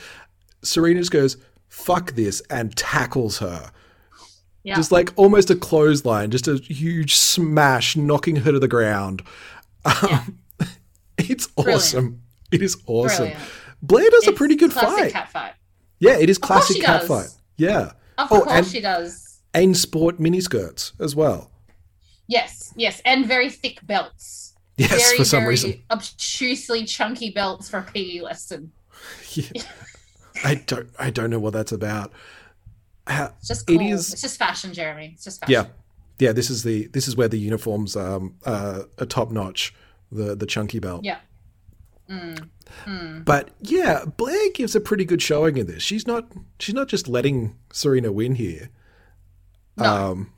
Serena 0.62 1.00
just 1.00 1.10
goes, 1.10 1.36
fuck 1.68 2.12
this, 2.12 2.42
and 2.50 2.76
tackles 2.76 3.38
her. 3.38 3.70
Yeah. 4.64 4.74
Just 4.74 4.92
like 4.92 5.12
almost 5.16 5.48
a 5.50 5.54
clothesline, 5.56 6.30
just 6.30 6.46
a 6.48 6.56
huge 6.56 7.14
smash, 7.14 7.96
knocking 7.96 8.36
her 8.36 8.52
to 8.52 8.58
the 8.58 8.68
ground. 8.68 9.22
Um, 9.84 10.40
it's 11.18 11.48
awesome. 11.56 12.20
It 12.52 12.60
is 12.60 12.76
awesome. 12.86 13.26
Brilliant. 13.28 13.42
Blair 13.80 14.10
does 14.10 14.26
a 14.28 14.32
pretty 14.32 14.56
good 14.56 14.72
fight. 14.72 15.12
cat 15.12 15.30
fight. 15.30 15.52
Yeah, 16.00 16.16
it 16.18 16.30
is 16.30 16.38
classic 16.38 16.76
she 16.76 16.82
cat 16.82 17.00
does. 17.00 17.08
fight. 17.08 17.40
Yeah. 17.56 17.92
Of 18.18 18.28
Oh, 18.32 18.40
course 18.42 18.50
and- 18.52 18.66
she 18.66 18.80
does. 18.80 19.40
And 19.54 19.76
sport 19.76 20.18
miniskirts 20.20 20.92
as 21.00 21.16
well. 21.16 21.50
Yes, 22.28 22.72
yes, 22.76 23.00
and 23.06 23.26
very 23.26 23.48
thick 23.50 23.84
belts. 23.86 24.54
Yes, 24.76 24.90
very, 24.90 25.16
for 25.18 25.24
some 25.24 25.44
reason. 25.46 25.82
obtusely 25.90 26.84
chunky 26.84 27.30
belts 27.30 27.68
for 27.68 27.78
a 27.78 27.82
PE 27.82 28.20
lesson. 28.20 28.70
Yeah. 29.32 29.62
I 30.44 30.56
don't 30.56 30.88
I 30.98 31.10
don't 31.10 31.30
know 31.30 31.38
what 31.40 31.52
that's 31.54 31.72
about. 31.72 32.12
Ha- 33.08 33.32
It's 33.38 33.48
just 33.48 33.66
cool. 33.66 33.80
is- 33.80 34.12
It's 34.12 34.22
just 34.22 34.38
fashion, 34.38 34.72
Jeremy. 34.74 35.12
It's 35.14 35.24
just 35.24 35.40
fashion. 35.40 35.52
Yeah. 35.52 35.64
Yeah, 36.20 36.32
this 36.32 36.50
is 36.50 36.62
the 36.62 36.86
this 36.88 37.08
is 37.08 37.16
where 37.16 37.28
the 37.28 37.38
uniforms 37.38 37.96
um 37.96 38.36
uh, 38.44 38.82
are 38.98 39.06
top 39.06 39.30
notch. 39.32 39.74
The 40.12 40.36
the 40.36 40.46
chunky 40.46 40.78
belt. 40.78 41.04
Yeah. 41.04 41.18
But 43.24 43.50
yeah, 43.60 44.04
Blair 44.16 44.50
gives 44.54 44.74
a 44.74 44.80
pretty 44.80 45.04
good 45.04 45.20
showing 45.22 45.56
in 45.56 45.66
this. 45.66 45.82
She's 45.82 46.06
not 46.06 46.30
she's 46.58 46.74
not 46.74 46.88
just 46.88 47.08
letting 47.08 47.56
Serena 47.72 48.12
win 48.12 48.34
here. 48.34 48.70
No. 49.76 49.84
Um 50.12 50.32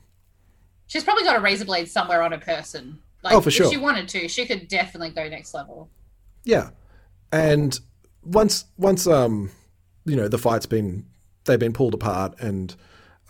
She's 0.87 1.03
probably 1.03 1.23
got 1.23 1.37
a 1.37 1.39
razor 1.39 1.65
blade 1.65 1.89
somewhere 1.89 2.21
on 2.21 2.31
her 2.33 2.37
person. 2.37 2.99
Like, 3.23 3.33
Oh, 3.33 3.41
for 3.41 3.51
sure. 3.51 3.67
If 3.67 3.71
she 3.71 3.77
wanted 3.77 4.09
to, 4.09 4.27
she 4.27 4.45
could 4.45 4.67
definitely 4.67 5.11
go 5.11 5.27
next 5.29 5.53
level. 5.53 5.89
Yeah. 6.43 6.71
And 7.31 7.79
once 8.23 8.65
once 8.77 9.07
um 9.07 9.51
you 10.05 10.15
know 10.15 10.27
the 10.27 10.37
fight's 10.37 10.65
been 10.65 11.05
they've 11.45 11.59
been 11.59 11.73
pulled 11.73 11.93
apart 11.93 12.35
and 12.39 12.75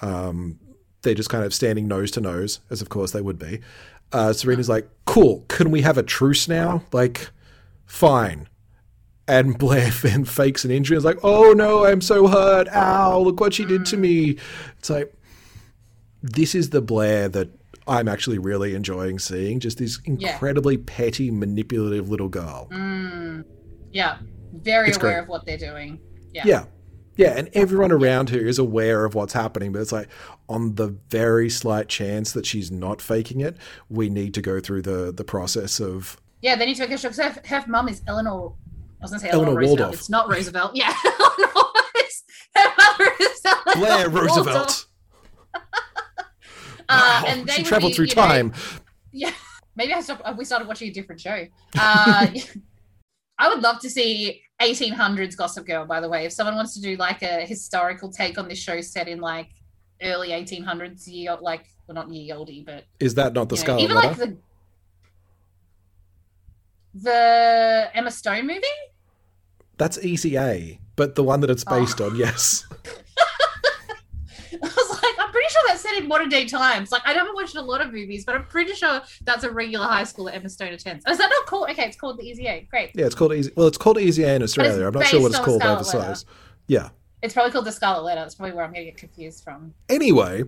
um 0.02 0.60
they're 1.04 1.16
just 1.16 1.30
kind 1.30 1.44
of 1.44 1.54
standing 1.54 1.88
nose 1.88 2.12
to 2.12 2.22
nose, 2.22 2.60
as 2.70 2.82
of 2.82 2.90
course 2.90 3.12
they 3.12 3.22
would 3.22 3.40
be. 3.40 3.60
Uh, 4.12 4.34
Serena's 4.34 4.70
like, 4.70 4.88
"Cool, 5.06 5.46
can 5.48 5.72
we 5.72 5.82
have 5.82 5.98
a 5.98 6.04
truce 6.04 6.48
now?" 6.48 6.84
Like, 6.92 7.30
fine. 7.88 8.48
And 9.32 9.58
Blair 9.64 9.90
then 9.90 10.26
fakes 10.26 10.66
an 10.66 10.72
injury. 10.72 10.98
It's 10.98 11.06
like, 11.06 11.20
"Oh 11.24 11.54
no, 11.54 11.86
I'm 11.86 12.02
so 12.02 12.28
hurt! 12.28 12.68
Ow! 12.70 13.20
Look 13.20 13.40
what 13.40 13.54
she 13.54 13.66
did 13.66 13.86
to 13.88 13.98
me!" 13.98 14.38
It's 14.78 14.90
like, 14.90 15.14
this 16.22 16.54
is 16.54 16.70
the 16.72 16.82
Blair 16.82 17.30
that 17.30 17.50
I'm 17.88 18.08
actually 18.08 18.38
really 18.38 18.76
enjoying 18.76 19.20
seeing. 19.20 19.60
Just 19.60 19.78
this 19.78 20.00
Yeah. 20.06 20.34
incredibly 20.34 20.78
petty, 20.78 21.32
manipulative 21.32 22.10
little 22.10 22.30
girl. 22.30 22.68
Mm. 22.72 23.46
Yeah. 23.92 24.18
Very 24.54 24.90
It's 24.90 24.98
aware 24.98 25.14
great. 25.14 25.24
of 25.24 25.30
what 25.30 25.46
they're 25.46 25.58
doing. 25.58 26.00
Yeah. 26.34 26.44
Yeah. 26.46 26.64
Yeah, 27.18 27.38
and 27.38 27.50
everyone 27.54 27.92
around 27.92 28.30
her 28.30 28.40
is 28.40 28.58
aware 28.58 29.04
of 29.06 29.16
what's 29.16 29.34
happening, 29.34 29.72
but 29.74 29.82
it's 29.82 29.92
like 29.92 30.08
on 30.48 30.76
the 30.76 30.96
very 31.10 31.50
slight 31.50 31.88
chance 31.90 32.32
that 32.32 32.46
she's 32.46 32.72
not 32.72 33.02
faking 33.02 33.42
it, 33.42 33.58
we 33.90 34.10
need 34.10 34.34
to 34.36 34.42
go 34.42 34.60
through 34.60 34.82
the 34.84 35.12
the 35.12 35.24
process 35.24 35.80
of 35.80 36.18
Yeah, 36.42 36.56
they 36.56 36.66
need 36.66 36.76
to 36.76 36.88
make 36.88 36.98
sure 37.00 37.10
because 37.12 37.36
her, 37.36 37.42
her 37.58 37.66
mum 37.68 37.88
is 37.90 38.02
Eleanor. 38.08 38.54
I 39.02 39.06
was 39.06 39.12
going 39.12 39.20
to 39.22 39.26
say 39.28 39.32
Eleanor 39.32 39.52
Eleanor. 39.52 39.68
Waldorf. 39.68 39.94
It's 39.96 40.10
not 40.10 40.30
Roosevelt. 40.30 40.76
Yeah. 40.76 40.94
Eleanor 41.06 41.72
is- 41.98 42.24
her 42.56 42.70
mother 42.78 43.12
is 43.20 43.42
Eleanor 43.46 43.76
Blair. 43.76 44.10
Roosevelt. 44.10 44.86
Uh, 46.90 47.22
Wow, 47.24 47.30
and 47.30 47.48
they 47.48 47.54
she 47.54 47.64
traveled 47.64 47.92
be, 47.92 47.96
through 47.96 48.08
you 48.08 48.16
know, 48.16 48.22
time. 48.22 48.54
Yeah, 49.14 49.32
maybe 49.78 49.94
I 49.94 50.02
stopped, 50.02 50.24
we 50.38 50.44
started 50.44 50.68
watching 50.68 50.90
a 50.90 50.92
different 50.94 51.22
show. 51.22 51.46
Uh, 51.80 52.28
I 53.40 53.48
would 53.50 53.62
love 53.62 53.80
to 53.82 53.90
see 53.90 54.42
1800s 54.62 55.38
Gossip 55.38 55.66
Girl. 55.66 55.86
By 55.86 56.02
the 56.02 56.10
way, 56.10 56.26
if 56.26 56.34
someone 56.34 56.56
wants 56.56 56.74
to 56.74 56.82
do 56.82 56.98
like 56.98 57.22
a 57.24 57.46
historical 57.46 58.12
take 58.12 58.38
on 58.38 58.50
this 58.50 58.60
show 58.60 58.82
set 58.82 59.08
in 59.08 59.20
like 59.22 59.50
early 60.02 60.30
1800s, 60.30 61.08
year 61.08 61.38
like 61.40 61.66
well 61.88 61.96
not 61.96 62.10
year 62.12 62.36
oldie, 62.36 62.66
but 62.66 62.84
Is 63.00 63.16
that 63.16 63.32
not 63.34 63.48
the 63.48 63.56
you 63.56 63.60
know, 63.62 63.64
Scarlet 63.64 63.84
even 63.84 63.96
Letter? 63.96 64.08
like 64.10 64.18
the 64.18 64.38
the 66.94 67.90
Emma 67.94 68.12
Stone 68.12 68.48
movie. 68.48 68.62
That's 69.82 69.98
Easy 70.06 70.38
A, 70.38 70.80
but 70.96 71.16
the 71.16 71.24
one 71.24 71.40
that 71.40 71.50
it's 71.50 71.64
oh. 71.66 71.80
based 71.80 72.00
Oh. 72.00 72.06
on, 72.06 72.16
yes. 72.16 72.66
I 74.54 74.58
was 74.62 75.02
like, 75.02 75.16
I'm 75.20 75.32
pretty 75.32 75.50
sure 75.50 75.62
that's 75.68 75.82
set 75.82 75.96
in 75.98 76.08
modern 76.08 76.30
day 76.30 76.46
times. 76.46 76.92
Like, 76.92 77.02
I 77.04 77.14
haven't 77.14 77.34
watched 77.34 77.56
a 77.56 77.62
lot 77.64 77.82
of 77.82 77.92
movies, 77.92 78.24
but 78.24 78.36
I'm 78.36 78.46
pretty 78.46 78.74
sure 78.74 79.02
that's 79.24 79.44
a 79.44 79.50
regular 79.50 79.88
high 79.88 80.04
school 80.04 80.26
that 80.26 80.36
Emma 80.36 80.50
Stone 80.50 80.74
attends. 80.74 81.04
Oh, 81.08 81.12
is 81.12 81.18
that 81.18 81.32
not 81.32 81.48
called? 81.48 81.72
Okay, 81.72 81.86
it's 81.86 81.98
called 81.98 82.20
the 82.20 82.24
Easy 82.24 82.46
A. 82.46 82.68
Great. 82.70 82.92
Yeah, 82.94 83.08
it's 83.08 83.16
called 83.16 83.34
Easy. 83.34 83.52
Well, 83.56 83.66
it's 83.66 83.80
called 83.80 83.98
Easy 83.98 84.22
A 84.22 84.36
in 84.36 84.44
Australia. 84.44 84.86
I'm 84.86 84.94
not 84.94 85.08
sure 85.08 85.20
what 85.20 85.32
it's 85.32 85.40
called 85.40 85.60
Scarlet 85.60 85.96
overseas. 85.96 86.26
Yeah. 86.68 86.90
It's 87.24 87.34
probably 87.34 87.52
called 87.52 87.66
the 87.66 87.72
Scarlet 87.72 88.04
Letter. 88.04 88.22
That's 88.22 88.36
probably 88.36 88.54
where 88.54 88.64
I'm 88.64 88.74
going 88.74 88.86
to 88.86 88.92
get 88.92 89.00
confused 89.00 89.44
from. 89.44 89.74
Anyway, 89.90 90.44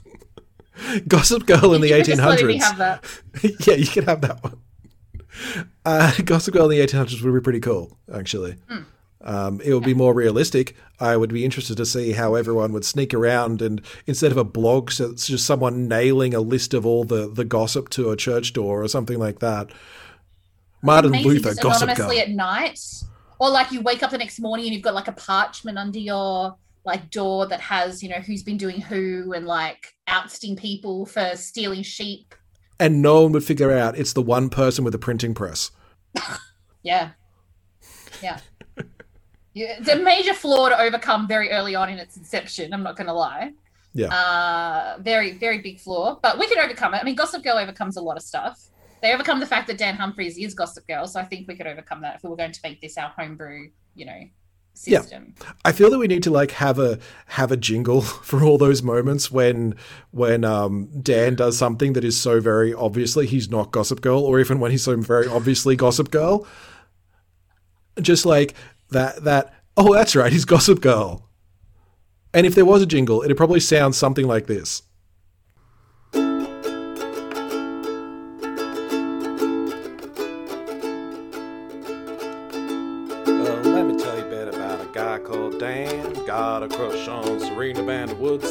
Gossip 1.08 1.44
Girl 1.44 1.74
in 1.74 1.82
the 1.82 1.88
You're 1.88 2.02
just 2.02 2.22
letting 2.22 2.46
me 2.46 2.58
1800s. 2.58 2.62
have 2.62 2.78
that. 2.78 3.04
yeah, 3.66 3.74
you 3.74 3.86
can 3.86 4.04
have 4.04 4.22
that 4.22 4.42
one. 4.42 4.56
Uh, 5.84 6.12
Gossip 6.24 6.54
Girl 6.54 6.70
in 6.70 6.78
the 6.78 6.86
1800s 6.86 7.22
would 7.22 7.34
be 7.34 7.40
pretty 7.40 7.60
cool, 7.60 7.96
actually. 8.12 8.56
Hmm. 8.68 8.82
Um, 9.22 9.60
it 9.60 9.74
would 9.74 9.84
be 9.84 9.94
more 9.94 10.14
realistic. 10.14 10.74
I 10.98 11.16
would 11.16 11.32
be 11.32 11.44
interested 11.44 11.76
to 11.76 11.84
see 11.84 12.12
how 12.12 12.34
everyone 12.34 12.72
would 12.72 12.86
sneak 12.86 13.12
around 13.12 13.60
and 13.60 13.82
instead 14.06 14.32
of 14.32 14.38
a 14.38 14.44
blog, 14.44 14.90
so 14.90 15.10
it's 15.10 15.26
just 15.26 15.46
someone 15.46 15.88
nailing 15.88 16.32
a 16.32 16.40
list 16.40 16.72
of 16.72 16.86
all 16.86 17.04
the, 17.04 17.28
the 17.28 17.44
gossip 17.44 17.90
to 17.90 18.10
a 18.10 18.16
church 18.16 18.54
door 18.54 18.82
or 18.82 18.88
something 18.88 19.18
like 19.18 19.40
that. 19.40 19.70
Martin 20.82 21.10
Amazing, 21.10 21.30
Luther, 21.30 21.48
just 21.50 21.62
Gossip 21.62 21.88
Girl. 21.88 21.94
anonymously 21.96 22.20
at 22.20 22.30
night, 22.30 22.80
or 23.38 23.50
like 23.50 23.70
you 23.70 23.82
wake 23.82 24.02
up 24.02 24.10
the 24.10 24.18
next 24.18 24.40
morning 24.40 24.66
and 24.66 24.74
you've 24.74 24.82
got 24.82 24.94
like 24.94 25.08
a 25.08 25.12
parchment 25.12 25.76
under 25.76 25.98
your 25.98 26.56
like 26.86 27.10
door 27.10 27.46
that 27.46 27.60
has 27.60 28.02
you 28.02 28.08
know 28.08 28.16
who's 28.20 28.42
been 28.42 28.56
doing 28.56 28.80
who 28.80 29.34
and 29.34 29.46
like 29.46 29.94
ousting 30.06 30.56
people 30.56 31.04
for 31.04 31.36
stealing 31.36 31.82
sheep. 31.82 32.34
And 32.80 33.02
no 33.02 33.22
one 33.22 33.32
would 33.32 33.44
figure 33.44 33.70
out 33.70 33.96
it's 33.96 34.14
the 34.14 34.22
one 34.22 34.48
person 34.48 34.84
with 34.84 34.94
a 34.94 34.98
printing 34.98 35.34
press. 35.34 35.70
Yeah, 36.82 37.10
yeah. 38.22 38.40
yeah. 39.52 39.76
It's 39.78 39.88
a 39.90 39.96
major 39.96 40.32
flaw 40.32 40.70
to 40.70 40.80
overcome 40.80 41.28
very 41.28 41.50
early 41.50 41.74
on 41.74 41.90
in 41.90 41.98
its 41.98 42.16
inception. 42.16 42.72
I'm 42.72 42.82
not 42.82 42.96
going 42.96 43.06
to 43.06 43.12
lie. 43.12 43.52
Yeah. 43.92 44.06
Uh, 44.06 44.96
very, 45.02 45.32
very 45.32 45.58
big 45.58 45.78
flaw, 45.78 46.18
but 46.22 46.38
we 46.38 46.46
can 46.46 46.58
overcome 46.58 46.94
it. 46.94 47.02
I 47.02 47.04
mean, 47.04 47.16
Gossip 47.16 47.42
Girl 47.42 47.58
overcomes 47.58 47.98
a 47.98 48.00
lot 48.00 48.16
of 48.16 48.22
stuff. 48.22 48.70
They 49.02 49.12
overcome 49.12 49.40
the 49.40 49.46
fact 49.46 49.66
that 49.66 49.76
Dan 49.76 49.96
Humphries 49.96 50.38
is 50.38 50.54
Gossip 50.54 50.86
Girl, 50.86 51.06
so 51.06 51.20
I 51.20 51.24
think 51.24 51.48
we 51.48 51.54
could 51.54 51.66
overcome 51.66 52.00
that 52.00 52.16
if 52.16 52.22
we 52.22 52.30
were 52.30 52.36
going 52.36 52.52
to 52.52 52.60
make 52.62 52.80
this 52.80 52.96
our 52.96 53.10
homebrew, 53.10 53.68
you 53.94 54.06
know, 54.06 54.20
Yeah. 54.86 55.02
I 55.64 55.72
feel 55.72 55.90
that 55.90 55.98
we 55.98 56.06
need 56.06 56.22
to 56.22 56.30
like 56.30 56.52
have 56.52 56.78
a 56.78 56.98
have 57.26 57.52
a 57.52 57.56
jingle 57.56 58.00
for 58.02 58.42
all 58.42 58.58
those 58.58 58.82
moments 58.82 59.30
when 59.30 59.74
when 60.10 60.44
um, 60.44 60.88
Dan 61.02 61.34
does 61.34 61.58
something 61.58 61.92
that 61.94 62.04
is 62.04 62.20
so 62.20 62.40
very 62.40 62.72
obviously 62.72 63.26
he's 63.26 63.50
not 63.50 63.72
Gossip 63.72 64.00
Girl, 64.00 64.20
or 64.20 64.40
even 64.40 64.60
when 64.60 64.70
he's 64.70 64.84
so 64.84 64.96
very 64.96 65.26
obviously 65.26 65.76
Gossip 65.76 66.10
Girl. 66.10 66.46
Just 68.00 68.24
like 68.24 68.54
that 68.90 69.24
that 69.24 69.54
oh 69.76 69.92
that's 69.94 70.16
right 70.16 70.32
he's 70.32 70.44
Gossip 70.44 70.80
Girl. 70.80 71.28
And 72.32 72.46
if 72.46 72.54
there 72.54 72.64
was 72.64 72.80
a 72.80 72.86
jingle, 72.86 73.22
it'd 73.22 73.36
probably 73.36 73.60
sound 73.60 73.94
something 73.94 74.26
like 74.26 74.46
this. 74.46 74.82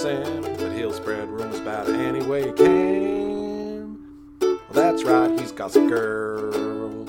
Woodson, 0.10 0.55
but 0.57 0.72
he'll 0.72 0.93
spread 0.93 1.28
rumors 1.30 1.60
about 1.60 1.89
it 1.89 1.95
any 1.95 2.22
way 2.24 2.47
he 2.47 2.51
can. 2.53 3.97
Well, 4.41 4.60
that's 4.72 5.03
right, 5.03 5.39
he's 5.39 5.51
Gossip 5.51 5.88
Girl. 5.88 7.05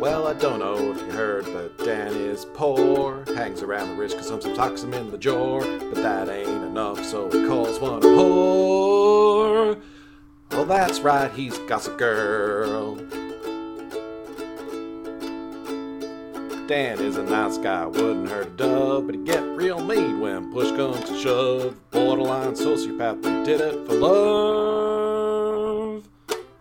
Well, 0.00 0.26
I 0.26 0.34
don't 0.34 0.58
know 0.58 0.92
if 0.92 1.00
you 1.00 1.12
heard, 1.12 1.46
but 1.46 1.78
Dan 1.78 2.14
is 2.14 2.44
poor. 2.54 3.24
Hangs 3.34 3.62
around 3.62 3.88
the 3.88 3.94
rich 3.94 4.14
cause 4.14 4.28
some 4.28 4.40
talks 4.54 4.82
him 4.82 4.92
in 4.92 5.10
the 5.10 5.18
jaw. 5.18 5.60
But 5.60 6.02
that 6.02 6.28
ain't 6.28 6.64
enough, 6.64 7.02
so 7.04 7.30
he 7.30 7.46
calls 7.46 7.78
one 7.80 7.94
a 7.94 8.00
whore. 8.00 9.80
Well, 10.50 10.66
that's 10.66 11.00
right, 11.00 11.32
he's 11.32 11.56
Gossip 11.60 11.96
Girl. 11.96 12.96
Dan 16.66 16.98
is 16.98 17.18
a 17.18 17.22
nice 17.22 17.58
guy, 17.58 17.84
wouldn't 17.84 18.30
hurt 18.30 18.46
a 18.46 18.50
dove, 18.50 19.06
but 19.06 19.14
he 19.14 19.22
get 19.22 19.42
real 19.42 19.84
mean 19.84 20.20
when 20.20 20.50
push 20.50 20.70
comes 20.70 21.04
to 21.04 21.20
shove. 21.20 21.90
Borderline 21.90 22.54
sociopath, 22.54 23.20
but 23.20 23.44
did 23.44 23.60
it 23.60 23.86
for 23.86 23.94
love. 23.94 26.08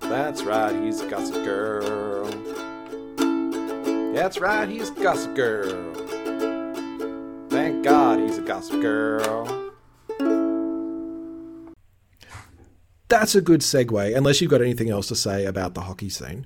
That's 0.01 0.43
right, 0.43 0.75
he's 0.83 0.99
a 0.99 1.07
gossip 1.07 1.45
girl. 1.45 2.25
That's 4.13 4.39
right, 4.39 4.67
he's 4.67 4.89
a 4.89 4.93
gossip 4.93 5.35
girl. 5.35 5.93
Thank 7.49 7.85
God 7.85 8.19
he's 8.19 8.37
a 8.37 8.41
gossip 8.41 8.81
girl. 8.81 9.71
That's 13.07 13.35
a 13.35 13.41
good 13.41 13.61
segue, 13.61 14.17
unless 14.17 14.41
you've 14.41 14.51
got 14.51 14.61
anything 14.61 14.89
else 14.89 15.07
to 15.07 15.15
say 15.15 15.45
about 15.45 15.75
the 15.75 15.81
hockey 15.81 16.09
scene. 16.09 16.45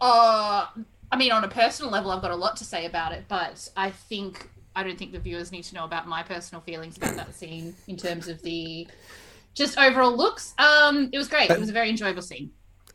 Uh, 0.00 0.68
I 1.10 1.16
mean, 1.16 1.32
on 1.32 1.44
a 1.44 1.48
personal 1.48 1.90
level, 1.90 2.10
I've 2.10 2.22
got 2.22 2.30
a 2.30 2.36
lot 2.36 2.56
to 2.56 2.64
say 2.64 2.84
about 2.86 3.12
it, 3.12 3.24
but 3.28 3.68
I 3.76 3.90
think 3.90 4.48
I 4.76 4.82
don't 4.82 4.98
think 4.98 5.12
the 5.12 5.18
viewers 5.18 5.50
need 5.50 5.64
to 5.64 5.74
know 5.74 5.84
about 5.84 6.06
my 6.06 6.22
personal 6.22 6.60
feelings 6.60 6.96
about 6.96 7.16
that 7.16 7.34
scene 7.34 7.74
in 7.86 7.96
terms 7.96 8.28
of 8.28 8.40
the 8.42 8.86
just 9.54 9.78
overall 9.78 10.16
looks. 10.16 10.54
Um, 10.58 11.10
it 11.12 11.18
was 11.18 11.28
great. 11.28 11.50
It 11.50 11.58
was 11.58 11.68
a 11.68 11.72
very 11.72 11.90
enjoyable 11.90 12.22
scene. 12.22 12.50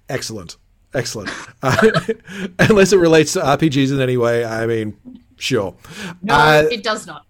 Excellent. 0.09 0.57
Excellent. 0.93 1.30
Uh, 1.61 1.89
unless 2.59 2.93
it 2.93 2.97
relates 2.97 3.34
to 3.34 3.39
RPGs 3.41 3.91
in 3.91 3.99
any 3.99 4.16
way, 4.16 4.45
I 4.45 4.66
mean, 4.68 4.95
sure. 5.38 5.76
No, 6.22 6.34
Uh, 6.36 6.68
it 6.72 6.84
does 6.84 7.07
not. 7.07 7.26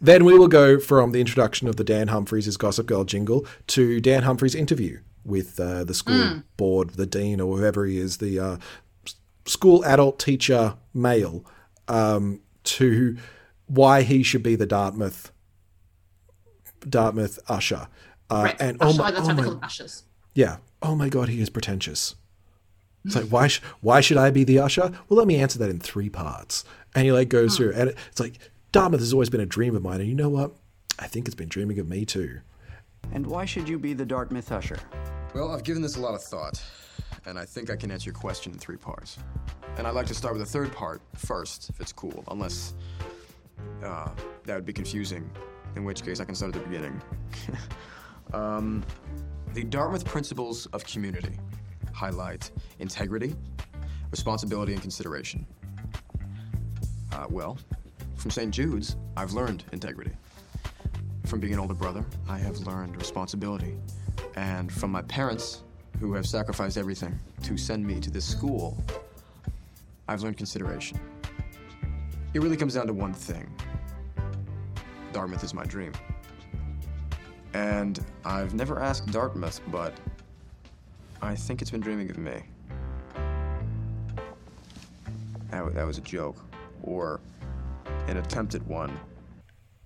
Then 0.00 0.24
we 0.24 0.36
will 0.36 0.48
go 0.48 0.78
from 0.78 1.12
the 1.12 1.20
introduction 1.20 1.66
of 1.68 1.76
the 1.76 1.84
Dan 1.84 2.08
Humphries' 2.08 2.56
Gossip 2.58 2.86
Girl 2.86 3.04
jingle 3.04 3.46
to 3.68 4.00
Dan 4.00 4.24
Humphries' 4.24 4.54
interview 4.54 4.98
with 5.24 5.58
uh, 5.58 5.84
the 5.84 5.94
school 5.94 6.42
board, 6.58 6.90
the 6.90 7.06
dean, 7.06 7.40
or 7.40 7.56
whoever 7.56 7.86
he 7.86 7.98
is, 7.98 8.18
the 8.18 8.38
uh, 8.38 8.56
school 9.46 9.84
adult 9.84 10.18
teacher 10.18 10.76
male, 10.92 11.44
um, 11.88 12.40
to 12.64 13.16
why 13.66 14.02
he 14.02 14.22
should 14.22 14.42
be 14.42 14.56
the 14.56 14.66
Dartmouth 14.66 15.30
Dartmouth 16.88 17.38
usher. 17.48 17.88
Uh, 18.30 18.42
right. 18.44 18.56
and 18.60 18.80
Usher, 18.82 19.00
oh 19.00 19.02
my, 19.04 19.10
that's 19.10 19.24
oh 19.24 19.26
what 19.28 19.36
they 19.36 19.42
my- 19.42 19.48
call 19.48 19.60
ushers. 19.64 20.02
yeah. 20.34 20.56
Oh 20.82 20.94
my 20.94 21.08
God, 21.08 21.28
he 21.30 21.40
is 21.40 21.48
pretentious. 21.50 22.14
It's 23.06 23.16
like 23.16 23.26
why 23.26 23.48
sh- 23.48 23.60
why 23.80 24.00
should 24.00 24.16
I 24.16 24.30
be 24.30 24.44
the 24.44 24.58
usher? 24.58 24.90
Well, 25.08 25.18
let 25.18 25.26
me 25.26 25.36
answer 25.36 25.58
that 25.58 25.68
in 25.70 25.78
three 25.78 26.08
parts. 26.08 26.64
And 26.94 27.04
he 27.04 27.12
like 27.12 27.28
goes 27.28 27.56
through, 27.56 27.72
and 27.74 27.90
it's 27.90 28.20
like 28.20 28.38
Dartmouth 28.72 29.00
has 29.00 29.12
always 29.12 29.28
been 29.30 29.40
a 29.40 29.46
dream 29.46 29.74
of 29.76 29.82
mine, 29.82 30.00
and 30.00 30.08
you 30.08 30.14
know 30.14 30.28
what? 30.30 30.52
I 30.98 31.06
think 31.06 31.26
it's 31.26 31.34
been 31.34 31.48
dreaming 31.48 31.78
of 31.78 31.88
me 31.88 32.04
too. 32.06 32.40
And 33.12 33.26
why 33.26 33.44
should 33.44 33.68
you 33.68 33.78
be 33.78 33.92
the 33.92 34.06
Dartmouth 34.06 34.50
usher? 34.52 34.78
Well, 35.34 35.50
I've 35.52 35.64
given 35.64 35.82
this 35.82 35.96
a 35.96 36.00
lot 36.00 36.14
of 36.14 36.22
thought. 36.22 36.62
And 37.26 37.38
I 37.38 37.44
think 37.44 37.70
I 37.70 37.76
can 37.76 37.90
answer 37.90 38.06
your 38.06 38.14
question 38.14 38.52
in 38.52 38.58
three 38.58 38.76
parts. 38.76 39.18
And 39.76 39.86
I'd 39.86 39.94
like 39.94 40.06
to 40.06 40.14
start 40.14 40.34
with 40.34 40.42
the 40.42 40.50
third 40.50 40.72
part 40.72 41.00
first, 41.16 41.70
if 41.70 41.80
it's 41.80 41.92
cool, 41.92 42.24
unless 42.28 42.74
uh, 43.82 44.10
that 44.44 44.54
would 44.54 44.66
be 44.66 44.72
confusing, 44.72 45.28
in 45.76 45.84
which 45.84 46.04
case 46.04 46.20
I 46.20 46.24
can 46.24 46.34
start 46.34 46.54
at 46.54 46.62
the 46.62 46.68
beginning. 46.68 47.00
um, 48.32 48.84
the 49.52 49.64
Dartmouth 49.64 50.04
Principles 50.04 50.66
of 50.66 50.84
Community 50.84 51.38
highlight 51.92 52.50
integrity, 52.78 53.34
responsibility, 54.10 54.72
and 54.72 54.82
consideration. 54.82 55.46
Uh, 57.12 57.26
well, 57.30 57.56
from 58.16 58.30
St. 58.30 58.52
Jude's, 58.52 58.96
I've 59.16 59.32
learned 59.32 59.64
integrity. 59.72 60.12
From 61.26 61.40
being 61.40 61.52
an 61.52 61.58
older 61.58 61.74
brother, 61.74 62.04
I 62.28 62.38
have 62.38 62.58
learned 62.58 62.96
responsibility. 62.96 63.76
And 64.36 64.70
from 64.72 64.90
my 64.90 65.02
parents, 65.02 65.62
who 66.04 66.12
have 66.12 66.26
sacrificed 66.26 66.76
everything 66.76 67.18
to 67.42 67.56
send 67.56 67.86
me 67.86 67.98
to 67.98 68.10
this 68.10 68.26
school, 68.26 68.76
I've 70.06 70.22
learned 70.22 70.36
consideration. 70.36 71.00
It 72.34 72.42
really 72.42 72.58
comes 72.58 72.74
down 72.74 72.86
to 72.88 72.92
one 72.92 73.14
thing 73.14 73.50
Dartmouth 75.14 75.42
is 75.42 75.54
my 75.54 75.64
dream. 75.64 75.92
And 77.54 78.04
I've 78.22 78.52
never 78.52 78.82
asked 78.82 79.06
Dartmouth, 79.12 79.62
but 79.68 79.94
I 81.22 81.34
think 81.34 81.62
it's 81.62 81.70
been 81.70 81.80
dreaming 81.80 82.10
of 82.10 82.18
me. 82.18 82.42
That, 85.50 85.74
that 85.74 85.86
was 85.86 85.96
a 85.96 86.02
joke, 86.02 86.36
or 86.82 87.22
an 88.08 88.18
attempted 88.18 88.66
one. 88.66 88.92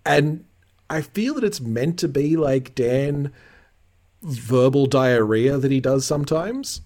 and 0.05 0.45
I 0.91 1.03
feel 1.03 1.35
that 1.35 1.45
it's 1.45 1.61
meant 1.61 1.97
to 2.01 2.09
be 2.09 2.37
like 2.37 2.75
Dan 2.75 3.31
verbal 4.23 4.87
diarrhea 4.87 5.59
that 5.59 5.71
he 5.71 5.81
does 5.81 6.05
sometimes, 6.07 6.83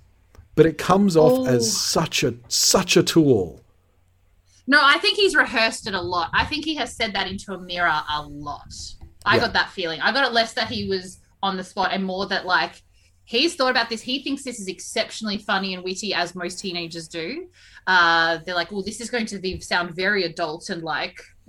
but 0.54 0.66
it 0.66 0.78
comes 0.78 1.16
off 1.16 1.40
Oh. 1.40 1.46
as 1.46 1.74
such 1.76 2.22
a 2.22 2.34
such 2.48 2.96
a 2.96 3.02
tool. 3.02 3.60
No, 4.66 4.80
I 4.82 4.98
think 4.98 5.16
he's 5.16 5.34
rehearsed 5.34 5.86
it 5.88 5.94
a 5.94 6.00
lot. 6.00 6.30
I 6.32 6.44
think 6.44 6.64
he 6.64 6.74
has 6.76 6.94
said 6.94 7.14
that 7.14 7.26
into 7.26 7.52
a 7.52 7.58
mirror 7.58 8.00
a 8.08 8.22
lot. 8.22 8.72
I 9.24 9.36
Yeah. 9.36 9.42
got 9.42 9.52
that 9.54 9.70
feeling. 9.70 10.00
I 10.00 10.12
got 10.12 10.26
it 10.26 10.32
less 10.32 10.52
that 10.54 10.68
he 10.68 10.88
was 10.88 11.18
on 11.42 11.56
the 11.56 11.64
spot 11.64 11.90
and 11.92 12.04
more 12.04 12.26
that 12.26 12.46
like 12.46 12.82
he's 13.24 13.54
thought 13.56 13.70
about 13.70 13.88
this. 13.88 14.02
He 14.02 14.22
thinks 14.22 14.44
this 14.44 14.60
is 14.60 14.68
exceptionally 14.68 15.38
funny 15.38 15.74
and 15.74 15.82
witty, 15.82 16.12
as 16.14 16.34
most 16.34 16.58
teenagers 16.60 17.08
do. 17.08 17.48
Uh, 17.86 18.38
they're 18.44 18.54
like, 18.54 18.72
"Oh, 18.72 18.82
this 18.82 19.00
is 19.00 19.10
going 19.10 19.26
to 19.26 19.38
be 19.38 19.58
sound 19.60 19.94
very 19.96 20.24
adult 20.24 20.68
and 20.70 20.82
like." 20.82 21.18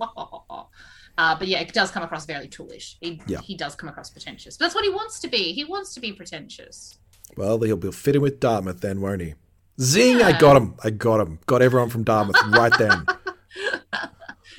Uh, 1.16 1.36
but 1.38 1.46
yeah, 1.48 1.60
it 1.60 1.72
does 1.72 1.90
come 1.90 2.02
across 2.02 2.26
very 2.26 2.48
toolish. 2.48 2.96
He, 3.00 3.20
Yeah. 3.26 3.40
he 3.40 3.56
does 3.56 3.74
come 3.74 3.88
across 3.88 4.10
pretentious. 4.10 4.56
But 4.56 4.64
that's 4.66 4.74
what 4.74 4.84
he 4.84 4.90
wants 4.90 5.20
to 5.20 5.28
be. 5.28 5.52
He 5.52 5.64
wants 5.64 5.94
to 5.94 6.00
be 6.00 6.12
pretentious. 6.12 6.98
Well, 7.36 7.60
he'll 7.60 7.76
be 7.76 7.92
fitting 7.92 8.20
with 8.22 8.40
Dartmouth 8.40 8.80
then, 8.80 9.00
won't 9.00 9.20
he? 9.22 9.34
Zing! 9.80 10.22
I 10.22 10.36
got 10.38 10.56
him. 10.56 10.74
I 10.84 10.90
got 10.90 11.20
him. 11.20 11.38
Got 11.46 11.62
everyone 11.62 11.88
from 11.90 12.04
Dartmouth 12.04 12.36
right 12.48 12.72
then. 12.78 13.06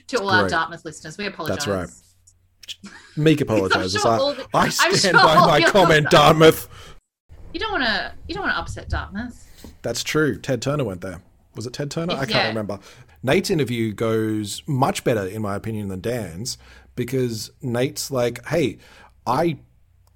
To 0.09 0.19
all 0.19 0.29
our. 0.29 0.47
Dartmouth 0.47 0.85
listeners, 0.85 1.17
we 1.17 1.25
apologize. 1.25 1.65
That's 1.65 1.67
right. 1.67 2.93
Meek 3.17 3.41
apologizes. 3.41 3.99
sure 4.01 4.11
I, 4.11 4.17
the- 4.35 4.47
I 4.53 4.69
stand 4.69 4.97
sure 4.99 5.13
by 5.13 5.35
my 5.47 5.61
comment, 5.63 6.09
Dartmouth. 6.11 6.67
You 7.53 7.59
don't 7.59 7.71
want 7.71 7.85
to. 7.85 8.13
You 8.27 8.35
don't 8.35 8.43
want 8.43 8.53
to 8.55 8.59
upset 8.59 8.87
Dartmouth. 8.87 9.43
That's 9.81 10.03
true. 10.03 10.37
Ted 10.37 10.61
Turner 10.61 10.83
went 10.83 11.01
there. 11.01 11.21
Was 11.55 11.65
it 11.65 11.73
Ted 11.73 11.89
Turner? 11.89 12.13
I 12.13 12.17
can't 12.19 12.29
Yeah. 12.31 12.47
remember. 12.49 12.79
Nate's 13.25 13.49
interview 13.49 13.91
goes 13.93 14.61
much 14.67 15.03
better, 15.03 15.25
in 15.25 15.41
my 15.41 15.55
opinion, 15.55 15.87
than 15.87 15.99
Dan's 16.01 16.57
because 16.95 17.51
Nate's 17.61 18.11
like, 18.11 18.45
hey, 18.47 18.77
I 19.25 19.57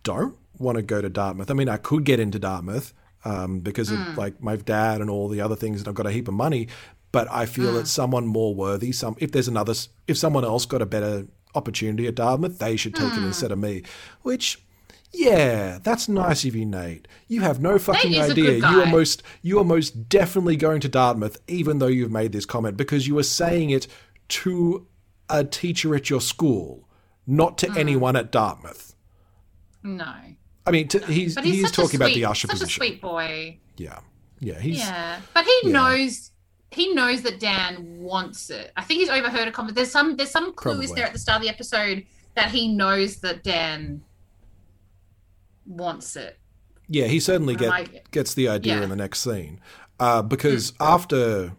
don't 0.04 0.36
want 0.60 0.76
to 0.78 0.82
go 0.84 1.02
to 1.02 1.10
Dartmouth. 1.10 1.50
I 1.50 1.56
mean, 1.56 1.70
I 1.70 1.78
could 1.78 2.04
get 2.04 2.20
into 2.20 2.38
Dartmouth 2.40 2.94
um, 3.26 3.60
because 3.62 3.92
Mm. 3.92 4.12
of 4.12 4.18
like 4.18 4.42
my 4.42 4.56
dad 4.56 5.02
and 5.02 5.10
all 5.10 5.28
the 5.28 5.42
other 5.42 5.56
things, 5.56 5.80
and 5.82 5.88
I've 5.88 5.96
got 5.96 6.06
a 6.06 6.12
heap 6.12 6.28
of 6.28 6.34
money. 6.36 6.68
But 7.12 7.28
I 7.32 7.48
feel 7.48 7.72
Mm. 7.74 7.78
that 7.80 7.88
someone 7.88 8.28
more 8.28 8.54
worthy, 8.54 8.92
some 8.92 9.16
if 9.20 9.32
there's 9.32 9.48
another, 9.48 9.74
if 10.08 10.16
someone 10.18 10.46
else 10.46 10.66
got 10.68 10.82
a 10.82 10.86
better 10.86 11.26
opportunity 11.56 12.06
at 12.08 12.14
Dartmouth, 12.16 12.60
they 12.60 12.76
should 12.78 12.94
take 12.96 13.18
it 13.18 13.24
Mm. 13.24 13.28
instead 13.28 13.52
of 13.52 13.58
me. 13.58 13.82
Which, 14.22 14.64
yeah, 15.12 15.80
that's 15.82 16.08
nice 16.08 16.46
of 16.46 16.56
you, 16.56 16.66
Nate. 16.66 17.08
You 17.28 17.42
have 17.42 17.60
no 17.60 17.80
fucking 17.80 18.14
a 18.14 18.22
idea. 18.22 18.58
You 18.58 18.82
are 18.82 18.86
most 18.86 19.24
you 19.42 19.60
are 19.60 19.64
most 19.64 20.08
definitely 20.08 20.56
going 20.56 20.82
to 20.82 20.90
Dartmouth, 20.90 21.38
even 21.48 21.80
though 21.80 21.88
you've 21.88 22.12
made 22.12 22.32
this 22.32 22.46
comment, 22.46 22.78
because 22.78 23.08
you 23.08 23.18
are 23.18 23.24
saying 23.24 23.72
it 23.72 23.88
to 24.30 24.88
a 25.30 25.44
teacher 25.44 25.96
at 25.96 26.10
your 26.10 26.22
school, 26.22 26.88
not 27.26 27.58
to 27.60 27.68
hmm. 27.68 27.78
anyone 27.78 28.16
at 28.16 28.32
Dartmouth. 28.32 28.96
No, 29.82 30.14
I 30.66 30.72
mean, 30.72 30.88
to, 30.90 31.00
he's 31.08 31.36
but 31.36 31.44
he's, 31.44 31.62
he's 31.62 31.72
talking 31.72 32.00
a 32.00 32.06
about 32.06 32.14
the 32.14 32.26
usher 32.26 32.48
such 32.48 32.60
position. 32.60 32.84
a 32.84 32.88
sweet 32.88 33.02
boy. 33.02 33.58
Yeah, 33.78 34.00
yeah, 34.40 34.60
he's 34.60 34.78
yeah, 34.78 35.20
but 35.34 35.46
he 35.46 35.60
yeah. 35.64 35.72
knows. 35.72 36.32
He 36.72 36.94
knows 36.94 37.24
that 37.24 37.40
Dan 37.40 38.00
wants 38.00 38.52
it. 38.52 38.72
I 38.78 38.84
think 38.84 39.00
he's 39.00 39.10
overheard 39.10 39.48
a 39.48 39.52
comment. 39.52 39.76
There's 39.76 39.90
some. 39.90 40.18
There's 40.18 40.30
some 40.30 40.54
clue 40.54 40.74
is 40.74 40.78
Probably. 40.78 40.96
there 40.96 41.06
at 41.08 41.14
the 41.14 41.20
start 41.20 41.38
of 41.38 41.42
the 41.42 41.50
episode 41.50 42.06
that 42.36 42.52
he 42.52 42.68
knows 42.68 43.18
that 43.22 43.44
Dan 43.44 44.04
wants 45.70 46.16
it. 46.18 46.38
Yeah, 46.90 47.06
he 47.06 47.20
certainly 47.22 47.54
What 47.54 47.60
get, 47.62 47.72
I- 47.72 48.02
gets 48.12 48.34
the 48.34 48.50
idea 48.50 48.78
Yeah. 48.78 48.84
in 48.84 48.90
the 48.90 48.96
next 48.96 49.20
scene. 49.22 49.62
Uh, 50.00 50.22
because 50.22 50.74
after 50.80 51.54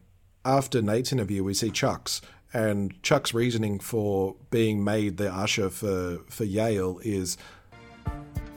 after 0.45 0.81
Nate's 0.83 1.13
interview, 1.13 1.45
we 1.45 1.53
see 1.55 1.71
Chuck's, 1.71 2.21
and 2.55 3.01
Chuck's 3.03 3.33
reasoning 3.35 3.79
for 3.79 4.35
being 4.51 4.83
made 4.83 5.17
the 5.19 5.33
usher 5.33 5.71
for 5.71 6.19
for 6.29 6.45
Yale 6.45 6.99
is 7.05 7.37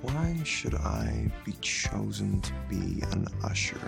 Why 0.01 0.41
should 0.43 0.75
I 0.75 1.31
be 1.45 1.53
chosen 1.61 2.41
to 2.41 2.53
be 2.69 3.01
an 3.11 3.27
usher? 3.43 3.79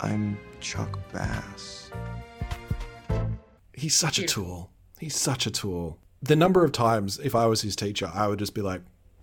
I'm 0.00 0.36
Chuck 0.60 0.98
Bass. 1.12 1.90
he's 3.74 3.94
such 3.94 4.18
a 4.18 4.24
tool. 4.26 4.70
He's 5.02 5.16
such 5.16 5.46
a 5.46 5.50
tool. 5.50 5.98
The 6.22 6.36
number 6.36 6.64
of 6.64 6.70
times, 6.70 7.18
if 7.18 7.34
I 7.34 7.46
was 7.46 7.62
his 7.62 7.74
teacher, 7.74 8.08
I 8.14 8.28
would 8.28 8.38
just 8.38 8.54
be 8.54 8.62
like, 8.62 8.82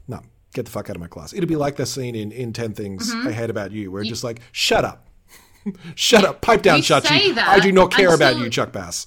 "No, 0.09 0.19
get 0.53 0.65
the 0.65 0.71
fuck 0.71 0.89
out 0.89 0.97
of 0.97 0.99
my 0.99 1.07
class." 1.07 1.31
It'd 1.31 1.47
be 1.47 1.55
like 1.55 1.77
the 1.77 1.85
scene 1.85 2.15
in 2.15 2.33
in 2.33 2.51
Ten 2.51 2.73
Things 2.73 3.13
Mhm. 3.13 3.27
I 3.27 3.31
Hate 3.31 3.49
About 3.49 3.71
You, 3.71 3.89
where 3.91 4.01
it's 4.01 4.09
just 4.09 4.23
like, 4.25 4.41
"Shut 4.51 4.83
up, 4.83 5.07
shut 5.95 6.25
up, 6.25 6.41
pipe 6.41 6.61
down, 6.63 6.79
You 6.79 6.83
you. 6.83 7.33
that 7.35 7.47
I 7.47 7.59
do 7.61 7.71
not 7.71 7.91
care 7.91 8.13
about 8.13 8.37
you, 8.39 8.49
Chuck 8.49 8.73
Bass." 8.73 9.05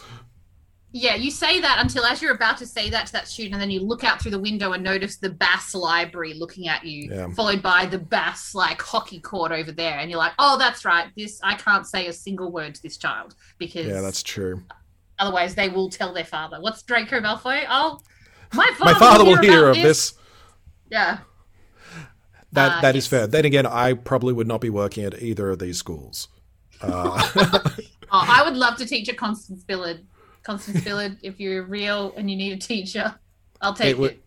Yeah, 0.94 1.14
you 1.14 1.30
say 1.30 1.58
that 1.60 1.78
until 1.80 2.04
as 2.04 2.20
you're 2.20 2.34
about 2.34 2.58
to 2.58 2.66
say 2.66 2.90
that 2.90 3.06
to 3.06 3.12
that 3.12 3.26
student, 3.26 3.54
and 3.54 3.62
then 3.62 3.70
you 3.70 3.80
look 3.80 4.04
out 4.04 4.20
through 4.20 4.30
the 4.32 4.38
window 4.38 4.72
and 4.72 4.84
notice 4.84 5.16
the 5.16 5.30
Bass 5.30 5.74
Library 5.74 6.34
looking 6.34 6.68
at 6.68 6.84
you, 6.84 7.08
Yeah. 7.10 7.28
followed 7.34 7.62
by 7.62 7.86
the 7.86 7.98
Bass 7.98 8.54
like 8.54 8.80
hockey 8.80 9.18
court 9.18 9.52
over 9.52 9.72
there, 9.72 9.98
and 9.98 10.10
you're 10.10 10.18
like, 10.18 10.32
"Oh, 10.38 10.56
that's 10.58 10.84
right. 10.86 11.08
This 11.16 11.40
I 11.42 11.54
can't 11.54 11.86
say 11.86 12.06
a 12.08 12.12
single 12.12 12.50
word 12.52 12.74
to 12.74 12.82
this 12.82 12.96
child 12.98 13.34
because 13.58 13.86
Yeah, 13.86 14.00
that's 14.02 14.22
true. 14.22 14.62
Otherwise 15.22 15.54
they 15.54 15.68
will 15.68 15.88
tell 15.88 16.12
their 16.12 16.24
father." 16.24 16.60
What's 16.60 16.82
Draco 16.82 17.20
Malfoy? 17.20 17.64
Oh, 17.68 18.00
my 18.52 18.70
father, 18.78 18.92
My 18.92 18.98
father 18.98 19.24
will 19.24 19.38
hear 19.38 19.68
of 19.68 19.76
this. 19.76 20.14
Yeah, 20.90 21.18
That 22.52 22.78
Uh, 22.78 22.80
that 22.82 22.96
is 22.96 23.06
fair. 23.06 23.26
Then 23.26 23.46
again, 23.46 23.64
I 23.66 23.94
probably 23.94 24.34
would 24.34 24.46
not 24.46 24.60
be 24.60 24.68
working 24.68 25.04
at 25.04 25.22
either 25.22 25.48
of 25.50 25.58
these 25.58 25.78
schools. 25.78 26.28
Uh, 26.82 27.30
oh, 27.36 27.70
I 28.10 28.42
would 28.44 28.56
love 28.56 28.76
to 28.76 28.86
teach 28.86 29.08
at 29.08 29.16
Constance 29.16 29.64
Billard. 29.64 30.04
Constance 30.42 30.82
Billard, 30.84 31.16
if 31.22 31.40
you're 31.40 31.62
real 31.62 32.12
and 32.16 32.30
you 32.30 32.36
need 32.36 32.52
a 32.52 32.58
teacher, 32.58 33.14
I'll 33.62 33.72
take 33.74 33.86
it 33.86 33.90
it. 33.92 33.98
would 33.98 34.18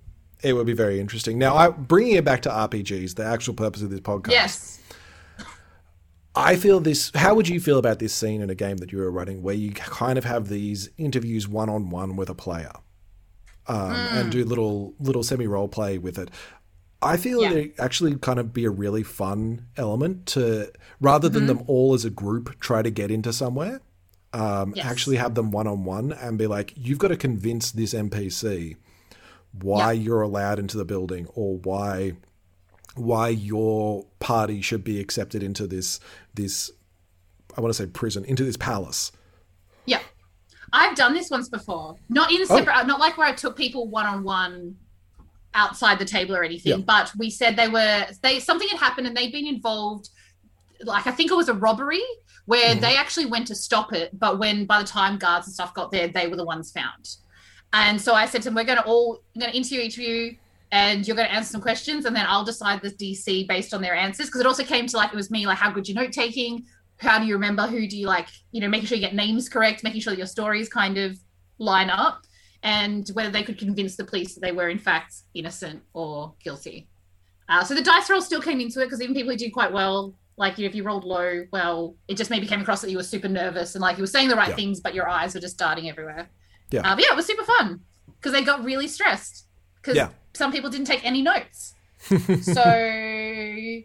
it 0.46 0.54
would 0.54 0.68
be 0.68 0.74
very 0.74 1.00
interesting. 1.00 1.38
Now, 1.40 1.56
I, 1.56 1.70
bringing 1.70 2.16
it 2.16 2.26
back 2.26 2.42
to 2.44 2.50
RPGs, 2.50 3.16
the 3.16 3.26
actual 3.26 3.54
purpose 3.54 3.82
of 3.82 3.90
this 3.90 4.00
podcast. 4.00 4.32
Yes. 4.32 4.80
I 6.36 6.56
feel 6.58 6.80
this. 6.80 7.12
How 7.16 7.34
would 7.36 7.48
you 7.48 7.60
feel 7.60 7.78
about 7.78 8.00
this 8.00 8.14
scene 8.14 8.42
in 8.42 8.50
a 8.50 8.56
game 8.56 8.78
that 8.78 8.92
you 8.92 8.98
were 8.98 9.12
running, 9.12 9.42
where 9.42 9.56
you 9.56 9.72
kind 9.72 10.18
of 10.18 10.26
have 10.26 10.50
these 10.50 10.90
interviews 10.98 11.48
one 11.48 11.70
on 11.70 11.90
one 11.90 12.16
with 12.16 12.30
a 12.30 12.36
player, 12.36 12.72
um, 13.68 13.92
and 13.94 14.28
Mm. 14.30 14.32
do 14.32 14.46
little 14.46 14.94
little 15.00 15.24
semi 15.24 15.48
role 15.48 15.68
play 15.68 15.98
with 15.98 16.18
it? 16.18 16.30
I 17.02 17.18
feel 17.18 17.42
Yeah. 17.42 17.52
it 17.52 17.76
actually 17.80 18.16
kind 18.16 18.40
of 18.40 18.52
be 18.54 18.66
a 18.66 18.70
really 18.70 19.04
fun 19.04 19.68
element 19.78 20.26
to 20.28 20.72
rather 21.00 21.30
than 21.30 21.44
Mhm. 21.44 21.48
them 21.48 21.64
all 21.68 21.94
as 21.94 22.04
a 22.06 22.10
group 22.10 22.60
try 22.60 22.82
to 22.82 22.90
get 22.90 23.12
into 23.12 23.32
somewhere. 23.32 23.82
Um, 24.34 24.74
Yes. 24.76 24.86
Actually, 24.86 25.16
have 25.18 25.36
them 25.36 25.52
one 25.52 25.68
on 25.68 25.86
one 25.86 26.12
and 26.12 26.38
be 26.38 26.48
like, 26.48 26.74
you've 26.76 26.98
got 26.98 27.10
to 27.10 27.18
convince 27.18 27.72
this 27.72 27.94
NPC 27.94 28.76
why 29.62 29.94
you're 29.94 30.22
allowed 30.22 30.60
into 30.60 30.78
the 30.78 30.84
building 30.84 31.28
or 31.36 31.58
why 31.60 32.14
why 32.96 33.30
your 33.30 34.06
party 34.20 34.62
should 34.62 34.84
be 34.84 35.00
accepted 35.00 35.44
into 35.44 35.68
this 35.68 36.00
this 36.34 36.72
I 37.58 37.62
want 37.62 37.74
to 37.74 37.78
say 37.84 37.88
prison 37.88 38.26
into 38.26 38.44
this 38.44 38.58
palace. 38.58 39.12
Yeah. 39.86 40.02
I've 40.74 40.96
done 40.98 41.14
this 41.14 41.30
once 41.30 41.48
before. 41.48 41.96
Not 42.10 42.32
in 42.32 42.42
a 42.42 42.44
Oh. 42.50 42.58
separate, 42.58 42.86
not 42.88 43.00
like 43.00 43.18
where 43.18 43.28
I 43.28 43.32
took 43.34 43.56
people 43.56 43.88
one 43.88 44.06
on 44.06 44.24
one 44.24 44.76
outside 45.54 46.00
the 46.00 46.06
table 46.06 46.36
or 46.36 46.44
anything, 46.44 46.80
Yeah. 46.80 46.86
but 46.86 47.12
we 47.18 47.30
said 47.30 47.56
they 47.56 47.70
were, 47.70 48.08
they 48.22 48.40
something 48.42 48.68
had 48.68 48.80
happened 48.80 49.08
and 49.08 49.16
they'd 49.16 49.32
been 49.32 49.48
involved. 49.48 50.10
Like 50.84 51.08
I 51.08 51.12
think 51.12 51.32
it 51.32 51.36
was 51.36 51.48
a 51.48 51.54
robbery 51.54 52.04
where 52.46 52.76
Mhm. 52.76 52.82
they 52.82 52.98
actually 52.98 53.26
went 53.28 53.48
to 53.48 53.56
stop 53.56 53.94
it, 53.94 54.20
but 54.20 54.38
when 54.38 54.66
by 54.66 54.80
the 54.82 54.88
time 54.88 55.18
guards 55.18 55.48
and 55.48 55.54
stuff 55.54 55.74
got 55.74 55.92
there, 55.92 56.10
they 56.10 56.28
were 56.28 56.36
the 56.36 56.44
ones 56.46 56.72
found. 56.72 57.16
And 57.72 58.02
so 58.02 58.14
I 58.14 58.26
said 58.26 58.42
to 58.42 58.50
them, 58.50 58.56
"We're 58.56 58.66
going 58.66 58.78
to 58.80 58.86
all, 58.86 59.22
I'm 59.34 59.40
going 59.40 59.52
to 59.52 59.58
interview 59.58 59.80
each 59.82 59.98
of 59.98 60.04
you, 60.04 60.38
and 60.76 61.08
you're 61.08 61.16
going 61.16 61.30
to 61.30 61.34
answer 61.34 61.52
some 61.54 61.62
questions, 61.62 62.04
and 62.04 62.14
then 62.14 62.26
I'll 62.28 62.44
decide 62.44 62.82
the 62.82 62.90
DC 62.92 63.48
based 63.48 63.74
on 63.74 63.82
their 63.82 63.96
answers. 63.96 64.26
Because 64.26 64.42
it 64.42 64.46
also 64.48 64.64
came 64.66 64.88
to 64.88 64.98
like 64.98 65.14
it 65.14 65.16
was 65.16 65.32
me, 65.32 65.48
like 65.48 65.58
how 65.58 65.72
good 65.72 65.88
your 65.88 65.96
note 65.96 66.12
taking, 66.12 66.66
how 66.98 67.18
do 67.18 67.26
you 67.26 67.34
remember, 67.34 67.66
who 67.66 67.88
do 67.88 67.98
you 67.98 68.08
like, 68.08 68.28
you 68.52 68.60
know, 68.60 68.68
making 68.68 68.88
sure 68.88 68.98
you 68.98 69.02
get 69.02 69.16
names 69.16 69.48
correct, 69.48 69.86
making 69.86 70.02
sure 70.02 70.12
that 70.12 70.18
your 70.18 70.28
stories 70.28 70.68
kind 70.68 70.98
of 70.98 71.18
line 71.60 71.90
up, 71.90 72.24
and 72.62 73.08
whether 73.14 73.30
they 73.30 73.42
could 73.42 73.58
convince 73.58 73.96
the 73.96 74.04
police 74.04 74.34
that 74.34 74.42
they 74.42 74.52
were 74.52 74.68
in 74.68 74.78
fact 74.78 75.16
innocent 75.34 75.82
or 75.94 76.34
guilty. 76.44 76.90
Uh, 77.48 77.64
so 77.64 77.74
the 77.74 77.82
dice 77.82 78.10
roll 78.10 78.22
still 78.22 78.42
came 78.42 78.60
into 78.60 78.82
it 78.82 78.86
because 78.88 79.02
even 79.02 79.16
people 79.16 79.32
who 79.32 79.38
did 79.38 79.54
quite 79.54 79.72
well, 79.72 80.14
like 80.36 80.58
you 80.58 80.66
know, 80.66 80.70
if 80.70 80.76
you 80.76 80.84
rolled 80.84 81.06
low, 81.06 81.46
well, 81.54 81.96
it 82.10 82.18
just 82.18 82.30
maybe 82.30 82.46
came 82.46 82.60
across 82.60 82.82
that 82.82 82.92
you 82.92 82.98
were 82.98 83.04
super 83.04 83.30
nervous 83.30 83.76
and 83.76 83.82
like 83.82 83.96
you 83.96 84.04
were 84.04 84.08
saying 84.08 84.28
the 84.28 84.36
right 84.36 84.50
Yeah. 84.50 84.56
things, 84.56 84.82
but 84.82 84.94
your 84.94 85.08
eyes 85.08 85.34
were 85.36 85.40
just 85.40 85.58
darting 85.58 85.90
everywhere. 85.90 86.28
Yeah. 86.70 86.82
Uh, 86.82 86.96
but 86.96 87.06
yeah, 87.06 87.14
it 87.14 87.16
was 87.16 87.26
super 87.26 87.46
fun 87.46 87.80
because 88.18 88.34
they 88.34 88.44
got 88.44 88.66
really 88.66 88.90
stressed 88.90 89.45
because 89.86 89.96
Yeah. 89.98 90.10
some 90.34 90.52
people 90.52 90.70
didn't 90.70 90.88
take 90.88 91.06
any 91.06 91.22
notes. 91.22 91.74
so 92.42 93.82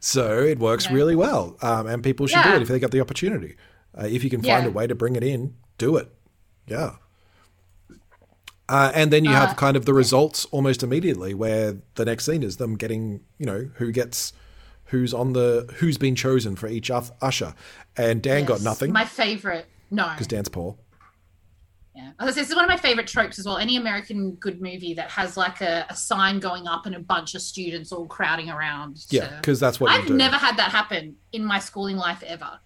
So 0.00 0.38
it 0.42 0.58
works 0.58 0.86
Yeah. 0.86 0.92
really 0.94 1.16
well, 1.16 1.56
um, 1.62 1.86
and 1.86 2.02
people 2.02 2.26
should 2.26 2.42
do 2.42 2.54
it 2.54 2.62
if 2.62 2.68
they 2.68 2.78
get 2.78 2.90
the 2.90 3.00
opportunity. 3.00 3.56
Uh, 3.96 4.06
if 4.06 4.24
you 4.24 4.30
can 4.30 4.40
find 4.42 4.64
Yeah. 4.64 4.68
a 4.68 4.72
way 4.72 4.86
to 4.86 4.94
bring 4.94 5.16
it 5.16 5.22
in, 5.22 5.54
do 5.78 5.96
it. 5.96 6.10
Yeah. 6.66 6.96
Uh, 8.68 8.90
and 8.94 9.10
then 9.12 9.24
you 9.24 9.30
Uh, 9.30 9.46
have 9.46 9.56
kind 9.56 9.76
of 9.76 9.84
the 9.84 9.92
results 9.94 10.46
almost 10.46 10.82
immediately, 10.82 11.34
where 11.34 11.76
the 11.96 12.04
next 12.04 12.24
scene 12.24 12.42
is 12.42 12.56
them 12.56 12.76
getting, 12.76 13.20
you 13.38 13.44
know, 13.46 13.68
who 13.74 13.92
gets, 13.92 14.32
who's 14.86 15.12
on 15.14 15.32
the, 15.34 15.70
who's 15.76 15.98
been 15.98 16.14
chosen 16.14 16.56
for 16.56 16.66
each 16.68 16.90
usher, 16.90 17.54
and 17.96 18.22
Dan 18.22 18.44
got 18.46 18.62
nothing 18.62 18.92
My 18.92 19.04
favorite. 19.04 19.66
No. 19.90 20.08
because 20.12 20.26
Dan's 20.26 20.48
poor. 20.48 20.76
Yeah. 21.94 22.10
As 22.18 22.34
This 22.34 22.48
is 22.50 22.56
one 22.56 22.64
of 22.64 22.68
my 22.68 22.76
favorite 22.76 23.06
tropes 23.06 23.38
as 23.38 23.46
well. 23.46 23.56
Any 23.56 23.76
American 23.76 24.32
good 24.32 24.60
movie 24.60 24.94
that 24.94 25.10
has 25.12 25.36
like 25.36 25.60
a, 25.60 25.86
a 25.88 25.94
sign 25.94 26.40
going 26.40 26.66
up 26.66 26.86
and 26.86 26.94
a 26.96 26.98
bunch 26.98 27.34
of 27.36 27.42
students 27.42 27.92
all 27.92 28.06
crowding 28.06 28.50
around. 28.50 29.04
Yeah, 29.10 29.28
to- 29.28 29.36
because 29.36 29.60
that's 29.60 29.78
what 29.78 29.90
I've 29.92 30.10
never 30.10 30.36
had 30.36 30.56
that 30.56 30.70
happen 30.70 31.16
in 31.32 31.44
my 31.44 31.58
schooling 31.60 31.96
life 31.96 32.22
ever. 32.26 32.58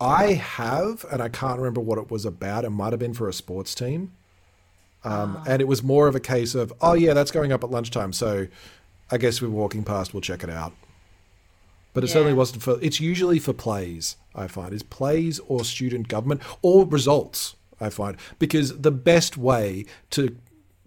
I 0.00 0.32
have, 0.34 1.06
and 1.10 1.22
I 1.22 1.28
can't 1.28 1.58
remember 1.58 1.80
what 1.80 1.98
it 1.98 2.10
was 2.10 2.24
about. 2.26 2.64
It 2.64 2.70
might 2.70 2.92
have 2.92 3.00
been 3.00 3.14
for 3.14 3.28
a 3.28 3.32
sports 3.32 3.74
team. 3.74 4.12
Um, 5.04 5.40
And 5.46 5.62
it 5.62 5.68
was 5.68 5.82
more 5.82 6.08
of 6.08 6.14
a 6.14 6.20
case 6.20 6.54
of, 6.54 6.72
oh, 6.80 6.94
yeah, 6.94 7.14
that's 7.14 7.30
going 7.30 7.52
up 7.52 7.62
at 7.64 7.70
lunchtime. 7.70 8.12
So 8.12 8.48
I 9.10 9.18
guess 9.18 9.40
we're 9.40 9.48
walking 9.48 9.84
past, 9.84 10.12
we'll 10.12 10.20
check 10.20 10.42
it 10.42 10.50
out. 10.50 10.72
But 11.94 12.04
it 12.04 12.08
certainly 12.08 12.34
wasn't 12.34 12.62
for, 12.62 12.78
it's 12.82 13.00
usually 13.00 13.38
for 13.38 13.54
plays, 13.54 14.16
I 14.34 14.48
find, 14.48 14.74
is 14.74 14.82
plays 14.82 15.38
or 15.46 15.64
student 15.64 16.08
government 16.08 16.42
or 16.60 16.84
results, 16.84 17.54
I 17.80 17.90
find. 17.90 18.16
Because 18.38 18.78
the 18.78 18.90
best 18.90 19.36
way 19.36 19.86
to 20.10 20.36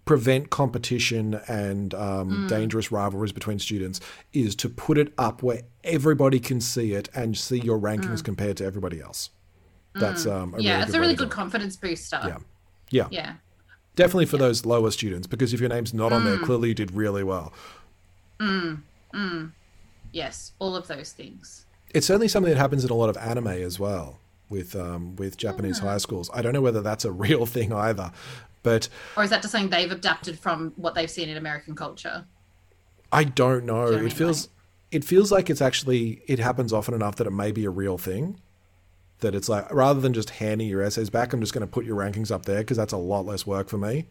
prevent 0.04 0.50
competition 0.50 1.40
and 1.46 1.94
um, 1.94 2.30
mm. 2.30 2.48
dangerous 2.48 2.90
rivalries 2.90 3.32
between 3.32 3.58
students 3.58 4.00
is 4.32 4.56
to 4.56 4.68
put 4.68 4.98
it 4.98 5.12
up 5.18 5.42
where 5.42 5.62
everybody 5.84 6.40
can 6.40 6.60
see 6.60 6.92
it 6.92 7.08
and 7.14 7.36
see 7.36 7.60
your 7.60 7.78
rankings 7.78 8.18
mm. 8.18 8.24
compared 8.24 8.56
to 8.56 8.64
everybody 8.64 9.00
else. 9.00 9.30
Mm. 9.94 10.00
That's 10.00 10.26
um, 10.26 10.54
a 10.54 10.60
yeah, 10.60 10.72
really 10.72 10.82
it's 10.82 10.90
good 10.90 10.96
a 10.96 11.00
really 11.00 11.14
good 11.14 11.30
confidence 11.30 11.76
booster. 11.76 12.20
Yeah. 12.24 12.38
Yeah, 12.90 13.06
Yeah. 13.10 13.34
definitely 13.94 14.26
for 14.26 14.36
those 14.36 14.66
lower 14.66 14.90
students 14.90 15.28
because 15.28 15.54
if 15.54 15.60
your 15.60 15.68
name's 15.68 15.94
not 15.94 16.12
on 16.12 16.24
there, 16.24 16.38
clearly 16.38 16.70
you 16.70 16.74
did 16.74 16.92
really 16.92 17.22
well. 17.22 17.52
Yes, 20.12 20.52
all 20.58 20.74
of 20.74 20.88
those 20.88 21.12
things. 21.12 21.66
It's 21.94 22.06
certainly 22.06 22.26
something 22.28 22.52
that 22.52 22.58
happens 22.58 22.84
in 22.84 22.90
a 22.90 22.94
lot 22.94 23.10
of 23.10 23.16
anime 23.16 23.46
as 23.46 23.78
well 23.78 24.19
with 24.50 24.76
um, 24.76 25.16
with 25.16 25.38
Japanese 25.38 25.78
high 25.78 25.96
schools. 25.98 26.28
I 26.34 26.42
don't 26.42 26.52
know 26.52 26.60
whether 26.60 26.82
that's 26.82 27.06
a 27.06 27.12
real 27.26 27.46
thing 27.46 27.72
either, 27.72 28.12
but 28.62 28.88
Or 29.16 29.24
is 29.24 29.30
that 29.30 29.40
just 29.40 29.52
something 29.52 29.70
they've 29.70 29.90
adapted 29.90 30.38
from 30.38 30.72
what 30.76 30.94
they've 30.94 31.10
seen 31.10 31.30
in 31.30 31.38
American 31.38 31.74
culture? 31.74 32.26
I 33.12 33.24
don't 33.24 33.64
know. 33.64 33.86
Do 33.86 33.92
you 33.92 33.92
know 33.92 33.92
what 33.92 33.94
I 33.94 33.98
It 33.98 34.02
mean? 34.02 34.10
feels 34.10 34.48
it 34.90 35.04
feels 35.04 35.32
like 35.32 35.48
it's 35.48 35.62
actually 35.62 36.20
it 36.26 36.38
happens 36.40 36.72
often 36.72 36.92
enough 36.94 37.16
that 37.16 37.26
it 37.26 37.30
may 37.32 37.52
be 37.52 37.64
a 37.64 37.70
real 37.70 37.96
thing. 37.96 38.40
That 39.20 39.34
it's 39.34 39.48
like 39.48 39.72
rather 39.72 40.00
than 40.00 40.12
just 40.12 40.30
handing 40.30 40.68
your 40.68 40.82
essays 40.82 41.10
back, 41.10 41.32
I'm 41.32 41.40
just 41.40 41.52
going 41.52 41.60
to 41.60 41.66
put 41.70 41.84
your 41.84 41.96
rankings 41.96 42.30
up 42.30 42.46
there 42.46 42.58
because 42.58 42.76
that's 42.76 42.92
a 42.92 42.96
lot 42.96 43.26
less 43.26 43.46
work 43.46 43.68
for 43.68 43.76
me. 43.78 44.06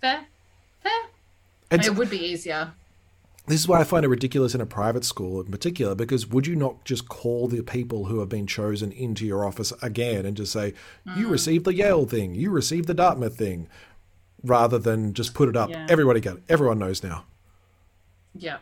Fair? 0.00 0.26
Fair? 0.82 0.92
And 1.70 1.84
it 1.84 1.94
would 1.94 2.10
be 2.10 2.18
easier. 2.18 2.72
This 3.46 3.60
is 3.60 3.66
why 3.68 3.80
I 3.80 3.84
find 3.84 4.04
it 4.04 4.08
ridiculous 4.08 4.54
in 4.54 4.60
a 4.60 4.66
private 4.66 5.04
school 5.04 5.40
in 5.40 5.50
particular, 5.50 5.94
because 5.94 6.26
would 6.28 6.46
you 6.46 6.54
not 6.54 6.84
just 6.84 7.08
call 7.08 7.48
the 7.48 7.62
people 7.62 8.06
who 8.06 8.20
have 8.20 8.28
been 8.28 8.46
chosen 8.46 8.92
into 8.92 9.26
your 9.26 9.44
office 9.44 9.72
again 9.82 10.24
and 10.24 10.36
just 10.36 10.52
say, 10.52 10.74
you 11.16 11.26
Mm. 11.26 11.30
received 11.30 11.64
the 11.64 11.74
Yale 11.74 12.06
thing, 12.06 12.34
you 12.34 12.50
received 12.50 12.86
the 12.86 12.94
Dartmouth 12.94 13.36
thing, 13.36 13.68
rather 14.44 14.78
than 14.78 15.12
just 15.12 15.34
put 15.34 15.48
it 15.48 15.56
up? 15.56 15.70
Yeah. 15.70 15.86
Everybody 15.88 16.20
got 16.20 16.36
it. 16.36 16.42
Everyone 16.48 16.78
knows 16.78 17.02
now. 17.02 17.24
Yeah. 18.34 18.58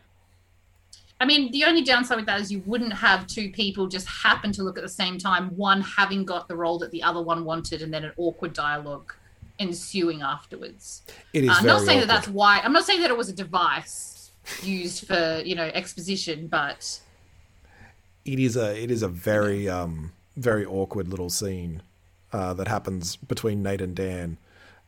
I 1.21 1.27
mean, 1.27 1.53
the 1.53 1.65
only 1.65 1.83
downside 1.83 2.17
with 2.17 2.27
that 2.27 2.41
is 2.41 2.51
you 2.51 2.63
wouldn't 2.65 2.95
have 2.95 3.27
two 3.27 3.51
people 3.51 3.87
just 3.87 4.07
happen 4.07 4.53
to 4.53 4.63
look 4.63 4.79
at 4.79 4.83
the 4.83 4.89
same 4.89 5.19
time, 5.19 5.55
one 5.57 5.83
having 5.83 6.25
got 6.25 6.49
the 6.49 6.57
role 6.57 6.79
that 6.79 6.91
the 6.91 7.03
other 7.03 7.21
one 7.21 7.45
wanted, 7.45 7.83
and 7.83 7.93
then 7.93 8.05
an 8.05 8.13
awkward 8.17 8.55
dialogue 8.55 9.13
ensuing 9.59 10.23
afterwards. 10.23 11.03
It 11.35 11.45
is 11.45 11.51
Uh, 11.51 11.55
I'm 11.59 11.67
not 11.67 11.83
saying 11.83 12.01
that 12.01 12.09
that's 12.09 12.29
why. 12.29 12.61
I'm 12.61 12.73
not 12.73 12.87
saying 12.87 13.03
that 13.03 13.11
it 13.11 13.17
was 13.19 13.29
a 13.29 13.35
device 13.35 14.17
used 14.63 15.07
for 15.07 15.43
you 15.45 15.55
know 15.55 15.71
exposition, 15.75 16.47
but 16.47 17.01
it 18.25 18.39
is 18.39 18.57
a 18.57 18.81
it 18.83 18.91
is 18.91 19.03
a 19.03 19.09
very 19.09 19.69
um 19.69 20.13
very 20.37 20.65
awkward 20.65 21.09
little 21.09 21.31
scene 21.31 21.83
uh, 22.33 22.55
that 22.55 22.69
happens 22.69 23.17
between 23.17 23.63
Nate 23.63 23.81
and 23.81 23.95
Dan. 23.95 24.39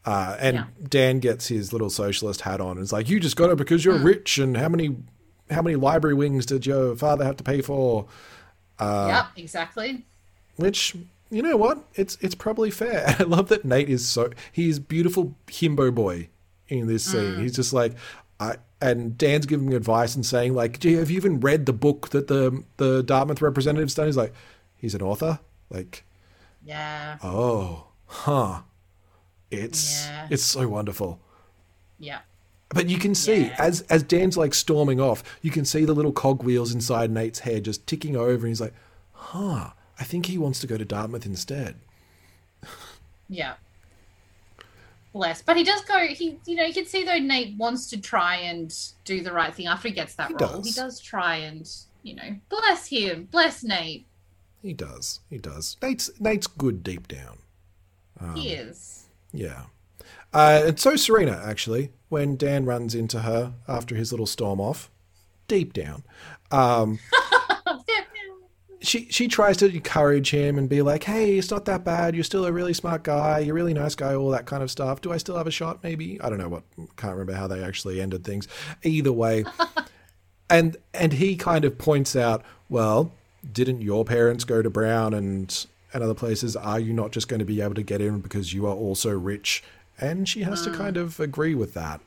Uh, 0.05 0.36
and 0.40 0.57
Yeah. 0.57 0.64
Dan 0.88 1.18
gets 1.20 1.48
his 1.48 1.72
little 1.72 1.90
socialist 1.90 2.42
hat 2.42 2.61
on 2.61 2.72
and 2.76 2.80
is 2.80 2.92
like, 2.92 3.09
"You 3.09 3.20
just 3.20 3.36
got 3.36 3.50
it 3.50 3.57
because 3.57 3.84
you're 3.84 3.98
rich, 3.98 4.38
and 4.38 4.57
how 4.57 4.68
many 4.68 4.96
how 5.50 5.62
many 5.62 5.76
library 5.76 6.14
wings 6.14 6.46
did 6.46 6.66
your 6.66 6.96
father 6.96 7.24
have 7.24 7.36
to 7.36 7.44
pay 7.44 7.61
for?" 7.61 8.07
Uh, 8.78 9.07
yeah, 9.09 9.26
exactly. 9.36 10.05
Which 10.57 10.96
you 11.30 11.42
know 11.42 11.57
what, 11.57 11.84
it's 11.94 12.18
it's 12.20 12.34
probably 12.34 12.70
fair. 12.70 13.14
I 13.18 13.22
love 13.22 13.48
that 13.48 13.64
Nate 13.64 13.88
is 13.88 14.09
so 14.09 14.30
he's 14.50 14.78
beautiful 14.78 15.34
himbo 15.46 15.94
boy 15.94 16.28
in 16.68 16.86
this 16.88 17.05
scene. 17.05 17.38
He's 17.38 17.55
just 17.55 17.72
like 17.72 17.92
I 18.43 18.57
and 18.80 19.16
Dan's 19.16 19.47
giving 19.47 19.68
me 19.68 19.76
advice 19.76 20.14
and 20.16 20.26
saying 20.26 20.55
like, 20.55 20.80
"Gee, 20.80 20.95
have 20.95 21.11
you 21.11 21.16
even 21.16 21.40
read 21.40 21.66
the 21.66 21.72
book 21.72 22.09
that 22.11 22.26
the 22.28 22.64
the 22.78 23.03
Dartmouth 23.03 23.40
representative's 23.43 23.95
done?" 23.95 24.07
He's 24.07 24.16
like, 24.16 24.32
"He's 24.76 24.95
an 24.95 25.03
author." 25.03 25.38
Like, 25.70 26.05
Yeah, 26.64 27.18
oh, 27.22 27.86
huh. 28.07 28.62
It's 29.51 30.07
Yeah. 30.07 30.28
it's 30.30 30.45
so 30.45 30.68
wonderful. 30.68 31.20
yeah, 31.99 32.20
But 32.70 32.88
you 32.88 32.99
can 32.99 33.14
see 33.14 33.47
Yeah. 33.47 33.57
as 33.59 33.82
as 33.82 34.03
Dan's 34.03 34.36
like 34.36 34.55
storming 34.55 35.01
off, 35.01 35.22
you 35.43 35.51
can 35.51 35.64
see 35.64 35.84
the 35.84 35.95
little 35.95 36.12
cogwheels 36.12 36.72
inside 36.74 37.11
Nate's 37.11 37.40
head 37.40 37.64
just 37.64 37.86
ticking 37.86 38.16
over, 38.16 38.47
and 38.47 38.49
he's 38.49 38.61
like, 38.61 38.74
"Huh, 39.12 39.70
I 40.01 40.05
think 40.05 40.26
he 40.26 40.38
wants 40.38 40.59
to 40.61 40.66
go 40.66 40.76
to 40.78 40.84
Dartmouth 40.84 41.26
instead." 41.26 41.76
yeah. 43.28 43.55
Bless, 45.12 45.42
but 45.42 45.56
he 45.58 45.62
does 45.64 45.82
go. 45.84 45.98
He, 46.06 46.38
you 46.46 46.56
know, 46.56 46.64
you 46.64 46.72
can 46.72 46.86
see 46.86 47.04
though 47.04 47.18
Nate 47.18 47.56
wants 47.58 47.88
to 47.90 48.00
try 48.00 48.36
and 48.36 48.74
do 49.04 49.20
the 49.20 49.32
right 49.32 49.54
thing 49.54 49.66
after 49.66 49.88
he 49.88 49.94
gets 49.94 50.14
that 50.14 50.28
He 50.28 50.34
role. 50.34 50.56
does. 50.56 50.66
He 50.66 50.72
does 50.72 51.00
try 51.00 51.36
and, 51.36 51.70
you 52.02 52.14
know, 52.14 52.36
bless 52.48 52.86
him, 52.86 53.28
bless 53.30 53.62
Nate. 53.62 54.06
He 54.62 54.72
does. 54.72 55.20
He 55.28 55.38
does. 55.38 55.76
Nate's 55.82 56.10
Nate's 56.20 56.46
good 56.46 56.82
deep 56.82 57.08
down. 57.08 57.38
Um, 58.20 58.36
he 58.36 58.52
is. 58.52 59.08
Yeah. 59.32 59.64
Uh, 60.32 60.62
and 60.68 60.80
so 60.80 60.96
Serena, 60.96 61.42
actually, 61.44 61.90
when 62.08 62.36
Dan 62.36 62.64
runs 62.64 62.94
into 62.94 63.20
her 63.20 63.52
after 63.68 63.94
his 63.94 64.12
little 64.12 64.24
storm 64.26 64.60
off, 64.60 64.90
deep 65.46 65.74
down, 65.74 66.04
um, 66.50 67.00
she 68.83 69.07
she 69.11 69.28
tries 69.28 69.57
to 69.59 69.66
encourage 69.66 70.30
him 70.30 70.59
and 70.59 70.68
be 70.68 70.83
like, 70.83 71.05
"Hey, 71.05 71.39
it's 71.39 71.51
not 71.51 71.64
that 71.66 71.85
bad. 71.85 72.14
You're 72.14 72.24
still 72.24 72.45
a 72.45 72.53
really 72.53 72.74
smart 72.74 73.03
guy. 73.05 73.39
You're 73.41 73.55
a 73.55 73.61
really 73.61 73.74
nice 73.74 73.95
guy. 73.95 74.14
All 74.14 74.30
that 74.30 74.47
kind 74.47 74.62
of 74.62 74.70
stuff. 74.70 75.01
Do 75.01 75.12
I 75.12 75.16
still 75.18 75.37
have 75.37 75.47
a 75.47 75.51
shot? 75.51 75.83
Maybe 75.83 76.20
I 76.20 76.28
don't 76.28 76.39
know 76.39 76.49
what. 76.49 76.62
Can't 76.97 77.12
remember 77.12 77.35
how 77.35 77.47
they 77.47 77.62
actually 77.62 78.01
ended 78.01 78.24
things. 78.24 78.49
Either 78.83 79.12
way, 79.12 79.45
and 80.51 80.76
and 80.95 81.12
he 81.14 81.37
kind 81.37 81.64
of 81.64 81.78
points 81.78 82.14
out, 82.16 82.43
well, 82.68 83.12
didn't 83.53 83.80
your 83.83 84.05
parents 84.05 84.45
go 84.45 84.62
to 84.62 84.70
Brown 84.70 85.14
and 85.14 85.66
and 85.95 86.03
other 86.03 86.14
places? 86.14 86.57
Are 86.57 86.80
you 86.80 86.93
not 86.93 87.12
just 87.12 87.28
going 87.28 87.41
to 87.41 87.45
be 87.47 87.61
able 87.61 87.74
to 87.74 87.83
get 87.83 88.01
in 88.01 88.20
because 88.20 88.53
you 88.53 88.66
are 88.66 88.74
also 88.74 89.11
rich? 89.11 89.62
And 90.01 90.28
she 90.28 90.43
has 90.43 90.62
Mm. 90.62 90.72
to 90.72 90.78
kind 90.78 90.97
of 90.97 91.20
agree 91.20 91.55
with 91.55 91.74
that. 91.74 92.01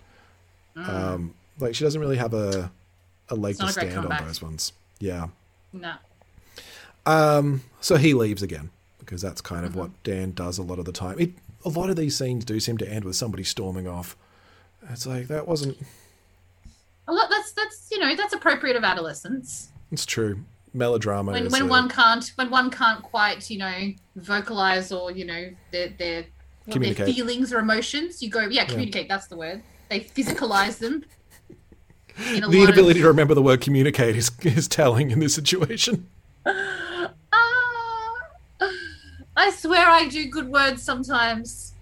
Um, 0.76 1.34
like 1.60 1.76
she 1.76 1.84
doesn't 1.84 2.02
really 2.02 2.18
have 2.18 2.34
a 2.34 2.72
a 3.30 3.36
leg 3.36 3.52
It's 3.52 3.60
to 3.60 3.66
not 3.66 3.78
a 3.78 3.80
great 3.80 3.92
stand 3.92 4.06
on 4.12 4.26
those 4.28 4.42
ones. 4.42 4.74
Yeah. 5.00 5.28
No. 5.72 5.94
Um, 7.06 7.62
so 7.82 7.97
he 7.97 8.14
leaves 8.14 8.41
again 8.41 8.70
because 8.99 9.22
that's 9.22 9.41
kind 9.41 9.66
of 9.66 9.72
Mm-hmm. 9.72 9.80
what 9.80 10.03
Dan 10.03 10.32
does 10.32 10.58
a 10.58 10.64
lot 10.64 10.80
of 10.80 10.86
the 10.86 10.91
time. 10.91 11.20
It, 11.20 11.32
a 11.64 11.70
lot 11.70 11.89
of 11.89 11.95
these 11.95 12.18
scenes 12.18 12.45
do 12.45 12.60
seem 12.60 12.78
to 12.80 12.88
end 12.89 13.06
with 13.06 13.16
somebody 13.16 13.43
storming 13.43 13.88
off. 13.88 14.16
It's 14.89 15.06
like 15.08 15.28
that 15.28 15.47
wasn't. 15.47 15.78
A 17.08 17.14
lot. 17.14 17.30
That's 17.30 17.51
that's 17.53 17.88
you 17.91 17.99
know 17.99 18.16
that's 18.16 18.34
appropriate 18.34 18.76
of 18.76 18.84
adolescence. 18.84 19.70
It's 19.91 20.06
true. 20.06 20.39
Melodrama. 20.74 21.32
when 21.32 21.45
is 21.45 21.51
when 21.53 21.62
a- 21.64 21.68
one 21.68 21.88
can't 21.89 22.32
when 22.36 22.49
one 22.49 22.70
can't 22.70 23.01
quite 23.01 23.49
you 23.49 23.58
know 23.60 23.91
vocalize 24.16 24.91
or 24.91 25.12
you 25.12 25.26
know 25.26 25.49
their 25.72 25.89
their 25.89 26.26
their 26.68 26.93
feelings 27.06 27.53
or 27.53 27.60
emotions. 27.60 28.22
You 28.22 28.30
go, 28.30 28.41
yeah, 28.41 28.66
communicate. 28.66 29.08
That's 29.08 29.28
the 29.28 29.38
word. 29.38 29.62
They 29.89 30.01
physicalize 30.01 30.80
them. 30.80 31.03
in 32.34 32.41
The 32.41 32.47
lot 32.47 32.47
of- 32.47 32.53
inability 32.56 33.01
to 33.01 33.08
remember 33.08 33.34
the 33.36 33.41
word 33.43 33.62
communicate 33.62 34.16
is, 34.16 34.32
is 34.41 34.68
telling 34.68 35.12
in 35.12 35.20
this 35.20 35.34
situation. 35.36 36.08
I 39.36 39.52
swear 39.52 39.88
I 39.88 40.08
do 40.08 40.30
good 40.30 40.48
words 40.50 40.82
sometimes. 40.84 41.74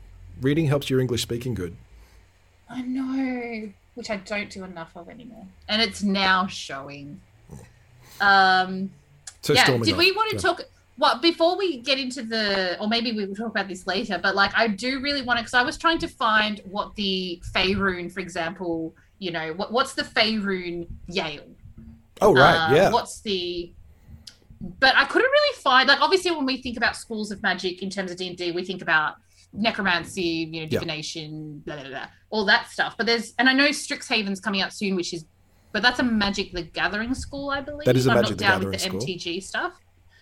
Reading 0.41 0.67
helps 0.67 0.89
your 0.89 0.99
English 0.99 1.21
speaking 1.21 1.53
good. 1.53 1.75
I 2.69 2.81
know, 2.81 3.69
which 3.95 4.09
I 4.09 4.17
don't 4.17 4.49
do 4.49 4.63
enough 4.63 4.91
of 4.95 5.09
anymore, 5.09 5.45
and 5.69 5.81
it's 5.81 6.01
now 6.01 6.47
showing. 6.47 7.21
Um, 8.19 8.91
So 9.41 9.53
yeah, 9.53 9.65
did 9.77 9.97
we 9.97 10.11
want 10.11 10.29
to 10.31 10.35
Yeah. 10.37 10.41
talk? 10.41 10.61
What 10.95 11.21
before 11.21 11.57
we 11.57 11.79
get 11.81 11.97
into 11.99 12.21
the, 12.23 12.77
or 12.79 12.87
maybe 12.87 13.11
we 13.11 13.25
will 13.25 13.35
talk 13.35 13.47
about 13.49 13.67
this 13.67 13.85
later. 13.87 14.19
But 14.21 14.35
like, 14.35 14.51
I 14.55 14.67
do 14.67 15.01
really 15.01 15.21
want 15.23 15.37
to, 15.37 15.43
because 15.43 15.55
I 15.55 15.63
was 15.63 15.77
trying 15.77 15.97
to 15.99 16.07
find 16.07 16.61
what 16.65 16.95
the 16.95 17.41
Faerun, 17.53 18.11
for 18.11 18.19
example, 18.19 18.93
you 19.19 19.31
know, 19.31 19.53
what 19.53 19.71
what's 19.71 19.93
the 19.95 20.03
Faerun 20.03 20.87
Yale? 21.07 21.43
Oh 22.21 22.33
right, 22.33 22.55
Uh, 22.71 22.75
yeah. 22.75 22.91
What's 22.91 23.21
the? 23.21 23.71
But 24.79 24.95
I 24.95 25.03
couldn't 25.05 25.29
really 25.29 25.55
find 25.57 25.87
like 25.89 25.99
obviously 26.01 26.31
when 26.31 26.45
we 26.45 26.61
think 26.61 26.77
about 26.77 26.95
schools 26.95 27.31
of 27.31 27.43
magic 27.43 27.83
in 27.83 27.89
terms 27.89 28.11
of 28.11 28.17
D 28.17 28.27
and 28.29 28.37
D, 28.37 28.51
we 28.51 28.63
think 28.63 28.81
about 28.81 29.15
necromancy, 29.51 30.49
you 30.51 30.61
know, 30.61 30.67
Yeah. 30.69 30.79
divination, 30.79 31.59
blah, 31.65 31.75
blah, 31.79 31.89
blah, 31.89 32.07
all 32.29 32.45
that 32.45 32.69
stuff. 32.71 32.95
But 32.97 33.05
there's 33.05 33.33
and 33.37 33.49
I 33.49 33.53
know 33.53 33.67
Strixhaven's 33.69 34.39
coming 34.39 34.61
out 34.61 34.73
soon, 34.73 34.95
which 34.95 35.13
is, 35.13 35.25
but 35.73 35.81
that's 35.81 35.99
a 35.99 36.03
Magic 36.03 36.53
the 36.53 36.61
Gathering 36.63 37.13
school, 37.13 37.49
I 37.49 37.61
believe. 37.61 37.85
That 37.85 37.95
is 37.97 38.07
a 38.07 38.11
I'm 38.11 38.15
Magic 38.15 38.31
not 38.31 38.37
the 38.37 38.43
down 38.43 38.51
Gathering 38.61 38.71
with 38.71 38.79
the 38.81 38.85
school. 38.87 38.99
MTG 39.01 39.43
stuff. 39.43 39.73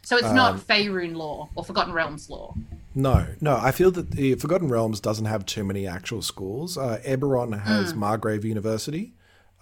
So 0.04 0.18
it's 0.18 0.32
not 0.32 0.54
Um, 0.56 0.60
Faerun 0.62 1.16
lore 1.16 1.48
or 1.56 1.64
Forgotten 1.64 1.94
Realms 1.94 2.28
lore. 2.30 2.56
No, 2.96 3.28
no. 3.40 3.56
I 3.58 3.72
feel 3.72 3.92
that 3.92 4.12
the 4.12 4.34
Forgotten 4.36 4.68
Realms 4.68 5.00
doesn't 5.00 5.26
have 5.26 5.46
too 5.46 5.64
many 5.64 5.86
actual 5.86 6.24
schools. 6.24 6.76
Uh, 6.78 7.00
Eberron 7.06 7.62
has 7.62 7.94
Morgrave 7.94 8.44
University 8.44 9.14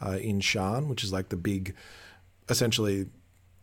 uh, 0.01 0.11
in 0.21 0.39
Sharn, 0.39 0.87
which 0.87 1.03
is 1.03 1.11
like 1.11 1.27
the 1.27 1.35
big, 1.35 1.75
essentially, 2.47 3.07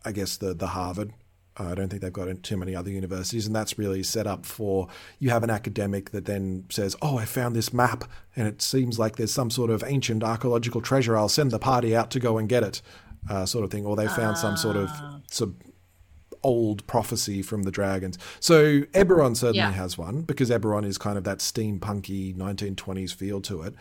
I 0.07 0.13
guess 0.13 0.37
the 0.37 0.55
the 0.55 0.69
Harvard. 0.69 1.13
Uh, 1.59 1.69
I 1.71 1.75
don't 1.75 1.89
think 1.89 2.03
they've 2.03 2.13
got 2.13 2.43
too 2.43 2.57
many 2.59 2.77
other 2.77 2.91
universities, 2.91 3.47
and 3.47 3.57
that's 3.57 3.79
really 3.79 4.03
set 4.03 4.27
up 4.27 4.45
for 4.45 4.89
you 5.19 5.31
have 5.31 5.43
an 5.43 5.49
academic 5.51 6.11
that 6.11 6.27
then 6.27 6.65
says, 6.71 6.95
"Oh, 7.01 7.17
I 7.19 7.25
found 7.25 7.57
this 7.57 7.73
map, 7.73 8.05
and 8.37 8.47
it 8.47 8.61
seems 8.61 8.99
like 8.99 9.17
there's 9.17 9.33
some 9.33 9.51
sort 9.51 9.71
of 9.71 9.83
ancient 9.87 10.23
archaeological 10.23 10.81
treasure. 10.83 11.17
I'll 11.17 11.31
send 11.31 11.51
the 11.51 11.59
party 11.59 11.97
out 11.97 12.11
to 12.13 12.21
go 12.21 12.37
and 12.39 12.47
get 12.49 12.63
it," 12.63 12.83
uh, 13.31 13.47
sort 13.47 13.65
of 13.65 13.71
thing. 13.71 13.87
Or 13.87 13.97
they 13.97 14.07
found 14.09 14.37
some 14.39 14.57
sort 14.57 14.77
of 14.77 14.91
sub 15.31 15.55
old 16.43 16.87
prophecy 16.87 17.43
from 17.43 17.63
the 17.65 17.71
dragons. 17.73 18.19
So 18.39 18.83
Eberron 18.93 19.37
certainly 19.37 19.59
Yeah. 19.59 19.73
has 19.73 19.99
one 19.99 20.21
because 20.23 20.51
Eberron 20.51 20.85
is 20.85 20.97
kind 20.99 21.19
of 21.19 21.25
that 21.25 21.39
steampunky 21.39 22.37
1920s 22.37 23.13
feel 23.13 23.41
to 23.41 23.63
it. 23.63 23.75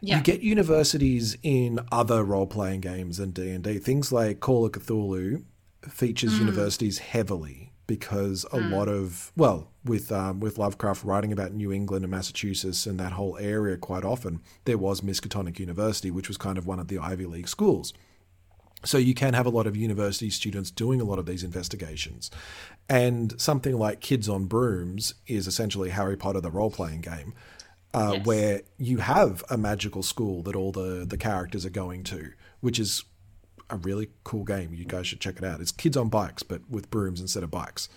Yeah. 0.00 0.18
You 0.18 0.22
get 0.22 0.40
universities 0.40 1.36
in 1.42 1.80
other 1.90 2.22
role-playing 2.24 2.80
games 2.82 3.16
than 3.18 3.30
D&D. 3.30 3.78
Things 3.78 4.12
like 4.12 4.40
Call 4.40 4.66
of 4.66 4.72
Cthulhu 4.72 5.42
features 5.88 6.34
Mm. 6.34 6.40
universities 6.40 6.98
heavily 6.98 7.72
because 7.86 8.44
a 8.52 8.58
lot 8.60 8.86
of 8.88 9.32
well, 9.36 9.70
with 9.84 10.12
um, 10.12 10.40
with 10.40 10.58
Lovecraft 10.58 11.02
writing 11.04 11.32
about 11.32 11.52
New 11.54 11.72
England 11.72 12.04
and 12.04 12.10
Massachusetts 12.10 12.84
and 12.86 13.00
that 13.00 13.12
whole 13.12 13.38
area 13.38 13.76
quite 13.78 14.04
often, 14.04 14.40
there 14.66 14.76
was 14.76 15.00
Miskatonic 15.00 15.58
University, 15.58 16.10
which 16.10 16.28
was 16.28 16.36
kind 16.36 16.58
of 16.58 16.66
one 16.66 16.78
of 16.78 16.88
the 16.88 16.98
Ivy 16.98 17.24
League 17.26 17.48
schools. 17.48 17.94
So 18.84 18.96
you 18.98 19.14
can 19.14 19.34
have 19.34 19.46
a 19.46 19.50
lot 19.50 19.66
of 19.66 19.76
university 19.76 20.30
students 20.30 20.70
doing 20.70 21.00
a 21.00 21.04
lot 21.04 21.18
of 21.18 21.26
these 21.26 21.42
investigations. 21.42 22.30
And 22.88 23.34
something 23.40 23.76
like 23.76 24.00
Kids 24.00 24.28
on 24.28 24.44
Brooms 24.44 25.14
is 25.26 25.46
essentially 25.48 25.90
Harry 25.90 26.16
Potter, 26.16 26.40
the 26.40 26.50
role 26.50 26.70
playing 26.70 27.00
game, 27.00 27.34
uh, 27.94 28.12
Yes. 28.16 28.26
where 28.26 28.62
you 28.78 28.98
have 28.98 29.42
a 29.50 29.56
magical 29.56 30.02
school 30.02 30.42
that 30.42 30.54
all 30.56 30.72
the, 30.72 31.04
the 31.06 31.16
characters 31.16 31.64
are 31.66 31.70
going 31.70 32.04
to, 32.04 32.32
which 32.60 32.78
is 32.78 33.04
a 33.70 33.76
really 33.76 34.08
cool 34.24 34.44
game. 34.44 34.72
You 34.74 34.84
guys 34.84 35.06
should 35.06 35.20
check 35.20 35.36
it 35.38 35.44
out. 35.44 35.60
It's 35.60 35.72
Kids 35.72 35.96
on 35.96 36.08
Bikes, 36.08 36.42
but 36.42 36.62
with 36.70 36.90
brooms 36.90 37.20
instead 37.20 37.42
of 37.42 37.50
bikes. 37.50 37.88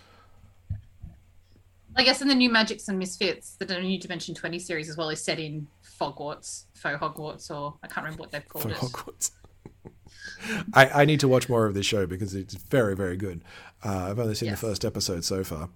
I 1.95 2.03
guess 2.03 2.21
in 2.21 2.29
the 2.29 2.35
new 2.35 2.49
Magics 2.49 2.87
and 2.87 2.97
Misfits, 2.97 3.55
the 3.55 3.65
new 3.81 3.99
Dimension 3.99 4.33
20 4.33 4.59
series 4.59 4.89
as 4.89 4.95
well 4.95 5.09
is 5.09 5.21
set 5.21 5.39
in 5.39 5.67
Hogwarts, 5.99 6.63
faux 6.73 6.97
Hogwarts, 6.99 7.51
or 7.51 7.75
I 7.83 7.87
can't 7.87 8.05
remember 8.05 8.21
what 8.21 8.31
they've 8.31 8.47
called 8.47 8.63
for 8.63 8.69
it. 8.69 8.75
Hogwarts. 8.77 9.31
I, 10.73 11.01
I 11.01 11.05
need 11.05 11.19
to 11.19 11.27
watch 11.27 11.49
more 11.49 11.65
of 11.65 11.73
this 11.73 11.85
show 11.85 12.05
because 12.05 12.33
it's 12.33 12.53
very, 12.55 12.95
very 12.95 13.17
good. 13.17 13.43
Uh, 13.83 14.07
I've 14.09 14.19
only 14.19 14.35
seen 14.35 14.49
Yes. 14.49 14.61
the 14.61 14.67
first 14.67 14.85
episode 14.85 15.25
so 15.25 15.43
far. 15.43 15.69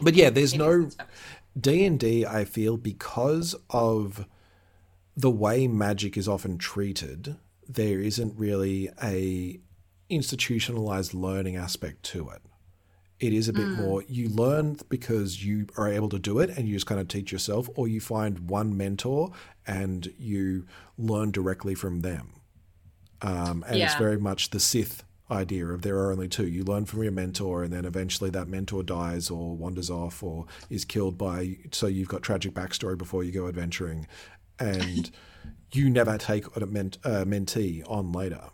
But 0.00 0.14
yeah, 0.14 0.30
there's 0.30 0.52
It 0.52 0.58
no 0.58 0.90
is, 1.56 1.60
it's 1.60 1.74
fabulous. 1.74 1.80
D 1.80 1.84
and 1.86 2.00
D. 2.00 2.26
I 2.26 2.44
feel 2.44 2.76
because 2.76 3.54
of 3.70 4.26
the 5.16 5.30
way 5.30 5.68
magic 5.68 6.16
is 6.16 6.28
often 6.28 6.58
treated, 6.58 7.36
there 7.68 8.00
isn't 8.00 8.38
really 8.38 8.90
a 9.02 9.60
institutionalized 10.08 11.14
learning 11.14 11.56
aspect 11.56 12.02
to 12.04 12.28
it. 12.30 12.42
It 13.20 13.32
is 13.32 13.48
a 13.48 13.52
bit 13.52 13.68
more 13.68 14.02
you 14.08 14.28
learn 14.28 14.78
because 14.88 15.44
you 15.44 15.68
are 15.76 15.88
able 15.88 16.08
to 16.08 16.18
do 16.18 16.40
it 16.40 16.50
and 16.50 16.66
you 16.66 16.74
just 16.74 16.86
kind 16.86 17.00
of 17.00 17.06
teach 17.06 17.30
yourself, 17.30 17.68
or 17.76 17.86
you 17.86 18.00
find 18.00 18.50
one 18.50 18.76
mentor 18.76 19.30
and 19.64 20.12
you 20.18 20.66
learn 20.98 21.30
directly 21.30 21.76
from 21.76 22.00
them. 22.00 22.32
Um, 23.20 23.64
and 23.68 23.76
it's 23.80 23.94
very 23.94 24.18
much 24.18 24.50
the 24.50 24.58
Sith 24.58 25.04
idea 25.30 25.66
of 25.66 25.82
there 25.82 25.96
are 25.98 26.12
only 26.12 26.28
two. 26.28 26.46
You 26.46 26.64
learn 26.64 26.84
from 26.84 27.02
your 27.02 27.12
mentor, 27.12 27.62
and 27.62 27.72
then 27.72 27.84
eventually 27.84 28.30
that 28.30 28.48
mentor 28.48 28.82
dies 28.82 29.30
or 29.30 29.56
wanders 29.56 29.90
off 29.90 30.22
or 30.22 30.46
is 30.70 30.84
killed 30.84 31.18
by. 31.18 31.56
So 31.72 31.86
you've 31.86 32.08
got 32.08 32.22
tragic 32.22 32.54
backstory 32.54 32.98
before 32.98 33.24
you 33.24 33.32
go 33.32 33.48
adventuring, 33.48 34.06
and 34.58 35.10
you 35.72 35.90
never 35.90 36.18
take 36.18 36.54
a 36.56 36.66
ment, 36.66 36.98
uh, 37.04 37.24
mentee 37.24 37.82
on 37.88 38.12
later. 38.12 38.50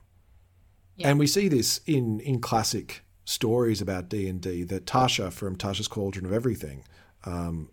And 1.01 1.19
we 1.19 1.27
see 1.27 1.49
this 1.49 1.81
in 1.87 2.21
in 2.21 2.41
classic 2.41 3.05
stories 3.25 3.81
about 3.81 4.09
D 4.09 4.29
and 4.29 4.41
D. 4.41 4.65
That 4.65 4.87
Tasha 4.87 5.33
from 5.33 5.57
Tasha's 5.57 5.89
Cauldron 5.89 6.27
of 6.27 6.33
Everything 6.33 6.85
um, 7.25 7.71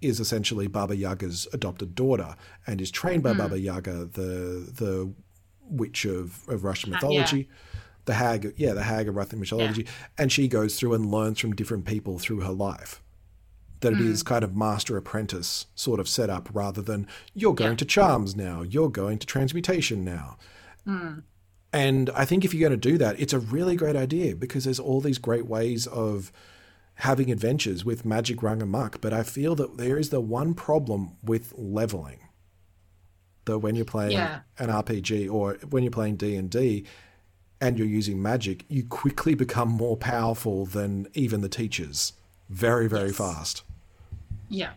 is 0.00 0.20
essentially 0.20 0.68
Baba 0.68 0.96
Yaga's 0.96 1.48
adopted 1.52 1.94
daughter, 1.94 2.36
and 2.66 2.80
is 2.80 2.90
trained 2.90 3.22
by 3.22 3.32
Baba 3.32 3.58
Yaga, 3.58 4.06
the 4.06 4.70
the 4.72 5.12
witch 5.68 6.04
of, 6.04 6.48
of 6.48 6.64
Russian 6.64 6.92
yeah. 6.92 7.48
The 8.06 8.14
hag, 8.14 8.54
yeah, 8.56 8.72
the 8.72 8.84
hag 8.84 9.08
of 9.08 9.16
Russian 9.16 9.40
mythology, 9.40 9.86
and 10.16 10.32
she 10.32 10.48
goes 10.48 10.78
through 10.78 10.94
and 10.94 11.10
learns 11.10 11.38
from 11.40 11.54
different 11.54 11.84
people 11.84 12.18
through 12.18 12.40
her 12.40 12.52
life. 12.52 13.02
That 13.80 13.92
it 13.92 14.00
is 14.00 14.22
mm. 14.22 14.26
kind 14.26 14.42
of 14.44 14.56
master 14.56 14.96
apprentice 14.96 15.66
sort 15.74 16.00
of 16.00 16.08
setup 16.08 16.48
rather 16.52 16.80
than 16.80 17.06
you're 17.34 17.54
going 17.54 17.72
Yeah. 17.72 17.76
to 17.76 17.84
charms 17.84 18.34
now, 18.34 18.62
you're 18.62 18.88
going 18.88 19.18
to 19.18 19.26
transmutation 19.26 20.02
now. 20.04 20.38
Mm. 20.86 21.24
And 21.72 22.08
I 22.10 22.24
think 22.24 22.44
if 22.44 22.54
you're 22.54 22.66
going 22.68 22.80
to 22.80 22.90
do 22.90 22.96
that, 22.96 23.20
it's 23.20 23.34
a 23.34 23.38
really 23.38 23.76
great 23.76 23.96
idea 23.96 24.34
because 24.34 24.64
there's 24.64 24.80
all 24.80 25.00
these 25.02 25.18
great 25.18 25.46
ways 25.46 25.86
of 25.88 26.32
having 26.94 27.30
adventures 27.30 27.84
with 27.84 28.06
magic 28.06 28.42
rung 28.42 28.62
amok. 28.62 29.00
But 29.02 29.12
I 29.12 29.22
feel 29.24 29.54
that 29.56 29.76
there 29.76 29.98
is 29.98 30.08
the 30.10 30.20
one 30.20 30.54
problem 30.54 31.16
with 31.22 31.52
leveling. 31.56 32.20
That 33.44 33.58
when 33.58 33.74
you're 33.74 33.84
playing 33.84 34.12
Yeah. 34.12 34.40
an 34.58 34.70
RPG 34.70 35.28
or 35.28 35.58
when 35.68 35.82
you're 35.82 35.90
playing 35.90 36.16
D 36.16 36.34
and 36.36 36.48
D 36.48 36.86
and 37.60 37.78
you're 37.78 37.86
using 37.86 38.20
magic, 38.20 38.64
you 38.68 38.84
quickly 38.84 39.34
become 39.34 39.68
more 39.68 39.96
powerful 39.96 40.66
than 40.66 41.06
even 41.14 41.40
the 41.40 41.48
teachers. 41.48 42.12
Very, 42.50 42.88
very 42.88 43.08
Yes. 43.08 43.16
fast. 43.16 43.62
Yeah. 44.48 44.72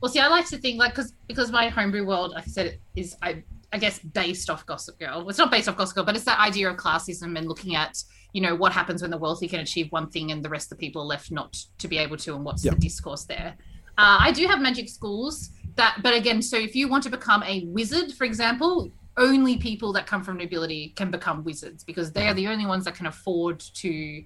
Well, 0.00 0.10
see, 0.10 0.20
I 0.20 0.28
like 0.28 0.46
to 0.48 0.58
think 0.58 0.78
like 0.78 0.92
because 0.92 1.12
because 1.26 1.50
my 1.50 1.68
homebrew 1.68 2.06
world, 2.06 2.30
like 2.30 2.44
I 2.44 2.50
said, 2.50 2.66
it 2.66 2.80
is 2.94 3.16
I 3.20 3.42
I 3.72 3.78
guess 3.78 3.98
based 3.98 4.48
off 4.48 4.64
Gossip 4.64 4.98
Girl. 4.98 5.18
Well, 5.18 5.28
it's 5.28 5.38
not 5.38 5.50
based 5.50 5.68
off 5.68 5.76
Gossip 5.76 5.96
Girl, 5.96 6.04
but 6.04 6.14
it's 6.16 6.24
that 6.24 6.38
idea 6.38 6.70
of 6.70 6.76
classism 6.76 7.36
and 7.36 7.48
looking 7.48 7.74
at 7.74 8.02
you 8.32 8.40
know 8.40 8.54
what 8.54 8.72
happens 8.72 9.02
when 9.02 9.10
the 9.10 9.18
wealthy 9.18 9.48
can 9.48 9.60
achieve 9.60 9.90
one 9.90 10.08
thing 10.08 10.30
and 10.32 10.42
the 10.44 10.48
rest 10.48 10.70
of 10.70 10.78
the 10.78 10.86
people 10.86 11.02
are 11.02 11.06
left 11.06 11.30
not 11.32 11.56
to 11.78 11.88
be 11.88 11.98
able 11.98 12.16
to, 12.18 12.34
and 12.34 12.44
what's 12.44 12.64
Yeah. 12.64 12.72
the 12.74 12.78
discourse 12.78 13.24
there. 13.24 13.56
Uh, 13.98 14.18
I 14.20 14.30
do 14.32 14.46
have 14.46 14.60
magic 14.60 14.88
schools 14.88 15.50
that, 15.74 15.98
but 16.02 16.14
again, 16.14 16.40
so 16.42 16.56
if 16.56 16.76
you 16.76 16.88
want 16.88 17.02
to 17.04 17.10
become 17.10 17.42
a 17.42 17.64
wizard, 17.66 18.12
for 18.12 18.24
example, 18.24 18.92
only 19.18 19.56
people 19.56 19.92
that 19.92 20.06
come 20.06 20.22
from 20.22 20.36
nobility 20.36 20.92
can 20.96 21.10
become 21.10 21.44
wizards 21.44 21.84
because 21.84 22.12
they 22.12 22.28
are 22.28 22.34
the 22.34 22.48
only 22.48 22.66
ones 22.66 22.84
that 22.84 22.94
can 22.94 23.06
afford 23.06 23.60
to 23.60 24.24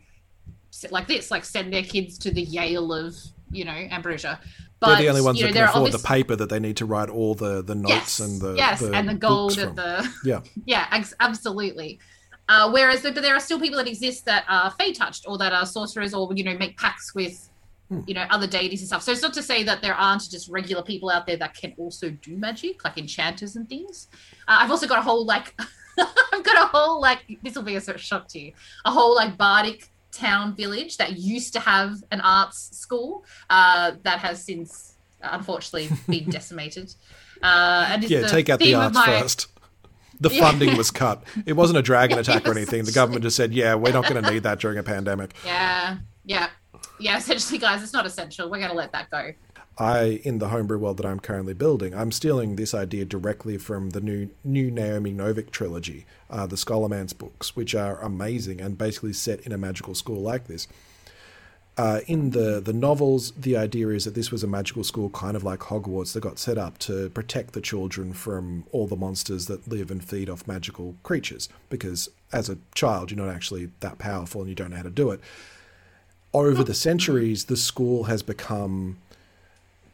like 0.90 1.06
this, 1.06 1.30
like 1.30 1.44
send 1.44 1.72
their 1.72 1.82
kids 1.82 2.18
to 2.18 2.30
the 2.30 2.42
Yale 2.42 2.92
of 2.92 3.16
you 3.50 3.64
know 3.64 3.72
Ambrosia. 3.72 4.40
But 4.80 4.94
They're 4.94 5.02
the 5.02 5.08
only 5.10 5.20
ones 5.20 5.38
you 5.38 5.46
know, 5.46 5.52
that 5.52 5.58
can 5.58 5.68
afford 5.68 5.92
the 5.92 5.98
paper 5.98 6.34
that 6.34 6.48
they 6.48 6.58
need 6.58 6.76
to 6.78 6.86
write 6.86 7.08
all 7.08 7.34
the, 7.34 7.62
the 7.62 7.74
notes 7.74 8.18
yes, 8.18 8.20
and 8.20 8.40
the 8.40 8.54
yes, 8.54 8.80
the 8.80 8.92
and 8.92 9.08
the 9.08 9.14
gold 9.14 9.56
and 9.58 9.76
the 9.76 10.08
yeah. 10.24 10.40
yeah, 10.64 10.88
ex- 10.90 11.14
absolutely. 11.20 12.00
Uh, 12.48 12.68
whereas, 12.70 13.02
but 13.02 13.14
there 13.14 13.34
are 13.34 13.40
still 13.40 13.60
people 13.60 13.78
that 13.78 13.86
exist 13.86 14.24
that 14.24 14.44
are 14.48 14.70
fey 14.72 14.92
touched 14.92 15.24
or 15.28 15.38
that 15.38 15.52
are 15.52 15.64
sorcerers 15.64 16.12
or 16.12 16.32
you 16.34 16.42
know 16.42 16.56
make 16.58 16.76
pacts 16.76 17.14
with 17.14 17.48
Hmm. 17.92 18.00
you 18.06 18.14
know 18.14 18.26
other 18.30 18.46
deities 18.46 18.80
and 18.80 18.88
stuff. 18.88 19.02
So 19.02 19.12
it's 19.12 19.22
not 19.22 19.34
to 19.34 19.42
say 19.42 19.62
that 19.64 19.82
there 19.82 19.94
aren't 19.94 20.28
just 20.30 20.48
regular 20.48 20.82
people 20.82 21.10
out 21.10 21.26
there 21.26 21.36
that 21.36 21.54
can 21.54 21.74
also 21.76 22.10
do 22.10 22.36
magic, 22.36 22.84
like 22.84 22.96
enchanters 22.96 23.56
and 23.56 23.68
things. 23.68 24.08
Uh, 24.48 24.58
I've 24.60 24.70
also 24.70 24.86
got 24.86 24.98
a 24.98 25.02
whole 25.02 25.24
like 25.24 25.54
I've 25.98 26.42
got 26.42 26.56
a 26.64 26.66
whole 26.68 27.00
like 27.00 27.38
this 27.42 27.54
will 27.54 27.62
be 27.62 27.76
a 27.76 27.80
sort 27.80 27.94
of 27.96 28.00
shock 28.02 28.28
to 28.28 28.38
you, 28.40 28.52
a 28.84 28.90
whole 28.90 29.14
like 29.14 29.36
bardic 29.36 29.88
town 30.10 30.54
village 30.54 30.96
that 30.98 31.16
used 31.18 31.52
to 31.54 31.60
have 31.60 32.02
an 32.10 32.20
arts 32.20 32.76
school 32.78 33.24
uh, 33.50 33.92
that 34.02 34.18
has 34.18 34.44
since 34.44 34.96
unfortunately 35.22 35.88
been 36.08 36.28
decimated. 36.38 36.94
Uh, 37.42 37.86
and 37.90 38.04
Yeah, 38.04 38.26
take 38.26 38.48
out 38.48 38.58
the 38.58 38.74
arts 38.74 38.94
my- 38.94 39.06
first. 39.06 39.48
The 40.20 40.30
Yeah. 40.30 40.40
funding 40.50 40.76
was 40.76 40.92
cut. 40.92 41.24
It 41.46 41.54
wasn't 41.54 41.78
a 41.78 41.82
dragon 41.82 42.16
attack 42.22 42.46
or 42.46 42.52
anything. 42.52 42.84
The 42.84 42.92
government 42.92 43.24
just 43.24 43.36
said, 43.36 43.52
"Yeah, 43.52 43.74
we're 43.74 43.92
not 43.92 44.08
going 44.08 44.22
to 44.22 44.30
need 44.30 44.44
that 44.44 44.60
during 44.60 44.78
a 44.78 44.82
pandemic." 44.84 45.34
Yeah, 45.44 45.96
yeah, 46.24 46.48
yeah. 47.00 47.16
Essentially, 47.16 47.58
guys, 47.58 47.82
it's 47.82 47.92
not 47.92 48.06
essential. 48.06 48.48
We're 48.48 48.60
gonna 48.60 48.74
let 48.74 48.92
that 48.92 49.10
go. 49.10 49.32
I, 49.78 50.20
in 50.22 50.38
the 50.38 50.48
homebrew 50.48 50.78
world 50.78 50.98
that 50.98 51.06
I'm 51.06 51.20
currently 51.20 51.54
building, 51.54 51.94
I'm 51.94 52.12
stealing 52.12 52.56
this 52.56 52.74
idea 52.74 53.04
directly 53.04 53.56
from 53.56 53.90
the 53.90 54.00
new 54.00 54.28
new 54.44 54.70
Naomi 54.70 55.12
Novik 55.12 55.50
trilogy, 55.50 56.04
uh, 56.28 56.46
the 56.46 56.56
Scholomance 56.56 57.16
books, 57.16 57.56
which 57.56 57.74
are 57.74 57.98
amazing 58.00 58.60
and 58.60 58.76
basically 58.76 59.14
set 59.14 59.40
in 59.40 59.52
a 59.52 59.58
magical 59.58 59.94
school 59.94 60.20
like 60.20 60.46
this. 60.46 60.68
Uh, 61.78 62.00
in 62.06 62.30
the 62.30 62.60
the 62.60 62.74
novels, 62.74 63.32
the 63.32 63.56
idea 63.56 63.88
is 63.88 64.04
that 64.04 64.14
this 64.14 64.30
was 64.30 64.44
a 64.44 64.46
magical 64.46 64.84
school, 64.84 65.08
kind 65.08 65.34
of 65.34 65.42
like 65.42 65.60
Hogwarts, 65.60 66.12
that 66.12 66.20
got 66.20 66.38
set 66.38 66.58
up 66.58 66.76
to 66.78 67.08
protect 67.10 67.54
the 67.54 67.62
children 67.62 68.12
from 68.12 68.64
all 68.72 68.86
the 68.86 68.96
monsters 68.96 69.46
that 69.46 69.66
live 69.66 69.90
and 69.90 70.04
feed 70.04 70.28
off 70.28 70.46
magical 70.46 70.96
creatures. 71.02 71.48
Because 71.70 72.10
as 72.30 72.50
a 72.50 72.58
child, 72.74 73.10
you're 73.10 73.24
not 73.24 73.34
actually 73.34 73.70
that 73.80 73.96
powerful 73.96 74.42
and 74.42 74.50
you 74.50 74.54
don't 74.54 74.70
know 74.70 74.76
how 74.76 74.82
to 74.82 74.90
do 74.90 75.10
it. 75.12 75.20
Over 76.34 76.62
the 76.62 76.74
centuries, 76.74 77.46
the 77.46 77.56
school 77.56 78.04
has 78.04 78.22
become 78.22 78.98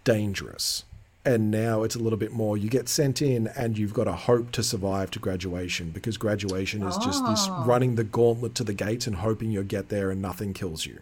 dangerous. 0.09 0.85
And 1.25 1.51
now 1.51 1.83
it's 1.83 1.95
a 1.95 1.99
little 1.99 2.19
bit 2.19 2.33
more 2.33 2.57
you 2.57 2.71
get 2.71 2.89
sent 2.89 3.21
in 3.21 3.49
and 3.49 3.77
you've 3.77 3.93
got 3.93 4.09
a 4.09 4.13
hope 4.13 4.51
to 4.53 4.63
survive 4.63 5.11
to 5.11 5.19
graduation 5.19 5.91
because 5.91 6.17
graduation 6.17 6.83
is 6.83 6.97
just 6.97 7.27
this 7.27 7.47
Oh. 7.49 7.65
running 7.67 7.97
the 7.97 8.05
gauntlet 8.05 8.55
to 8.55 8.65
the 8.65 8.73
gates 8.73 9.07
and 9.07 9.17
hoping 9.17 9.51
you'll 9.51 9.65
get 9.65 9.91
there 9.91 10.11
and 10.11 10.23
nothing 10.23 10.55
kills 10.55 10.87
you. 10.87 11.01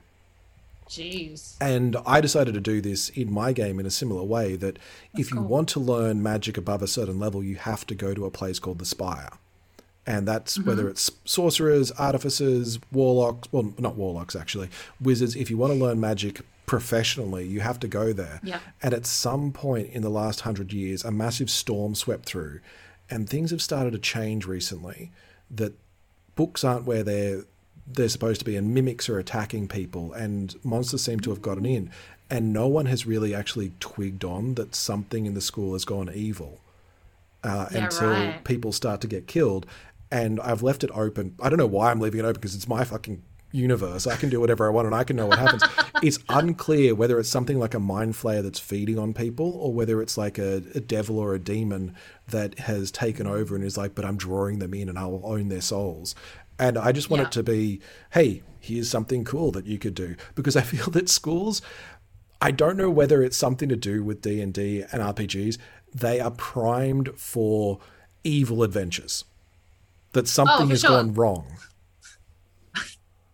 Jeez. 0.89 1.55
And 1.61 1.97
I 2.05 2.21
decided 2.21 2.55
to 2.55 2.61
do 2.61 2.81
this 2.81 3.09
in 3.11 3.31
my 3.31 3.53
game 3.53 3.79
in 3.79 3.87
a 3.87 3.91
similar 3.91 4.25
way 4.25 4.57
that 4.57 4.79
if 5.17 5.31
you 5.31 5.41
want 5.41 5.69
to 5.71 5.81
learn 5.81 6.23
magic 6.23 6.57
above 6.57 6.83
a 6.83 6.89
certain 6.89 7.21
level, 7.21 7.45
you 7.45 7.57
have 7.57 7.87
to 7.87 7.95
go 7.95 8.15
to 8.15 8.25
a 8.25 8.31
place 8.31 8.59
called 8.59 8.79
the 8.79 8.85
Spire. 8.85 9.31
And 10.07 10.27
that's 10.27 10.59
mm-hmm. 10.59 10.69
whether 10.69 10.89
it's 10.89 11.11
sorcerers, 11.25 11.93
artificers, 11.93 12.79
warlocks, 12.93 13.49
well, 13.53 13.73
not 13.79 13.97
warlocks 13.97 14.35
actually, 14.35 14.71
wizards. 15.01 15.37
If 15.37 15.51
you 15.51 15.57
want 15.57 15.73
to 15.73 15.79
learn 15.79 16.01
magic 16.01 16.43
professionally, 16.67 17.47
you 17.47 17.61
have 17.61 17.81
to 17.81 17.89
go 17.89 18.13
there. 18.13 18.41
Yeah. 18.43 18.61
And 18.83 18.93
at 18.93 19.07
some 19.07 19.53
point 19.53 19.91
in 19.91 20.03
the 20.03 20.11
last 20.11 20.43
hundred 20.43 20.73
years, 20.73 21.05
a 21.05 21.11
massive 21.11 21.49
storm 21.51 21.95
swept 21.95 22.27
through, 22.27 22.61
and 23.09 23.29
things 23.29 23.51
have 23.53 23.63
started 23.63 23.93
to 23.93 23.99
change 23.99 24.47
recently. 24.47 25.13
That 25.51 25.75
books 26.35 26.65
aren't 26.65 26.85
where 26.85 27.03
they're 27.03 27.45
they're 27.87 28.09
supposed 28.09 28.41
to 28.41 28.45
be, 28.45 28.57
and 28.57 28.75
mimics 28.75 29.09
are 29.09 29.19
attacking 29.19 29.69
people, 29.69 30.13
and 30.13 30.57
monsters 30.65 31.03
seem 31.03 31.21
to 31.21 31.31
have 31.31 31.41
gotten 31.41 31.65
in, 31.65 31.89
and 32.29 32.53
no 32.53 32.67
one 32.67 32.87
has 32.87 33.07
really 33.07 33.33
actually 33.33 33.73
twigged 33.79 34.25
on 34.25 34.55
that 34.55 34.75
something 34.75 35.25
in 35.27 35.35
the 35.35 35.41
school 35.41 35.73
has 35.75 35.85
gone 35.85 36.11
evil 36.13 36.61
uh, 37.45 37.69
Yeah, 37.71 37.85
until 37.85 38.11
right. 38.11 38.43
people 38.45 38.73
start 38.73 39.01
to 39.03 39.07
get 39.07 39.29
killed. 39.29 39.67
And 40.11 40.41
I've 40.41 40.63
left 40.63 40.85
it 40.85 40.91
open. 40.95 41.35
I 41.43 41.49
don't 41.49 41.59
know 41.59 41.67
why 41.67 41.91
I'm 41.91 42.01
leaving 42.01 42.21
it 42.21 42.25
open 42.25 42.35
because 42.35 42.55
it's 42.55 42.69
my 42.69 42.85
fucking 42.85 43.23
universe. 43.57 44.07
I 44.07 44.17
can 44.17 44.29
do 44.29 44.41
whatever 44.41 44.67
I 44.67 44.71
want 44.71 44.87
and 44.87 44.95
I 44.95 45.05
can 45.05 45.17
know 45.17 45.27
what 45.27 45.39
happens. 45.39 45.63
it's 46.03 46.19
unclear 46.29 46.95
whether 46.95 47.19
it's 47.19 47.29
something 47.29 47.59
like 47.59 47.75
a 47.75 47.81
mind 47.81 48.15
flayer 48.15 48.43
that's 48.43 48.59
feeding 48.59 48.99
on 48.99 49.15
people 49.15 49.51
or 49.53 49.73
whether 49.73 50.01
it's 50.03 50.17
like 50.19 50.39
a, 50.39 50.63
a 50.75 50.81
devil 50.81 51.19
or 51.19 51.35
a 51.35 51.39
demon 51.39 51.95
that 52.29 52.59
has 52.61 52.91
taken 52.91 53.27
over 53.27 53.55
and 53.57 53.65
is 53.65 53.77
like, 53.77 53.95
but 53.95 54.05
I'm 54.05 54.17
drawing 54.17 54.59
them 54.59 54.75
in 54.75 54.89
and 54.89 54.99
I 54.99 55.07
will 55.07 55.23
own 55.25 55.49
their 55.49 55.61
souls. 55.61 56.15
And 56.59 56.79
I 56.79 56.93
just 56.93 57.11
want 57.11 57.21
Yeah. 57.23 57.27
it 57.27 57.33
to 57.33 57.43
be, 57.43 57.81
hey, 58.13 58.43
here's 58.61 58.91
something 58.91 59.25
cool 59.25 59.53
that 59.53 59.67
you 59.67 59.79
could 59.79 59.95
do 59.95 60.17
because 60.35 60.57
I 60.57 60.63
feel 60.63 60.87
that 60.91 61.09
schools 61.09 61.63
I 62.41 62.51
don't 62.51 62.77
know 62.77 62.91
whether 62.91 63.23
it's 63.23 63.37
something 63.37 63.69
to 63.71 63.77
do 63.77 64.05
with 64.05 64.21
D 64.21 64.43
and 64.43 64.53
D 64.53 64.83
and 64.93 65.01
RPGs. 65.03 65.57
They 65.95 66.21
are 66.21 66.31
primed 66.31 67.19
for 67.19 67.79
evil 68.25 68.63
adventures. 68.63 69.25
That 70.13 70.29
something 70.29 70.67
Oh, 70.67 70.69
has 70.69 70.81
sure. 70.81 70.91
gone 70.91 71.15
wrong. 71.15 71.47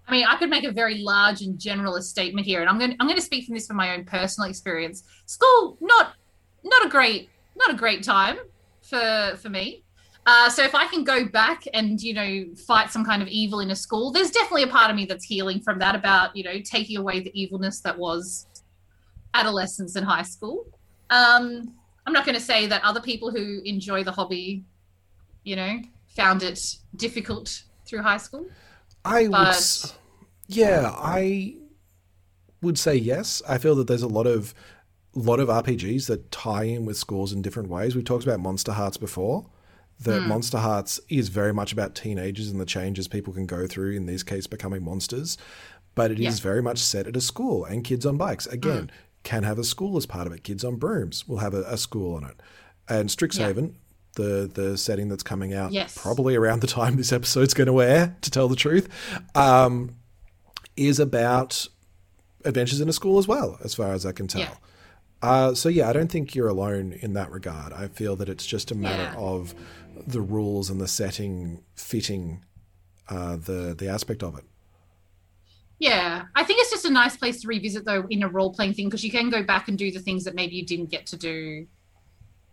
I 0.09 0.13
mean, 0.13 0.27
I 0.27 0.37
could 0.37 0.51
make 0.51 0.65
a 0.65 0.73
very 0.73 0.99
large 0.99 1.43
and 1.43 1.59
generalist 1.59 2.05
statement 2.05 2.47
here, 2.47 2.61
and 2.61 2.69
I'm 2.69 2.79
going. 2.79 2.91
to 2.93 2.97
I'm 3.01 3.07
going 3.07 3.19
to 3.19 3.25
speak 3.25 3.47
from 3.47 3.55
this 3.55 3.67
from 3.67 3.77
my 3.77 3.95
own 3.95 4.05
personal 4.05 4.49
experience. 4.51 5.05
School, 5.27 5.77
not 5.81 6.15
not 6.65 6.87
a 6.87 6.89
great 6.89 7.31
not 7.57 7.71
a 7.71 7.75
great 7.75 8.03
time 8.03 8.39
for 8.83 9.37
for 9.41 9.49
me. 9.49 9.85
Uh, 10.25 10.49
so 10.49 10.63
if 10.63 10.75
I 10.75 10.87
can 10.87 11.03
go 11.03 11.25
back 11.25 11.65
and 11.75 12.01
you 12.01 12.15
know 12.15 12.45
fight 12.67 12.91
some 12.91 13.05
kind 13.05 13.23
of 13.23 13.29
evil 13.29 13.61
in 13.61 13.71
a 13.71 13.77
school, 13.77 14.13
there's 14.13 14.31
definitely 14.31 14.65
a 14.65 14.69
part 14.69 14.91
of 14.91 14.97
me 14.97 15.05
that's 15.05 15.25
healing 15.25 15.61
from 15.61 15.79
that. 15.79 15.95
About 15.95 16.37
you 16.37 16.45
know 16.45 16.61
taking 16.61 16.97
away 16.97 17.21
the 17.21 17.41
evilness 17.41 17.81
that 17.81 17.97
was 17.97 18.47
adolescence 19.35 19.97
and 19.97 20.05
high 20.05 20.23
school. 20.23 20.67
Um, 21.11 21.75
I'm 22.07 22.13
not 22.13 22.25
going 22.25 22.35
to 22.35 22.41
say 22.41 22.67
that 22.67 22.83
other 22.83 23.01
people 23.01 23.31
who 23.31 23.61
enjoy 23.65 24.03
the 24.03 24.13
hobby, 24.13 24.65
you 25.45 25.57
know, 25.57 25.81
found 26.09 26.43
it 26.43 26.77
difficult 26.97 27.63
through 27.87 28.03
high 28.03 28.17
school. 28.17 28.47
I 29.05 29.23
would, 29.23 29.31
But- 29.33 29.49
s- 29.49 29.95
yeah, 30.47 30.93
I 30.97 31.57
would 32.61 32.79
say 32.79 32.95
yes. 32.95 33.43
I 33.49 33.59
feel 33.59 33.75
that 33.77 33.87
there's 33.87 34.03
a 34.03 34.09
lot 34.09 34.27
of 34.27 34.55
lot 35.15 35.41
of 35.41 35.49
RPGs 35.49 36.07
that 36.07 36.31
tie 36.31 36.65
in 36.65 36.87
with 36.87 36.97
schools 36.97 37.33
in 37.35 37.43
different 37.43 37.69
ways. 37.69 37.95
We 37.95 38.03
talked 38.03 38.25
about 38.25 38.41
Monster 38.41 38.73
Hearts 38.73 38.97
before. 38.97 39.47
That 40.01 40.23
hmm. 40.23 40.29
Monster 40.29 40.59
Hearts 40.59 40.99
is 41.11 41.29
very 41.29 41.53
much 41.53 41.73
about 41.73 41.95
teenagers 41.95 42.49
and 42.51 42.59
the 42.59 42.65
changes 42.65 43.09
people 43.09 43.33
can 43.35 43.45
go 43.47 43.67
through. 43.67 43.93
In 43.95 44.07
this 44.07 44.23
case, 44.23 44.47
becoming 44.47 44.83
monsters, 44.83 45.37
but 45.95 46.11
it 46.11 46.19
is 46.19 46.39
Yeah. 46.39 46.43
very 46.43 46.63
much 46.63 46.79
set 46.79 47.07
at 47.07 47.15
a 47.17 47.21
school 47.21 47.65
and 47.67 47.85
kids 47.85 48.07
on 48.07 48.17
bikes. 48.17 48.47
Again, 48.47 48.85
hmm. 48.85 48.95
can 49.23 49.43
have 49.43 49.59
a 49.59 49.65
school 49.65 49.97
as 49.99 50.07
part 50.07 50.27
of 50.27 50.33
it. 50.33 50.43
Kids 50.45 50.65
on 50.65 50.77
brooms 50.77 51.29
will 51.29 51.39
have 51.39 51.53
a, 51.55 51.63
a 51.65 51.77
school 51.77 52.15
on 52.17 52.25
it, 52.25 52.41
and 52.89 53.11
Strixhaven. 53.11 53.75
The, 54.15 54.51
the 54.53 54.77
setting 54.77 55.09
that's 55.09 55.23
coming 55.23 55.55
out 55.55 55.73
Yes. 55.73 55.97
probably 55.97 56.37
around 56.37 56.61
the 56.61 56.67
time 56.67 56.97
this 56.97 57.13
episode's 57.13 57.55
going 57.55 57.69
to 57.69 57.81
air, 57.81 58.15
to 58.21 58.31
tell 58.31 58.47
the 58.47 58.57
truth, 58.57 58.89
um, 59.35 59.97
is 60.77 61.01
about 61.01 61.67
adventures 62.45 62.81
in 62.81 62.89
a 62.89 62.93
school 62.93 63.19
as 63.19 63.27
well, 63.27 63.59
as 63.65 63.75
far 63.75 63.93
as 63.93 64.05
I 64.05 64.13
can 64.13 64.27
tell. 64.29 64.41
Yeah. 64.43 64.55
Uh, 65.23 65.55
so 65.55 65.69
yeah, 65.71 65.89
I 65.89 65.93
don't 65.95 66.11
think 66.11 66.35
you're 66.35 66.49
alone 66.49 66.93
in 67.01 67.15
that 67.15 67.31
regard. 67.31 67.73
I 67.73 67.89
feel 67.89 68.17
that 68.17 68.29
it's 68.29 68.45
just 68.45 68.71
a 68.71 68.75
matter 68.75 69.15
Yeah. 69.15 69.17
of 69.19 69.55
the 70.07 70.21
rules 70.21 70.69
and 70.69 70.81
the 70.81 70.89
setting 70.89 71.63
fitting 71.75 72.45
uh, 73.09 73.37
the 73.37 73.75
the 73.79 73.89
aspect 73.89 74.23
of 74.23 74.37
it. 74.37 74.45
Yeah, 75.79 76.25
I 76.35 76.45
think 76.45 76.61
it's 76.61 76.71
just 76.71 76.85
a 76.85 76.91
nice 76.91 77.17
place 77.17 77.41
to 77.43 77.49
revisit 77.49 77.85
though 77.85 78.07
in 78.09 78.23
a 78.23 78.29
role 78.29 78.53
playing 78.53 78.75
thing 78.75 78.87
because 78.89 79.05
you 79.05 79.11
can 79.11 79.31
go 79.31 79.43
back 79.43 79.69
and 79.69 79.77
do 79.77 79.91
the 79.91 79.99
things 80.01 80.25
that 80.25 80.35
maybe 80.35 80.55
you 80.55 80.65
didn't 80.65 80.91
get 80.91 81.07
to 81.07 81.17
do, 81.17 81.67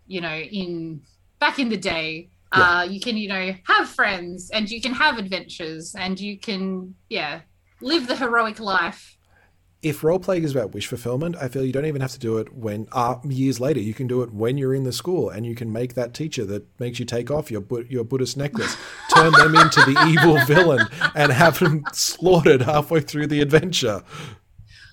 you 0.06 0.20
know, 0.20 0.36
in 0.36 1.02
back 1.40 1.58
in 1.58 1.68
the 1.68 1.76
day. 1.76 2.30
Uh, 2.52 2.86
you 2.88 3.00
can, 3.00 3.16
you 3.16 3.28
know, 3.28 3.54
have 3.64 3.88
friends 3.88 4.50
and 4.50 4.68
you 4.70 4.80
can 4.80 4.92
have 4.92 5.18
adventures 5.18 5.94
and 5.96 6.18
you 6.18 6.36
can, 6.36 6.94
yeah, 7.08 7.40
live 7.80 8.06
the 8.06 8.16
heroic 8.16 8.58
life. 8.58 9.16
If 9.82 10.04
role 10.04 10.18
playing 10.18 10.44
is 10.44 10.54
about 10.54 10.74
wish 10.74 10.88
fulfillment, 10.88 11.36
I 11.40 11.48
feel 11.48 11.64
you 11.64 11.72
don't 11.72 11.86
even 11.86 12.02
have 12.02 12.10
to 12.12 12.18
do 12.18 12.36
it 12.36 12.52
when 12.52 12.86
uh, 12.92 13.16
years 13.24 13.60
later. 13.60 13.80
You 13.80 13.94
can 13.94 14.06
do 14.06 14.20
it 14.22 14.30
when 14.30 14.58
you're 14.58 14.74
in 14.74 14.82
the 14.82 14.92
school, 14.92 15.30
and 15.30 15.46
you 15.46 15.54
can 15.54 15.72
make 15.72 15.94
that 15.94 16.12
teacher 16.12 16.44
that 16.44 16.66
makes 16.78 16.98
you 16.98 17.06
take 17.06 17.30
off 17.30 17.50
your 17.50 17.64
your 17.88 18.04
Buddhist 18.04 18.36
necklace, 18.36 18.76
turn 19.14 19.32
them 19.32 19.54
into 19.54 19.80
the 19.80 20.04
evil 20.06 20.38
villain, 20.44 20.86
and 21.14 21.32
have 21.32 21.58
them 21.60 21.84
slaughtered 21.94 22.60
halfway 22.60 23.00
through 23.00 23.28
the 23.28 23.40
adventure. 23.40 24.02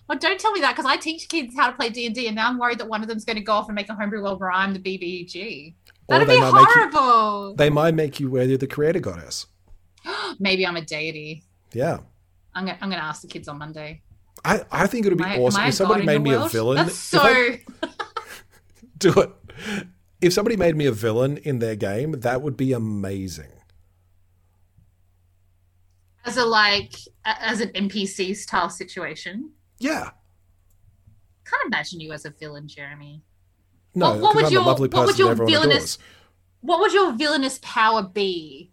Well, 0.08 0.18
don't 0.18 0.40
tell 0.40 0.54
me 0.54 0.62
that 0.62 0.74
because 0.74 0.90
I 0.90 0.96
teach 0.96 1.28
kids 1.28 1.54
how 1.58 1.70
to 1.70 1.76
play 1.76 1.90
D 1.90 2.06
and 2.06 2.16
D, 2.16 2.28
and 2.28 2.36
now 2.38 2.48
I'm 2.48 2.58
worried 2.58 2.80
that 2.80 2.88
one 2.88 3.02
of 3.02 3.10
them's 3.10 3.26
going 3.26 3.36
to 3.36 3.44
go 3.44 3.54
off 3.54 3.68
and 3.68 3.76
make 3.76 3.90
a 3.90 3.94
homebrew 3.94 4.24
world 4.24 4.40
where 4.40 4.52
I'm 4.52 4.74
the 4.74 4.80
BBG. 4.80 5.74
Or 6.10 6.14
That'd 6.20 6.28
they 6.30 6.36
be 6.36 6.42
might 6.42 6.54
make 6.54 6.68
you- 6.76 6.90
horrible. 6.92 7.56
They 7.56 7.70
might 7.70 7.94
make 7.96 8.20
you 8.20 8.30
wear 8.30 8.48
the 8.58 8.68
creator 8.68 9.00
goddess. 9.00 9.48
Maybe 10.40 10.66
I'm 10.66 10.78
a 10.78 10.82
deity. 10.82 11.44
Yeah. 11.74 12.00
I'm 12.56 12.66
gonna, 12.66 12.78
I'm 12.82 12.90
gonna 12.90 13.02
ask 13.02 13.22
the 13.22 13.28
kids 13.28 13.48
on 13.48 13.58
Monday. 13.58 14.02
I, 14.46 14.62
I 14.72 14.88
think 14.88 15.06
it 15.06 15.10
would 15.10 15.18
be 15.18 15.24
I- 15.26 15.38
awesome 15.38 15.64
if 15.66 15.74
somebody 15.74 16.06
made 16.06 16.22
me 16.22 16.34
a 16.34 16.48
villain. 16.48 16.78
That's 16.78 16.96
so. 16.96 17.20
I- 17.22 17.62
do 18.98 19.12
it. 19.14 19.32
If 20.22 20.34
somebody 20.34 20.56
made 20.56 20.76
me 20.76 20.86
a 20.86 20.92
villain 20.92 21.38
in 21.38 21.60
their 21.60 21.76
game, 21.76 22.14
that 22.22 22.42
would 22.42 22.56
be 22.58 22.72
amazing. 22.74 23.52
as 26.26 26.38
a 26.38 26.46
like 26.46 26.94
as 27.26 27.62
an 27.62 27.70
NPC 27.70 28.36
style 28.36 28.70
situation. 28.70 29.52
Yeah. 29.80 30.10
Can't 31.46 31.62
imagine 31.68 32.00
you 32.00 32.12
as 32.12 32.26
a 32.26 32.30
villain, 32.32 32.68
Jeremy. 32.68 33.24
No, 33.98 34.12
What- 34.12 34.20
what 34.22 34.36
would 34.36 34.46
I'm 34.46 34.52
your- 34.54 34.62
a 34.62 34.66
lovely 34.66 34.90
what 34.90 35.08
would 35.08 35.18
your 35.18 35.34
villainous- 35.34 35.96
adores. 35.96 36.00
What 36.62 36.80
would 36.82 36.94
your 36.94 37.14
villainous 37.14 37.60
power 37.64 38.04
be? 38.04 38.72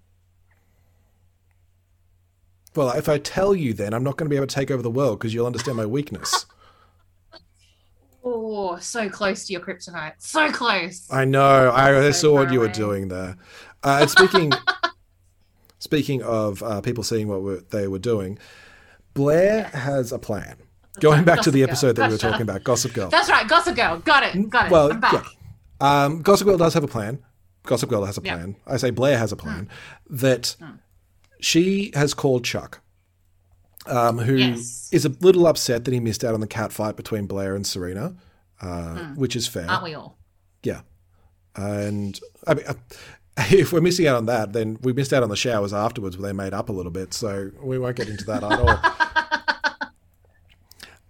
Well, 2.77 2.91
if 2.91 3.09
I 3.09 3.19
tell 3.19 3.55
you, 3.55 3.73
then 3.73 3.95
I'm 3.95 4.03
not 4.03 4.17
going 4.17 4.27
to 4.27 4.31
be 4.31 4.37
able 4.37 4.49
to 4.49 4.55
take 4.55 4.71
over 4.71 4.83
the 4.83 4.91
world 4.91 5.19
because 5.19 5.33
you'll 5.33 5.47
understand 5.47 5.77
my 5.77 5.87
weakness. 5.87 6.47
Oh, 8.27 8.79
so 8.79 9.11
close 9.11 9.45
to 9.47 9.53
your 9.53 9.61
kryptonite. 9.61 10.15
So 10.17 10.51
close. 10.51 11.07
I 11.11 11.27
know. 11.27 11.69
I, 11.69 11.91
I 12.07 12.11
So 12.11 12.13
saw 12.13 12.33
what 12.33 12.51
you 12.51 12.59
were 12.59 12.69
doing 12.69 13.09
there. 13.09 13.37
Uh, 13.83 13.99
and 14.01 14.09
speaking, 14.11 14.51
speaking 15.79 16.23
of 16.23 16.63
uh, 16.63 16.81
people 16.81 17.05
seeing 17.05 17.29
what 17.29 17.43
we're, 17.43 17.61
they 17.69 17.87
were 17.87 17.99
doing, 17.99 18.39
Blair 19.13 19.65
has 19.65 20.11
a 20.11 20.19
plan. 20.19 20.57
Going 21.01 21.25
back 21.25 21.39
to 21.43 21.51
Gossip 21.51 21.53
the 21.55 21.59
Girl. 21.61 21.69
episode 21.69 21.97
that 21.97 22.09
we 22.09 22.15
were 22.15 22.19
talking 22.19 22.43
about, 22.43 22.63
Gossip 22.65 22.93
Girl. 22.93 23.09
That's 23.09 23.29
right, 23.31 23.49
Gossip 23.49 23.75
Girl. 23.77 23.99
Got 23.99 24.23
it. 24.23 24.51
Got 24.51 24.67
it. 24.67 24.73
well, 24.73 24.93
I'm 24.93 25.01
back. 25.01 25.13
yeah. 25.81 26.05
Um, 26.05 26.23
Gossip 26.23 26.47
Girl 26.47 26.57
does 26.57 26.75
have 26.75 26.85
a 26.85 26.89
plan. 26.89 27.23
Gossip 27.65 27.89
Girl 27.91 28.05
has 28.05 28.17
a 28.17 28.21
plan. 28.21 28.57
I 28.67 28.77
say 28.77 28.91
Blair 28.91 29.19
has 29.19 29.33
a 29.33 29.37
plan 29.37 29.69
Hmm. 30.09 30.17
that 30.17 30.57
she 31.41 31.91
has 31.95 32.15
called 32.15 32.45
Chuck, 32.45 32.81
um, 33.87 34.19
who 34.19 34.37
is 34.37 34.89
Yes. 34.93 35.05
a 35.05 35.09
little 35.21 35.47
upset 35.47 35.85
that 35.85 35.93
he 35.95 36.01
missed 36.01 36.25
out 36.25 36.35
on 36.35 36.41
the 36.41 36.47
cat 36.47 36.73
fight 36.73 36.97
between 36.97 37.27
Blair 37.27 37.55
and 37.57 37.67
Serena, 37.67 38.15
uh, 38.61 39.07
which 39.15 39.35
is 39.35 39.47
fair. 39.47 39.69
Aren't 39.69 39.83
we 39.85 39.95
all? 39.95 40.17
Yeah. 40.63 40.83
And 41.57 42.19
I 42.47 42.55
mean, 42.55 42.65
if 43.39 43.73
we're 43.73 43.81
missing 43.81 44.07
out 44.07 44.17
on 44.17 44.27
that, 44.27 44.53
then 44.53 44.79
we 44.83 44.93
missed 44.93 45.13
out 45.13 45.23
on 45.23 45.29
the 45.29 45.37
showers 45.37 45.73
afterwards 45.73 46.17
where 46.17 46.29
they 46.31 46.37
made 46.37 46.55
up 46.55 46.69
a 46.69 46.73
little 46.73 46.93
bit. 46.93 47.13
So 47.15 47.51
we 47.63 47.79
won't 47.79 47.97
get 47.97 48.09
into 48.09 48.25
that 48.27 48.43
at 48.45 48.53
all. 48.61 48.79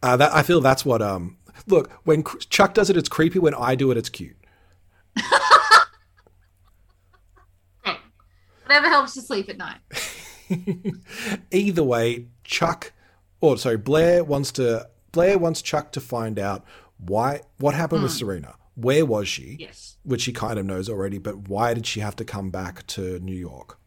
uh, 0.05 0.17
that 0.19 0.35
I 0.35 0.43
feel 0.43 0.61
that's 0.61 0.85
what. 0.85 1.01
Um, 1.01 1.39
look, 1.67 1.91
when 2.05 2.25
Chuck 2.51 2.75
does 2.75 2.91
it, 2.91 2.97
it's 2.97 3.09
creepy. 3.09 3.39
When 3.39 3.55
I 3.55 3.75
do 3.75 3.91
it, 3.91 3.97
it's 3.97 4.11
cute. 4.11 4.37
Hey, 5.17 5.23
whatever 8.67 8.89
helps 8.89 9.17
you 9.17 9.23
sleep 9.23 9.49
at 9.49 9.57
night. 9.57 9.79
Either 11.51 11.83
way, 11.83 12.27
Chuck, 12.45 12.93
or 13.41 13.57
sorry, 13.57 13.79
Blair 13.79 14.23
wants 14.23 14.53
to. 14.53 14.87
Blair 15.11 15.39
wants 15.39 15.63
Chuck 15.63 15.91
to 15.93 16.01
find 16.01 16.39
out 16.39 16.67
why 16.99 17.41
what 17.57 17.75
happened 17.75 18.03
with 18.03 18.13
Serena. 18.13 18.57
Where 18.75 19.07
was 19.07 19.27
she? 19.27 19.57
Yes. 19.59 19.97
which 20.03 20.21
she 20.23 20.33
kind 20.33 20.59
of 20.59 20.67
knows 20.67 20.91
already, 20.91 21.17
but 21.19 21.49
why 21.49 21.73
did 21.73 21.87
she 21.87 22.01
have 22.01 22.17
to 22.17 22.25
come 22.25 22.51
back 22.51 22.87
to 22.89 23.21
New 23.21 23.35
York? 23.37 23.79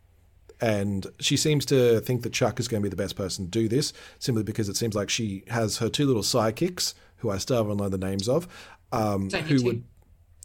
And 0.59 1.05
she 1.19 1.37
seems 1.37 1.65
to 1.67 1.99
think 1.99 2.23
that 2.23 2.33
Chuck 2.33 2.59
is 2.59 2.67
going 2.67 2.81
to 2.81 2.85
be 2.85 2.89
the 2.89 3.01
best 3.01 3.15
person 3.15 3.45
to 3.45 3.51
do 3.51 3.67
this, 3.67 3.93
simply 4.19 4.43
because 4.43 4.69
it 4.69 4.77
seems 4.77 4.95
like 4.95 5.09
she 5.09 5.43
has 5.49 5.77
her 5.77 5.89
two 5.89 6.05
little 6.05 6.23
sidekicks, 6.23 6.93
who 7.17 7.29
I 7.29 7.37
still 7.37 7.57
haven't 7.57 7.77
learned 7.77 7.93
the 7.93 7.97
names 7.97 8.27
of, 8.27 8.47
um, 8.91 9.29
who 9.29 9.63
would, 9.63 9.83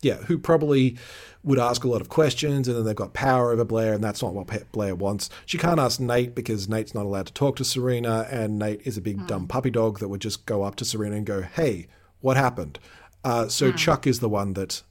yeah, 0.03 0.17
who 0.17 0.39
probably 0.39 0.99
would 1.45 1.59
ask 1.59 1.85
a 1.85 1.89
lot 1.89 2.01
of 2.01 2.09
questions, 2.09 2.69
and 2.69 2.77
then 2.77 2.85
they've 2.85 2.95
got 2.95 3.15
power 3.15 3.53
over 3.53 3.65
Blair, 3.65 3.95
and 3.95 4.03
that's 4.05 4.23
not 4.23 4.35
what 4.35 4.73
Blair 4.73 4.95
wants. 4.95 5.31
She 5.47 5.59
can't 5.59 5.81
ask 5.81 5.99
Nate 5.99 6.35
because 6.35 6.69
Nate's 6.69 6.95
not 6.95 7.07
allowed 7.07 7.27
to 7.27 7.33
talk 7.33 7.57
to 7.57 7.65
Serena, 7.65 8.27
and 8.31 8.59
Nate 8.59 8.83
is 8.85 8.97
a 8.97 9.01
big 9.01 9.27
dumb 9.27 9.47
puppy 9.49 9.71
dog 9.71 9.99
that 10.01 10.09
would 10.09 10.21
just 10.21 10.45
go 10.47 10.63
up 10.63 10.77
to 10.77 10.85
Serena 10.85 11.17
and 11.17 11.27
go, 11.27 11.43
"Hey, 11.43 11.89
what 12.21 12.37
happened?" 12.37 12.79
Uh, 13.25 13.49
so 13.49 13.73
Chuck 13.73 14.07
is 14.07 14.21
the 14.21 14.29
one 14.29 14.55
that 14.55 14.83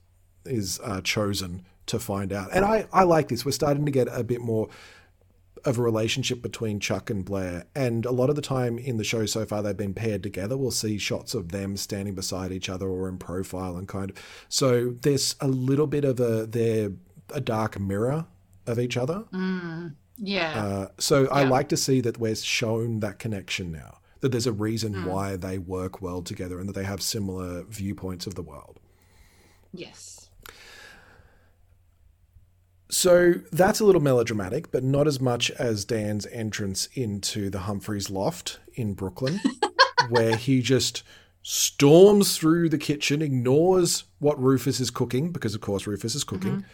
is 0.45 0.79
uh, 0.83 1.01
chosen 1.01 1.63
to 1.87 1.99
find 1.99 2.31
out. 2.31 2.49
And 2.53 2.63
I, 2.63 2.87
I 2.93 3.03
like 3.03 3.27
this. 3.27 3.45
We're 3.45 3.51
starting 3.51 3.85
to 3.85 3.91
get 3.91 4.07
a 4.11 4.23
bit 4.23 4.41
more 4.41 4.69
of 5.65 5.77
a 5.77 5.81
relationship 5.81 6.41
between 6.41 6.79
Chuck 6.79 7.09
and 7.09 7.23
Blair. 7.25 7.65
And 7.75 8.05
a 8.05 8.11
lot 8.11 8.29
of 8.29 8.35
the 8.35 8.41
time 8.41 8.77
in 8.77 8.97
the 8.97 9.03
show 9.03 9.25
so 9.25 9.45
far, 9.45 9.61
they've 9.61 9.75
been 9.77 9.93
paired 9.93 10.23
together. 10.23 10.57
We'll 10.57 10.71
see 10.71 10.97
shots 10.97 11.33
of 11.33 11.51
them 11.51 11.77
standing 11.77 12.15
beside 12.15 12.51
each 12.51 12.69
other 12.69 12.87
or 12.87 13.07
in 13.09 13.17
profile 13.17 13.77
and 13.77 13.87
kind 13.87 14.11
of. 14.11 14.17
So 14.49 14.91
there's 15.01 15.35
a 15.39 15.47
little 15.47 15.87
bit 15.87 16.03
of 16.05 16.19
a, 16.19 16.45
they're 16.45 16.91
a 17.33 17.41
dark 17.41 17.79
mirror 17.79 18.25
of 18.67 18.79
each 18.79 18.97
other. 18.97 19.25
Yeah. 20.17 20.63
Uh, 20.65 20.87
so 20.99 21.27
I 21.27 21.43
like 21.43 21.69
to 21.69 21.77
see 21.77 22.01
that 22.01 22.17
we're 22.19 22.35
shown 22.35 22.99
that 22.99 23.17
connection 23.19 23.71
now. 23.71 23.99
That 24.19 24.31
there's 24.31 24.45
a 24.47 24.51
reason 24.51 24.93
Mm. 24.93 25.05
why 25.07 25.35
they 25.35 25.57
work 25.57 26.01
well 26.01 26.21
together 26.21 26.59
and 26.59 26.69
that 26.69 26.73
they 26.73 26.83
have 26.83 27.01
similar 27.01 27.63
viewpoints 27.63 28.27
of 28.27 28.35
the 28.35 28.43
world. 28.43 28.79
yes. 29.73 30.20
So 32.93 33.35
that's 33.53 33.79
a 33.79 33.85
little 33.85 34.01
melodramatic, 34.01 34.69
but 34.71 34.83
not 34.83 35.07
as 35.07 35.21
much 35.21 35.49
as 35.51 35.85
Dan's 35.85 36.25
entrance 36.27 36.87
into 36.93 37.49
the 37.49 37.59
Humphreys 37.59 38.09
loft 38.09 38.59
in 38.73 38.93
Brooklyn, 38.95 39.39
where 40.09 40.35
he 40.35 40.61
just 40.61 41.01
storms 41.41 42.37
through 42.37 42.67
the 42.67 42.77
kitchen, 42.77 43.21
ignores 43.21 44.03
what 44.19 44.37
Rufus 44.41 44.81
is 44.81 44.91
cooking, 44.91 45.31
because 45.31 45.55
of 45.55 45.61
course 45.61 45.87
Rufus 45.87 46.15
is 46.15 46.25
cooking, 46.25 46.65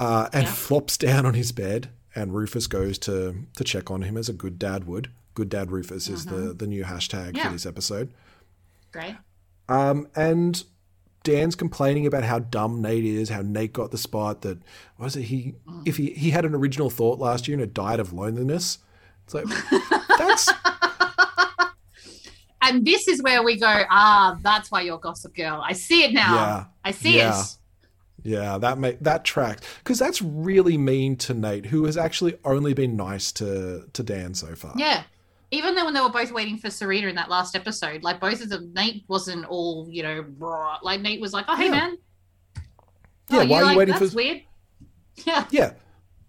uh, 0.00 0.28
and 0.32 0.48
flops 0.48 0.98
down 0.98 1.24
on 1.26 1.34
his 1.34 1.52
bed. 1.52 1.90
And 2.14 2.34
Rufus 2.34 2.66
goes 2.66 2.98
to 2.98 3.46
to 3.56 3.64
check 3.64 3.90
on 3.90 4.02
him 4.02 4.16
as 4.18 4.28
a 4.28 4.32
good 4.34 4.58
dad 4.58 4.84
would. 4.86 5.10
Good 5.34 5.48
dad 5.48 5.70
Rufus 5.70 6.08
is 6.08 6.26
the 6.26 6.52
the 6.52 6.66
new 6.66 6.84
hashtag 6.84 7.36
Yeah. 7.36 7.46
for 7.46 7.52
this 7.52 7.64
episode. 7.66 8.12
Great. 8.92 9.14
Um, 9.68 10.08
and 10.16 10.62
Dan's 11.24 11.54
complaining 11.54 12.06
about 12.06 12.24
how 12.24 12.38
dumb 12.40 12.82
Nate 12.82 13.04
is, 13.04 13.28
how 13.28 13.42
Nate 13.42 13.72
got 13.72 13.90
the 13.90 13.98
spot. 13.98 14.42
That 14.42 14.58
what 14.96 15.06
is 15.06 15.16
it? 15.16 15.22
He 15.22 15.54
if 15.84 15.96
he 15.96 16.10
he 16.10 16.30
had 16.30 16.44
an 16.44 16.54
original 16.54 16.90
thought 16.90 17.18
last 17.18 17.46
year 17.48 17.54
and 17.54 17.62
it 17.62 17.72
died 17.74 18.00
of 18.00 18.12
loneliness. 18.12 18.78
It's 19.24 19.34
like 19.34 19.44
that's 20.18 20.48
And 22.64 22.84
this 22.86 23.08
is 23.08 23.20
where 23.22 23.42
we 23.42 23.58
go, 23.58 23.82
ah, 23.90 24.38
that's 24.42 24.70
why 24.70 24.82
you're 24.82 24.98
Gossip 24.98 25.34
Girl. 25.34 25.60
I 25.64 25.72
see 25.72 26.04
it 26.04 26.12
now. 26.12 26.34
Yeah. 26.34 26.64
I 26.84 26.90
see 26.92 27.16
Yeah. 27.16 27.40
it. 27.40 27.56
yeah 28.24 28.56
that 28.58 28.78
make 28.78 29.00
that 29.00 29.24
tracks 29.24 29.62
because 29.78 29.98
that's 29.98 30.22
really 30.22 30.78
mean 30.78 31.16
to 31.16 31.34
Nate, 31.34 31.66
who 31.66 31.84
has 31.86 31.96
actually 31.96 32.36
only 32.44 32.72
been 32.72 32.96
nice 32.96 33.32
to 33.32 33.88
to 33.92 34.02
Dan 34.02 34.34
so 34.34 34.54
far. 34.54 34.74
Yeah. 34.76 35.02
Even 35.52 35.74
though 35.74 35.84
when 35.84 35.94
they 35.94 36.00
were 36.00 36.08
both 36.10 36.32
waiting 36.32 36.56
for 36.58 36.70
Serena 36.70 37.06
in 37.08 37.14
that 37.14 37.28
last 37.30 37.54
episode, 37.54 38.02
like 38.02 38.18
both 38.20 38.42
of 38.42 38.48
them, 38.48 38.72
Nate 38.74 39.04
wasn't 39.06 39.44
all, 39.46 39.86
you 39.90 40.02
know, 40.02 40.24
raw. 40.38 40.78
like 40.82 41.00
Nate 41.00 41.20
was 41.20 41.32
like, 41.32 41.44
oh, 41.46 41.54
hey, 41.56 41.66
Yeah. 41.66 41.70
man. 41.70 41.96
Yeah, 43.30 43.38
oh, 43.42 43.46
why 43.46 43.56
are 43.56 43.60
you 43.60 43.66
like, 43.66 43.76
waiting 43.78 43.94
That's 43.94 44.10
for- 44.12 44.16
weird. 44.16 44.42
Yeah. 45.26 45.46
Yeah. 45.50 45.72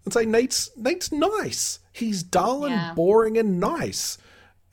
It's 0.06 0.16
like 0.16 0.28
Nate's 0.28 0.70
Nate's 0.76 1.12
nice. 1.14 1.80
He's 1.94 2.22
dull 2.22 2.66
and 2.66 2.74
Yeah. 2.76 2.94
boring 2.94 3.38
and 3.38 3.60
nice. 3.60 4.18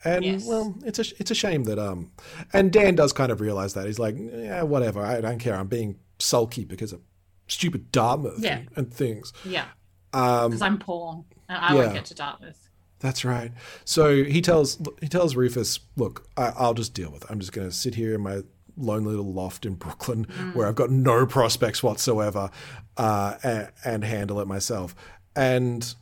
And 0.03 0.25
Yes. 0.25 0.45
well, 0.45 0.75
it's 0.83 0.99
a 0.99 1.05
it's 1.19 1.31
a 1.31 1.35
shame 1.35 1.63
that 1.63 1.79
um 1.79 2.11
and 2.51 2.73
Dan 2.73 2.95
does 2.95 3.13
kind 3.13 3.31
of 3.31 3.39
realize 3.39 3.73
that. 3.75 3.85
He's 3.85 3.99
like, 3.99 4.15
yeah, 4.19 4.63
whatever. 4.63 5.01
I 5.01 5.21
don't 5.21 5.39
care. 5.39 5.55
I'm 5.55 5.67
being 5.67 5.97
sulky 6.19 6.65
because 6.65 6.91
of 6.91 6.99
stupid 7.47 7.91
Dartmouth 7.93 8.39
Yeah. 8.39 8.57
and, 8.57 8.69
and 8.75 8.93
things. 8.93 9.31
Yeah. 9.45 9.65
Um 10.11 10.51
Because 10.51 10.61
I'm 10.61 10.77
poor. 10.77 11.23
And 11.47 11.57
I 11.57 11.69
yeah. 11.73 11.79
won't 11.79 11.93
get 11.93 12.05
to 12.05 12.13
Dartmouth. 12.15 12.69
That's 13.01 13.25
right. 13.25 13.51
So 13.83 14.23
he 14.23 14.41
tells 14.41 14.79
he 15.01 15.07
tells 15.09 15.35
Rufus, 15.35 15.79
"Look, 15.97 16.27
I, 16.37 16.53
I'll 16.55 16.73
just 16.73 16.93
deal 16.93 17.11
with 17.11 17.23
it. 17.23 17.31
I'm 17.31 17.39
just 17.39 17.51
going 17.51 17.67
to 17.69 17.75
sit 17.75 17.95
here 17.95 18.15
in 18.15 18.21
my 18.21 18.41
lonely 18.77 19.09
little 19.09 19.33
loft 19.33 19.65
in 19.65 19.73
Brooklyn, 19.75 20.23
where 20.53 20.67
I've 20.67 20.75
got 20.75 20.89
no 20.89 21.25
prospects 21.25 21.83
whatsoever, 21.83 22.49
uh, 22.97 23.35
and, 23.43 23.71
and 23.83 24.03
handle 24.05 24.39
it 24.39 24.47
myself." 24.47 24.95
And 25.35 25.93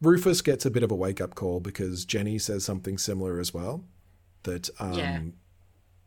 Rufus 0.00 0.40
gets 0.42 0.66
a 0.66 0.70
bit 0.70 0.82
of 0.82 0.90
a 0.90 0.94
wake 0.96 1.20
up 1.20 1.34
call 1.36 1.60
because 1.60 2.04
Jenny 2.04 2.38
says 2.38 2.64
something 2.64 2.98
similar 2.98 3.38
as 3.38 3.54
well. 3.54 3.84
That 4.42 4.68
um, 4.80 4.98
Yeah. 4.98 5.20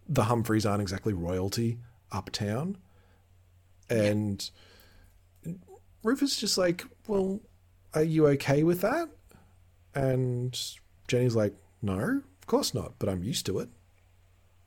the 0.09 0.23
Humphreys 0.25 0.65
aren't 0.65 0.81
exactly 0.81 1.13
royalty 1.13 1.77
uptown, 2.11 2.77
and 3.89 4.49
Rufus 6.03 6.33
is 6.33 6.39
just 6.39 6.57
like, 6.57 6.85
"Well, 7.07 7.39
are 7.93 8.03
you 8.03 8.27
okay 8.27 8.63
with 8.63 8.81
that?" 8.81 9.09
And 9.95 10.59
Jenny's 11.07 11.35
like, 11.35 11.53
no, 11.81 11.97
of 11.97 12.47
course 12.47 12.73
not, 12.73 12.93
but 12.99 13.09
I'm 13.09 13.23
used 13.23 13.45
to 13.47 13.59
it. 13.59 13.69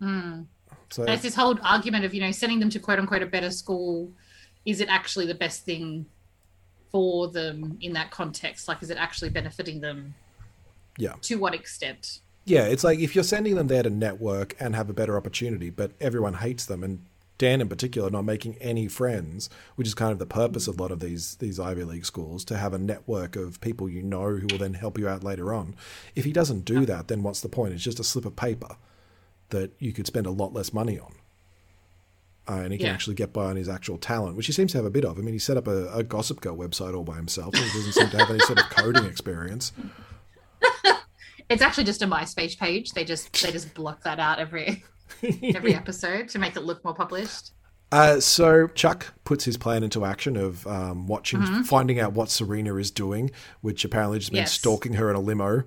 Hmm. 0.00 0.42
So, 0.90 1.02
And 1.02 1.12
it's 1.12 1.22
this 1.22 1.34
whole 1.34 1.58
argument 1.62 2.04
of, 2.04 2.14
you 2.14 2.20
know, 2.20 2.32
sending 2.32 2.60
them 2.60 2.70
to 2.70 2.78
quote 2.78 2.98
unquote 2.98 3.22
a 3.22 3.26
better 3.26 3.50
school. 3.50 4.10
Is 4.64 4.80
it 4.80 4.88
actually 4.88 5.26
the 5.26 5.34
best 5.34 5.64
thing 5.64 6.06
for 6.90 7.28
them 7.28 7.78
in 7.80 7.92
that 7.92 8.10
context? 8.10 8.68
Like, 8.68 8.82
is 8.82 8.90
it 8.90 8.96
actually 8.96 9.30
benefiting 9.30 9.80
them? 9.80 10.14
yeah. 10.98 11.14
To 11.22 11.36
what 11.36 11.54
extent? 11.54 12.20
Yeah, 12.44 12.64
it's 12.64 12.84
like 12.84 12.98
if 12.98 13.14
you're 13.14 13.24
sending 13.24 13.54
them 13.54 13.68
there 13.68 13.82
to 13.82 13.90
network 13.90 14.56
and 14.58 14.74
have 14.74 14.90
a 14.90 14.92
better 14.92 15.16
opportunity, 15.16 15.70
but 15.70 15.92
everyone 16.00 16.34
hates 16.34 16.66
them, 16.66 16.82
and 16.82 17.04
Dan 17.38 17.60
in 17.60 17.68
particular 17.68 18.10
not 18.10 18.24
making 18.24 18.56
any 18.60 18.88
friends, 18.88 19.48
which 19.76 19.86
is 19.86 19.94
kind 19.94 20.12
of 20.12 20.18
the 20.18 20.26
purpose 20.26 20.66
of 20.68 20.78
a 20.78 20.82
lot 20.82 20.90
of 20.90 21.00
these 21.00 21.36
these 21.36 21.58
Ivy 21.60 21.84
League 21.84 22.04
schools 22.04 22.44
to 22.46 22.56
have 22.58 22.74
a 22.74 22.78
network 22.78 23.36
of 23.36 23.60
people 23.60 23.88
you 23.88 24.02
know 24.02 24.36
who 24.36 24.46
will 24.48 24.58
then 24.58 24.74
help 24.74 24.98
you 24.98 25.08
out 25.08 25.22
later 25.24 25.54
on. 25.54 25.74
If 26.16 26.24
he 26.24 26.32
doesn't 26.32 26.64
do 26.64 26.84
that, 26.86 27.08
then 27.08 27.22
what's 27.22 27.40
the 27.40 27.48
point? 27.48 27.72
It's 27.74 27.82
just 27.84 28.00
a 28.00 28.04
slip 28.04 28.24
of 28.24 28.34
paper 28.36 28.76
that 29.50 29.70
you 29.78 29.92
could 29.92 30.06
spend 30.06 30.26
a 30.26 30.30
lot 30.30 30.52
less 30.52 30.72
money 30.74 30.98
on. 30.98 31.14
Uh, 32.48 32.62
and 32.62 32.72
he 32.72 32.78
can 32.78 32.86
Yeah. 32.86 32.92
actually 32.94 33.14
get 33.14 33.32
by 33.32 33.44
on 33.44 33.56
his 33.56 33.68
actual 33.68 33.98
talent, 33.98 34.34
which 34.36 34.46
he 34.46 34.52
seems 34.52 34.72
to 34.72 34.78
have 34.78 34.84
a 34.86 34.90
bit 34.90 35.04
of. 35.04 35.18
I 35.18 35.20
mean, 35.22 35.34
he 35.34 35.38
set 35.38 35.56
up 35.58 35.66
a, 35.68 35.92
a 35.92 36.02
Gossip 36.02 36.40
Girl 36.40 36.56
website 36.56 36.96
all 36.96 37.04
by 37.04 37.16
himself, 37.16 37.54
he 37.54 37.60
doesn't 37.60 37.92
seem 37.92 38.08
to 38.10 38.18
have 38.18 38.30
any 38.30 38.38
sort 38.40 38.58
of 38.58 38.68
coding 38.70 39.04
experience. 39.04 39.72
It's 41.50 41.62
actually 41.62 41.84
just 41.84 42.02
a 42.02 42.06
MySpace 42.06 42.58
page. 42.58 42.92
They 42.92 43.04
just 43.04 43.32
they 43.42 43.50
just 43.50 43.72
block 43.72 44.02
that 44.02 44.18
out 44.20 44.38
every 44.38 44.84
every 45.54 45.74
episode 45.82 46.28
to 46.30 46.38
make 46.38 46.56
it 46.56 46.60
look 46.60 46.84
more 46.84 46.94
published. 46.94 47.52
Uh, 47.90 48.20
so 48.20 48.66
Chuck 48.68 49.14
puts 49.24 49.44
his 49.44 49.56
plan 49.56 49.82
into 49.82 50.04
action 50.04 50.36
of 50.36 50.66
um, 50.66 51.06
watching, 51.06 51.40
Mhm. 51.40 51.64
finding 51.66 51.98
out 51.98 52.12
what 52.12 52.28
Serena 52.30 52.76
is 52.76 52.90
doing, 52.90 53.30
which 53.62 53.84
apparently 53.84 54.18
just 54.18 54.30
means 54.32 54.42
Yes. 54.42 54.52
stalking 54.52 54.94
her 54.94 55.08
in 55.08 55.16
a 55.16 55.20
limo. 55.20 55.62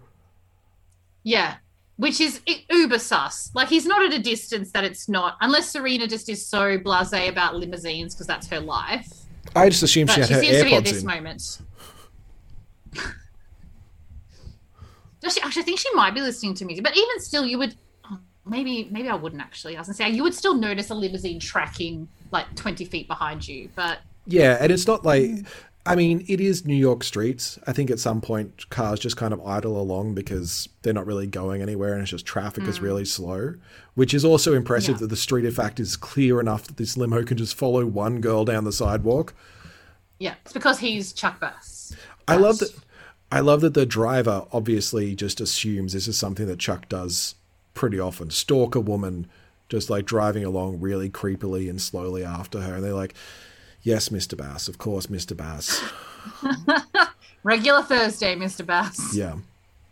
Yeah. 1.24 1.56
Which 1.98 2.22
is 2.22 2.42
uber 2.70 3.00
sus. 3.00 3.50
Like 3.56 3.70
he's 3.70 3.86
not 3.88 4.04
at 4.04 4.14
a 4.14 4.20
distance 4.22 4.72
that 4.72 4.84
it's 4.84 5.10
not, 5.10 5.38
unless 5.42 5.70
Serena 5.72 6.08
just 6.08 6.30
is 6.30 6.46
so 6.46 6.78
blasé 6.78 7.28
about 7.30 7.56
limousines 7.56 8.14
because 8.14 8.28
that's 8.28 8.48
her 8.48 8.60
life. 8.60 9.08
I 9.56 9.70
just 9.70 9.82
assumed 9.84 10.08
But 10.08 10.14
she 10.14 10.20
had 10.22 10.28
she 10.30 10.34
her 10.36 10.42
seems 10.42 10.58
to 10.60 10.66
be 10.66 10.76
at 10.76 10.84
this 10.84 11.02
in. 11.02 11.08
moment. 11.08 11.60
Does 15.22 15.34
she, 15.36 15.42
actually, 15.42 15.62
I 15.62 15.66
think 15.66 15.80
she 15.80 15.94
might 15.94 16.14
be 16.16 16.22
listening 16.22 16.56
to 16.56 16.66
music, 16.66 16.84
but 16.84 16.98
even 16.98 17.20
still, 17.20 17.46
you 17.46 17.58
would. 17.60 17.76
Maybe 18.46 18.88
maybe 18.92 19.10
I 19.10 19.16
wouldn't 19.16 19.42
actually. 19.42 19.76
I 19.76 19.80
was 19.80 19.88
gonna 19.88 19.96
say 19.96 20.10
you 20.10 20.24
would 20.24 20.34
still 20.34 20.56
notice 20.56 20.90
a 20.90 20.96
limousine 20.96 21.40
tracking 21.40 22.08
like 22.32 22.54
twenty 22.56 22.86
feet 22.86 23.08
behind 23.08 23.48
you, 23.48 23.70
but 23.76 24.00
Yeah, 24.26 24.58
and 24.60 24.72
it's 24.72 24.88
not 24.88 25.06
like 25.06 25.46
I 25.84 25.96
mean, 25.96 26.24
it 26.28 26.40
is 26.40 26.64
New 26.66 26.76
York 26.76 27.04
streets. 27.04 27.58
I 27.66 27.74
think 27.74 27.90
at 27.90 28.00
some 28.00 28.22
point 28.22 28.70
cars 28.70 29.00
just 29.00 29.18
kind 29.18 29.34
of 29.34 29.44
idle 29.46 29.82
along 29.82 30.14
because 30.14 30.70
they're 30.84 30.94
not 30.94 31.08
really 31.08 31.26
going 31.26 31.62
anywhere 31.64 31.94
and 31.94 32.04
it's 32.04 32.12
just 32.12 32.26
traffic 32.26 32.66
is 32.66 32.78
mm. 32.80 32.84
really 32.84 33.06
slow, 33.06 33.56
which 33.96 34.14
is 34.14 34.24
also 34.24 34.54
impressive 34.54 34.96
Yeah. 34.96 35.00
that 35.00 35.08
the 35.08 35.16
street 35.16 35.44
in 35.44 35.52
fact 35.52 35.80
is 35.80 35.98
clear 35.98 36.40
enough 36.40 36.68
that 36.68 36.78
this 36.78 36.98
limo 36.98 37.24
can 37.24 37.38
just 37.38 37.56
follow 37.56 37.86
one 37.86 38.22
girl 38.22 38.46
down 38.46 38.64
the 38.64 38.72
sidewalk. 38.72 39.34
yeah, 40.20 40.36
it's 40.44 40.54
because 40.54 40.78
he's 40.78 41.14
Chuck 41.14 41.40
Bass. 41.40 41.96
I 42.28 42.36
love 42.36 42.60
that 42.60 42.72
I 43.32 43.40
love 43.40 43.62
that 43.62 43.74
the 43.74 43.86
driver 43.88 44.46
obviously 44.52 45.16
just 45.16 45.42
assumes 45.42 45.94
this 45.94 46.08
is 46.08 46.18
something 46.18 46.46
that 46.46 46.60
Chuck 46.60 46.90
does 46.90 47.34
pretty 47.74 48.00
often. 48.00 48.30
Stalk 48.30 48.76
a 48.76 48.80
woman 48.80 49.28
just 49.70 49.90
like 49.90 50.06
driving 50.06 50.44
along 50.44 50.80
really 50.82 51.10
creepily 51.10 51.70
and 51.70 51.82
slowly 51.82 52.24
after 52.24 52.62
her 52.62 52.76
and 52.76 52.84
they're 52.84 52.94
like, 52.94 53.14
"Yes, 53.84 54.10
Mr. 54.10 54.36
Bass, 54.38 54.68
of 54.68 54.78
course, 54.78 55.08
Mr. 55.08 55.36
Bass." 55.36 55.82
Regular 57.44 57.82
Thursday, 57.82 58.36
Mr. 58.36 58.66
Bass. 58.66 59.16
Yeah. 59.16 59.38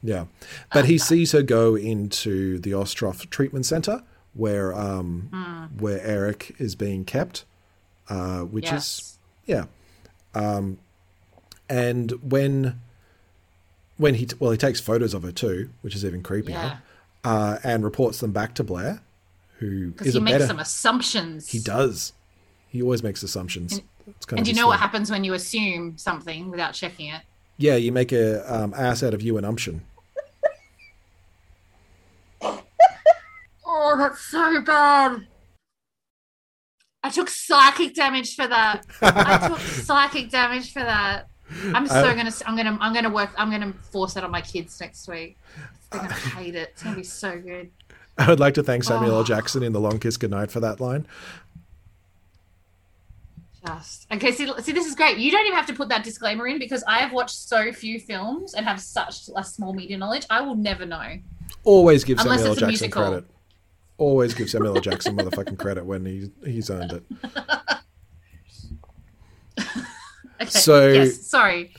Yeah. 0.03 0.25
But 0.73 0.85
he 0.85 0.97
sees 0.97 1.31
her 1.31 1.41
go 1.41 1.75
into 1.75 2.59
the 2.59 2.71
Ostroff 2.71 3.27
treatment 3.29 3.65
center 3.65 4.03
where 4.33 4.73
um 4.73 5.69
where 5.79 5.99
Eric 6.01 6.55
is 6.59 6.75
being 6.75 7.05
kept. 7.05 7.45
Uh 8.07 8.41
which 8.41 8.71
is 8.71 9.17
yeah. 9.45 9.65
Um 10.35 10.77
and 11.69 12.11
when 12.21 12.79
when 13.97 14.15
he 14.15 14.27
well 14.39 14.51
he 14.51 14.57
takes 14.57 14.79
photos 14.79 15.13
of 15.13 15.23
her 15.23 15.31
too, 15.31 15.69
which 15.81 15.95
is 15.95 16.05
even 16.05 16.21
creepier. 16.21 16.49
Yeah. 16.49 16.77
Uh 17.23 17.57
and 17.63 17.83
reports 17.83 18.19
them 18.19 18.31
back 18.31 18.55
to 18.55 18.63
Blair, 18.63 19.01
who 19.57 19.91
Because 19.91 20.13
he 20.13 20.19
makes 20.19 20.33
better 20.35 20.47
some 20.47 20.59
assumptions. 20.59 21.49
he 21.49 21.59
does. 21.59 22.13
He 22.69 22.81
always 22.81 23.01
makes 23.03 23.23
assumptions. 23.23 23.81
It's 24.07 24.25
kind 24.25 24.39
And 24.39 24.47
of 24.47 24.53
you 24.55 24.59
know 24.59 24.67
what 24.67 24.79
happens 24.79 25.11
when 25.11 25.23
you 25.23 25.33
assume 25.33 25.97
something 25.97 26.49
without 26.49 26.73
checking 26.73 27.07
it? 27.07 27.21
Yeah, 27.57 27.75
you 27.75 27.91
make 27.91 28.11
a 28.11 28.41
um, 28.53 28.73
ass 28.73 29.03
out 29.03 29.13
of 29.13 29.21
you 29.21 29.37
and 29.37 29.45
umption. 29.45 29.81
Oh, 33.65 33.95
that's 33.97 34.19
so 34.21 34.61
bad. 34.61 35.27
I 37.03 37.09
took 37.09 37.29
psychic 37.29 37.93
damage 37.95 38.35
for 38.35 38.47
that. 38.47 38.85
I 39.01 39.47
took 39.49 39.59
psychic 39.59 40.29
damage 40.31 40.73
for 40.73 40.79
that. 40.79 41.27
I'm 41.73 41.87
so 41.87 41.95
I- 42.05 42.15
gonna. 42.15 42.31
I'm 42.45 42.55
gonna. 42.55 42.77
I'm 42.81 42.93
gonna 42.93 43.09
work. 43.09 43.29
I'm 43.37 43.49
gonna 43.51 43.73
force 43.91 44.13
that 44.15 44.23
on 44.23 44.31
my 44.31 44.41
kids 44.41 44.79
next 44.79 45.07
week. 45.07 45.37
They're 45.91 46.01
gonna 46.01 46.13
hate 46.13 46.55
it. 46.55 46.69
It's 46.73 46.83
gonna 46.83 46.95
be 46.95 47.03
so 47.03 47.39
good. 47.39 47.71
I 48.17 48.29
would 48.29 48.39
like 48.39 48.53
to 48.55 48.63
thank 48.63 48.83
Samuel 48.83 49.13
Oh. 49.15 49.17
L. 49.19 49.23
Jackson 49.23 49.63
in 49.63 49.71
The 49.73 49.79
Long 49.79 49.97
Kiss 49.99 50.17
Goodnight 50.17 50.51
for 50.51 50.59
that 50.59 50.79
line. 50.79 51.07
Just 53.65 54.07
okay. 54.11 54.31
See, 54.31 54.49
see, 54.61 54.71
this 54.71 54.85
is 54.85 54.95
great. 54.95 55.17
You 55.17 55.31
don't 55.31 55.45
even 55.45 55.55
have 55.57 55.65
to 55.67 55.73
put 55.73 55.89
that 55.89 56.03
disclaimer 56.03 56.47
in 56.47 56.59
because 56.59 56.83
I 56.87 56.99
have 56.99 57.11
watched 57.11 57.35
so 57.35 57.71
few 57.73 57.99
films 57.99 58.53
and 58.53 58.65
have 58.65 58.79
such 58.79 59.29
a 59.35 59.43
small 59.43 59.73
media 59.73 59.97
knowledge. 59.97 60.25
I 60.29 60.41
will 60.41 60.55
never 60.55 60.85
know. 60.85 61.17
Always 61.63 62.03
give 62.03 62.19
Unless 62.19 62.39
Samuel 62.39 62.47
L. 62.49 62.55
Jackson 62.55 62.67
musical. 62.67 63.03
credit. 63.03 63.25
Always 63.97 64.33
give 64.33 64.49
Samuel 64.49 64.75
L. 64.75 64.81
Jackson 64.81 65.17
motherfucking 65.17 65.57
credit 65.59 65.85
when 65.85 66.05
he 66.05 66.31
he's 66.45 66.69
earned 66.69 66.93
it. 66.93 67.03
Okay. 70.41 70.49
So- 70.51 70.87
yes. 70.87 71.19
Sorry. 71.27 71.73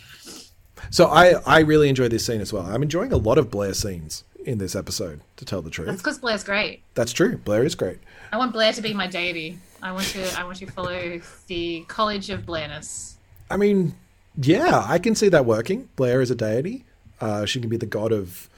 So 0.90 1.06
I 1.06 1.34
I 1.46 1.60
really 1.60 1.88
enjoy 1.88 2.08
this 2.08 2.26
scene 2.26 2.40
as 2.40 2.52
well. 2.52 2.66
I'm 2.66 2.82
enjoying 2.82 3.12
a 3.12 3.16
lot 3.16 3.38
of 3.38 3.50
Blair 3.50 3.74
scenes 3.74 4.24
in 4.44 4.58
this 4.58 4.74
episode, 4.74 5.20
to 5.36 5.44
tell 5.44 5.62
the 5.62 5.70
truth. 5.70 5.88
That's 5.88 6.02
because 6.02 6.18
Blair's 6.18 6.44
great. 6.44 6.82
That's 6.94 7.12
true. 7.12 7.36
Blair 7.38 7.64
is 7.64 7.74
great. 7.74 7.98
I 8.32 8.38
want 8.38 8.52
Blair 8.52 8.72
to 8.72 8.82
be 8.82 8.94
my 8.94 9.06
deity. 9.06 9.58
I 9.82 9.92
want 9.92 10.06
to. 10.08 10.38
I 10.38 10.44
want 10.44 10.58
to 10.58 10.66
follow 10.66 11.20
the 11.46 11.84
College 11.88 12.30
of 12.30 12.46
Blairness. 12.46 13.16
I 13.50 13.56
mean, 13.56 13.94
yeah, 14.36 14.84
I 14.86 14.98
can 14.98 15.14
see 15.14 15.28
that 15.28 15.46
working. 15.46 15.88
Blair 15.96 16.20
is 16.20 16.30
a 16.30 16.34
deity. 16.34 16.84
Uh, 17.20 17.44
she 17.44 17.60
can 17.60 17.68
be 17.68 17.76
the 17.76 17.86
god 17.86 18.12
of. 18.12 18.48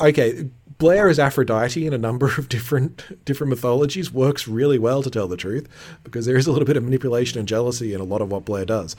Okay, 0.00 0.48
Blair 0.78 1.08
is 1.08 1.18
Aphrodite 1.18 1.84
in 1.86 1.92
a 1.92 1.98
number 1.98 2.26
of 2.38 2.48
different 2.48 3.24
different 3.24 3.50
mythologies. 3.50 4.12
Works 4.12 4.46
really 4.46 4.78
well 4.78 5.02
to 5.02 5.10
tell 5.10 5.26
the 5.28 5.36
truth, 5.36 5.68
because 6.04 6.24
there 6.26 6.36
is 6.36 6.46
a 6.46 6.52
little 6.52 6.66
bit 6.66 6.76
of 6.76 6.84
manipulation 6.84 7.38
and 7.38 7.48
jealousy 7.48 7.92
in 7.94 8.00
a 8.00 8.04
lot 8.04 8.22
of 8.22 8.30
what 8.30 8.44
Blair 8.44 8.64
does. 8.64 8.94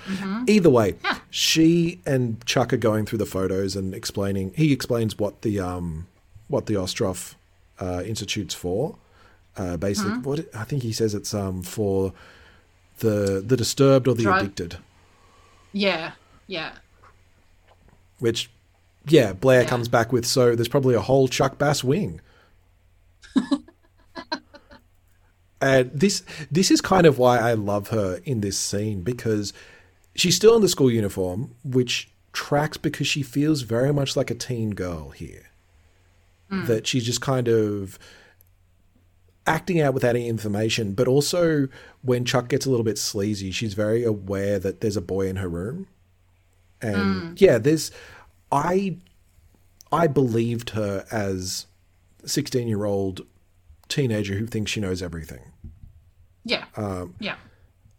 Either 0.48 0.70
way, 0.70 0.96
she 1.30 2.00
and 2.06 2.46
Chuck 2.46 2.74
are 2.74 2.78
going 2.78 3.06
through 3.06 3.20
the 3.20 3.26
photos 3.26 3.76
and 3.76 3.94
explaining. 3.94 4.54
He 4.56 4.74
explains 4.74 5.18
what 5.18 5.42
the 5.42 5.60
um 5.60 6.08
what 6.50 6.66
the 6.66 6.74
Ostroff 6.74 7.36
uh, 7.80 8.04
Institute's 8.06 8.54
for. 8.54 8.96
Uh, 9.56 9.78
basically, 9.78 10.18
what 10.20 10.54
I 10.54 10.64
think 10.66 10.84
he 10.84 10.92
says 10.92 11.14
it's 11.16 11.34
um 11.34 11.64
for 11.64 12.14
the 13.00 13.42
the 13.46 13.56
disturbed 13.56 14.08
or 14.08 14.16
the 14.16 14.24
Drug- 14.24 14.42
addicted. 14.44 14.78
Yeah. 15.72 16.12
Yeah. 16.48 16.74
Which, 18.20 18.50
yeah, 19.12 19.34
Blair 19.34 19.62
Yeah. 19.62 19.68
comes 19.68 19.88
back 19.88 20.12
with. 20.12 20.26
So 20.26 20.56
there's 20.56 20.68
probably 20.68 20.96
a 20.96 21.02
whole 21.02 21.28
Chuck 21.28 21.58
Bass 21.58 21.84
wing. 21.84 22.22
and 25.62 25.92
this 25.94 26.24
this 26.50 26.72
is 26.72 26.82
kind 26.82 27.06
of 27.06 27.18
why 27.18 27.38
I 27.38 27.54
love 27.54 27.90
her 27.90 28.20
in 28.26 28.42
this 28.42 28.58
scene 28.58 29.02
because 29.02 29.54
she's 30.16 30.36
still 30.36 30.56
in 30.56 30.62
the 30.62 30.70
school 30.70 30.92
uniform, 30.92 31.56
which 31.64 32.10
tracks 32.32 32.78
because 32.78 33.08
she 33.08 33.24
feels 33.24 33.62
very 33.62 33.94
much 33.94 34.16
like 34.16 34.32
a 34.32 34.36
teen 34.36 34.72
girl 34.72 35.10
here. 35.10 35.46
Hmm. 36.50 36.66
That 36.66 36.88
she's 36.88 37.06
just 37.06 37.22
kind 37.22 37.48
of 37.48 38.00
acting 39.46 39.82
out 39.82 39.94
without 39.94 40.16
any 40.16 40.28
information, 40.28 40.94
but 40.94 41.08
also 41.08 41.68
when 42.02 42.24
Chuck 42.26 42.50
gets 42.50 42.66
a 42.66 42.70
little 42.70 42.84
bit 42.84 42.98
sleazy, 42.98 43.52
she's 43.52 43.74
very 43.74 44.04
aware 44.04 44.60
that 44.60 44.82
there's 44.82 44.98
a 44.98 45.02
boy 45.02 45.28
in 45.28 45.38
her 45.38 45.50
room. 45.50 45.88
And 46.82 47.22
hmm. 47.22 47.34
yeah, 47.38 47.58
there's 47.58 47.92
I 48.52 48.98
I 49.92 50.08
believed 50.08 50.72
her 50.72 51.06
as 51.12 51.66
a 52.24 52.28
16-year-old 52.28 53.22
teenager 53.88 54.36
who 54.36 54.46
thinks 54.46 54.70
she 54.72 54.80
knows 54.80 55.02
everything. 55.02 55.40
Yeah. 56.46 56.66
Um, 56.78 57.16
yeah. 57.20 57.36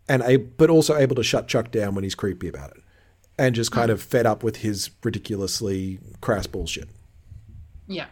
And 0.08 0.22
a, 0.22 0.36
but 0.36 0.70
also 0.70 0.96
able 0.96 1.16
to 1.16 1.22
shut 1.24 1.48
Chuck 1.48 1.70
down 1.70 1.94
when 1.94 2.04
he's 2.04 2.14
creepy 2.14 2.48
about 2.48 2.70
it. 2.72 2.82
And 3.38 3.54
just 3.54 3.72
kind 3.72 3.90
of 3.90 4.02
fed 4.02 4.26
up 4.26 4.42
with 4.44 4.56
his 4.56 4.90
ridiculously 5.02 5.98
crass 6.20 6.46
bullshit. 6.46 6.88
Yeah. 7.88 8.06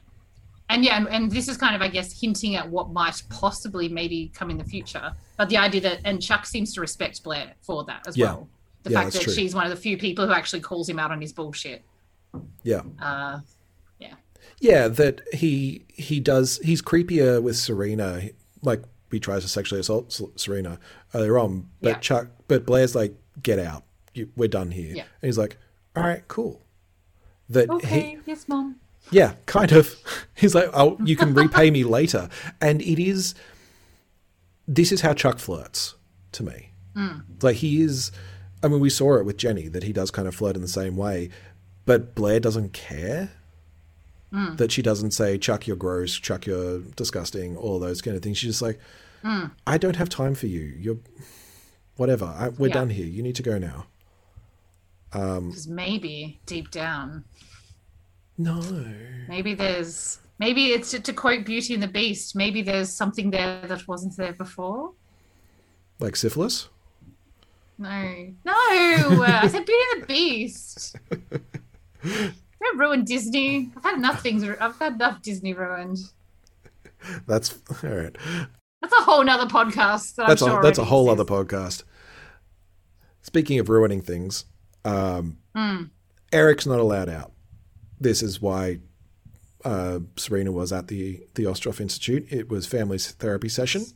And 0.71 0.85
yeah, 0.85 0.97
and, 0.97 1.09
and 1.09 1.31
this 1.31 1.49
is 1.49 1.57
kind 1.57 1.75
of, 1.77 1.83
I 1.83 1.89
guess, 1.89 2.19
hinting 2.19 2.57
at 2.57 2.69
what 2.69 2.91
might 2.91 3.23
possibly 3.31 3.89
maybe 3.89 4.31
come 4.35 4.51
in 4.51 4.59
the 4.59 4.65
future. 4.65 5.13
But 5.37 5.49
the 5.51 5.57
idea 5.57 5.81
that, 5.83 6.01
and 6.05 6.21
Chuck 6.21 6.47
seems 6.47 6.73
to 6.75 6.81
respect 6.81 7.23
Blair 7.23 7.53
for 7.63 7.85
that 7.85 8.07
as 8.09 8.17
Yeah. 8.17 8.27
well. 8.27 8.49
The 8.85 8.91
Yeah, 8.91 9.03
fact 9.03 9.13
that 9.15 9.23
true. 9.23 9.33
she's 9.35 9.55
one 9.55 9.65
of 9.65 9.71
the 9.71 9.77
few 9.77 9.97
people 9.99 10.27
who 10.27 10.33
actually 10.33 10.61
calls 10.61 10.89
him 10.89 10.99
out 10.99 11.11
on 11.11 11.21
his 11.21 11.33
bullshit. 11.33 11.85
Yeah. 12.63 12.83
Uh, 13.01 13.41
yeah. 13.99 14.15
Yeah, 14.61 14.89
that 14.89 15.21
he 15.33 15.85
he 15.89 16.21
does. 16.21 16.59
He's 16.65 16.83
creepier 16.83 17.43
with 17.43 17.57
Serena. 17.57 18.23
Like 18.63 18.83
he 19.11 19.21
tries 19.21 19.43
to 19.43 19.49
sexually 19.49 19.81
assault 19.81 20.21
Serena 20.37 20.79
earlier 21.15 21.39
on, 21.39 21.69
but 21.81 21.89
Yeah. 21.89 21.99
Chuck, 21.99 22.27
but 22.49 22.67
Blair's 22.67 22.95
like, 22.95 23.15
"Get 23.43 23.59
out. 23.59 23.85
You, 24.15 24.29
we're 24.37 24.49
done 24.49 24.71
here." 24.71 24.95
Yeah. 24.95 25.03
And 25.23 25.29
he's 25.29 25.39
like, 25.39 25.57
"All 25.97 26.03
right, 26.03 26.27
cool." 26.29 26.63
That 27.51 27.69
he, 27.85 28.19
yes, 28.27 28.47
mom. 28.49 28.77
yeah, 29.11 29.35
kind 29.47 29.73
of. 29.73 29.95
He's 30.35 30.55
like, 30.55 30.69
"Oh, 30.75 30.99
you 31.03 31.17
can 31.17 31.33
repay 31.33 31.71
me 31.71 31.83
later," 31.85 32.29
and 32.61 32.83
it 32.83 33.03
is. 33.03 33.35
This 34.67 34.93
is 34.93 35.01
how 35.01 35.15
Chuck 35.15 35.39
flirts 35.39 35.95
to 36.33 36.43
me. 36.43 36.73
Like 37.43 37.57
he 37.57 37.81
is. 37.81 38.11
I 38.63 38.67
mean, 38.69 38.81
we 38.81 38.91
saw 38.91 39.17
it 39.19 39.25
with 39.25 39.37
Jenny 39.37 39.69
that 39.69 39.85
he 39.85 39.93
does 39.93 40.11
kind 40.11 40.27
of 40.27 40.35
flirt 40.35 40.57
in 40.57 40.63
the 40.63 40.69
same 40.69 40.97
way, 40.97 41.31
but 41.89 42.15
Blair 42.15 42.39
doesn't 42.39 42.75
care 42.75 43.31
mm. 44.31 44.57
that 44.59 44.71
she 44.71 44.83
doesn't 44.83 45.13
say 45.13 45.39
chuck 45.39 45.67
you're 45.67 45.75
gross 45.75 46.15
chuck 46.15 46.45
you're 46.45 46.81
disgusting 46.97 47.57
all 47.57 47.79
those 47.79 48.03
kind 48.03 48.15
of 48.15 48.23
things. 48.23 48.37
She's 48.37 48.51
just 48.51 48.63
like 48.63 48.79
mm. 49.25 49.51
i 49.67 49.79
don't 49.79 49.97
have 49.97 50.11
time 50.11 50.35
for 50.35 50.49
you. 50.49 50.61
You're 50.61 50.99
whatever. 51.97 52.27
I, 52.27 52.51
we're 52.51 52.69
Yeah. 52.69 52.75
done 52.75 52.91
here. 52.91 53.07
You 53.07 53.23
need 53.23 53.37
to 53.37 53.43
go 53.43 53.57
now. 53.57 53.87
Um, 55.15 55.49
because 55.49 55.67
maybe 55.67 56.39
deep 56.45 56.71
down, 56.71 57.25
no. 58.37 58.61
Maybe 59.27 59.55
there's, 59.55 60.19
maybe 60.39 60.67
it's 60.73 60.91
to, 60.91 61.01
to 61.01 61.13
quote 61.15 61.47
Beauty 61.47 61.73
and 61.73 61.83
the 61.83 61.89
Beast, 61.89 62.37
maybe 62.37 62.61
there's 62.61 62.91
something 62.91 63.31
there 63.31 63.67
that 63.67 63.89
wasn't 63.89 64.15
there 64.19 64.35
before. 64.35 64.93
like 65.99 66.17
syphilis? 66.17 66.69
No, 67.79 68.35
no. 68.45 68.53
I 68.55 69.49
said 69.49 69.65
Beauty 69.65 69.85
and 69.95 70.03
the 70.03 70.07
Beast. 70.07 70.97
Don't 72.05 72.79
ruin 72.79 73.05
Disney. 73.05 73.71
I've 73.77 73.83
had 73.83 73.97
enough 73.97 74.23
things. 74.23 74.43
I've 74.45 74.79
had 74.79 74.95
enough 74.95 75.23
Disney 75.23 75.53
ruined. 75.55 75.99
that's 77.27 77.59
all 77.85 77.91
right 77.91 78.17
That's 78.81 78.93
a 78.93 79.03
whole 79.03 79.23
nother 79.25 79.47
podcast. 79.47 80.17
That 80.17 80.29
that's 80.29 80.43
a 80.43 80.59
that's 80.63 80.79
a 80.79 80.85
whole 80.85 81.09
other 81.11 81.25
podcast 81.25 81.85
speaking 83.23 83.59
of 83.59 83.69
ruining 83.69 84.01
things 84.03 84.45
um 84.85 85.37
Hmm. 85.55 85.85
eric's 86.33 86.67
not 86.67 86.79
allowed 86.81 87.09
out 87.09 87.33
this 88.01 88.23
is 88.23 88.41
why 88.41 88.79
uh, 89.65 89.99
Serena 90.17 90.53
was 90.53 90.73
at 90.73 90.87
the 90.87 91.21
the 91.35 91.43
Ostroff 91.45 91.81
Institute. 91.81 92.27
It 92.31 92.49
was 92.49 92.65
family 92.65 92.97
therapy 92.99 93.49
session, 93.49 93.87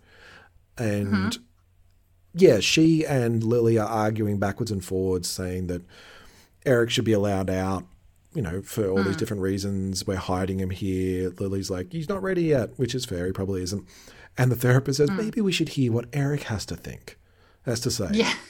and 0.77 1.39
yeah, 2.35 2.59
she 2.59 3.07
and 3.07 3.45
Lily 3.45 3.79
are 3.79 3.89
arguing 3.89 4.39
backwards 4.39 4.73
and 4.73 4.85
forwards, 4.85 5.29
saying 5.29 5.69
that 5.69 5.83
Eric 6.67 6.91
should 6.91 7.05
be 7.05 7.13
allowed 7.13 7.49
out. 7.49 7.85
You 8.35 8.43
know, 8.43 8.63
for 8.63 8.89
all 8.89 9.03
these 9.03 9.15
hmm. 9.15 9.19
different 9.19 9.43
reasons, 9.43 10.07
we're 10.07 10.17
hiding 10.17 10.61
him 10.61 10.71
here. 10.71 11.31
Lily's 11.39 11.71
like, 11.71 11.93
he's 11.93 12.09
not 12.09 12.23
ready 12.23 12.45
yet, 12.45 12.71
which 12.79 12.95
is 12.95 13.05
fair. 13.05 13.27
He 13.27 13.33
probably 13.33 13.63
isn't. 13.63 13.87
And 14.39 14.51
the 14.51 14.57
therapist 14.57 14.97
says, 14.99 15.11
hmm. 15.11 15.17
maybe 15.17 15.41
we 15.41 15.53
should 15.53 15.71
hear 15.71 15.93
what 15.93 16.07
Eric 16.13 16.45
has 16.45 16.65
to 16.67 16.77
think, 16.77 17.19
has 17.67 17.81
to 17.81 17.91
say. 17.91 18.09
Yeah. 18.13 18.33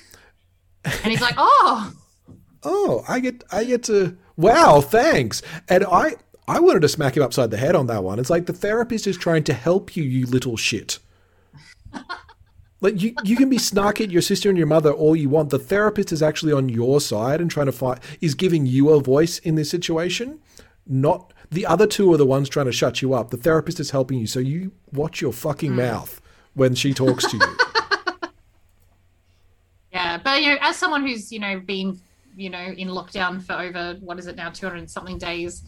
And 0.85 1.13
he's 1.13 1.21
like, 1.21 1.37
oh, 1.37 1.93
oh, 2.65 3.05
I 3.09 3.21
get 3.21 3.45
I 3.53 3.63
get 3.63 3.85
to 3.85 4.17
wow, 4.37 4.81
thanks. 4.81 5.41
And 5.69 5.85
I 5.85 6.17
I 6.49 6.61
wanted 6.61 6.83
to 6.83 6.89
smack 6.89 7.17
him 7.17 7.23
upside 7.23 7.51
the 7.51 7.57
head 7.57 7.77
on 7.77 7.87
that 7.87 8.05
one. 8.05 8.19
It's 8.19 8.31
like 8.31 8.47
the 8.47 8.53
therapist 8.53 9.07
is 9.07 9.17
trying 9.17 9.45
to 9.45 9.53
help 9.53 9.97
you, 9.97 10.03
you 10.03 10.27
little 10.27 10.57
shit. 10.57 10.99
Like 12.83 13.01
you, 13.01 13.15
you 13.25 13.37
can 13.37 13.49
be 13.49 13.59
snarky 13.59 14.03
at 14.03 14.11
your 14.11 14.23
sister 14.23 14.49
and 14.49 14.59
your 14.59 14.67
mother 14.67 14.91
all 14.91 15.15
you 15.15 15.29
want. 15.29 15.51
The 15.51 15.59
therapist 15.59 16.11
is 16.11 16.21
actually 16.21 16.53
on 16.53 16.69
your 16.69 17.01
side 17.01 17.41
and 17.41 17.49
trying 17.49 17.67
to 17.67 17.73
fight 17.73 18.01
is 18.21 18.35
giving 18.35 18.67
you 18.67 18.91
a 18.91 19.01
voice 19.01 19.39
in 19.39 19.55
this 19.55 19.71
situation. 19.71 20.41
Not 20.87 21.33
the 21.51 21.65
other 21.65 21.87
two 21.87 22.13
are 22.13 22.17
the 22.17 22.27
ones 22.27 22.49
trying 22.49 22.67
to 22.67 22.73
shut 22.73 23.01
you 23.01 23.15
up. 23.15 23.31
The 23.31 23.37
therapist 23.37 23.79
is 23.79 23.91
helping 23.91 24.19
you, 24.19 24.27
so 24.27 24.41
you 24.41 24.73
watch 24.93 25.21
your 25.21 25.33
fucking 25.33 25.73
mm. 25.73 25.77
mouth 25.77 26.21
when 26.55 26.75
she 26.75 26.93
talks 26.93 27.31
to 27.31 27.37
you. 27.37 27.57
yeah. 29.93 30.19
But, 30.19 30.43
you 30.43 30.51
know, 30.51 30.57
as 30.61 30.77
someone 30.77 31.07
who's, 31.07 31.31
you 31.31 31.39
know, 31.39 31.61
been, 31.61 32.01
you 32.37 32.51
know, 32.51 32.59
in 32.59 32.89
lockdown 32.89 33.41
for 33.41 33.53
over, 33.53 33.97
what 34.01 34.19
is 34.19 34.27
it 34.27 34.35
now, 34.35 34.51
200 34.51 34.79
and 34.79 34.91
something 34.91 35.19
days, 35.19 35.63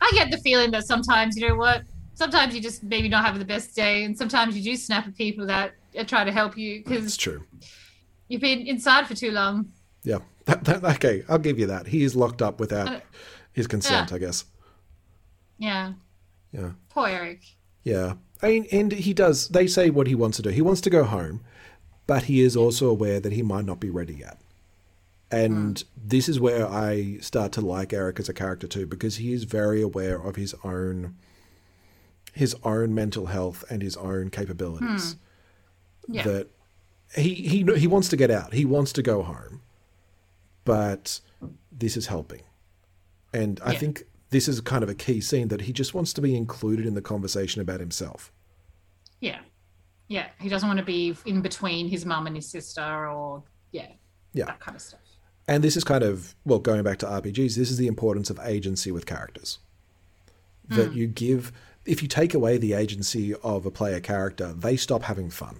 I 0.00 0.10
get 0.14 0.32
the 0.32 0.38
feeling 0.38 0.72
that 0.72 0.84
sometimes, 0.86 1.36
you 1.36 1.46
know 1.46 1.54
what, 1.54 1.82
sometimes 2.20 2.54
you 2.54 2.60
just 2.60 2.82
maybe 2.82 3.08
not 3.08 3.24
have 3.24 3.38
the 3.38 3.44
best 3.46 3.74
day. 3.74 4.04
And 4.04 4.16
sometimes 4.16 4.54
you 4.54 4.62
do 4.62 4.76
snap 4.76 5.06
at 5.06 5.16
people 5.16 5.46
that 5.46 5.72
try 6.06 6.22
to 6.22 6.30
help 6.30 6.54
you 6.56 6.84
because 6.84 7.06
it's 7.06 7.16
true. 7.16 7.44
you've 8.28 8.42
been 8.42 8.66
inside 8.66 9.06
for 9.06 9.14
too 9.14 9.30
long. 9.30 9.72
Yeah. 10.04 10.18
That, 10.44 10.64
that, 10.64 10.84
okay, 10.96 11.24
I'll 11.30 11.38
give 11.38 11.58
you 11.58 11.66
that. 11.68 11.86
He 11.86 12.04
is 12.04 12.14
locked 12.14 12.42
up 12.42 12.60
without 12.60 12.88
Uh, 12.88 13.00
his 13.54 13.66
consent, 13.66 14.10
yeah. 14.10 14.16
I 14.16 14.18
guess. 14.18 14.44
Yeah. 15.58 15.92
Yeah. 16.52 16.72
Poor 16.90 17.08
Eric. 17.08 17.40
Yeah. 17.84 18.14
I 18.42 18.48
mean, 18.48 18.66
and 18.70 18.92
he 18.92 19.14
does, 19.14 19.48
they 19.48 19.66
say 19.66 19.88
what 19.88 20.06
he 20.06 20.14
wants 20.14 20.36
to 20.36 20.42
do. 20.42 20.50
He 20.50 20.62
wants 20.62 20.82
to 20.82 20.90
go 20.90 21.04
home, 21.04 21.40
but 22.06 22.24
he 22.24 22.42
is 22.42 22.54
also 22.54 22.90
aware 22.90 23.18
that 23.20 23.32
he 23.32 23.42
might 23.42 23.64
not 23.64 23.80
be 23.80 23.88
ready 23.88 24.14
yet. 24.14 24.38
And 25.30 25.82
this 25.96 26.28
is 26.28 26.38
where 26.38 26.68
I 26.68 27.16
start 27.20 27.52
to 27.52 27.62
like 27.62 27.94
Eric 27.94 28.20
as 28.20 28.28
a 28.28 28.34
character 28.34 28.66
too, 28.66 28.86
because 28.86 29.16
he 29.16 29.32
is 29.32 29.44
very 29.44 29.80
aware 29.80 30.20
of 30.20 30.36
his 30.36 30.54
own 30.64 31.16
his 32.32 32.54
own 32.64 32.94
mental 32.94 33.26
health 33.26 33.64
and 33.70 33.82
his 33.82 33.96
own 33.96 34.30
capabilities. 34.30 35.16
Hmm. 36.06 36.14
Yeah. 36.14 36.22
That 36.24 36.48
he 37.16 37.34
he 37.34 37.64
he 37.76 37.86
wants 37.86 38.08
to 38.08 38.16
get 38.16 38.30
out. 38.30 38.52
He 38.54 38.64
wants 38.64 38.92
to 38.94 39.02
go 39.02 39.22
home. 39.22 39.62
But 40.64 41.20
this 41.72 41.96
is 41.96 42.06
helping. 42.06 42.42
And 43.32 43.60
I 43.64 43.72
Yeah. 43.72 43.78
think 43.78 44.04
this 44.30 44.48
is 44.48 44.60
kind 44.60 44.82
of 44.82 44.88
a 44.88 44.94
key 44.94 45.20
scene 45.20 45.48
that 45.48 45.62
he 45.62 45.72
just 45.72 45.94
wants 45.94 46.12
to 46.14 46.20
be 46.20 46.36
included 46.36 46.86
in 46.86 46.94
the 46.94 47.02
conversation 47.02 47.60
about 47.60 47.80
himself. 47.80 48.32
Yeah. 49.20 49.40
Yeah. 50.08 50.28
He 50.40 50.48
doesn't 50.48 50.68
want 50.68 50.78
to 50.78 50.84
be 50.84 51.16
in 51.26 51.40
between 51.40 51.88
his 51.88 52.04
mum 52.04 52.26
and 52.26 52.36
his 52.36 52.48
sister 52.48 53.08
or, 53.08 53.42
yeah, 53.72 53.88
Yeah. 54.32 54.46
that 54.46 54.60
kind 54.60 54.76
of 54.76 54.82
stuff. 54.82 55.00
And 55.48 55.64
this 55.64 55.76
is 55.76 55.82
kind 55.82 56.04
of, 56.04 56.34
well, 56.44 56.60
going 56.60 56.82
back 56.84 56.98
to 56.98 57.06
RPGs, 57.06 57.56
this 57.56 57.70
is 57.70 57.76
the 57.76 57.88
importance 57.88 58.30
of 58.30 58.38
agency 58.40 58.92
with 58.92 59.06
characters. 59.06 59.58
That 60.68 60.88
hmm. 60.90 60.98
you 60.98 61.06
give, 61.08 61.52
if 61.86 62.02
you 62.02 62.08
take 62.08 62.34
away 62.34 62.58
the 62.58 62.72
agency 62.74 63.34
of 63.42 63.64
a 63.66 63.70
player 63.70 64.00
character, 64.00 64.52
they 64.52 64.76
stop 64.76 65.02
having 65.02 65.30
fun. 65.30 65.56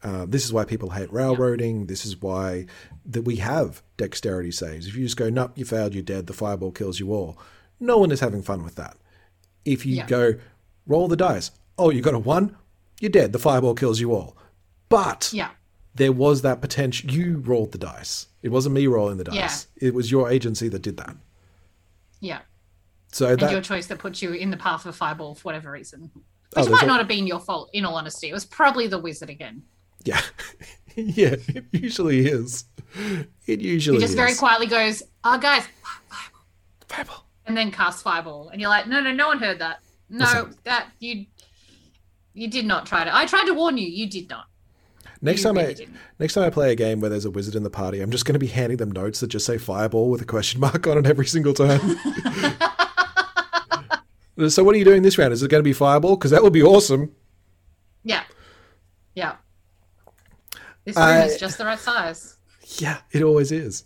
Uh, 0.00 0.26
this 0.28 0.44
is 0.44 0.52
why 0.52 0.64
people 0.64 0.90
hate 0.90 1.12
railroading. 1.12 1.86
This 1.86 2.06
is 2.06 2.22
why 2.22 2.66
that 3.04 3.22
we 3.22 3.36
have 3.36 3.82
dexterity 3.96 4.52
saves. 4.52 4.86
If 4.86 4.94
you 4.94 5.02
just 5.04 5.16
go, 5.16 5.28
nope, 5.28 5.50
you 5.56 5.64
failed, 5.64 5.92
you're 5.92 6.04
dead, 6.04 6.28
the 6.28 6.32
fireball 6.32 6.70
kills 6.70 7.00
you 7.00 7.12
all. 7.12 7.36
No 7.80 7.98
one 7.98 8.12
is 8.12 8.20
having 8.20 8.40
fun 8.42 8.62
with 8.62 8.76
that. 8.76 8.96
If 9.64 9.84
you 9.84 9.96
Yeah. 9.96 10.06
go, 10.06 10.34
roll 10.86 11.08
the 11.08 11.16
dice, 11.16 11.50
oh, 11.76 11.90
you 11.90 12.00
got 12.00 12.14
a 12.14 12.18
one, 12.20 12.56
you're 13.00 13.10
dead, 13.10 13.32
the 13.32 13.40
fireball 13.40 13.74
kills 13.74 13.98
you 13.98 14.14
all. 14.14 14.36
But 14.88 15.30
Yeah. 15.32 15.50
there 15.96 16.12
was 16.12 16.42
that 16.42 16.60
potential. 16.60 17.10
You 17.10 17.38
rolled 17.38 17.72
the 17.72 17.78
dice. 17.78 18.28
It 18.40 18.50
wasn't 18.50 18.76
me 18.76 18.86
rolling 18.86 19.16
the 19.16 19.24
dice. 19.24 19.66
It 19.76 19.94
was 19.94 20.12
your 20.12 20.30
agency 20.30 20.68
that 20.68 20.82
did 20.82 20.96
that. 20.98 21.16
Yeah. 22.20 22.42
So 23.12 23.28
And 23.28 23.38
that 23.40 23.50
your 23.50 23.60
choice 23.62 23.86
that 23.86 23.98
puts 23.98 24.20
you 24.22 24.32
in 24.32 24.50
the 24.50 24.56
path 24.56 24.84
of 24.86 24.94
fireball 24.94 25.34
for 25.34 25.42
whatever 25.44 25.70
reason. 25.70 26.10
Oh, 26.14 26.18
Which 26.18 26.24
there's 26.54 26.68
might 26.70 26.86
not 26.86 26.98
have 26.98 27.08
been 27.08 27.26
your 27.26 27.40
fault, 27.40 27.70
in 27.72 27.84
all 27.84 27.94
honesty. 27.96 28.28
It 28.28 28.32
was 28.34 28.44
probably 28.44 28.86
the 28.86 28.98
wizard 28.98 29.30
again. 29.30 29.62
yeah, 30.04 30.20
yeah, 30.96 31.34
it 31.48 31.64
usually 31.72 32.26
is. 32.26 32.64
It 33.46 33.60
usually 33.60 33.96
He 33.96 34.00
just 34.00 34.12
is. 34.12 34.16
very 34.16 34.34
quietly 34.34 34.66
goes, 34.66 35.02
oh, 35.24 35.38
guys, 35.38 35.64
Fireball. 36.88 37.24
and 37.46 37.56
then 37.56 37.70
casts 37.70 38.02
fireball. 38.02 38.48
And 38.48 38.60
you're 38.60 38.70
like, 38.70 38.86
no, 38.86 39.00
no, 39.00 39.12
no 39.12 39.28
one 39.28 39.38
heard 39.38 39.58
that. 39.58 39.80
No, 40.10 40.24
Listen. 40.24 40.54
that 40.64 40.88
you 41.00 41.26
you 42.32 42.48
did 42.48 42.64
not 42.64 42.86
try 42.86 43.04
to. 43.04 43.14
I 43.14 43.26
tried 43.26 43.44
to 43.46 43.52
warn 43.52 43.76
you. 43.76 43.86
You 43.86 44.08
did 44.08 44.30
not. 44.30 44.46
Next 45.20 45.40
You 45.40 45.44
time 45.48 45.56
really 45.56 45.68
I 45.70 45.72
didn't. 45.74 45.96
next 46.18 46.34
time 46.34 46.44
I 46.44 46.50
play 46.50 46.72
a 46.72 46.76
game 46.76 47.00
where 47.00 47.10
there's 47.10 47.24
a 47.26 47.30
wizard 47.30 47.54
in 47.56 47.62
the 47.64 47.70
party, 47.70 48.00
I'm 48.00 48.10
just 48.10 48.24
going 48.24 48.34
to 48.34 48.38
be 48.38 48.46
handing 48.46 48.78
them 48.78 48.92
notes 48.92 49.20
that 49.20 49.26
just 49.26 49.44
say 49.44 49.58
fireball 49.58 50.08
with 50.08 50.22
a 50.22 50.24
question 50.24 50.60
mark 50.60 50.86
on 50.86 50.96
it 50.98 51.06
every 51.06 51.26
single 51.26 51.52
time. 51.52 51.80
so 54.46 54.62
what 54.62 54.74
are 54.74 54.78
you 54.78 54.84
doing 54.84 55.02
this 55.02 55.18
round? 55.18 55.32
Is 55.32 55.42
it 55.42 55.50
going 55.50 55.60
to 55.60 55.68
be 55.68 55.72
fireball? 55.72 56.16
Because 56.16 56.30
that 56.30 56.42
would 56.42 56.52
be 56.52 56.62
awesome. 56.62 57.12
Yeah. 58.04 58.22
Yeah. 59.14 59.36
This 60.84 60.96
room 60.96 61.04
I- 61.04 61.24
is 61.24 61.38
just 61.38 61.58
the 61.58 61.64
right 61.64 61.78
size. 61.78 62.36
Yeah, 62.78 62.98
it 63.12 63.22
always 63.22 63.50
is. 63.50 63.84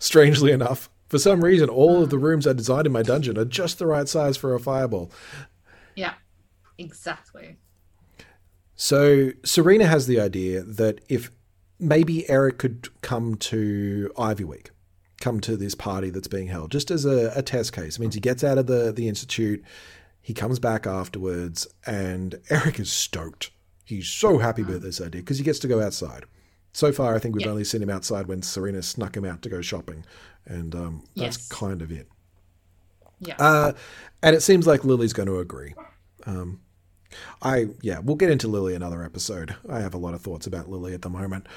Strangely 0.00 0.50
enough, 0.50 0.90
for 1.08 1.18
some 1.18 1.42
reason, 1.42 1.68
all 1.68 2.02
of 2.02 2.10
the 2.10 2.16
mm. 2.16 2.22
rooms 2.22 2.46
I 2.46 2.52
designed 2.52 2.86
in 2.86 2.92
my 2.92 3.02
dungeon 3.02 3.38
are 3.38 3.44
just 3.44 3.78
the 3.78 3.86
right 3.86 4.08
size 4.08 4.36
for 4.36 4.54
a 4.54 4.60
fireball. 4.60 5.10
Yeah. 5.94 6.14
Exactly. 6.76 7.56
So 8.74 9.30
Serena 9.44 9.86
has 9.86 10.06
the 10.06 10.20
idea 10.20 10.62
that 10.62 11.00
if 11.08 11.30
maybe 11.80 12.28
Eric 12.28 12.58
could 12.58 12.88
come 13.02 13.36
to 13.36 14.12
Ivy 14.18 14.44
Week, 14.44 14.70
come 15.20 15.40
to 15.40 15.56
this 15.56 15.74
party 15.74 16.10
that's 16.10 16.28
being 16.28 16.46
held, 16.48 16.70
just 16.70 16.90
as 16.90 17.04
a, 17.04 17.32
a 17.34 17.42
test 17.42 17.72
case. 17.72 17.96
It 17.96 18.00
means 18.00 18.14
he 18.14 18.20
gets 18.20 18.44
out 18.44 18.58
of 18.58 18.66
the, 18.66 18.92
the 18.92 19.08
institute, 19.08 19.62
he 20.20 20.32
comes 20.34 20.58
back 20.58 20.86
afterwards, 20.86 21.66
and 21.86 22.38
Eric 22.50 22.78
is 22.78 22.90
stoked. 22.92 23.50
He's 23.84 24.08
so 24.08 24.38
happy 24.38 24.62
with 24.62 24.82
this 24.82 25.00
idea 25.00 25.22
because 25.22 25.38
he 25.38 25.44
gets 25.44 25.58
to 25.60 25.68
go 25.68 25.80
outside. 25.82 26.24
So 26.74 26.92
far, 26.92 27.14
I 27.16 27.18
think 27.18 27.34
we've 27.34 27.46
Yeah. 27.46 27.50
only 27.52 27.64
seen 27.64 27.82
him 27.82 27.90
outside 27.90 28.26
when 28.26 28.42
Serena 28.42 28.82
snuck 28.82 29.16
him 29.16 29.24
out 29.24 29.40
to 29.42 29.48
go 29.48 29.62
shopping, 29.62 30.04
and 30.46 30.74
um, 30.74 31.02
that's 31.16 31.38
Yes. 31.38 31.48
kind 31.48 31.80
of 31.82 31.90
it. 31.90 32.06
Yeah. 33.20 33.34
Uh, 33.38 33.72
and 34.22 34.36
it 34.36 34.42
seems 34.42 34.66
like 34.66 34.84
Lily's 34.84 35.12
going 35.14 35.26
to 35.28 35.38
agree. 35.40 35.74
Um, 36.26 36.60
I 37.42 37.68
yeah, 37.80 38.00
we'll 38.00 38.16
get 38.16 38.30
into 38.30 38.46
Lily 38.48 38.74
another 38.74 39.02
episode. 39.02 39.56
I 39.68 39.80
have 39.80 39.94
a 39.94 39.98
lot 39.98 40.12
of 40.14 40.20
thoughts 40.20 40.46
about 40.46 40.68
Lily 40.68 40.92
at 40.94 41.00
the 41.02 41.08
moment, 41.10 41.48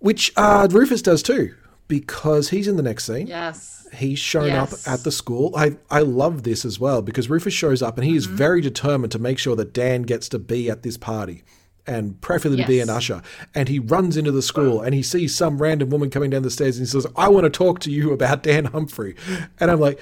which 0.00 0.32
uh, 0.36 0.66
Rufus 0.70 1.00
does 1.00 1.22
too, 1.22 1.54
because 1.88 2.50
he's 2.50 2.68
in 2.68 2.76
the 2.76 2.82
next 2.82 3.04
scene. 3.04 3.26
yes. 3.26 3.74
He's 3.94 4.18
shown 4.18 4.48
Yes. 4.48 4.86
up 4.86 4.92
at 4.92 5.04
the 5.04 5.10
school. 5.10 5.50
I 5.56 5.76
I 5.90 6.00
love 6.00 6.42
this 6.42 6.66
as 6.66 6.78
well 6.78 7.00
because 7.00 7.30
Rufus 7.30 7.54
shows 7.54 7.80
up 7.82 7.96
and 7.96 8.06
he 8.06 8.16
is 8.16 8.26
Mm-hmm. 8.26 8.36
very 8.36 8.60
determined 8.60 9.12
to 9.12 9.18
make 9.18 9.38
sure 9.38 9.56
that 9.56 9.72
Dan 9.72 10.02
gets 10.02 10.28
to 10.28 10.38
be 10.38 10.68
at 10.70 10.82
this 10.82 10.98
party. 10.98 11.42
And 11.86 12.20
preferably 12.20 12.58
to 12.60 12.66
be 12.66 12.80
an 12.80 12.90
usher. 12.90 13.22
And 13.54 13.66
he 13.66 13.78
runs 13.78 14.18
into 14.18 14.30
the 14.30 14.42
school 14.42 14.82
and 14.82 14.94
he 14.94 15.02
sees 15.02 15.34
some 15.34 15.56
random 15.56 15.88
woman 15.88 16.10
coming 16.10 16.28
down 16.28 16.42
the 16.42 16.50
stairs 16.50 16.76
and 16.76 16.86
he 16.86 16.90
says, 16.90 17.06
I 17.16 17.28
want 17.28 17.44
to 17.44 17.50
talk 17.50 17.80
to 17.80 17.90
you 17.90 18.12
about 18.12 18.42
Dan 18.42 18.66
Humphrey. 18.66 19.16
And 19.58 19.70
I'm 19.70 19.80
like, 19.80 19.98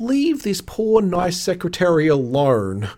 leave 0.00 0.42
this 0.42 0.60
poor, 0.60 1.02
nice 1.02 1.40
secretary 1.40 2.08
alone. 2.08 2.88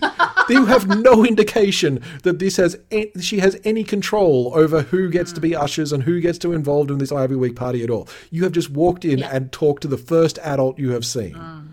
you 0.48 0.66
have 0.66 0.86
no 0.86 1.24
indication 1.24 2.00
that 2.22 2.38
this 2.38 2.56
has 2.56 2.78
a- 2.90 3.10
she 3.20 3.40
has 3.40 3.58
any 3.64 3.84
control 3.84 4.52
over 4.54 4.82
who 4.82 5.08
gets 5.08 5.32
to 5.32 5.40
be 5.40 5.50
mm. 5.50 5.60
ushers 5.60 5.92
and 5.92 6.02
who 6.02 6.20
gets 6.20 6.38
to 6.38 6.52
involved 6.52 6.90
in 6.90 6.98
this 6.98 7.12
Ivy 7.12 7.36
Week 7.36 7.56
party 7.56 7.82
at 7.82 7.90
all. 7.90 8.08
You 8.30 8.44
have 8.44 8.52
just 8.52 8.70
walked 8.70 9.04
in 9.04 9.22
and 9.22 9.50
talked 9.52 9.82
to 9.82 9.88
the 9.88 9.98
first 9.98 10.38
adult 10.42 10.78
you 10.78 10.90
have 10.90 11.06
seen. 11.06 11.34
Mm. 11.34 11.68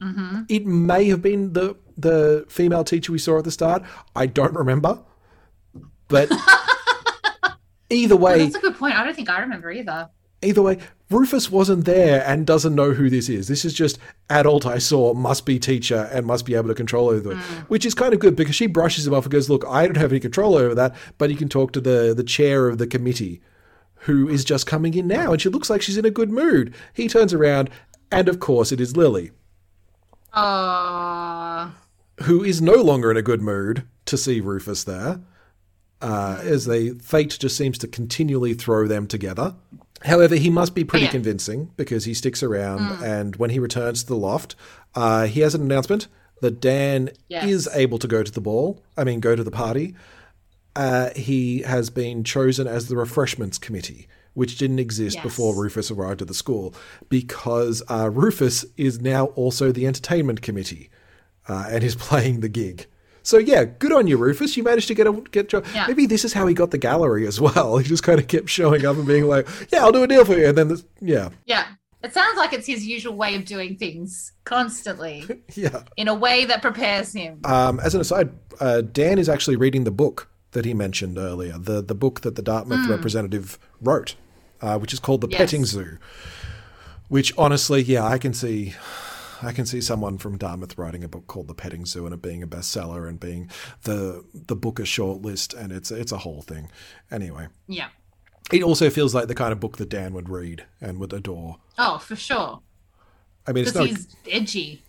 Mm-hmm. 0.00 0.42
It 0.48 0.66
may 0.66 1.08
have 1.08 1.22
been 1.22 1.52
the 1.52 1.76
the 1.96 2.46
female 2.48 2.84
teacher 2.84 3.10
we 3.10 3.18
saw 3.18 3.38
at 3.38 3.44
the 3.44 3.50
start. 3.50 3.82
I 4.14 4.26
don't 4.26 4.54
remember, 4.54 5.00
but 6.06 6.30
either 7.90 8.16
way, 8.16 8.44
that's 8.44 8.56
a 8.56 8.60
good 8.60 8.76
point. 8.76 8.94
I 8.94 9.04
don't 9.04 9.14
think 9.14 9.28
I 9.28 9.40
remember 9.40 9.70
either. 9.70 10.08
Either 10.42 10.62
way, 10.62 10.78
Rufus 11.10 11.50
wasn't 11.50 11.84
there 11.84 12.22
and 12.26 12.46
doesn't 12.46 12.74
know 12.74 12.92
who 12.92 13.08
this 13.08 13.28
is. 13.28 13.48
This 13.48 13.64
is 13.64 13.72
just 13.72 13.98
adult 14.28 14.66
I 14.66 14.78
saw, 14.78 15.14
must 15.14 15.46
be 15.46 15.58
teacher 15.58 16.08
and 16.12 16.26
must 16.26 16.44
be 16.44 16.54
able 16.54 16.68
to 16.68 16.74
control 16.74 17.08
over 17.08 17.32
it, 17.32 17.38
which 17.68 17.86
is 17.86 17.94
kind 17.94 18.12
of 18.12 18.20
good 18.20 18.36
because 18.36 18.54
she 18.54 18.66
brushes 18.66 19.06
him 19.06 19.14
off 19.14 19.24
and 19.24 19.32
goes, 19.32 19.48
"Look, 19.48 19.64
I 19.66 19.86
don't 19.86 19.96
have 19.96 20.12
any 20.12 20.20
control 20.20 20.54
over 20.54 20.74
that, 20.74 20.94
but 21.16 21.30
you 21.30 21.36
can 21.36 21.48
talk 21.48 21.72
to 21.72 21.80
the 21.80 22.12
the 22.14 22.24
chair 22.24 22.68
of 22.68 22.78
the 22.78 22.86
committee, 22.86 23.40
who 24.00 24.28
is 24.28 24.44
just 24.44 24.66
coming 24.66 24.94
in 24.94 25.06
now, 25.06 25.32
and 25.32 25.40
she 25.40 25.48
looks 25.48 25.70
like 25.70 25.80
she's 25.80 25.96
in 25.96 26.04
a 26.04 26.10
good 26.10 26.30
mood." 26.30 26.74
He 26.92 27.08
turns 27.08 27.32
around, 27.32 27.70
and 28.12 28.28
of 28.28 28.38
course, 28.38 28.70
it 28.70 28.80
is 28.80 28.96
Lily. 28.96 29.30
Oh, 30.34 31.72
who 32.22 32.44
is 32.44 32.60
no 32.60 32.74
longer 32.74 33.10
in 33.10 33.16
a 33.16 33.22
good 33.22 33.40
mood 33.40 33.84
to 34.04 34.18
see 34.18 34.40
Rufus 34.40 34.84
there, 34.84 35.20
uh, 36.02 36.38
as 36.42 36.66
they 36.66 36.90
fate 36.90 37.36
just 37.40 37.56
seems 37.56 37.78
to 37.78 37.88
continually 37.88 38.52
throw 38.52 38.86
them 38.86 39.06
together. 39.06 39.54
However, 40.04 40.36
he 40.36 40.50
must 40.50 40.74
be 40.74 40.84
pretty 40.84 41.06
Yeah. 41.06 41.10
convincing 41.12 41.70
because 41.76 42.04
he 42.04 42.14
sticks 42.14 42.42
around, 42.42 43.02
and 43.02 43.36
when 43.36 43.50
he 43.50 43.58
returns 43.58 44.02
to 44.02 44.08
the 44.08 44.16
loft, 44.16 44.54
uh, 44.94 45.26
he 45.26 45.40
has 45.40 45.54
an 45.54 45.62
announcement 45.62 46.06
that 46.40 46.60
Dan 46.60 47.10
Yes. 47.28 47.44
is 47.48 47.68
able 47.74 47.98
to 47.98 48.06
go 48.06 48.22
to 48.22 48.30
the 48.30 48.40
ball. 48.40 48.80
I 48.96 49.04
mean, 49.04 49.18
go 49.20 49.34
to 49.34 49.42
the 49.42 49.50
party. 49.50 49.94
Uh, 50.76 51.10
he 51.16 51.62
has 51.62 51.90
been 51.90 52.22
chosen 52.22 52.68
as 52.68 52.86
the 52.86 52.96
refreshments 52.96 53.58
committee, 53.58 54.06
which 54.34 54.56
didn't 54.56 54.78
exist 54.78 55.16
Yes. 55.16 55.24
before 55.24 55.54
Rufus 55.56 55.90
arrived 55.90 56.22
at 56.22 56.28
the 56.28 56.34
school, 56.34 56.72
because 57.08 57.82
uh, 57.88 58.08
Rufus 58.12 58.64
is 58.76 59.00
now 59.00 59.26
also 59.34 59.72
the 59.72 59.86
entertainment 59.88 60.42
committee 60.42 60.90
uh, 61.48 61.66
and 61.68 61.82
is 61.82 61.94
playing 62.08 62.38
the 62.40 62.48
gig. 62.48 62.86
So 63.28 63.36
yeah, 63.36 63.64
good 63.66 63.92
on 63.92 64.06
you, 64.06 64.16
Rufus. 64.16 64.56
You 64.56 64.62
managed 64.62 64.88
to 64.88 64.94
get 64.94 65.06
a 65.06 65.12
get 65.12 65.50
job. 65.50 65.66
Yeah. 65.74 65.86
Maybe 65.86 66.06
this 66.06 66.24
is 66.24 66.32
how 66.32 66.46
he 66.46 66.54
got 66.54 66.70
the 66.70 66.78
gallery 66.78 67.26
as 67.26 67.38
well. 67.38 67.76
He 67.78 67.86
just 67.86 68.02
kind 68.02 68.18
of 68.18 68.26
kept 68.26 68.48
showing 68.48 68.86
up 68.86 68.96
and 68.96 69.06
being 69.06 69.26
like, 69.26 69.46
"Yeah, 69.70 69.80
I'll 69.80 69.92
do 69.92 70.02
a 70.02 70.06
deal 70.06 70.24
for 70.24 70.32
you," 70.34 70.48
and 70.48 70.56
then 70.56 70.78
yeah, 71.02 71.28
yeah. 71.44 71.66
It 72.02 72.14
sounds 72.14 72.38
like 72.38 72.54
it's 72.54 72.66
his 72.66 72.86
usual 72.86 73.14
way 73.14 73.34
of 73.34 73.44
doing 73.44 73.76
things 73.76 74.32
constantly 74.44 75.26
yeah. 75.54 75.82
in 75.98 76.08
a 76.08 76.14
way 76.14 76.46
that 76.46 76.62
prepares 76.62 77.12
him. 77.12 77.40
Um, 77.44 77.80
as 77.80 77.94
an 77.94 78.00
aside, 78.00 78.30
uh, 78.60 78.80
Dan 78.80 79.18
is 79.18 79.28
actually 79.28 79.56
reading 79.56 79.84
the 79.84 79.90
book 79.90 80.30
that 80.52 80.64
he 80.64 80.72
mentioned 80.72 81.18
earlier, 81.18 81.58
the 81.58 81.82
the 81.82 81.94
book 81.94 82.22
that 82.22 82.34
the 82.34 82.42
Dartmouth 82.42 82.88
representative 82.88 83.58
wrote, 83.82 84.14
uh, 84.62 84.78
which 84.78 84.94
is 84.94 85.00
called 85.00 85.20
The 85.20 85.28
Yes. 85.28 85.38
Petting 85.38 85.66
Zoo. 85.66 85.98
Which 87.08 87.34
honestly, 87.36 87.82
yeah, 87.82 88.06
I 88.06 88.16
can 88.16 88.32
see, 88.32 88.74
I 89.42 89.52
can 89.52 89.66
see 89.66 89.80
someone 89.80 90.18
from 90.18 90.38
Dartmouth 90.38 90.76
writing 90.78 91.04
a 91.04 91.08
book 91.08 91.26
called 91.26 91.48
The 91.48 91.54
Petting 91.54 91.86
Zoo 91.86 92.04
and 92.04 92.14
it 92.14 92.22
being 92.22 92.42
a 92.42 92.46
bestseller 92.46 93.08
and 93.08 93.20
being 93.20 93.50
the 93.82 94.24
the 94.34 94.56
Booker 94.56 94.84
shortlist, 94.84 95.54
and 95.56 95.72
it's 95.72 95.90
it's 95.90 96.12
a 96.12 96.18
whole 96.18 96.42
thing. 96.42 96.70
Anyway, 97.10 97.48
yeah. 97.66 97.88
it 98.52 98.62
also 98.62 98.90
feels 98.90 99.14
like 99.14 99.28
the 99.28 99.34
kind 99.34 99.52
of 99.52 99.60
book 99.60 99.76
that 99.78 99.88
Dan 99.88 100.14
would 100.14 100.28
read 100.28 100.64
and 100.80 100.98
would 100.98 101.12
adore. 101.12 101.58
Oh, 101.78 101.98
for 101.98 102.16
sure. 102.16 102.60
I 103.46 103.52
mean, 103.52 103.64
it's 103.64 103.74
no 103.74 103.84
he's 103.84 104.14
edgy. 104.30 104.82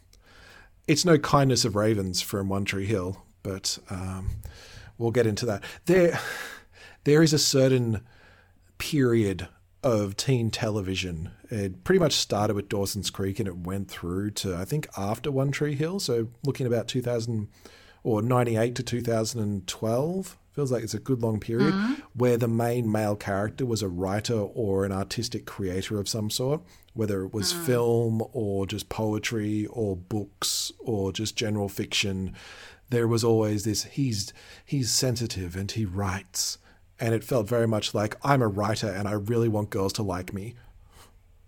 it's 0.87 1.05
no 1.05 1.17
kindness 1.17 1.63
of 1.65 1.75
ravens 1.75 2.21
from 2.21 2.49
One 2.49 2.65
Tree 2.65 2.85
Hill, 2.85 3.23
but 3.43 3.77
um, 3.89 4.29
we'll 4.97 5.11
get 5.11 5.27
into 5.27 5.45
that. 5.45 5.63
There, 5.85 6.19
there 7.03 7.23
is 7.23 7.33
a 7.33 7.39
certain 7.39 8.01
period 8.77 9.47
of 9.83 10.17
teen 10.17 10.51
television. 10.51 11.31
It 11.49 11.83
pretty 11.83 11.99
much 11.99 12.13
started 12.13 12.55
with 12.55 12.69
Dawson's 12.69 13.09
Creek 13.09 13.39
and 13.39 13.47
it 13.47 13.57
went 13.57 13.89
through 13.89 14.31
to 14.31 14.55
I 14.55 14.65
think 14.65 14.87
after 14.97 15.31
One 15.31 15.51
Tree 15.51 15.75
Hill. 15.75 15.99
So 15.99 16.27
looking 16.43 16.67
about 16.67 16.87
2000 16.87 17.47
or 18.03 18.21
98 18.21 18.75
to 18.75 18.83
2012 18.83 20.37
feels 20.51 20.71
like 20.71 20.83
it's 20.83 20.93
a 20.93 20.99
good 20.99 21.21
long 21.21 21.39
period 21.39 21.73
mm-hmm. 21.73 21.93
where 22.13 22.37
the 22.37 22.47
main 22.47 22.91
male 22.91 23.15
character 23.15 23.65
was 23.65 23.81
a 23.81 23.87
writer 23.87 24.39
or 24.39 24.85
an 24.85 24.91
artistic 24.91 25.45
creator 25.45 25.99
of 25.99 26.09
some 26.09 26.29
sort 26.29 26.61
whether 26.93 27.23
it 27.23 27.33
was 27.33 27.53
mm. 27.53 27.65
film 27.65 28.23
or 28.33 28.65
just 28.65 28.89
poetry 28.89 29.65
or 29.67 29.95
books 29.95 30.71
or 30.79 31.11
just 31.11 31.35
general 31.35 31.69
fiction 31.69 32.33
there 32.89 33.07
was 33.07 33.23
always 33.23 33.63
this 33.63 33.83
he's 33.83 34.33
he's 34.65 34.91
sensitive 34.91 35.55
and 35.55 35.71
he 35.71 35.85
writes 35.85 36.57
and 36.99 37.13
it 37.13 37.23
felt 37.23 37.47
very 37.47 37.67
much 37.67 37.93
like 37.93 38.15
I'm 38.23 38.41
a 38.41 38.47
writer 38.47 38.87
and 38.87 39.07
I 39.07 39.13
really 39.13 39.47
want 39.47 39.69
girls 39.69 39.93
to 39.93 40.03
like 40.03 40.33
me. 40.33 40.55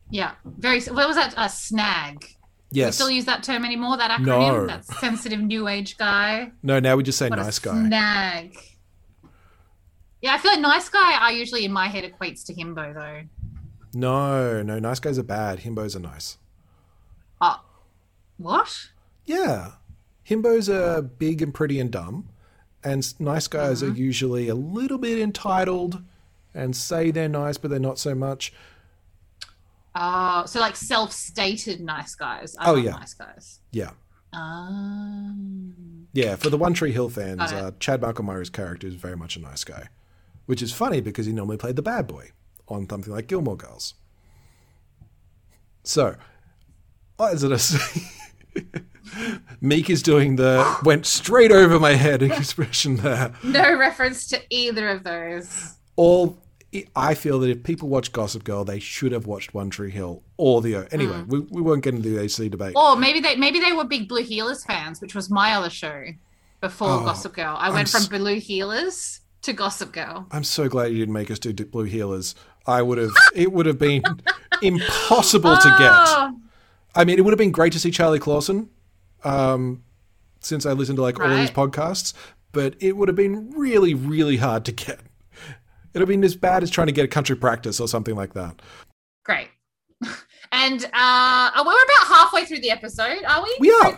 Yeah. 0.10 0.34
Very. 0.46 0.82
What 0.82 1.08
was 1.08 1.16
that? 1.16 1.34
A 1.38 1.50
snag. 1.50 2.26
Yes. 2.72 2.96
Still 2.96 3.10
use 3.10 3.26
that 3.26 3.44
term 3.44 3.66
anymore? 3.66 3.98
That 3.98 4.12
acronym? 4.12 4.26
No. 4.26 4.68
That 4.68 4.86
sensitive 4.86 5.42
new 5.42 5.68
age 5.68 5.98
guy? 5.98 6.52
No, 6.64 6.80
now 6.80 6.96
we 6.96 7.04
just 7.04 7.18
say 7.18 7.30
What 7.30 7.40
nice 7.40 7.60
guy. 7.60 7.86
Snag. 7.86 8.58
Yeah, 10.22 10.34
I 10.34 10.38
feel 10.38 10.52
like 10.52 10.62
nice 10.62 10.88
guy. 10.88 11.18
I 11.20 11.32
usually 11.32 11.66
in 11.66 11.72
my 11.72 11.88
head 11.88 12.04
equates 12.04 12.46
to 12.46 12.54
himbo 12.54 12.94
though. 12.94 13.24
No, 13.94 14.62
no, 14.62 14.80
nice 14.80 15.00
guys 15.00 15.20
are 15.20 15.24
bad. 15.24 15.60
Himbos 15.60 15.96
are 15.96 16.00
nice. 16.00 16.38
Oh, 17.42 17.62
what? 18.38 18.74
Yeah. 19.26 19.72
Himbos 20.30 20.74
are 20.74 21.02
big 21.02 21.42
and 21.42 21.54
pretty 21.54 21.80
and 21.80 21.92
dumb. 21.92 22.30
And 22.84 23.20
nice 23.20 23.48
guys 23.48 23.84
Uh-huh. 23.84 23.92
are 23.92 23.96
usually 23.96 24.48
a 24.50 24.56
little 24.56 24.98
bit 24.98 25.20
entitled 25.20 26.02
and 26.54 26.76
say 26.76 27.12
they're 27.12 27.30
nice, 27.30 27.58
but 27.58 27.70
they're 27.72 27.80
not 27.80 28.00
so 28.00 28.16
much. 28.16 28.52
Oh, 29.94 30.46
so 30.46 30.60
like 30.60 30.76
self-stated 30.76 31.82
nice 31.82 32.16
guys. 32.16 32.56
I 32.58 32.70
Oh, 32.70 32.76
yeah. 32.76 32.92
nice 32.92 33.14
guys. 33.14 33.60
Yeah. 33.72 33.92
Um, 34.34 36.08
Yeah, 36.14 36.36
for 36.38 36.50
the 36.50 36.58
One 36.58 36.74
Tree 36.74 36.92
Hill 36.92 37.10
fans, 37.10 37.42
uh, 37.52 37.72
Chad 37.80 38.02
Michael 38.02 38.24
Murray's 38.26 38.50
character 38.50 38.88
is 38.88 38.96
very 38.96 39.16
much 39.18 39.36
a 39.36 39.40
nice 39.42 39.64
guy, 39.64 39.90
which 40.46 40.62
is 40.62 40.74
funny 40.74 41.02
because 41.02 41.26
he 41.26 41.34
normally 41.34 41.58
played 41.58 41.76
the 41.76 41.82
bad 41.82 42.08
boy 42.08 42.32
on 42.68 42.88
something 42.90 43.14
like 43.14 43.28
Gilmore 43.28 43.58
Girls. 43.58 43.94
So, 45.84 46.16
as 47.20 47.44
it 47.44 47.52
is, 47.52 47.78
Meek 49.62 49.90
is 49.90 50.02
doing 50.02 50.36
the 50.36 50.78
went 50.84 51.06
straight 51.06 51.52
over 51.52 51.80
my 51.80 51.94
head 51.94 52.22
expression 52.40 52.98
there. 52.98 53.34
no 53.44 53.76
reference 53.78 54.28
to 54.28 54.42
either 54.50 54.90
of 54.90 55.04
those. 55.04 55.76
All 55.96 56.38
I 56.96 57.16
feel 57.16 57.40
that 57.40 57.50
if 57.50 57.64
people 57.64 57.90
watch 57.90 58.14
Gossip 58.14 58.44
Girl, 58.46 58.64
they 58.64 58.80
should 58.80 59.12
have 59.12 59.26
watched 59.26 59.54
One 59.54 59.70
Tree 59.70 59.92
Hill 59.92 60.24
or 60.38 60.62
the 60.62 60.88
anyway. 60.92 61.16
Mm. 61.18 61.28
We, 61.28 61.40
we 61.40 61.62
won't 61.62 61.84
get 61.84 61.94
into 61.96 62.10
the 62.10 62.22
AC 62.22 62.48
debate. 62.50 62.74
Or 62.76 62.96
maybe 62.96 63.20
they 63.20 63.36
maybe 63.36 63.60
they 63.60 63.74
were 63.74 63.84
big 63.84 64.08
Blue 64.08 64.24
Heelers 64.24 64.66
fans, 64.66 65.02
which 65.02 65.14
was 65.14 65.30
my 65.30 65.54
other 65.54 65.70
show 65.70 66.06
before 66.62 66.90
Oh, 66.90 67.04
Gossip 67.04 67.34
Girl. 67.34 67.56
I 67.60 67.68
I'm 67.68 67.74
went 67.74 67.90
from 67.90 68.02
s- 68.04 68.08
Blue 68.08 68.38
Heelers 68.38 69.20
to 69.42 69.52
Gossip 69.54 69.92
Girl. 69.92 70.28
I'm 70.32 70.44
so 70.46 70.70
glad 70.70 70.92
you 70.94 71.00
didn't 71.00 71.14
make 71.14 71.30
us 71.30 71.40
do 71.40 71.52
Blue 71.54 71.90
Heelers. 71.90 72.36
I 72.66 72.82
would 72.84 73.00
have. 73.00 73.12
It 73.36 73.52
would 73.52 73.66
have 73.66 73.80
been 73.80 74.04
impossible 74.62 75.58
to 75.58 75.68
get. 75.78 75.92
Oh, 75.92 76.38
I 76.96 77.04
mean, 77.06 77.18
it 77.18 77.24
would 77.24 77.32
have 77.32 77.38
been 77.40 77.52
great 77.52 77.74
to 77.74 77.80
see 77.80 77.92
Charlie 77.92 78.20
Clausen, 78.20 78.70
um, 79.24 79.84
since 80.40 80.66
I 80.66 80.72
listen 80.74 80.96
to 80.98 81.02
like 81.02 81.20
all 81.20 81.30
of 81.32 81.38
these 81.38 81.52
podcasts. 81.52 82.14
But 82.54 82.76
it 82.80 82.98
would 82.98 83.08
have 83.08 83.16
been 83.16 83.52
really, 83.52 83.94
really 83.94 84.38
hard 84.38 84.66
to 84.66 84.72
get. 84.74 85.00
It'd 85.94 86.02
have 86.02 86.08
been 86.10 86.24
as 86.24 86.36
bad 86.36 86.64
as 86.64 86.70
trying 86.70 86.88
to 86.88 86.94
get 86.94 87.06
a 87.06 87.08
country 87.08 87.36
practice 87.36 87.80
or 87.80 87.88
something 87.88 88.16
like 88.16 88.34
that. 88.34 88.62
great. 89.24 89.50
And 90.54 90.84
uh, 90.84 90.90
oh, 91.56 91.64
we're 91.66 91.72
about 91.72 92.14
halfway 92.14 92.44
through 92.44 92.60
the 92.60 92.72
episode, 92.72 93.24
are 93.26 93.42
we? 93.42 93.56
We 93.62 93.72
are. 93.72 93.96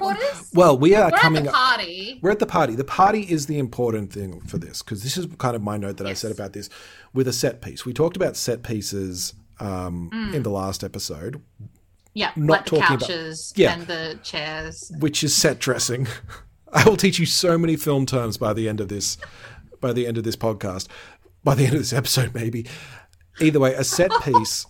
Well, 0.53 0.77
we 0.77 0.93
are 0.93 1.09
We're 1.09 1.17
coming. 1.17 1.39
at 1.39 1.45
the 1.45 1.51
party. 1.51 2.19
We're 2.21 2.29
at 2.29 2.37
the 2.37 2.45
party. 2.45 2.75
The 2.75 2.83
party 2.83 3.21
is 3.21 3.47
the 3.47 3.57
important 3.57 4.13
thing 4.13 4.39
for 4.41 4.59
this 4.59 4.83
because 4.83 5.01
this 5.01 5.17
is 5.17 5.25
kind 5.39 5.55
of 5.55 5.63
my 5.63 5.77
note 5.77 5.97
that 5.97 6.05
I 6.05 6.13
said 6.13 6.31
about 6.31 6.53
this 6.53 6.69
with 7.11 7.27
a 7.27 7.33
set 7.33 7.59
piece. 7.63 7.87
We 7.87 7.93
talked 7.93 8.15
about 8.15 8.35
set 8.37 8.61
pieces 8.61 9.33
um, 9.59 10.11
Mm. 10.13 10.35
in 10.35 10.43
the 10.43 10.51
last 10.51 10.83
episode, 10.83 11.41
Yeah, 12.13 12.31
not 12.35 12.49
like 12.49 12.63
the 12.65 12.69
talking 12.69 12.95
about- 12.95 12.99
couches 13.07 13.53
Yeah. 13.55 13.73
and 13.73 13.87
the 13.87 14.19
chairs. 14.23 14.91
which 14.99 15.23
is 15.23 15.35
set 15.35 15.59
dressing. 15.59 16.07
I 16.73 16.83
will 16.85 16.97
teach 16.97 17.19
you 17.19 17.25
so 17.25 17.57
many 17.57 17.75
film 17.75 18.05
terms 18.05 18.37
by 18.37 18.53
the 18.53 18.67
end 18.67 18.79
of 18.79 18.87
this, 18.87 19.17
by 19.79 19.93
the 19.93 20.07
end 20.07 20.17
of 20.17 20.23
this 20.23 20.35
podcast, 20.35 20.87
by 21.43 21.55
the 21.55 21.65
end 21.65 21.73
of 21.73 21.79
this 21.81 21.93
episode, 21.93 22.33
maybe. 22.33 22.65
Either 23.39 23.59
way, 23.59 23.73
a 23.73 23.83
set 23.83 24.11
piece. 24.23 24.65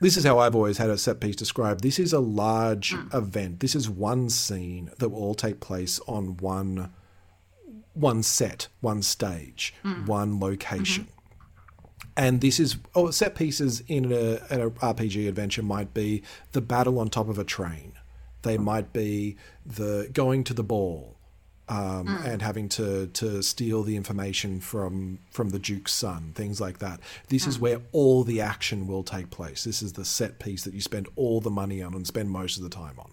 This 0.00 0.18
is 0.18 0.24
how 0.24 0.38
I've 0.38 0.54
always 0.54 0.76
had 0.76 0.90
a 0.90 0.98
set 0.98 1.20
piece 1.20 1.36
described. 1.36 1.82
This 1.82 1.98
is 1.98 2.12
a 2.12 2.20
large 2.20 2.92
hmm. 2.92 3.16
event. 3.16 3.60
This 3.60 3.74
is 3.74 3.88
one 3.88 4.28
scene 4.28 4.90
that 4.98 5.08
will 5.08 5.20
all 5.20 5.34
take 5.34 5.60
place 5.60 5.98
on 6.06 6.36
one, 6.36 6.92
one 7.94 8.22
set, 8.22 8.68
one 8.80 9.00
stage, 9.02 9.74
hmm. 9.82 10.04
one 10.04 10.38
location. 10.38 11.08
And 12.16 12.40
this 12.40 12.58
is 12.58 12.76
oh, 12.94 13.10
set 13.10 13.34
pieces 13.34 13.82
in 13.88 14.10
a, 14.12 14.40
an 14.48 14.70
RPG 14.70 15.28
adventure 15.28 15.62
might 15.62 15.92
be 15.92 16.22
the 16.52 16.60
battle 16.60 16.98
on 16.98 17.10
top 17.10 17.28
of 17.28 17.38
a 17.38 17.44
train. 17.44 17.92
They 18.42 18.56
might 18.58 18.92
be 18.92 19.36
the 19.64 20.08
going 20.12 20.44
to 20.44 20.54
the 20.54 20.62
ball 20.62 21.16
um, 21.68 22.22
and 22.24 22.42
having 22.42 22.68
to, 22.70 23.08
to 23.08 23.42
steal 23.42 23.82
the 23.82 23.96
information 23.96 24.60
from 24.60 25.18
from 25.30 25.50
the 25.50 25.58
Duke's 25.58 25.92
son, 25.92 26.32
things 26.34 26.60
like 26.60 26.78
that. 26.78 27.00
This 27.28 27.46
is 27.46 27.58
where 27.58 27.80
all 27.92 28.22
the 28.22 28.40
action 28.40 28.86
will 28.86 29.02
take 29.02 29.30
place. 29.30 29.64
This 29.64 29.82
is 29.82 29.94
the 29.94 30.04
set 30.04 30.38
piece 30.38 30.64
that 30.64 30.74
you 30.74 30.80
spend 30.80 31.08
all 31.16 31.40
the 31.40 31.50
money 31.50 31.82
on 31.82 31.94
and 31.94 32.06
spend 32.06 32.30
most 32.30 32.56
of 32.56 32.62
the 32.62 32.70
time 32.70 32.98
on. 32.98 33.10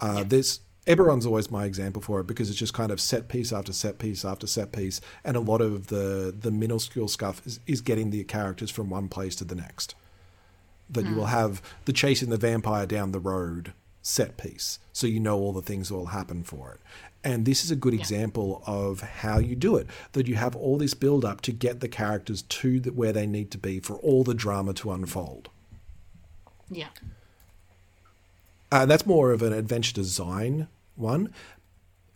Uh, 0.00 0.24
This 0.24 0.60
Eberron's 0.86 1.26
always 1.26 1.50
my 1.50 1.64
example 1.64 2.02
for 2.02 2.20
it 2.20 2.26
because 2.26 2.50
it's 2.50 2.58
just 2.58 2.74
kind 2.74 2.90
of 2.90 3.00
set 3.00 3.28
piece 3.28 3.52
after 3.52 3.72
set 3.72 3.98
piece 3.98 4.24
after 4.24 4.46
set 4.46 4.72
piece, 4.72 5.00
and 5.24 5.36
a 5.36 5.40
lot 5.40 5.60
of 5.60 5.88
the 5.88 6.34
the 6.36 6.50
minuscule 6.50 7.08
stuff 7.08 7.46
is, 7.46 7.60
is 7.66 7.80
getting 7.80 8.10
the 8.10 8.24
characters 8.24 8.70
from 8.70 8.90
one 8.90 9.08
place 9.08 9.36
to 9.36 9.44
the 9.44 9.54
next. 9.54 9.94
That 10.90 11.06
you 11.06 11.14
will 11.14 11.26
hmm. 11.26 11.32
have 11.32 11.62
the 11.84 11.92
chasing 11.92 12.30
the 12.30 12.36
vampire 12.36 12.84
down 12.84 13.12
the 13.12 13.20
road 13.20 13.72
set 14.02 14.36
piece, 14.36 14.80
so 14.92 15.06
you 15.06 15.20
know 15.20 15.38
all 15.38 15.52
the 15.52 15.62
things 15.62 15.88
that 15.88 15.94
will 15.94 16.06
happen 16.06 16.42
for 16.42 16.72
it. 16.72 16.80
And 17.24 17.46
this 17.46 17.64
is 17.64 17.70
a 17.70 17.76
good 17.76 17.94
example 17.94 18.62
of 18.66 19.00
how 19.00 19.38
you 19.38 19.54
do 19.54 19.76
it. 19.76 19.86
That 20.12 20.26
you 20.26 20.34
have 20.34 20.56
all 20.56 20.78
this 20.78 20.94
build 20.94 21.24
up 21.24 21.40
to 21.42 21.52
get 21.52 21.78
the 21.78 21.88
characters 21.88 22.42
to 22.42 22.80
the, 22.80 22.92
where 22.92 23.12
they 23.12 23.28
need 23.28 23.52
to 23.52 23.58
be 23.58 23.78
for 23.78 23.94
all 23.98 24.24
the 24.24 24.34
drama 24.34 24.74
to 24.74 24.90
unfold. 24.90 25.48
Yeah. 26.68 26.88
Uh, 28.72 28.86
that's 28.86 29.04
more 29.04 29.32
of 29.32 29.42
an 29.42 29.52
adventure 29.52 29.92
design 29.92 30.66
one 30.96 31.32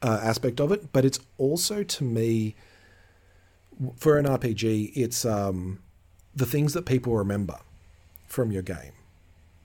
uh, 0.03 0.21
aspect 0.23 0.61
of 0.61 0.73
it, 0.73 0.93
but 0.93 1.05
it's 1.05 1.21
also 1.39 1.83
to 1.83 2.03
me 2.05 2.55
for 3.97 4.17
an 4.17 4.25
RPG, 4.25 4.93
it's 4.95 5.25
um, 5.25 5.81
the 6.35 6.47
things 6.47 6.73
that 6.73 6.87
people 6.87 7.15
remember 7.15 7.59
from 8.27 8.51
your 8.51 8.63
game. 8.63 8.93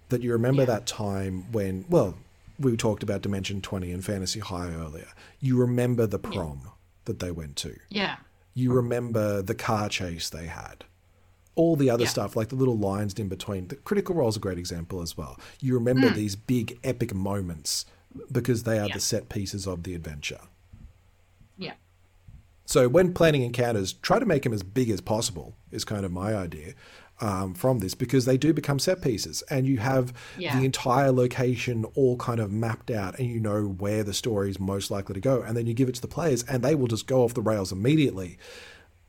That 0.10 0.22
you 0.22 0.34
remember 0.34 0.66
that 0.66 0.86
time 0.86 1.50
when, 1.54 1.86
well, 1.88 2.18
we 2.60 2.76
talked 2.76 3.04
about 3.04 3.22
Dimension 3.22 3.62
20 3.62 3.92
and 3.92 4.04
Fantasy 4.04 4.42
High 4.42 4.74
earlier. 4.74 5.08
You 5.40 5.58
remember 5.58 6.06
the 6.06 6.20
prom 6.20 6.72
that 7.06 7.20
they 7.20 7.32
went 7.32 7.56
to. 7.58 7.78
Yeah. 7.90 8.18
You 8.54 8.74
remember 8.74 9.42
the 9.42 9.56
car 9.56 9.88
chase 9.88 10.30
they 10.30 10.48
had. 10.48 10.84
All 11.56 11.76
the 11.76 11.90
other 11.90 12.04
Yeah. 12.04 12.10
stuff, 12.10 12.36
like 12.36 12.50
the 12.50 12.56
little 12.56 12.78
lines 12.78 13.14
in 13.16 13.28
between. 13.28 13.68
The 13.68 13.76
Critical 13.76 14.16
Role 14.16 14.30
is 14.30 14.38
a 14.38 14.40
great 14.40 14.58
example 14.58 15.02
as 15.02 15.18
well. 15.18 15.40
You 15.60 15.74
remember 15.74 16.10
Mm. 16.10 16.16
these 16.16 16.36
big 16.36 16.80
epic 16.84 17.14
moments 17.14 17.86
because 18.32 18.64
they 18.64 18.80
are 18.80 18.88
Yeah. 18.88 18.94
the 18.96 19.00
set 19.02 19.30
pieces 19.30 19.68
of 19.68 19.84
the 19.84 19.94
adventure. 19.96 20.40
Yeah. 21.58 21.74
So 22.66 22.88
when 22.88 23.14
planning 23.14 23.42
encounters, 23.44 23.94
try 23.94 24.18
to 24.20 24.26
make 24.26 24.44
them 24.44 24.54
as 24.54 24.64
big 24.64 24.90
as 24.90 25.02
possible. 25.02 25.56
Is 25.72 25.84
kind 25.86 26.06
of 26.06 26.12
my 26.12 26.36
idea 26.36 26.74
um, 27.20 27.54
from 27.54 27.78
this 27.80 27.94
because 27.94 28.26
they 28.26 28.36
do 28.36 28.52
become 28.52 28.80
set 28.80 29.00
pieces, 29.00 29.44
and 29.50 29.68
you 29.68 29.78
have 29.78 30.12
Yeah. 30.40 30.58
the 30.58 30.66
entire 30.66 31.12
location 31.12 31.86
all 31.94 32.18
kind 32.18 32.40
of 32.40 32.52
mapped 32.52 32.90
out, 32.90 33.20
and 33.20 33.30
you 33.30 33.40
know 33.40 33.64
where 33.68 34.04
the 34.04 34.14
story 34.14 34.50
is 34.50 34.60
most 34.60 34.90
likely 34.90 35.14
to 35.14 35.20
go, 35.20 35.42
and 35.44 35.56
then 35.56 35.68
you 35.68 35.76
give 35.76 35.88
it 35.88 35.94
to 35.96 36.02
the 36.02 36.08
players, 36.08 36.42
and 36.44 36.64
they 36.64 36.74
will 36.74 36.88
just 36.88 37.06
go 37.06 37.24
off 37.24 37.36
the 37.36 37.42
rails 37.44 37.72
immediately. 37.72 38.40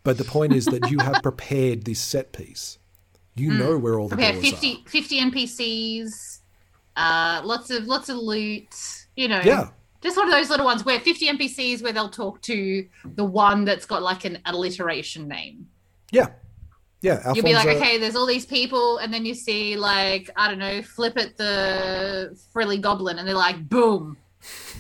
But 0.05 0.19
the 0.19 0.25
point 0.25 0.53
is 0.53 0.65
that 0.67 0.91
you 0.91 0.99
have 1.01 1.23
prepared 1.23 1.85
this 1.85 2.01
set 2.01 2.33
piece. 2.33 2.79
You 3.35 3.51
know 3.53 3.79
where 3.79 3.99
all 3.99 4.09
the 4.09 4.17
Okay, 4.17 4.33
doors 4.33 4.51
50, 4.51 4.85
50 4.87 5.21
NPCs, 5.21 6.41
uh, 6.97 7.41
lots 7.45 7.71
of 7.71 7.85
lots 7.87 8.09
of 8.11 8.17
loot. 8.19 8.67
You 9.17 9.29
know, 9.29 9.41
Yeah. 9.41 9.69
just 10.03 10.17
one 10.19 10.27
of 10.27 10.33
those 10.35 10.51
little 10.51 10.67
ones 10.67 10.85
where 10.85 11.01
50 11.01 11.29
NPCs 11.29 11.83
where 11.83 11.93
they'll 11.93 12.11
talk 12.11 12.43
to 12.43 12.87
the 13.05 13.25
one 13.25 13.65
that's 13.65 13.87
got 13.87 14.03
like 14.03 14.25
an 14.25 14.39
alliteration 14.45 15.29
name. 15.29 15.67
are. 16.13 16.19
Yeah, 16.19 16.27
yeah. 17.01 17.33
You'll 17.35 17.45
be 17.45 17.55
like, 17.55 17.69
okay, 17.69 17.97
there's 17.99 18.17
all 18.17 18.27
these 18.27 18.45
people, 18.45 18.99
and 18.99 19.13
then 19.15 19.25
you 19.25 19.35
see 19.35 19.77
like 19.77 20.29
I 20.37 20.49
don't 20.49 20.59
know, 20.59 20.83
flip 20.83 21.17
it 21.17 21.39
the 21.39 22.39
frilly 22.53 22.77
goblin, 22.79 23.19
and 23.19 23.27
they're 23.27 23.35
like, 23.35 23.67
boom, 23.67 24.19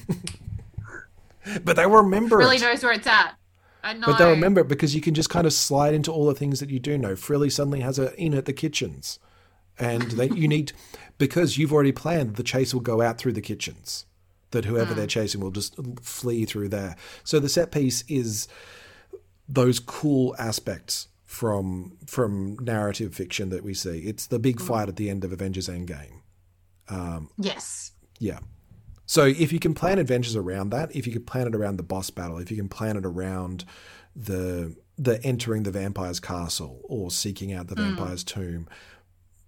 but 1.64 1.76
they 1.76 1.86
remember 1.86 2.36
really 2.36 2.58
knows 2.58 2.82
where 2.82 2.92
it's 2.92 3.06
at. 3.06 3.34
I 3.82 3.94
know. 3.94 4.06
But 4.06 4.18
they'll 4.18 4.30
remember 4.30 4.60
it 4.60 4.68
because 4.68 4.94
you 4.94 5.00
can 5.00 5.14
just 5.14 5.30
kind 5.30 5.46
of 5.46 5.52
slide 5.52 5.94
into 5.94 6.12
all 6.12 6.26
the 6.26 6.34
things 6.34 6.60
that 6.60 6.70
you 6.70 6.78
do 6.78 6.96
know. 6.96 7.16
Frilly 7.16 7.50
suddenly 7.50 7.80
has 7.80 7.98
a 7.98 8.14
in 8.20 8.34
at 8.34 8.44
the 8.44 8.52
kitchens, 8.52 9.18
and 9.78 10.02
they, 10.02 10.28
you 10.28 10.46
need 10.48 10.72
because 11.18 11.58
you've 11.58 11.72
already 11.72 11.92
planned 11.92 12.36
the 12.36 12.42
chase 12.42 12.72
will 12.72 12.80
go 12.80 13.02
out 13.02 13.18
through 13.18 13.32
the 13.32 13.40
kitchens. 13.40 14.06
That 14.50 14.66
whoever 14.66 14.92
they're 14.92 15.04
hmm. 15.04 15.08
chasing 15.08 15.40
will 15.40 15.50
just 15.50 15.76
flee 16.02 16.44
through 16.44 16.68
there. 16.68 16.94
So 17.24 17.40
the 17.40 17.48
set 17.48 17.72
piece 17.72 18.04
is 18.06 18.48
those 19.48 19.80
cool 19.80 20.36
aspects 20.38 21.08
from 21.24 21.96
from 22.06 22.58
narrative 22.60 23.14
fiction 23.14 23.48
that 23.48 23.64
we 23.64 23.72
see. 23.72 24.00
It's 24.00 24.26
the 24.26 24.38
big 24.38 24.60
hmm. 24.60 24.66
fight 24.66 24.88
at 24.88 24.96
the 24.96 25.08
end 25.08 25.24
of 25.24 25.32
Avengers 25.32 25.68
Endgame. 25.68 26.20
Um, 26.88 27.30
yes. 27.38 27.92
Yeah. 28.18 28.40
So 29.12 29.26
if 29.26 29.52
you 29.52 29.58
can 29.58 29.74
plan 29.74 29.98
adventures 29.98 30.36
around 30.36 30.70
that, 30.70 30.96
if 30.96 31.06
you 31.06 31.12
can 31.12 31.22
plan 31.24 31.46
it 31.46 31.54
around 31.54 31.76
the 31.76 31.82
boss 31.82 32.08
battle, 32.08 32.38
if 32.38 32.50
you 32.50 32.56
can 32.56 32.70
plan 32.70 32.96
it 32.96 33.04
around 33.04 33.66
the 34.16 34.74
the 34.96 35.22
entering 35.22 35.64
the 35.64 35.70
vampire's 35.70 36.18
castle 36.18 36.80
or 36.84 37.10
seeking 37.10 37.52
out 37.52 37.66
the 37.68 37.74
vampire's 37.74 38.24
tomb, 38.24 38.66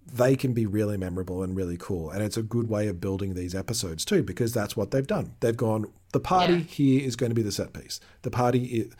they 0.05 0.35
can 0.35 0.53
be 0.53 0.67
really 0.67 0.97
memorable 0.97 1.41
and 1.41 1.55
really 1.55 1.77
cool. 1.77 2.11
And 2.11 2.21
it's 2.21 2.37
a 2.37 2.43
good 2.43 2.69
way 2.69 2.87
of 2.89 3.01
building 3.01 3.33
these 3.33 3.55
episodes 3.55 4.05
too, 4.05 4.21
because 4.21 4.53
that's 4.53 4.77
what 4.77 4.91
they've 4.91 5.07
done. 5.07 5.33
They've 5.39 5.57
gone, 5.57 5.91
the 6.13 6.19
party 6.19 6.53
Yeah. 6.53 6.59
here 6.59 7.01
is 7.07 7.15
going 7.15 7.31
to 7.31 7.35
be 7.35 7.41
the 7.41 7.51
set 7.51 7.73
piece. 7.73 7.99
The 8.21 8.29
party 8.29 8.65
is. 8.65 8.93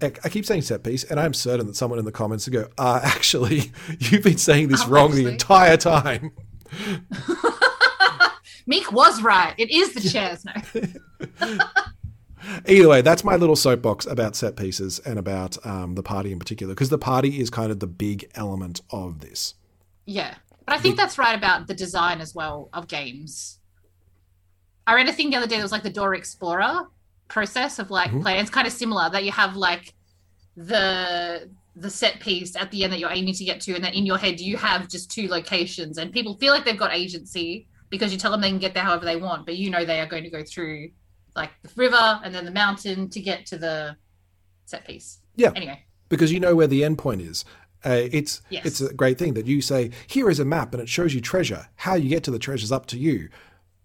I 0.00 0.30
keep 0.30 0.46
saying 0.46 0.62
set 0.62 0.82
piece, 0.82 1.04
and 1.04 1.20
I'm 1.20 1.34
certain 1.34 1.66
that 1.66 1.76
someone 1.76 1.98
in 1.98 2.06
the 2.06 2.12
comments 2.12 2.46
will 2.48 2.62
go, 2.62 2.68
uh, 2.78 3.00
actually, 3.04 3.72
you've 3.98 4.24
been 4.24 4.38
saying 4.38 4.68
this 4.68 4.84
Oh, 4.86 4.88
wrong 4.88 5.14
the 5.14 5.26
entire 5.28 5.76
time. 5.76 6.32
Meek 8.66 8.92
was 8.92 9.22
right. 9.22 9.54
It 9.58 9.70
is 9.70 9.94
the 9.94 10.00
chairs. 10.08 10.44
No. 10.44 11.58
Either 12.66 12.88
way, 12.88 13.02
that's 13.02 13.22
my 13.22 13.36
little 13.36 13.54
soapbox 13.54 14.04
about 14.06 14.34
set 14.34 14.56
pieces 14.56 14.98
and 15.00 15.18
about 15.18 15.64
um, 15.64 15.94
the 15.94 16.02
party 16.02 16.32
in 16.32 16.38
particular, 16.38 16.74
because 16.74 16.88
the 16.88 16.98
party 16.98 17.40
is 17.40 17.50
kind 17.50 17.70
of 17.70 17.78
the 17.78 17.86
big 17.86 18.28
element 18.34 18.80
of 18.90 19.20
this. 19.20 19.54
Yeah. 20.06 20.34
But 20.66 20.74
I 20.74 20.78
think 20.78 20.96
that's 20.96 21.18
right 21.18 21.36
about 21.36 21.66
the 21.68 21.74
design 21.74 22.20
as 22.20 22.34
well 22.34 22.68
of 22.72 22.88
games. 22.88 23.58
I 24.86 24.94
read 24.94 25.08
a 25.08 25.12
thing 25.12 25.30
the 25.30 25.36
other 25.36 25.46
day 25.46 25.56
that 25.56 25.62
was 25.62 25.70
like 25.72 25.84
the 25.84 25.90
Dora 25.90 26.16
Explorer 26.18 26.88
process 27.28 27.78
of 27.78 27.90
like 27.90 28.10
Mhm. 28.10 28.22
play. 28.22 28.38
It's 28.40 28.50
kind 28.50 28.66
of 28.66 28.72
similar 28.72 29.08
that 29.10 29.24
you 29.24 29.32
have 29.32 29.56
like 29.56 29.94
the 30.56 31.48
the 31.74 31.88
set 31.88 32.20
piece 32.20 32.54
at 32.54 32.70
the 32.70 32.84
end 32.84 32.92
that 32.92 32.98
you're 32.98 33.10
aiming 33.10 33.32
to 33.34 33.44
get 33.44 33.58
to, 33.62 33.74
and 33.74 33.82
then 33.82 33.94
in 33.94 34.04
your 34.04 34.18
head 34.18 34.38
you 34.40 34.56
have 34.58 34.88
just 34.88 35.10
two 35.10 35.26
locations, 35.28 35.96
and 35.96 36.12
people 36.12 36.34
feel 36.36 36.52
like 36.52 36.64
they've 36.64 36.76
got 36.76 36.92
agency 36.92 37.66
because 37.92 38.10
you 38.10 38.18
tell 38.18 38.32
them 38.32 38.40
they 38.40 38.48
can 38.48 38.58
get 38.58 38.74
there 38.74 38.82
however 38.82 39.04
they 39.04 39.14
want, 39.16 39.46
but 39.46 39.54
you 39.56 39.70
know 39.70 39.84
they 39.84 40.00
are 40.00 40.06
going 40.06 40.24
to 40.24 40.30
go 40.30 40.42
through 40.42 40.90
like 41.36 41.50
the 41.62 41.70
river 41.76 42.20
and 42.24 42.34
then 42.34 42.44
the 42.44 42.50
mountain 42.50 43.08
to 43.10 43.20
get 43.20 43.46
to 43.46 43.56
the 43.58 43.96
set 44.64 44.84
piece. 44.84 45.18
Yeah. 45.36 45.52
Anyway. 45.54 45.84
because 46.08 46.32
you 46.32 46.40
know 46.40 46.54
where 46.56 46.66
the 46.66 46.82
end 46.84 46.98
point 46.98 47.20
is. 47.22 47.44
Uh, 47.84 48.08
it's 48.12 48.40
Yes. 48.50 48.64
it's 48.66 48.80
a 48.80 48.94
great 48.94 49.18
thing 49.18 49.34
that 49.34 49.46
you 49.46 49.60
say 49.60 49.90
here 50.06 50.30
is 50.30 50.38
a 50.40 50.44
map 50.44 50.72
and 50.74 50.82
it 50.82 50.88
shows 50.88 51.14
you 51.14 51.20
treasure. 51.20 51.68
How 51.76 51.94
you 51.94 52.08
get 52.08 52.22
to 52.24 52.30
the 52.30 52.38
treasure 52.38 52.64
is 52.64 52.72
up 52.72 52.86
to 52.86 52.98
you, 52.98 53.28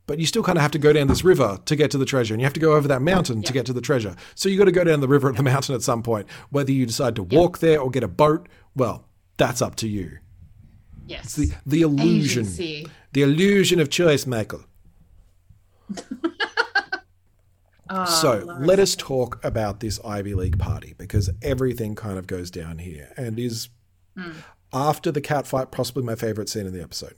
but 0.06 0.20
you 0.20 0.26
still 0.26 0.44
kind 0.44 0.58
of 0.58 0.62
have 0.62 0.72
to 0.72 0.80
go 0.80 0.94
down 0.94 1.08
this 1.08 1.24
river 1.24 1.60
to 1.66 1.76
get 1.76 1.90
to 1.92 1.98
the 1.98 2.06
treasure, 2.06 2.34
and 2.34 2.40
you 2.42 2.46
have 2.46 2.54
to 2.54 2.60
go 2.60 2.74
over 2.74 2.88
that 2.88 3.02
mountain 3.02 3.42
to 3.44 3.52
get 3.54 3.66
to 3.66 3.74
the 3.74 3.82
treasure. 3.82 4.16
So 4.36 4.50
you 4.50 4.58
got 4.58 4.66
to 4.66 4.72
go 4.72 4.84
down 4.84 5.02
the 5.02 5.08
river 5.08 5.28
or 5.30 5.34
the 5.34 5.44
mountain 5.44 5.76
at 5.76 5.82
some 5.82 6.02
point. 6.04 6.28
Whether 6.50 6.72
you 6.72 6.86
decide 6.86 7.16
to 7.18 7.24
walk 7.24 7.58
there 7.60 7.82
or 7.82 7.90
get 7.90 8.04
a 8.04 8.08
boat, 8.08 8.48
well, 8.76 9.06
that's 9.38 9.62
up 9.62 9.76
to 9.78 9.88
you. 9.88 10.20
Yes. 11.08 11.36
The 11.36 11.52
the 11.66 11.82
illusion, 11.82 12.44
Agency. 12.44 12.88
the 13.14 13.22
illusion 13.24 13.80
of 13.80 13.90
choice, 13.90 14.26
Michael. 14.26 14.64
Oh, 17.90 18.04
So 18.04 18.44
let 18.60 18.80
us 18.80 18.98
talk 18.98 19.40
about 19.46 19.80
this 19.80 19.98
Ivy 20.04 20.34
League 20.34 20.60
party 20.60 20.94
because 20.98 21.30
everything 21.42 21.96
kind 21.96 22.18
of 22.20 22.28
goes 22.28 22.52
down 22.52 22.80
here 22.80 23.14
and 23.16 23.40
is 23.40 23.70
Hmm. 24.18 24.32
after 24.74 25.10
the 25.10 25.22
cat 25.22 25.48
fight 25.48 25.72
possibly 25.72 26.04
my 26.04 26.16
favorite 26.16 26.50
scene 26.50 26.66
in 26.66 26.74
the 26.74 26.82
episode. 26.84 27.16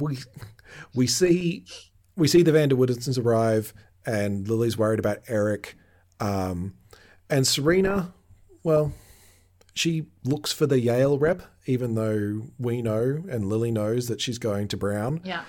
We 0.00 0.18
we 0.94 1.06
see 1.06 1.66
we 2.16 2.26
see 2.26 2.42
the 2.42 2.52
Vanderwoodensons 2.52 3.22
arrive 3.22 3.74
and 4.06 4.48
Lily's 4.48 4.78
worried 4.78 4.98
about 4.98 5.18
Eric, 5.28 5.76
um, 6.20 6.74
and 7.28 7.46
Serena. 7.46 8.14
Well, 8.62 8.92
she 9.78 10.06
looks 10.24 10.52
for 10.52 10.66
the 10.66 10.80
Yale 10.80 11.18
rep, 11.18 11.42
even 11.66 11.94
though 11.94 12.42
we 12.58 12.82
know 12.82 13.22
and 13.30 13.48
Lily 13.48 13.70
knows 13.70 14.08
that 14.08 14.20
she's 14.20 14.38
going 14.38 14.68
to 14.68 14.76
Brown 14.76 15.20
Yeah. 15.24 15.42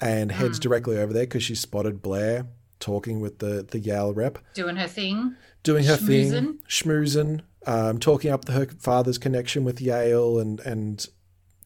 and 0.00 0.32
heads 0.32 0.58
directly 0.58 0.96
over 0.98 1.12
there 1.12 1.24
because 1.24 1.42
she 1.44 1.54
spotted 1.54 2.02
Blair 2.02 2.46
talking 2.80 3.20
with 3.20 3.38
the 3.38 3.66
the 3.70 3.78
Yale 3.78 4.12
rep, 4.14 4.38
Doing 4.54 4.76
her 4.76 4.88
thing. 4.88 5.36
doing 5.62 5.84
her 5.84 5.96
Schmoozin'. 5.96 6.30
thing, 6.30 6.58
schmoozing, 6.68 7.40
um, 7.66 7.98
talking 7.98 8.30
up 8.30 8.48
her 8.48 8.66
father's 8.78 9.18
connection 9.18 9.64
with 9.64 9.80
Yale, 9.80 10.38
and 10.38 10.60
and 10.60 11.06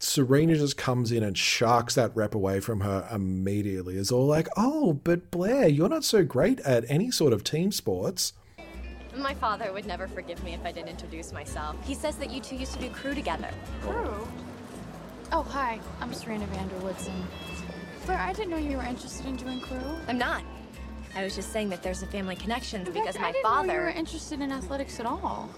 Serena 0.01 0.55
just 0.57 0.77
comes 0.77 1.11
in 1.11 1.25
and 1.25 1.37
sharks 1.37 1.97
that 1.97 2.15
rep 2.15 2.33
away 2.35 2.61
from 2.61 2.81
her 2.83 3.09
immediately. 3.13 3.97
Is 3.97 4.13
all 4.13 4.27
like, 4.27 4.47
oh, 4.57 4.93
but 4.93 5.31
Blair, 5.33 5.67
you're 5.67 5.89
not 5.89 6.05
so 6.05 6.23
great 6.25 6.61
at 6.61 6.85
any 6.89 7.11
sort 7.11 7.33
of 7.33 7.43
team 7.43 7.73
sports. 7.73 8.33
My 9.19 9.35
father 9.35 9.73
would 9.73 9.85
never 9.85 10.07
forgive 10.07 10.43
me 10.45 10.55
if 10.55 10.65
I 10.65 10.71
didn't 10.71 10.91
introduce 10.91 11.33
myself. 11.33 11.77
He 11.85 11.95
says 11.95 12.17
that 12.17 12.31
you 12.31 12.41
two 12.41 12.55
used 12.55 12.73
to 12.75 12.79
do 12.81 12.89
crew 12.91 13.15
together. 13.15 13.51
Crew? 13.83 14.29
Oh, 15.33 15.43
hi. 15.43 15.81
I'm 16.01 16.15
Serena 16.15 16.47
Vanderwoodson. 16.47 17.13
Blair, 18.07 18.19
I 18.19 18.33
didn't 18.33 18.51
know 18.51 18.59
you 18.59 18.77
were 18.77 18.85
interested 18.85 19.27
in 19.27 19.37
doing 19.37 19.61
crew. 19.61 19.81
I'm 20.07 20.19
not. 20.19 20.43
I 21.17 21.25
was 21.25 21.35
just 21.35 21.53
saying 21.53 21.69
that 21.71 21.83
there's 21.83 22.03
a 22.03 22.07
family 22.07 22.37
connection 22.37 22.85
fact, 22.85 22.95
because 22.95 23.17
I 23.17 23.21
my 23.21 23.33
didn't 23.33 23.43
know 23.43 23.51
you 23.51 23.57
father. 23.57 23.81
were 23.81 23.89
interested 23.89 24.41
in 24.41 24.53
athletics 24.53 25.01
at 25.01 25.07
all. 25.07 25.51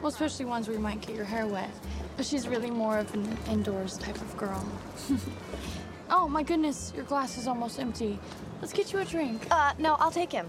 Well, 0.00 0.08
especially 0.08 0.44
ones 0.44 0.68
where 0.68 0.76
you 0.76 0.82
might 0.82 1.00
get 1.00 1.16
your 1.16 1.24
hair 1.24 1.46
wet. 1.46 1.70
But 2.16 2.24
she's 2.24 2.46
really 2.46 2.70
more 2.70 2.98
of 2.98 3.12
an 3.14 3.36
indoors 3.50 3.98
type 3.98 4.16
of 4.16 4.36
girl. 4.36 4.64
oh 6.10 6.28
my 6.28 6.44
goodness, 6.44 6.92
your 6.94 7.04
glass 7.04 7.36
is 7.36 7.48
almost 7.48 7.80
empty. 7.80 8.18
Let's 8.60 8.72
get 8.72 8.92
you 8.92 9.00
a 9.00 9.04
drink. 9.04 9.48
Uh, 9.50 9.72
no, 9.78 9.96
I'll 9.98 10.12
take 10.12 10.30
him. 10.30 10.46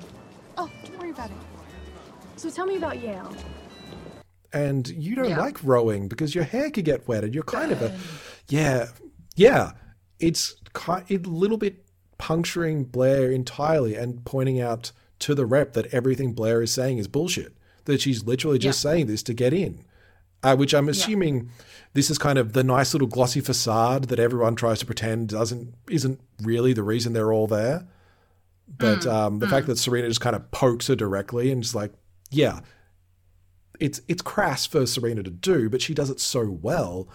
Oh, 0.55 0.69
don't 0.85 0.99
worry 0.99 1.09
about 1.11 1.31
it. 1.31 1.35
So 2.39 2.49
tell 2.49 2.65
me 2.65 2.77
about 2.77 3.01
Yale. 3.01 3.35
and 4.51 4.87
you 4.87 5.13
don't 5.15 5.29
Yeah. 5.29 5.39
like 5.39 5.63
rowing 5.63 6.07
because 6.07 6.33
your 6.33 6.43
hair 6.43 6.71
could 6.71 6.85
get 6.85 7.07
wet 7.07 7.23
and 7.23 7.35
you're 7.35 7.43
kind 7.43 7.71
of 7.71 7.81
a 7.83 7.95
yeah 8.47 8.87
yeah. 9.35 9.73
It's 10.19 10.55
ki- 10.73 11.15
a 11.15 11.17
little 11.19 11.57
bit 11.57 11.85
puncturing 12.17 12.83
blair 12.85 13.31
entirely 13.31 13.95
and 13.95 14.25
pointing 14.25 14.59
out 14.59 14.91
to 15.19 15.35
the 15.35 15.45
rep 15.45 15.73
that 15.73 15.85
everything 15.93 16.33
blair 16.33 16.61
is 16.61 16.71
saying 16.73 16.97
is 16.97 17.07
bullshit 17.07 17.53
that 17.85 18.01
she's 18.01 18.23
literally 18.25 18.57
just 18.59 18.81
saying 18.81 19.07
this 19.07 19.21
to 19.23 19.33
get 19.33 19.53
in. 19.53 19.83
Uh, 20.41 20.55
which 20.55 20.73
I'm 20.73 20.87
assuming 20.89 21.49
this 21.93 22.09
is 22.09 22.17
kind 22.17 22.37
of 22.39 22.53
the 22.53 22.63
nice 22.63 22.93
little 22.93 23.07
glossy 23.09 23.41
facade 23.41 24.05
that 24.05 24.19
everyone 24.19 24.55
tries 24.55 24.79
to 24.79 24.85
pretend 24.85 25.27
doesn't 25.29 25.73
isn't 25.89 26.19
really 26.41 26.71
the 26.73 26.83
reason 26.83 27.13
they're 27.13 27.33
all 27.33 27.47
there. 27.47 27.85
But 28.67 29.01
Mm, 29.01 29.11
um, 29.13 29.39
the 29.39 29.47
fact 29.47 29.67
that 29.67 29.77
Serena 29.77 30.07
just 30.07 30.21
kind 30.21 30.35
of 30.35 30.49
pokes 30.51 30.87
her 30.87 30.95
directly 30.95 31.51
and 31.51 31.61
is 31.63 31.75
like, 31.75 31.91
yeah, 32.31 32.59
it's 33.79 34.01
it's 34.07 34.21
crass 34.21 34.65
for 34.65 34.85
Serena 34.85 35.23
to 35.23 35.29
do, 35.31 35.69
but 35.69 35.81
she 35.81 35.93
does 35.93 36.09
it 36.09 36.19
so 36.19 36.49
well 36.61 37.07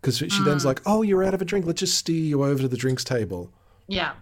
because 0.00 0.18
she 0.18 0.26
then's 0.44 0.62
Mm. 0.62 0.66
like, 0.66 0.82
oh, 0.86 1.02
you're 1.02 1.24
out 1.24 1.34
of 1.34 1.42
a 1.42 1.44
drink. 1.44 1.66
Let's 1.66 1.80
just 1.80 1.96
steer 1.98 2.16
you 2.22 2.44
over 2.44 2.62
to 2.62 2.68
the 2.68 2.76
drinks 2.76 3.04
table. 3.04 3.52
Yeah. 3.88 4.12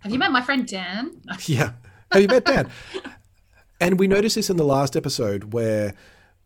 Have 0.00 0.12
you 0.12 0.18
met 0.18 0.32
my 0.32 0.42
friend 0.42 0.66
Dan? 0.66 1.20
Yeah. 1.46 1.72
Have 2.12 2.22
you 2.22 2.28
met 2.28 2.44
Dan? 2.44 2.70
and 3.80 3.98
we 3.98 4.06
noticed 4.08 4.34
this 4.36 4.50
in 4.50 4.56
the 4.56 4.64
last 4.64 4.96
episode 4.96 5.52
where 5.52 5.94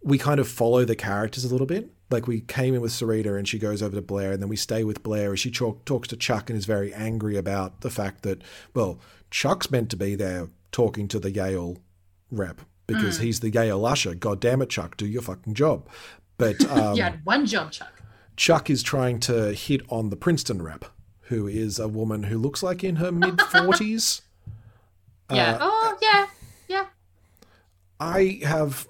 we 0.02 0.18
kind 0.18 0.40
of 0.40 0.48
follow 0.48 0.84
the 0.84 0.96
characters 0.96 1.44
a 1.44 1.48
little 1.48 1.66
bit. 1.66 1.90
Like 2.10 2.26
we 2.26 2.40
came 2.40 2.74
in 2.74 2.80
with 2.82 2.92
Sarita 2.92 3.38
and 3.38 3.46
she 3.48 3.58
goes 3.58 3.82
over 3.82 3.94
to 3.96 4.02
Blair, 4.02 4.32
and 4.32 4.42
then 4.42 4.48
we 4.50 4.56
stay 4.56 4.84
with 4.84 5.02
Blair 5.02 5.32
as 5.32 5.40
she 5.40 5.50
talk, 5.50 5.84
talks 5.86 6.08
to 6.08 6.16
Chuck 6.16 6.50
and 6.50 6.58
is 6.58 6.66
very 6.66 6.92
angry 6.92 7.36
about 7.36 7.80
the 7.80 7.90
fact 7.90 8.22
that, 8.22 8.42
well, 8.74 8.98
Chuck's 9.30 9.70
meant 9.70 9.88
to 9.90 9.96
be 9.96 10.14
there 10.14 10.48
talking 10.72 11.08
to 11.08 11.18
the 11.18 11.30
Yale 11.30 11.78
rep 12.30 12.60
because 12.86 13.18
Mm. 13.18 13.22
he's 13.22 13.40
the 13.40 13.50
Yale 13.50 13.84
usher. 13.86 14.14
God 14.14 14.40
damn 14.40 14.62
it, 14.62 14.70
Chuck, 14.70 14.96
do 14.96 15.06
your 15.06 15.22
fucking 15.22 15.54
job. 15.54 15.88
But 16.38 16.64
um, 16.70 16.96
you 16.96 17.02
had 17.02 17.24
one 17.24 17.46
job, 17.46 17.70
Chuck. 17.72 18.02
Chuck 18.36 18.70
is 18.70 18.82
trying 18.82 19.20
to 19.20 19.52
hit 19.52 19.82
on 19.88 20.10
the 20.10 20.16
Princeton 20.16 20.62
rep, 20.62 20.84
who 21.22 21.46
is 21.46 21.78
a 21.78 21.86
woman 21.88 22.24
who 22.24 22.38
looks 22.38 22.62
like 22.62 22.82
in 22.82 22.96
her 22.96 23.12
mid 23.12 23.36
40s. 23.38 24.22
Yeah. 25.30 25.52
Uh, 25.52 25.58
oh, 25.62 25.98
yeah. 26.02 26.26
Yeah. 26.68 26.86
I 28.00 28.40
have 28.44 28.88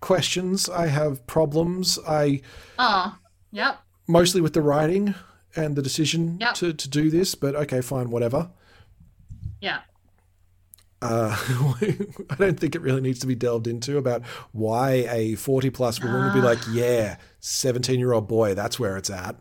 questions. 0.00 0.68
I 0.68 0.86
have 0.88 1.26
problems. 1.26 1.98
I 2.06 2.40
Oh, 2.78 3.16
yep. 3.50 3.80
mostly 4.06 4.40
with 4.40 4.52
the 4.52 4.62
writing 4.62 5.14
and 5.56 5.76
the 5.76 5.82
decision 5.82 6.38
Yep. 6.40 6.54
to, 6.54 6.72
to 6.72 6.88
do 6.88 7.10
this, 7.10 7.34
but 7.34 7.54
okay, 7.54 7.80
fine, 7.80 8.10
whatever. 8.10 8.50
Yeah. 9.60 9.80
Uh, 11.04 11.36
I 12.30 12.34
don't 12.36 12.58
think 12.58 12.74
it 12.74 12.80
really 12.80 13.00
needs 13.02 13.18
to 13.20 13.26
be 13.26 13.34
delved 13.34 13.66
into 13.66 13.98
about 13.98 14.22
why 14.52 15.06
a 15.10 15.34
40 15.34 15.70
plus 15.70 16.02
woman 16.02 16.24
would 16.24 16.32
be 16.34 16.40
Ah. 16.40 16.44
like, 16.44 16.58
yeah, 16.72 17.18
17 17.40 17.98
year 17.98 18.12
old 18.12 18.26
boy, 18.26 18.54
that's 18.54 18.80
where 18.80 18.96
it's 18.96 19.10
at, 19.10 19.36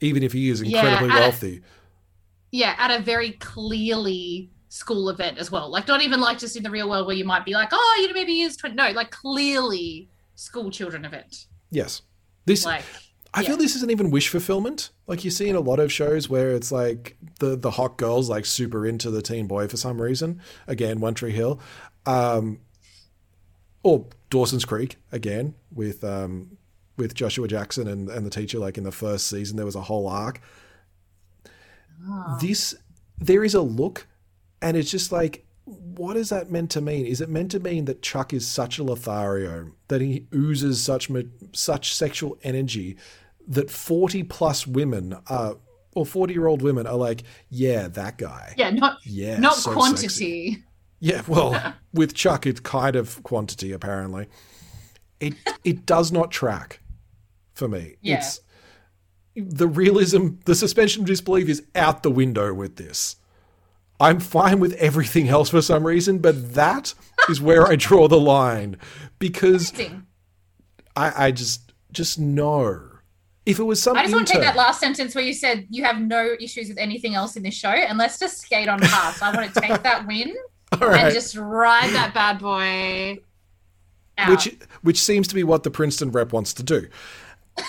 even 0.00 0.22
if 0.22 0.32
he 0.32 0.50
is 0.50 0.60
incredibly 0.60 1.10
I- 1.10 1.20
wealthy. 1.20 1.62
Yeah, 2.52 2.74
at 2.78 2.90
a 3.00 3.02
very 3.02 3.32
clearly 3.32 4.50
school 4.68 5.08
event 5.08 5.38
as 5.38 5.50
well. 5.50 5.70
Like, 5.70 5.88
not 5.88 6.02
even 6.02 6.20
like 6.20 6.38
just 6.38 6.56
in 6.56 6.62
the 6.62 6.70
real 6.70 6.88
world 6.88 7.06
where 7.06 7.16
you 7.16 7.24
might 7.24 7.44
be 7.44 7.52
like, 7.54 7.70
oh, 7.72 7.98
you 8.00 8.08
know, 8.08 8.14
maybe 8.14 8.32
he 8.34 8.42
is 8.42 8.56
20. 8.56 8.74
No, 8.76 8.90
like 8.92 9.10
clearly 9.10 10.10
school 10.34 10.70
children 10.70 11.04
event. 11.04 11.46
Yes. 11.70 12.02
This 12.44 12.64
Like, 12.64 12.84
I 13.36 13.44
feel 13.44 13.58
this 13.58 13.76
isn't 13.76 13.90
even 13.90 14.10
wish 14.10 14.28
fulfillment. 14.28 14.90
Like 15.06 15.22
you 15.22 15.30
see 15.30 15.48
in 15.48 15.56
a 15.56 15.60
lot 15.60 15.78
of 15.78 15.92
shows 15.92 16.28
where 16.28 16.52
it's 16.52 16.72
like 16.72 17.18
the 17.38 17.54
the 17.54 17.70
hot 17.70 17.98
girls 17.98 18.30
like 18.30 18.46
super 18.46 18.86
into 18.86 19.10
the 19.10 19.20
teen 19.20 19.46
boy 19.46 19.68
for 19.68 19.76
some 19.76 20.00
reason. 20.00 20.40
Again, 20.66 21.00
One 21.00 21.12
Tree 21.12 21.32
Hill, 21.32 21.60
um, 22.06 22.60
or 23.82 24.06
Dawson's 24.30 24.64
Creek 24.64 24.96
again 25.12 25.54
with 25.70 26.02
um, 26.02 26.56
with 26.96 27.14
Joshua 27.14 27.46
Jackson 27.46 27.86
and 27.86 28.08
and 28.08 28.24
the 28.24 28.30
teacher. 28.30 28.58
Like 28.58 28.78
in 28.78 28.84
the 28.84 28.92
first 28.92 29.26
season, 29.26 29.56
there 29.56 29.66
was 29.66 29.76
a 29.76 29.82
whole 29.82 30.08
arc. 30.08 30.40
This 32.40 32.74
there 33.18 33.44
is 33.44 33.54
a 33.54 33.62
look, 33.62 34.06
and 34.62 34.78
it's 34.78 34.90
just 34.90 35.12
like, 35.12 35.44
what 35.64 36.16
is 36.16 36.30
that 36.30 36.50
meant 36.50 36.70
to 36.70 36.80
mean? 36.80 37.04
Is 37.04 37.20
it 37.20 37.28
meant 37.28 37.50
to 37.50 37.60
mean 37.60 37.84
that 37.84 38.00
Chuck 38.00 38.32
is 38.32 38.46
such 38.46 38.78
a 38.78 38.82
Lothario 38.82 39.72
that 39.88 40.00
he 40.00 40.26
oozes 40.34 40.82
such 40.82 41.10
such 41.52 41.94
sexual 41.94 42.38
energy 42.42 42.96
that 43.48 43.70
forty 43.70 44.22
plus 44.22 44.66
women 44.66 45.16
are 45.28 45.56
or 45.94 46.04
forty 46.06 46.34
year 46.34 46.46
old 46.46 46.62
women 46.62 46.86
are 46.86 46.96
like, 46.96 47.22
yeah, 47.48 47.88
that 47.88 48.18
guy. 48.18 48.54
yeah, 48.56 48.70
not, 48.70 48.98
Yeah, 49.04 49.38
not 49.38 49.54
so 49.54 49.72
quantity. 49.72 50.02
sexy. 50.08 50.64
Yeah, 51.00 51.22
well, 51.26 51.74
with 51.92 52.14
Chuck, 52.14 52.46
it's 52.46 52.60
kind 52.60 52.96
of 52.96 53.22
quantity 53.22 53.72
apparently. 53.72 54.26
It 55.20 55.34
it 55.64 55.86
does 55.86 56.12
not 56.12 56.30
track 56.30 56.80
for 57.54 57.68
me. 57.68 57.96
Yeah. 58.02 58.16
It's 58.16 58.40
the 59.34 59.68
realism, 59.68 60.28
the 60.46 60.54
suspension 60.54 61.02
of 61.02 61.08
disbelief 61.08 61.48
is 61.48 61.62
out 61.74 62.02
the 62.02 62.10
window 62.10 62.54
with 62.54 62.76
this. 62.76 63.16
I'm 64.00 64.20
fine 64.20 64.60
with 64.60 64.72
everything 64.74 65.28
else 65.28 65.48
for 65.50 65.60
some 65.62 65.86
reason, 65.86 66.18
but 66.18 66.54
that 66.54 66.94
is 67.30 67.40
where 67.40 67.66
I 67.66 67.76
draw 67.76 68.08
the 68.08 68.20
line 68.20 68.76
because 69.18 69.72
I, 70.94 71.26
I 71.26 71.30
just 71.30 71.72
just 71.92 72.18
know 72.18 72.80
if 73.46 73.60
it 73.60 73.62
was 73.62 73.80
some 73.80 73.96
I 73.96 74.02
just 74.02 74.14
want 74.14 74.26
to 74.26 74.32
take 74.34 74.42
that 74.42 74.56
last 74.56 74.80
sentence 74.80 75.14
where 75.14 75.22
you 75.24 75.32
said 75.32 75.68
you 75.70 75.84
have 75.84 76.00
no 76.00 76.34
issues 76.40 76.68
with 76.68 76.78
anything 76.78 77.14
else 77.14 77.36
in 77.36 77.44
this 77.44 77.54
show, 77.54 77.68
and 77.68 77.96
let's 77.96 78.18
just 78.18 78.38
skate 78.38 78.68
on 78.68 78.80
past. 78.80 79.22
I 79.22 79.34
want 79.34 79.54
to 79.54 79.60
take 79.60 79.84
that 79.84 80.04
win 80.06 80.34
right. 80.80 81.04
and 81.04 81.14
just 81.14 81.36
ride 81.36 81.90
that 81.90 82.12
bad 82.12 82.40
boy 82.40 83.20
out. 84.18 84.30
which 84.30 84.56
which 84.82 85.00
seems 85.00 85.28
to 85.28 85.34
be 85.36 85.44
what 85.44 85.62
the 85.62 85.70
Princeton 85.70 86.10
rep 86.10 86.32
wants 86.32 86.52
to 86.54 86.64
do. 86.64 86.88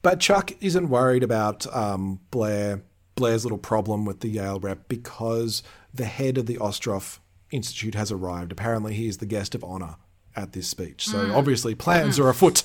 but 0.00 0.20
Chuck 0.20 0.52
isn't 0.60 0.88
worried 0.88 1.22
about 1.22 1.66
um, 1.76 2.20
Blair 2.30 2.80
Blair's 3.14 3.44
little 3.44 3.58
problem 3.58 4.06
with 4.06 4.20
the 4.20 4.28
Yale 4.28 4.58
rep 4.58 4.88
because 4.88 5.62
the 5.92 6.06
head 6.06 6.38
of 6.38 6.46
the 6.46 6.56
Ostroff 6.56 7.18
Institute 7.50 7.94
has 7.94 8.10
arrived. 8.12 8.52
Apparently, 8.52 8.94
he 8.94 9.08
is 9.08 9.18
the 9.18 9.26
guest 9.26 9.54
of 9.54 9.64
honor 9.64 9.96
at 10.36 10.52
this 10.52 10.68
speech. 10.68 11.06
So 11.06 11.18
Mm. 11.26 11.34
obviously, 11.36 11.74
plans 11.74 12.18
Mm. 12.18 12.24
are 12.24 12.28
afoot. 12.28 12.64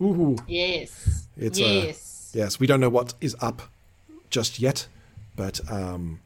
Ooh. 0.00 0.36
yes. 0.46 1.26
It's 1.36 1.60
uh, 1.60 1.64
yes. 1.64 2.30
yes. 2.34 2.60
We 2.60 2.66
don't 2.66 2.80
know 2.80 2.88
what 2.88 3.14
is 3.20 3.36
up 3.40 3.62
just 4.30 4.58
yet, 4.60 4.86
but 5.36 5.60
um, 5.70 6.20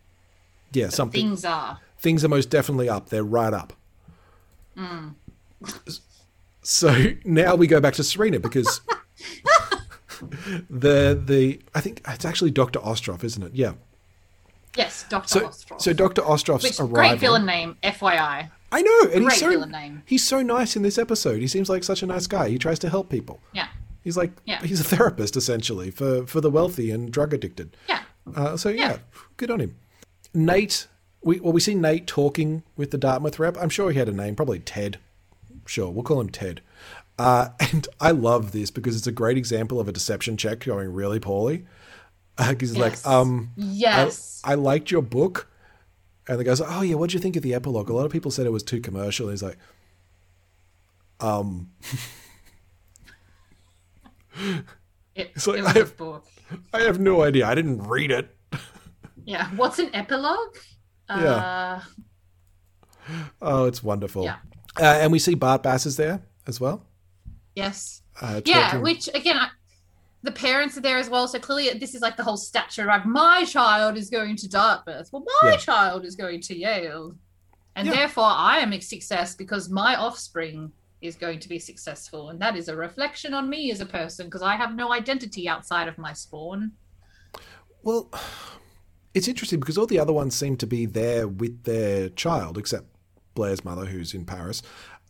yeah, 0.72 0.88
something 0.90 1.20
Things 1.20 1.44
are. 1.44 1.78
things 1.98 2.24
are 2.24 2.28
most 2.28 2.50
definitely 2.50 2.88
up. 2.88 3.08
They're 3.08 3.24
right 3.24 3.52
up. 3.54 3.72
Mm. 4.76 5.14
So 6.62 7.12
now 7.24 7.54
we 7.56 7.66
go 7.66 7.80
back 7.80 7.94
to 7.94 8.04
Serena 8.04 8.38
because 8.40 8.80
the 10.70 11.20
the 11.24 11.60
I 11.74 11.80
think 11.80 12.02
it's 12.06 12.24
actually 12.24 12.50
Doctor 12.50 12.78
Ostroff, 12.80 13.24
isn't 13.24 13.42
it? 13.42 13.54
Yeah. 13.54 13.72
Yes, 14.76 15.04
Doctor 15.08 15.28
So 15.28 15.40
Ostroff. 15.48 15.80
so 15.80 15.92
Doctor 15.92 16.22
Ostroff's 16.22 16.62
Which 16.64 16.80
arrival. 16.80 16.94
great 16.94 17.18
villain 17.20 17.44
name, 17.46 17.76
FYI. 17.82 18.50
I 18.74 18.80
know, 18.82 19.00
and 19.12 19.24
Great 19.24 19.32
he's 19.32 19.40
so 19.40 19.48
villain 19.50 19.70
name. 19.70 20.02
he's 20.06 20.26
so 20.26 20.40
nice 20.42 20.76
in 20.76 20.82
this 20.82 20.96
episode. 20.96 21.40
He 21.40 21.46
seems 21.46 21.68
like 21.68 21.84
such 21.84 22.02
a 22.02 22.06
nice 22.06 22.26
guy. 22.26 22.48
He 22.48 22.58
tries 22.58 22.78
to 22.80 22.88
help 22.88 23.10
people. 23.10 23.40
Yeah. 23.52 23.68
He's 24.02 24.16
like 24.16 24.32
Yeah. 24.46 24.62
he's 24.64 24.80
a 24.80 24.84
therapist 24.84 25.36
essentially 25.36 25.90
for 25.90 26.26
for 26.26 26.40
the 26.40 26.50
wealthy 26.50 26.90
and 26.90 27.10
drug 27.12 27.34
addicted. 27.34 27.76
Yeah. 27.88 28.00
Uh, 28.34 28.56
so 28.56 28.68
yeah, 28.70 28.98
good 29.36 29.50
on 29.50 29.60
him. 29.60 29.76
Nate, 30.32 30.86
we 31.22 31.38
well 31.40 31.52
we 31.52 31.60
see 31.60 31.74
Nate 31.74 32.06
talking 32.06 32.62
with 32.76 32.90
the 32.92 32.98
Dartmouth 32.98 33.38
rep. 33.38 33.56
I'm 33.60 33.68
sure 33.68 33.90
he 33.90 33.98
had 33.98 34.08
a 34.08 34.12
name, 34.12 34.34
probably 34.36 34.58
Ted. 34.60 34.98
Sure, 35.66 35.90
we'll 35.90 36.02
call 36.02 36.20
him 36.20 36.30
Ted. 36.30 36.62
Uh, 37.18 37.50
and 37.60 37.86
I 38.00 38.10
love 38.12 38.52
this 38.52 38.70
because 38.70 38.96
it's 38.96 39.06
a 39.06 39.12
great 39.12 39.36
example 39.36 39.78
of 39.80 39.86
a 39.86 39.92
deception 39.92 40.36
check 40.38 40.60
going 40.60 40.92
really 40.94 41.20
poorly. 41.20 41.66
He's 42.60 42.74
Yes. 42.74 43.04
like, 43.04 43.06
um, 43.14 43.50
Yes. 43.56 44.40
I, 44.44 44.52
I 44.52 44.54
liked 44.54 44.90
your 44.90 45.02
book. 45.02 45.48
And 46.28 46.38
the 46.38 46.44
guy's 46.44 46.60
like, 46.60 46.70
oh 46.72 46.82
yeah, 46.82 46.94
what'd 46.94 47.12
you 47.14 47.20
think 47.20 47.34
of 47.36 47.42
the 47.42 47.52
epilogue? 47.54 47.90
A 47.90 47.92
lot 47.92 48.06
of 48.06 48.12
people 48.12 48.30
said 48.30 48.46
it 48.46 48.52
was 48.52 48.62
too 48.62 48.80
commercial. 48.80 49.26
And 49.26 49.32
he's 49.32 49.42
like, 49.42 49.58
um, 51.20 51.70
It, 55.14 55.30
It's 55.34 55.46
like, 55.46 55.58
it 55.58 55.64
I 55.66 55.72
have- 55.72 55.96
book. 55.96 56.24
I 56.72 56.80
have 56.82 57.00
no 57.00 57.22
idea. 57.22 57.46
I 57.46 57.54
didn't 57.54 57.82
read 57.86 58.10
it. 58.10 58.34
Yeah. 59.24 59.48
What's 59.56 59.78
an 59.78 59.90
epilogue? 59.94 60.56
Yeah. 61.08 61.16
Uh, 61.16 61.80
Oh, 63.40 63.64
it's 63.64 63.82
wonderful. 63.82 64.24
Yeah. 64.24 64.36
Uh, 64.80 64.84
and 64.84 65.10
we 65.12 65.18
see 65.18 65.34
Bart 65.34 65.62
Bass 65.64 65.86
is 65.86 65.96
there 65.96 66.22
as 66.46 66.60
well. 66.60 66.84
yes. 67.56 68.00
Uh, 68.20 68.40
yeah, 68.44 68.76
which 68.76 69.08
again, 69.14 69.36
I, 69.38 69.48
the 70.22 70.32
parents 70.32 70.76
are 70.76 70.80
there 70.80 70.98
as 70.98 71.10
well. 71.10 71.26
So 71.28 71.38
clearly, 71.38 71.78
this 71.78 71.94
is 71.94 72.00
like 72.02 72.16
the 72.16 72.22
whole 72.24 72.36
stature 72.36 72.90
of 72.90 73.04
my 73.06 73.44
child 73.44 73.96
is 73.96 74.08
going 74.10 74.36
to 74.36 74.48
Dartmouth. 74.48 75.08
Well, 75.12 75.24
my 75.42 75.50
Yeah. 75.50 75.56
child 75.56 76.04
is 76.04 76.14
going 76.16 76.40
to 76.42 76.56
Yale, 76.56 77.16
and 77.76 77.86
Yeah. 77.86 77.94
therefore 77.94 78.24
I 78.30 78.58
am 78.58 78.72
a 78.72 78.80
success 78.80 79.34
because 79.34 79.68
my 79.68 79.96
offspring 79.96 80.72
is 81.00 81.16
going 81.16 81.40
to 81.40 81.48
be 81.48 81.58
successful, 81.58 82.30
and 82.30 82.40
that 82.40 82.56
is 82.56 82.68
a 82.68 82.76
reflection 82.76 83.34
on 83.34 83.50
me 83.50 83.72
as 83.72 83.80
a 83.80 83.86
person 83.86 84.26
because 84.26 84.42
I 84.42 84.54
have 84.56 84.74
no 84.74 84.92
identity 84.92 85.48
outside 85.48 85.88
of 85.88 85.98
my 85.98 86.12
spawn. 86.12 86.72
Well, 87.82 88.08
it's 89.12 89.26
interesting 89.26 89.58
because 89.58 89.76
all 89.76 89.86
the 89.86 89.98
other 89.98 90.12
ones 90.12 90.36
seem 90.36 90.56
to 90.58 90.66
be 90.66 90.86
there 90.86 91.26
with 91.26 91.64
their 91.64 92.08
child, 92.10 92.56
except 92.56 92.86
Blair's 93.34 93.64
mother, 93.64 93.86
who's 93.86 94.14
in 94.14 94.24
Paris. 94.24 94.62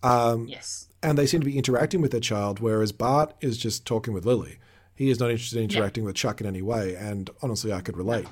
Um, 0.02 0.48
Yes. 0.48 0.88
And 1.02 1.18
they 1.18 1.26
seem 1.26 1.40
to 1.40 1.46
be 1.46 1.58
interacting 1.58 2.00
with 2.00 2.12
their 2.12 2.20
child, 2.20 2.60
whereas 2.60 2.92
Bart 2.92 3.34
is 3.40 3.58
just 3.58 3.84
talking 3.84 4.14
with 4.14 4.24
Lily. 4.24 4.58
He 4.94 5.10
is 5.10 5.18
not 5.20 5.30
interested 5.30 5.58
in 5.58 5.68
Yeah. 5.70 5.76
interacting 5.78 6.04
with 6.04 6.14
Chuck 6.16 6.40
in 6.40 6.46
any 6.46 6.62
way, 6.62 6.94
and 6.96 7.28
honestly, 7.42 7.72
I 7.72 7.80
could 7.80 7.96
relate. 7.96 8.26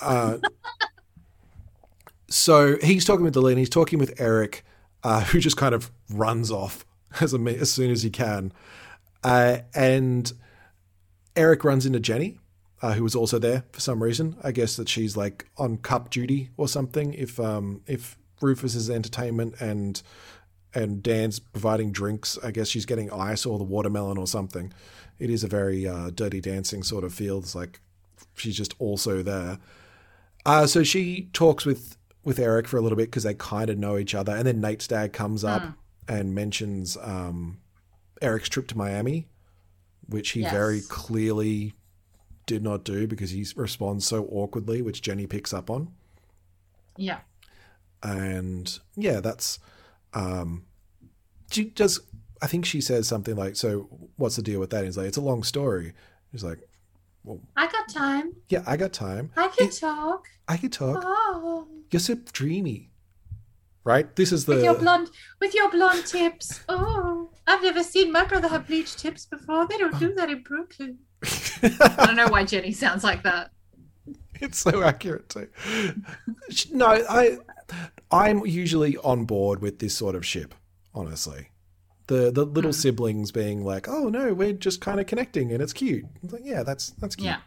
Uh, 0.00 0.38
so 2.28 2.76
he's 2.82 3.04
talking 3.04 3.24
with 3.24 3.34
Delaney. 3.34 3.60
He's 3.62 3.70
talking 3.70 3.98
with 3.98 4.20
Eric, 4.20 4.64
uh, 5.02 5.20
who 5.24 5.38
just 5.40 5.56
kind 5.56 5.74
of 5.74 5.90
runs 6.10 6.50
off 6.50 6.84
as 7.20 7.34
a, 7.34 7.38
as 7.38 7.72
soon 7.72 7.90
as 7.90 8.02
he 8.02 8.10
can, 8.10 8.52
uh, 9.22 9.58
and 9.74 10.32
Eric 11.34 11.64
runs 11.64 11.84
into 11.86 12.00
Jenny, 12.00 12.38
uh, 12.82 12.94
who 12.94 13.02
was 13.02 13.14
also 13.14 13.38
there 13.38 13.64
for 13.72 13.80
some 13.80 14.02
reason. 14.02 14.36
I 14.42 14.52
guess 14.52 14.76
that 14.76 14.88
she's 14.88 15.16
like 15.16 15.46
on 15.58 15.76
cup 15.78 16.10
duty 16.10 16.50
or 16.56 16.68
something. 16.68 17.12
If 17.14 17.38
um 17.40 17.82
if 17.86 18.16
Rufus 18.40 18.74
is 18.74 18.88
entertainment 18.90 19.54
and 19.60 20.02
and 20.74 21.02
Dan's 21.02 21.38
providing 21.38 21.90
drinks, 21.92 22.38
I 22.44 22.50
guess 22.50 22.68
she's 22.68 22.84
getting 22.86 23.10
ice 23.10 23.46
or 23.46 23.56
the 23.58 23.64
watermelon 23.64 24.18
or 24.18 24.26
something. 24.26 24.72
It 25.18 25.30
is 25.30 25.42
a 25.44 25.48
very 25.48 25.86
uh, 25.86 26.10
dirty 26.10 26.40
dancing 26.40 26.82
sort 26.82 27.04
of 27.04 27.12
feel. 27.14 27.38
It's 27.38 27.54
like 27.54 27.80
she's 28.34 28.56
just 28.56 28.74
also 28.78 29.22
there. 29.22 29.58
Uh, 30.44 30.66
so 30.66 30.82
she 30.82 31.28
talks 31.32 31.64
with 31.66 31.96
with 32.24 32.38
Eric 32.38 32.66
for 32.68 32.76
a 32.76 32.80
little 32.80 32.96
bit 32.96 33.06
because 33.06 33.22
they 33.22 33.34
kind 33.34 33.70
of 33.70 33.78
know 33.78 33.96
each 33.98 34.14
other, 34.14 34.34
and 34.34 34.46
then 34.46 34.60
Nate's 34.60 34.86
dad 34.88 35.12
comes 35.12 35.44
up 35.44 35.62
Mm. 35.62 35.74
and 36.08 36.34
mentions 36.34 36.96
um, 37.00 37.58
Eric's 38.20 38.48
trip 38.48 38.66
to 38.68 38.76
Miami, 38.76 39.28
which 40.08 40.30
he 40.30 40.40
Yes. 40.40 40.52
very 40.52 40.80
clearly 40.88 41.74
did 42.46 42.62
not 42.62 42.84
do 42.84 43.06
because 43.06 43.30
he 43.30 43.46
responds 43.56 44.06
so 44.06 44.24
awkwardly, 44.30 44.82
which 44.82 45.02
Jenny 45.02 45.26
picks 45.26 45.52
up 45.52 45.70
on. 45.70 45.92
Yeah. 46.96 47.20
And 48.02 48.78
yeah, 48.96 49.20
that's 49.20 49.58
um, 50.14 50.64
she 51.50 51.64
does. 51.64 52.00
I 52.42 52.46
think 52.46 52.64
she 52.64 52.80
says 52.80 53.08
something 53.08 53.36
like, 53.36 53.56
"So 53.56 53.88
what's 54.16 54.36
the 54.36 54.42
deal 54.42 54.60
with 54.60 54.70
that?" 54.70 54.84
He's 54.84 54.96
like, 54.96 55.06
"It's 55.06 55.16
a 55.16 55.22
long 55.22 55.42
story." 55.42 55.92
He's 56.32 56.44
like, 56.44 56.58
well, 57.24 57.40
I 57.56 57.66
got 57.66 57.88
time. 57.88 58.34
"Yeah, 58.48 58.62
I 58.66 58.76
got 58.76 58.92
time. 58.92 59.30
I 59.36 59.48
can 59.48 59.70
talk. 59.70 60.28
I 60.48 60.56
can 60.56 60.70
talk. 60.70 61.02
Oh, 61.04 61.66
You're 61.90 62.00
so 62.00 62.14
dreamy." 62.32 62.90
Right? 63.84 64.14
This 64.16 64.32
is 64.32 64.46
the 64.46 64.56
with 64.56 64.64
your 64.64 64.74
blonde, 64.74 65.10
with 65.40 65.54
your 65.54 65.70
blonde 65.70 66.06
tips. 66.06 66.60
Oh, 66.68 67.30
I've 67.46 67.62
never 67.62 67.84
seen 67.84 68.10
my 68.10 68.24
brother 68.24 68.48
have 68.48 68.66
bleached 68.66 68.98
tips 68.98 69.26
before. 69.26 69.66
They 69.68 69.78
don't 69.78 69.98
do 69.98 70.12
that 70.14 70.28
in 70.28 70.42
Brooklyn. 70.42 70.98
I 71.22 72.06
don't 72.06 72.16
know 72.16 72.28
why 72.28 72.44
Jenny 72.44 72.72
sounds 72.72 73.04
like 73.04 73.22
that. 73.22 73.50
it's 74.40 74.58
so 74.58 74.82
accurate 74.82 75.28
too. 75.28 75.48
No, 76.72 76.86
I 76.86 77.38
I'm 78.10 78.44
usually 78.46 78.96
on 78.98 79.24
board 79.24 79.60
with 79.62 79.78
this 79.78 79.94
sort 79.94 80.14
of 80.14 80.24
ship, 80.24 80.54
honestly. 80.94 81.48
The 82.08 82.30
the 82.30 82.44
little 82.44 82.72
siblings 82.72 83.32
being 83.32 83.64
like, 83.64 83.88
"Oh 83.88 84.08
no, 84.08 84.32
we're 84.32 84.52
just 84.52 84.80
kind 84.80 85.00
of 85.00 85.06
connecting 85.06 85.52
and 85.52 85.60
it's 85.60 85.72
cute." 85.72 86.04
It's 86.22 86.32
like, 86.32 86.44
"Yeah, 86.44 86.62
that's 86.62 86.90
that's 86.90 87.16
cute." 87.16 87.26
Yeah. 87.26 87.38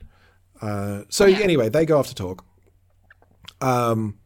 Uh, 0.61 1.03
so 1.09 1.25
anyway, 1.25 1.69
they 1.69 1.85
go 1.85 1.97
off 1.97 2.07
to 2.07 2.15
talk. 2.15 2.43
Um, 3.61 4.19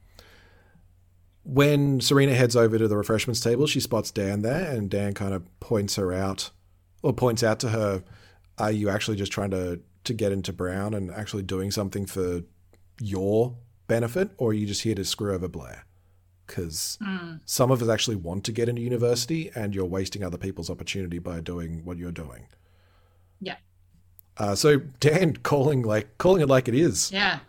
when 1.43 1.99
Serena 2.01 2.33
heads 2.33 2.55
over 2.55 2.77
to 2.77 2.87
the 2.87 2.97
refreshments 2.97 3.41
table, 3.41 3.67
she 3.67 3.79
spots 3.79 4.11
Dan 4.11 4.41
there, 4.41 4.71
and 4.71 4.89
Dan 4.89 5.13
kind 5.13 5.33
of 5.33 5.43
points 5.59 5.95
her 5.97 6.11
out, 6.13 6.49
or 7.01 7.13
points 7.13 7.43
out 7.43 7.59
to 7.59 7.69
her, 7.69 8.03
"Are 8.57 8.71
you 8.71 8.89
actually 8.89 9.17
just 9.17 9.31
trying 9.31 9.51
to 9.51 9.81
to 10.05 10.13
get 10.13 10.31
into 10.31 10.51
Brown 10.51 10.93
and 10.93 11.11
actually 11.11 11.43
doing 11.43 11.69
something 11.71 12.05
for 12.05 12.41
your 12.99 13.55
benefit, 13.87 14.31
or 14.37 14.49
are 14.49 14.53
you 14.53 14.65
just 14.65 14.81
here 14.81 14.95
to 14.95 15.05
screw 15.05 15.33
over 15.33 15.47
Blair?" 15.47 15.85
Because 16.55 16.99
Hmm. 17.01 17.37
some 17.45 17.71
of 17.71 17.81
us 17.81 17.89
actually 17.89 18.15
want 18.15 18.43
to 18.43 18.51
get 18.51 18.69
into 18.69 18.81
university, 18.81 19.49
and 19.55 19.73
you're 19.73 19.85
wasting 19.85 20.23
other 20.23 20.37
people's 20.37 20.69
opportunity 20.69 21.17
by 21.17 21.39
doing 21.39 21.83
what 21.83 21.97
you're 21.97 22.11
doing. 22.11 22.45
Yeah. 23.41 23.55
Uh, 24.37 24.53
so 24.53 24.77
Dan 24.99 25.37
calling 25.37 25.81
like 25.81 26.17
calling 26.19 26.41
it 26.43 26.47
like 26.47 26.67
it 26.67 26.75
is. 26.75 27.11
Yeah. 27.11 27.39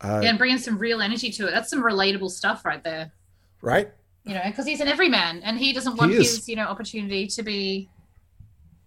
Uh, 0.00 0.20
yeah, 0.22 0.28
and 0.30 0.38
bringing 0.38 0.58
some 0.58 0.78
real 0.78 1.00
energy 1.00 1.30
to 1.32 1.48
it. 1.48 1.50
That's 1.50 1.70
some 1.70 1.82
relatable 1.82 2.30
stuff 2.30 2.64
right 2.64 2.82
there. 2.84 3.10
right? 3.62 3.90
You 4.24 4.34
know, 4.34 4.42
because 4.46 4.66
he's 4.66 4.80
an 4.80 4.88
everyman 4.88 5.42
and 5.42 5.58
he 5.58 5.72
doesn't 5.72 5.96
want 5.96 6.12
is. 6.12 6.36
his, 6.36 6.48
you 6.48 6.54
know, 6.56 6.66
opportunity 6.66 7.26
to 7.26 7.42
be 7.42 7.88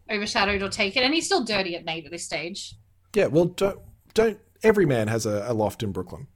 overshadowed 0.09 0.61
or 0.61 0.69
taken. 0.69 1.03
And 1.03 1.13
he's 1.13 1.25
still 1.25 1.43
dirty 1.43 1.75
at 1.75 1.83
Nate 1.83 2.05
at 2.05 2.11
this 2.11 2.23
stage. 2.23 2.75
Yeah. 3.13 3.25
Well, 3.27 3.45
don't 3.45 3.79
don't. 4.13 4.39
Every 4.63 4.85
man 4.85 5.07
has 5.09 5.25
a, 5.25 5.45
a 5.47 5.53
loft 5.53 5.83
in 5.83 5.91
Brooklyn. 5.91 6.27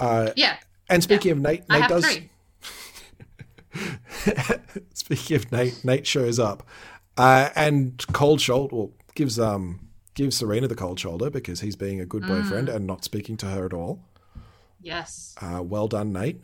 Uh, 0.00 0.30
Yeah. 0.36 0.56
And 0.88 1.02
speaking 1.02 1.32
of 1.32 1.38
Nate, 1.38 1.64
I 1.68 1.80
Nate 1.80 1.90
have 1.90 2.02
does. 2.02 2.18
speaking 4.94 5.36
of 5.36 5.52
Nate, 5.52 5.84
Nate 5.84 6.06
shows 6.06 6.38
up, 6.38 6.66
uh, 7.16 7.50
and 7.54 8.04
cold 8.12 8.40
shoulder 8.40 8.74
well, 8.74 8.92
gives 9.14 9.38
um 9.38 9.80
gives 10.14 10.36
Serena 10.36 10.66
the 10.68 10.74
cold 10.74 10.98
shoulder 10.98 11.28
because 11.30 11.60
he's 11.60 11.76
being 11.76 12.00
a 12.00 12.06
good 12.06 12.22
Mm. 12.22 12.28
boyfriend 12.28 12.68
and 12.68 12.86
not 12.86 13.04
speaking 13.04 13.36
to 13.38 13.46
her 13.46 13.66
at 13.66 13.72
all. 13.72 14.00
Yes. 14.80 15.34
Uh, 15.40 15.62
well 15.62 15.88
done, 15.88 16.12
Nate. 16.12 16.40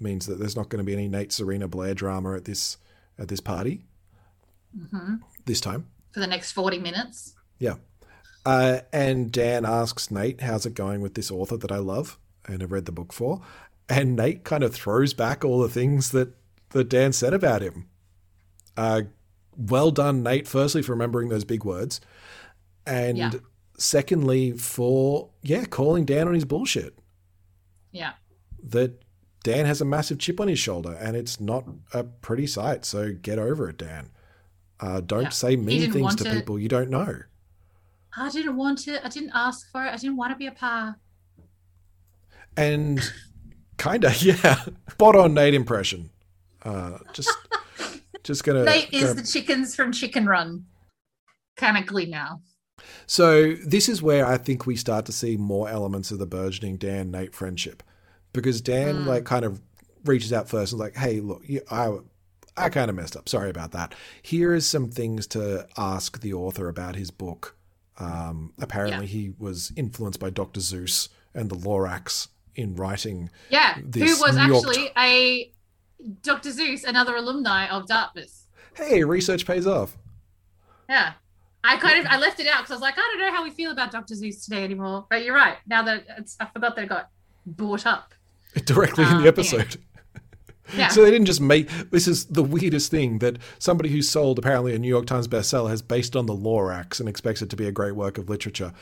Means 0.00 0.26
that 0.26 0.38
there's 0.38 0.56
not 0.56 0.68
going 0.68 0.78
to 0.78 0.84
be 0.84 0.92
any 0.92 1.08
Nate 1.08 1.32
Serena 1.32 1.66
Blair 1.68 1.94
drama 1.94 2.34
at 2.34 2.44
this 2.44 2.76
at 3.18 3.28
this 3.28 3.40
party 3.40 3.84
hmm 4.90 5.14
this 5.46 5.60
time. 5.60 5.86
For 6.12 6.20
the 6.20 6.26
next 6.26 6.52
40 6.52 6.78
minutes. 6.78 7.34
Yeah. 7.58 7.74
Uh, 8.46 8.80
and 8.92 9.30
Dan 9.32 9.64
asks 9.64 10.10
Nate, 10.10 10.40
how's 10.40 10.66
it 10.66 10.74
going 10.74 11.00
with 11.00 11.14
this 11.14 11.30
author 11.30 11.56
that 11.56 11.72
I 11.72 11.78
love 11.78 12.18
and 12.46 12.60
have 12.60 12.72
read 12.72 12.84
the 12.86 12.92
book 12.92 13.12
for? 13.12 13.40
And 13.88 14.16
Nate 14.16 14.44
kind 14.44 14.62
of 14.64 14.74
throws 14.74 15.12
back 15.14 15.44
all 15.44 15.60
the 15.60 15.68
things 15.68 16.10
that, 16.12 16.34
that 16.70 16.88
Dan 16.88 17.12
said 17.12 17.34
about 17.34 17.62
him. 17.62 17.86
Uh, 18.76 19.02
well 19.56 19.90
done, 19.90 20.22
Nate, 20.22 20.48
firstly, 20.48 20.82
for 20.82 20.92
remembering 20.92 21.28
those 21.28 21.44
big 21.44 21.64
words. 21.64 22.00
And 22.86 23.18
Yeah. 23.18 23.32
secondly, 23.78 24.52
for, 24.52 25.30
yeah, 25.42 25.64
calling 25.64 26.04
Dan 26.04 26.28
on 26.28 26.34
his 26.34 26.44
bullshit. 26.44 26.98
Yeah. 27.92 28.14
That 28.62 29.00
Dan 29.42 29.66
has 29.66 29.80
a 29.80 29.84
massive 29.84 30.18
chip 30.18 30.40
on 30.40 30.48
his 30.48 30.58
shoulder 30.58 30.92
and 30.94 31.16
it's 31.16 31.38
not 31.38 31.64
a 31.92 32.02
pretty 32.04 32.46
sight. 32.46 32.84
So 32.86 33.12
get 33.12 33.38
over 33.38 33.68
it, 33.68 33.76
Dan. 33.76 34.10
Uh, 34.80 35.00
don't 35.00 35.24
Yeah. 35.24 35.28
say 35.28 35.54
mean 35.56 35.92
things 35.92 36.14
to 36.16 36.28
it. 36.28 36.32
people 36.32 36.58
you 36.58 36.68
don't 36.68 36.88
know. 36.90 37.20
I 38.16 38.30
didn't 38.30 38.56
want 38.56 38.88
it. 38.88 39.00
I 39.04 39.08
didn't 39.08 39.32
ask 39.34 39.70
for 39.70 39.84
it. 39.84 39.90
I 39.90 39.96
didn't 39.96 40.16
want 40.16 40.32
to 40.32 40.36
be 40.38 40.46
a 40.46 40.52
pa. 40.52 40.96
And 42.56 43.00
kind 43.78 44.04
of 44.04 44.22
yeah. 44.22 44.64
Spot 44.90 45.16
on 45.16 45.34
nate 45.34 45.54
impression. 45.54 46.10
Uh 46.62 46.98
just 47.12 47.30
just 48.22 48.44
gonna, 48.44 48.64
Nate 48.64 48.92
is 48.92 49.02
gonna- 49.02 49.14
the 49.20 49.26
chickens 49.26 49.74
from 49.76 49.92
Chicken 49.92 50.26
Run. 50.26 50.64
kind 51.56 51.76
of 51.76 51.84
Canonically 51.86 52.06
now. 52.06 52.40
so 53.06 53.52
this 53.66 53.88
is 53.88 54.00
where 54.02 54.26
i 54.26 54.36
think 54.38 54.66
we 54.66 54.74
start 54.76 55.04
to 55.06 55.12
see 55.12 55.36
more 55.36 55.68
elements 55.68 56.10
of 56.10 56.18
the 56.18 56.26
burgeoning 56.26 56.76
dan 56.76 57.10
nate 57.10 57.34
friendship. 57.34 57.82
Because 58.32 58.60
dan 58.60 59.04
Mm. 59.04 59.06
like 59.06 59.24
kind 59.24 59.44
of 59.44 59.60
reaches 60.04 60.32
out 60.32 60.48
first 60.48 60.72
and 60.72 60.80
like 60.80 60.96
hey 60.96 61.20
look 61.20 61.44
i 61.70 61.96
i 62.56 62.68
kind 62.70 62.88
of 62.88 62.96
messed 62.96 63.16
up. 63.16 63.28
Sorry 63.28 63.50
about 63.50 63.72
that. 63.72 63.94
Here 64.22 64.54
is 64.54 64.66
some 64.66 64.90
things 64.90 65.26
to 65.28 65.66
ask 65.76 66.20
the 66.20 66.32
author 66.32 66.68
about 66.68 66.96
his 66.96 67.10
book. 67.10 67.56
Um 67.98 68.54
apparently 68.60 69.06
he 69.06 69.32
was 69.38 69.70
influenced 69.76 70.18
by 70.20 70.30
dr 70.30 70.58
seuss 70.60 71.08
and 71.34 71.50
the 71.50 71.56
lorax 71.56 72.28
in 72.56 72.74
writing 72.76 73.30
Yeah. 73.50 73.74
who 73.74 74.00
was 74.20 74.36
actually 74.36 74.90
a 74.96 75.52
Dr. 76.22 76.50
Seuss, 76.50 76.84
another 76.84 77.16
alumni 77.16 77.66
of 77.68 77.86
Dartmouth. 77.86 78.46
hey 78.76 79.04
research 79.04 79.46
pays 79.46 79.66
off 79.66 79.96
Yeah. 80.88 81.14
I 81.66 81.76
kind 81.78 81.98
of 81.98 82.06
I 82.12 82.18
left 82.18 82.40
it 82.40 82.46
out 82.46 82.58
because 82.58 82.72
I 82.72 82.74
was 82.74 82.82
like, 82.82 82.94
I 82.98 83.00
don't 83.00 83.18
know 83.20 83.32
how 83.32 83.42
we 83.42 83.50
feel 83.50 83.70
about 83.72 83.90
Dr. 83.90 84.14
Seuss 84.14 84.44
today 84.44 84.64
anymore. 84.64 85.06
But 85.08 85.24
you're 85.24 85.34
right. 85.34 85.56
Now 85.66 85.82
that 85.84 86.04
it's, 86.18 86.36
I 86.38 86.44
forgot 86.44 86.76
that 86.76 86.82
it 86.84 86.88
got 86.88 87.08
brought 87.46 87.86
up. 87.86 88.12
directly 88.66 89.04
in 89.04 89.10
Um, 89.14 89.22
the 89.22 89.28
episode. 89.28 89.76
Yeah. 89.76 89.93
So 90.88 91.02
they 91.02 91.10
didn't 91.10 91.26
just 91.26 91.40
make 91.40 91.68
this 91.90 92.08
is 92.08 92.26
the 92.26 92.42
weirdest 92.42 92.90
thing 92.90 93.18
that 93.18 93.38
somebody 93.58 93.90
who 93.90 94.02
sold 94.02 94.38
apparently 94.38 94.74
a 94.74 94.78
New 94.78 94.88
York 94.88 95.06
Times 95.06 95.28
bestseller 95.28 95.70
has 95.70 95.82
based 95.82 96.16
on 96.16 96.26
the 96.26 96.34
Lorax 96.34 97.00
and 97.00 97.08
expects 97.08 97.42
it 97.42 97.50
to 97.50 97.56
be 97.56 97.66
a 97.66 97.72
great 97.72 97.94
work 97.94 98.18
of 98.18 98.28
literature. 98.28 98.72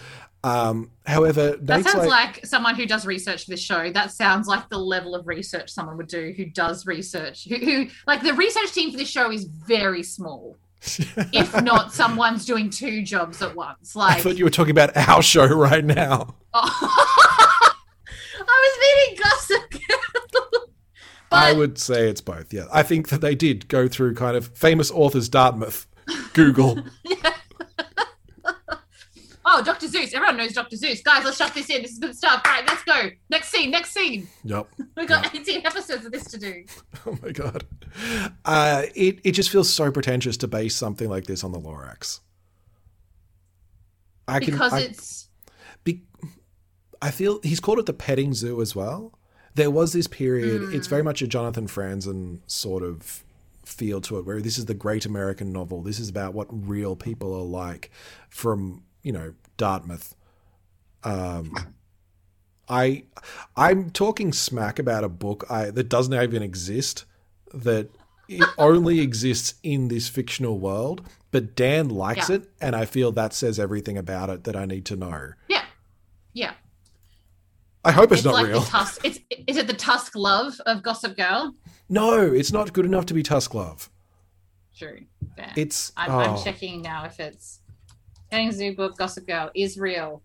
Um, 0.44 0.90
however, 1.06 1.56
That 1.60 1.76
Nate's 1.78 1.92
sounds 1.92 2.06
like, 2.08 2.36
like, 2.36 2.46
someone 2.46 2.74
who 2.74 2.86
does 2.86 3.06
research 3.06 3.44
for 3.44 3.50
this 3.50 3.60
show. 3.60 3.90
That 3.92 4.10
sounds 4.10 4.48
like 4.48 4.68
the 4.68 4.78
level 4.78 5.14
of 5.14 5.26
research 5.26 5.70
someone 5.70 5.96
would 5.96 6.08
do 6.08 6.32
who 6.36 6.46
does 6.46 6.86
research. 6.86 7.46
Who, 7.48 7.56
who 7.56 7.86
like 8.06 8.22
the 8.22 8.34
research 8.34 8.72
team 8.72 8.90
for 8.90 8.96
this 8.96 9.10
show 9.10 9.30
is 9.30 9.44
very 9.44 10.02
small. 10.02 10.56
if 11.32 11.62
not, 11.62 11.92
someone's 11.92 12.44
doing 12.44 12.68
two 12.68 13.02
jobs 13.02 13.40
at 13.40 13.54
once. 13.54 13.94
Like 13.94 14.16
I 14.16 14.20
thought 14.20 14.36
you 14.36 14.44
were 14.44 14.50
talking 14.50 14.72
about 14.72 14.96
our 14.96 15.22
show 15.22 15.46
right 15.46 15.84
now. 15.84 16.34
I 16.54 17.08
was 18.44 18.78
meeting 18.80 19.22
Gossip. 19.22 19.98
I 21.32 21.52
would 21.52 21.78
say 21.78 22.08
it's 22.08 22.20
both. 22.20 22.52
Yeah, 22.52 22.66
I 22.72 22.82
think 22.82 23.08
that 23.08 23.20
they 23.20 23.34
did 23.34 23.68
go 23.68 23.88
through 23.88 24.14
kind 24.14 24.36
of 24.36 24.48
famous 24.56 24.90
authors 24.90 25.28
Dartmouth, 25.28 25.86
Google. 26.34 26.82
Oh, 29.44 29.60
Dr. 29.62 29.86
Seuss. 29.86 30.14
Everyone 30.14 30.36
knows 30.38 30.52
Dr. 30.52 30.76
Seuss. 30.76 31.02
Guys, 31.04 31.24
let's 31.24 31.36
shut 31.36 31.52
this 31.52 31.68
in. 31.68 31.82
This 31.82 31.90
is 31.92 31.98
good 31.98 32.16
stuff. 32.16 32.40
All 32.46 32.52
right, 32.52 32.66
let's 32.66 32.84
go. 32.84 33.10
Next 33.28 33.48
scene, 33.50 33.70
next 33.70 33.90
scene. 33.92 34.26
yep. 34.44 34.66
We've 34.96 35.06
got 35.08 35.34
18 35.34 35.66
episodes 35.66 36.06
of 36.06 36.12
this 36.12 36.24
to 36.30 36.38
do. 36.38 36.64
Oh 37.06 37.18
my 37.22 37.32
god. 37.32 37.64
Uh, 38.46 38.84
it 38.94 39.18
it 39.24 39.32
just 39.32 39.50
feels 39.50 39.68
so 39.68 39.90
pretentious 39.90 40.36
to 40.38 40.48
base 40.48 40.74
something 40.76 41.10
like 41.10 41.24
this 41.26 41.42
on 41.44 41.52
the 41.52 41.58
Lorax. 41.60 42.20
I 44.28 44.38
can 44.38 44.52
Because 44.52 44.72
I- 44.72 44.80
it's 44.82 45.28
Be- 45.84 46.04
I 47.02 47.10
feel 47.10 47.40
he's 47.42 47.60
called 47.60 47.80
it 47.80 47.86
the 47.86 47.92
petting 47.92 48.32
zoo 48.34 48.62
as 48.62 48.74
well. 48.76 49.12
There 49.54 49.70
was 49.70 49.92
this 49.92 50.06
period. 50.06 50.72
It's 50.74 50.86
Mm. 50.86 50.90
very 50.90 51.02
much 51.02 51.22
a 51.22 51.26
Jonathan 51.26 51.66
Franzen 51.66 52.38
sort 52.46 52.82
of 52.82 53.22
feel 53.64 54.00
to 54.02 54.18
it, 54.18 54.26
where 54.26 54.40
this 54.40 54.58
is 54.58 54.64
the 54.66 54.74
great 54.74 55.04
American 55.06 55.52
novel. 55.52 55.82
This 55.82 56.00
is 56.00 56.08
about 56.08 56.34
what 56.34 56.46
real 56.50 56.96
people 56.96 57.32
are 57.34 57.42
like 57.44 57.90
from 58.28 58.82
you 59.02 59.12
know 59.12 59.34
Dartmouth. 59.56 60.14
Um, 61.04 61.54
I 62.68 63.04
I'm 63.56 63.90
talking 63.90 64.32
smack 64.32 64.78
about 64.78 65.04
a 65.04 65.08
book 65.08 65.44
I, 65.50 65.70
that 65.70 65.88
doesn't 65.88 66.14
even 66.14 66.42
exist. 66.42 67.04
That 67.52 67.88
it 68.28 68.48
only 68.58 69.00
exists 69.00 69.54
in 69.62 69.88
this 69.88 70.08
fictional 70.08 70.58
world, 70.58 71.02
but 71.32 71.54
Dan 71.54 71.88
likes 71.90 72.30
Yeah. 72.30 72.36
it, 72.36 72.50
and 72.60 72.74
I 72.74 72.84
feel 72.86 73.12
that 73.12 73.34
says 73.34 73.58
everything 73.58 73.98
about 73.98 74.30
it 74.30 74.44
that 74.44 74.56
I 74.56 74.64
need 74.64 74.84
to 74.86 74.96
know. 74.96 75.32
Yeah. 75.48 75.61
I 77.84 77.90
hope 77.90 78.12
it's, 78.12 78.24
not 78.24 78.34
like 78.34 78.46
real. 78.46 78.60
the 78.60 78.66
Tusk. 78.66 79.04
It's 79.04 79.18
is 79.46 79.56
it 79.56 79.66
the 79.66 79.74
Tusk 79.74 80.14
love 80.14 80.54
of 80.66 80.82
Gossip 80.82 81.16
Girl? 81.16 81.54
No, 81.88 82.20
it's 82.20 82.52
not 82.52 82.72
good 82.72 82.86
enough 82.86 83.06
to 83.06 83.14
be 83.14 83.22
Tusk 83.22 83.54
Love. 83.54 83.90
True. 84.76 85.00
Fair. 85.36 85.52
It's 85.56 85.92
I'm, 85.96 86.10
oh, 86.10 86.18
I'm 86.18 86.42
checking 86.42 86.80
now 86.80 87.04
if 87.04 87.18
it's 87.18 87.60
Petting 88.30 88.52
Zoo 88.52 88.74
book 88.74 88.96
Gossip 88.96 89.26
Girl 89.26 89.50
is 89.54 89.78
real. 89.78 90.22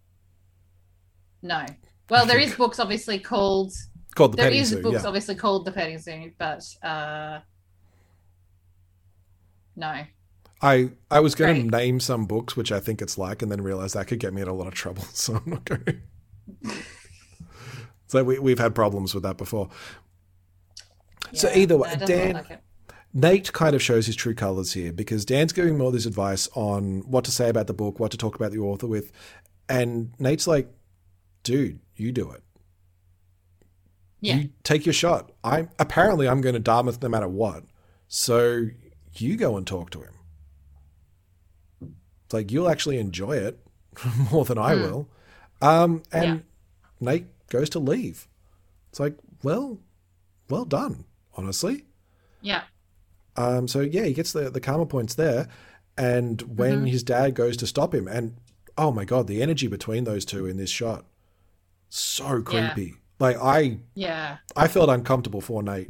No. 1.41 1.65
Well, 2.09 2.25
there 2.25 2.39
is 2.39 2.53
books 2.57 2.79
obviously 2.79 3.19
called. 3.19 3.73
called 4.15 4.33
the 4.33 4.37
There 4.37 4.45
Petting 4.45 4.61
is 4.61 4.69
Zoo. 4.69 4.81
books 4.81 5.01
yeah. 5.01 5.07
obviously 5.07 5.35
called 5.35 5.65
the 5.65 5.71
Petting 5.71 5.99
Zoo, 5.99 6.31
but 6.37 6.63
uh, 6.83 7.39
no. 9.75 10.03
I 10.61 10.89
I 11.11 11.19
was 11.19 11.35
going 11.35 11.69
to 11.69 11.77
name 11.77 11.99
some 11.99 12.25
books 12.25 12.55
which 12.55 12.71
I 12.71 12.79
think 12.79 13.01
it's 13.01 13.17
like, 13.17 13.41
and 13.41 13.51
then 13.51 13.61
realize 13.61 13.93
that 13.93 14.07
could 14.07 14.19
get 14.19 14.33
me 14.33 14.41
in 14.41 14.47
a 14.47 14.53
lot 14.53 14.67
of 14.67 14.73
trouble. 14.73 15.03
So 15.13 15.35
I'm 15.35 15.51
not 15.51 15.65
going. 15.65 16.01
so 18.07 18.23
we 18.23 18.39
we've 18.39 18.59
had 18.59 18.73
problems 18.75 19.13
with 19.13 19.23
that 19.23 19.37
before. 19.37 19.69
so 21.33 21.49
either 21.53 21.77
way, 21.77 21.91
it 21.91 21.99
doesn't 21.99 22.17
look 22.17 22.25
Dan 22.25 22.33
like. 22.49 22.61
Nate 23.13 23.51
kind 23.53 23.73
of 23.75 23.81
shows 23.81 24.05
his 24.05 24.15
true 24.15 24.35
colors 24.35 24.73
here 24.73 24.91
because 24.93 25.25
Dan's 25.25 25.53
giving 25.53 25.77
more 25.77 25.91
this 25.91 26.05
advice 26.05 26.47
on 26.53 26.99
what 27.09 27.23
to 27.25 27.31
say 27.31 27.49
about 27.49 27.67
the 27.67 27.73
book, 27.73 27.99
what 27.99 28.11
to 28.11 28.17
talk 28.17 28.35
about 28.35 28.51
the 28.51 28.59
author 28.59 28.85
with, 28.85 29.11
and 29.69 30.11
Nate's 30.19 30.45
like, 30.45 30.69
"Dude, 31.43 31.79
you 31.95 32.11
do 32.11 32.29
it. 32.31 32.43
Yeah. 34.19 34.35
You 34.35 34.49
take 34.63 34.85
your 34.85 34.93
shot. 34.93 35.31
I'm 35.43 35.69
apparently 35.79 36.27
I'm 36.27 36.41
going 36.41 36.53
to 36.53 36.59
Dartmouth 36.59 37.01
no 37.01 37.09
matter 37.09 37.27
what. 37.27 37.63
So 38.07 38.67
you 39.13 39.35
go 39.35 39.57
and 39.57 39.65
talk 39.65 39.89
to 39.91 40.01
him. 40.01 40.13
It's 42.25 42.33
like 42.33 42.51
you'll 42.51 42.69
actually 42.69 42.97
enjoy 42.99 43.37
it 43.37 43.59
more 44.31 44.43
than 44.45 44.57
I 44.57 44.75
Hmm. 44.75 44.81
will. 44.81 45.09
Um, 45.61 46.03
and 46.11 46.43
Nate 46.99 47.27
goes 47.49 47.69
to 47.71 47.79
leave. 47.79 48.27
It's 48.89 48.99
like, 48.99 49.17
well, 49.43 49.79
well 50.49 50.65
done, 50.65 51.05
honestly. 51.35 51.85
Yeah. 52.41 52.63
Um, 53.35 53.67
so 53.67 53.81
yeah, 53.81 54.03
he 54.05 54.13
gets 54.13 54.31
the 54.33 54.49
the 54.49 54.59
karma 54.61 54.85
points 54.85 55.15
there, 55.15 55.47
and 55.97 56.41
when 56.41 56.85
Mhm. 56.85 56.89
his 56.89 57.03
dad 57.03 57.35
goes 57.35 57.57
to 57.57 57.67
stop 57.67 57.93
him, 57.93 58.07
and 58.07 58.35
oh 58.77 58.91
my 58.91 59.05
god, 59.05 59.27
the 59.27 59.41
energy 59.41 59.67
between 59.67 60.03
those 60.05 60.25
two 60.25 60.45
in 60.45 60.57
this 60.57 60.69
shot, 60.69 61.05
so 61.89 62.37
Yeah. 62.37 62.41
creepy. 62.73 62.95
Like 63.19 63.37
I, 63.41 63.79
Yeah. 63.95 64.37
I 64.55 64.67
felt 64.67 64.89
uncomfortable 64.89 65.41
for 65.41 65.63
Nate 65.63 65.89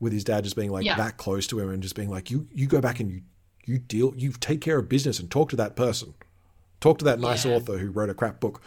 with 0.00 0.12
his 0.12 0.24
dad 0.24 0.44
just 0.44 0.56
being 0.56 0.70
like 0.70 0.84
Yeah. 0.84 0.96
that 0.96 1.16
close 1.18 1.46
to 1.48 1.60
him 1.60 1.70
and 1.70 1.82
just 1.82 1.94
being 1.94 2.10
like, 2.10 2.30
you 2.30 2.48
you 2.52 2.66
go 2.66 2.80
back 2.80 3.00
and 3.00 3.10
you 3.10 3.22
you 3.64 3.78
deal, 3.78 4.14
you 4.16 4.32
take 4.32 4.60
care 4.60 4.78
of 4.78 4.88
business 4.88 5.18
and 5.18 5.28
talk 5.30 5.48
to 5.50 5.56
that 5.56 5.74
person, 5.76 6.14
talk 6.80 6.98
to 6.98 7.04
that 7.04 7.18
nice 7.18 7.44
Yeah. 7.44 7.54
author 7.56 7.78
who 7.78 7.90
wrote 7.90 8.08
a 8.10 8.14
crap 8.14 8.38
book. 8.40 8.60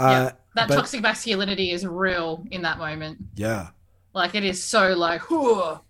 yeah. 0.00 0.06
Uh, 0.06 0.30
That 0.54 0.68
but- 0.68 0.76
toxic 0.76 1.00
masculinity 1.02 1.70
is 1.70 1.86
real 1.86 2.44
in 2.50 2.62
that 2.62 2.78
moment. 2.78 3.18
yeah, 3.34 3.68
Like 4.12 4.34
it 4.34 4.44
is 4.44 4.62
so 4.62 4.94
like, 4.94 5.28
whew. 5.28 5.80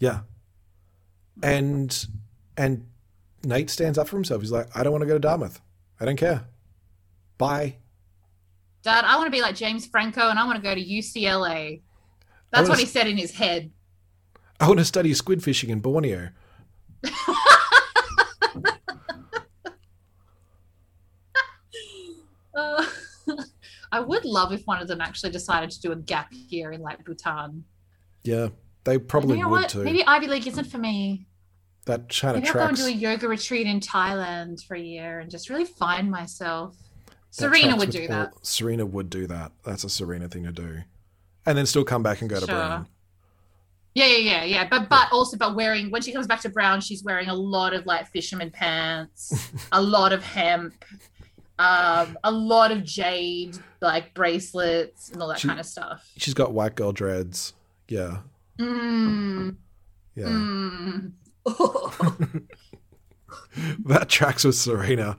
Yeah. 0.00 0.20
And 1.42 2.06
and 2.56 2.86
Nate 3.44 3.70
stands 3.70 3.98
up 3.98 4.08
for 4.08 4.16
himself. 4.16 4.42
He's 4.42 4.50
like, 4.52 4.68
I 4.76 4.82
don't 4.82 4.92
want 4.92 5.02
to 5.02 5.06
go 5.06 5.14
to 5.14 5.20
Dartmouth. 5.20 5.60
I 6.00 6.04
don't 6.04 6.16
care. 6.16 6.44
Bye. 7.38 7.76
Dad, 8.82 9.04
I 9.04 9.16
want 9.16 9.26
to 9.28 9.30
be 9.30 9.40
like 9.40 9.54
James 9.54 9.86
Franco 9.86 10.28
and 10.28 10.38
I 10.38 10.44
want 10.44 10.56
to 10.56 10.62
go 10.62 10.74
to 10.74 10.84
UCLA. 10.84 11.82
That's 12.50 12.68
what 12.68 12.78
he 12.78 12.86
said 12.86 13.06
in 13.06 13.16
his 13.16 13.32
head. 13.32 13.70
I 14.60 14.66
want 14.66 14.78
to 14.80 14.84
study 14.84 15.14
squid 15.14 15.42
fishing 15.42 15.70
in 15.70 15.80
Borneo. 15.80 16.30
Uh, 22.54 22.86
I 23.92 24.00
would 24.00 24.24
love 24.24 24.52
if 24.52 24.62
one 24.64 24.80
of 24.80 24.88
them 24.88 25.00
actually 25.00 25.30
decided 25.30 25.70
to 25.70 25.80
do 25.80 25.92
a 25.92 25.96
gap 25.96 26.28
year 26.32 26.72
in 26.72 26.80
like 26.80 27.04
Bhutan. 27.04 27.64
Yeah, 28.24 28.48
they 28.84 28.98
probably 28.98 29.36
you 29.36 29.44
know 29.44 29.50
would 29.50 29.60
what? 29.62 29.68
too. 29.70 29.84
Maybe 29.84 30.04
Ivy 30.04 30.26
League 30.28 30.46
isn't 30.46 30.64
for 30.64 30.78
me. 30.78 31.26
that 31.84 32.08
of 32.24 32.34
Maybe 32.36 32.48
I'll 32.48 32.54
go 32.54 32.60
and 32.68 32.76
do 32.76 32.86
a 32.86 32.90
yoga 32.90 33.28
retreat 33.28 33.66
in 33.66 33.80
Thailand 33.80 34.64
for 34.64 34.74
a 34.76 34.80
year 34.80 35.20
and 35.20 35.30
just 35.30 35.50
really 35.50 35.64
find 35.66 36.10
myself. 36.10 36.76
that 37.06 37.14
Serena 37.30 37.76
would 37.76 37.90
do 37.90 38.02
all- 38.02 38.08
that. 38.08 38.32
Serena 38.42 38.86
would 38.86 39.10
do 39.10 39.26
that. 39.26 39.52
That's 39.64 39.84
a 39.84 39.90
Serena 39.90 40.28
thing 40.28 40.44
to 40.44 40.52
do. 40.52 40.78
And 41.44 41.58
then 41.58 41.66
still 41.66 41.84
come 41.84 42.02
back 42.02 42.20
and 42.22 42.30
go 42.30 42.40
to 42.40 42.46
Sure. 42.46 42.54
Brown. 42.54 42.86
Yeah, 43.94 44.06
yeah, 44.06 44.16
yeah, 44.16 44.44
yeah. 44.44 44.68
But 44.70 44.88
but 44.88 45.12
also 45.12 45.36
but 45.36 45.54
wearing 45.54 45.90
when 45.90 46.00
she 46.00 46.12
comes 46.12 46.26
back 46.26 46.40
to 46.42 46.48
Brown, 46.48 46.80
she's 46.80 47.04
wearing 47.04 47.28
a 47.28 47.34
lot 47.34 47.74
of 47.74 47.84
like 47.84 48.06
fisherman 48.10 48.50
pants, 48.50 49.50
a 49.72 49.82
lot 49.82 50.12
of 50.14 50.22
hemp, 50.22 50.82
um, 51.58 52.18
a 52.24 52.30
lot 52.30 52.70
of 52.72 52.84
jade 52.84 53.56
like 53.80 54.14
bracelets 54.14 55.10
and 55.10 55.22
all 55.22 55.28
that 55.28 55.38
She- 55.40 55.48
kind 55.48 55.60
of 55.60 55.66
stuff. 55.66 56.10
She's 56.16 56.34
got 56.34 56.52
white 56.52 56.74
girl 56.74 56.92
dreads. 56.92 57.52
Yeah. 57.88 58.18
Mm. 58.58 59.56
Yeah. 60.14 60.26
Mm. 60.26 61.12
That 63.86 64.08
tracks 64.08 64.44
with 64.44 64.54
Serena. 64.54 65.18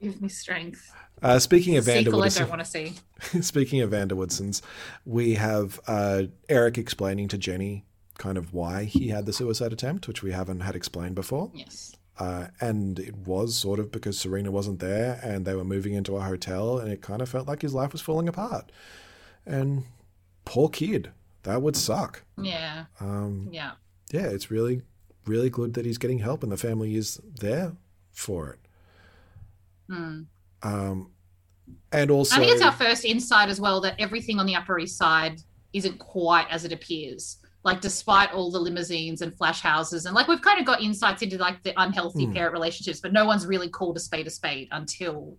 Give 0.00 0.20
me 0.20 0.28
strength. 0.28 0.92
Uh, 1.22 1.38
speaking 1.38 1.76
of 1.76 1.84
Vander 1.84 2.14
I 2.14 2.16
Woodson, 2.16 2.42
don't 2.42 2.50
want 2.50 2.64
to 2.64 2.70
see. 2.70 2.94
Speaking 3.40 3.80
of 3.80 3.90
van 3.90 4.08
der 4.08 4.14
Woodsens, 4.14 4.60
we 5.06 5.34
have 5.34 5.80
uh, 5.86 6.24
Eric 6.48 6.76
explaining 6.76 7.28
to 7.28 7.38
Jenny 7.38 7.84
kind 8.18 8.36
of 8.36 8.52
why 8.52 8.84
he 8.84 9.08
had 9.08 9.24
the 9.26 9.32
suicide 9.32 9.72
attempt, 9.72 10.08
which 10.08 10.22
we 10.22 10.32
haven't 10.32 10.60
had 10.60 10.76
explained 10.76 11.14
before. 11.14 11.50
Yes. 11.54 11.96
Uh, 12.18 12.46
and 12.60 12.98
it 12.98 13.14
was 13.14 13.54
sort 13.56 13.78
of 13.78 13.92
because 13.92 14.18
Serena 14.18 14.50
wasn't 14.50 14.80
there 14.80 15.20
and 15.22 15.44
they 15.44 15.54
were 15.54 15.64
moving 15.64 15.92
into 15.92 16.16
a 16.16 16.22
hotel, 16.22 16.78
and 16.78 16.90
it 16.90 17.02
kind 17.02 17.20
of 17.20 17.28
felt 17.28 17.46
like 17.46 17.62
his 17.62 17.74
life 17.74 17.92
was 17.92 18.00
falling 18.00 18.28
apart. 18.28 18.72
And 19.44 19.84
poor 20.44 20.68
kid, 20.68 21.10
that 21.42 21.60
would 21.62 21.76
suck. 21.76 22.22
Yeah. 22.40 22.86
Um, 23.00 23.48
Yeah. 23.52 23.72
yeah, 24.10 24.26
it's 24.28 24.50
really, 24.50 24.82
really 25.26 25.50
good 25.50 25.74
that 25.74 25.84
he's 25.84 25.98
getting 25.98 26.20
help 26.20 26.42
and 26.42 26.50
the 26.50 26.56
family 26.56 26.96
is 26.96 27.20
there 27.40 27.72
for 28.12 28.50
it. 28.50 28.58
Hmm. 29.88 30.22
Um, 30.62 31.10
and 31.92 32.10
also, 32.10 32.36
I 32.36 32.38
think 32.38 32.52
it's 32.52 32.62
our 32.62 32.72
first 32.72 33.04
insight 33.04 33.48
as 33.48 33.60
well 33.60 33.80
that 33.82 33.94
everything 33.98 34.38
on 34.38 34.46
the 34.46 34.54
Upper 34.54 34.78
East 34.78 34.96
Side 34.96 35.40
isn't 35.72 35.98
quite 35.98 36.46
as 36.50 36.64
it 36.64 36.72
appears. 36.72 37.38
Like, 37.66 37.80
despite 37.80 38.32
all 38.32 38.50
the 38.52 38.60
limousines 38.60 39.22
and 39.22 39.36
flash 39.36 39.60
houses, 39.60 40.06
and 40.06 40.14
like 40.14 40.28
we've 40.28 40.40
kind 40.40 40.60
of 40.60 40.64
got 40.64 40.80
insights 40.80 41.20
into 41.22 41.36
like 41.36 41.62
the 41.64 41.74
unhealthy 41.76 42.24
Hmm. 42.24 42.32
parent 42.32 42.52
relationships, 42.52 43.00
but 43.00 43.12
no 43.12 43.24
one's 43.26 43.44
really 43.44 43.68
called 43.68 43.96
a 43.96 44.00
spade 44.00 44.26
a 44.28 44.30
spade 44.30 44.68
until 44.70 45.36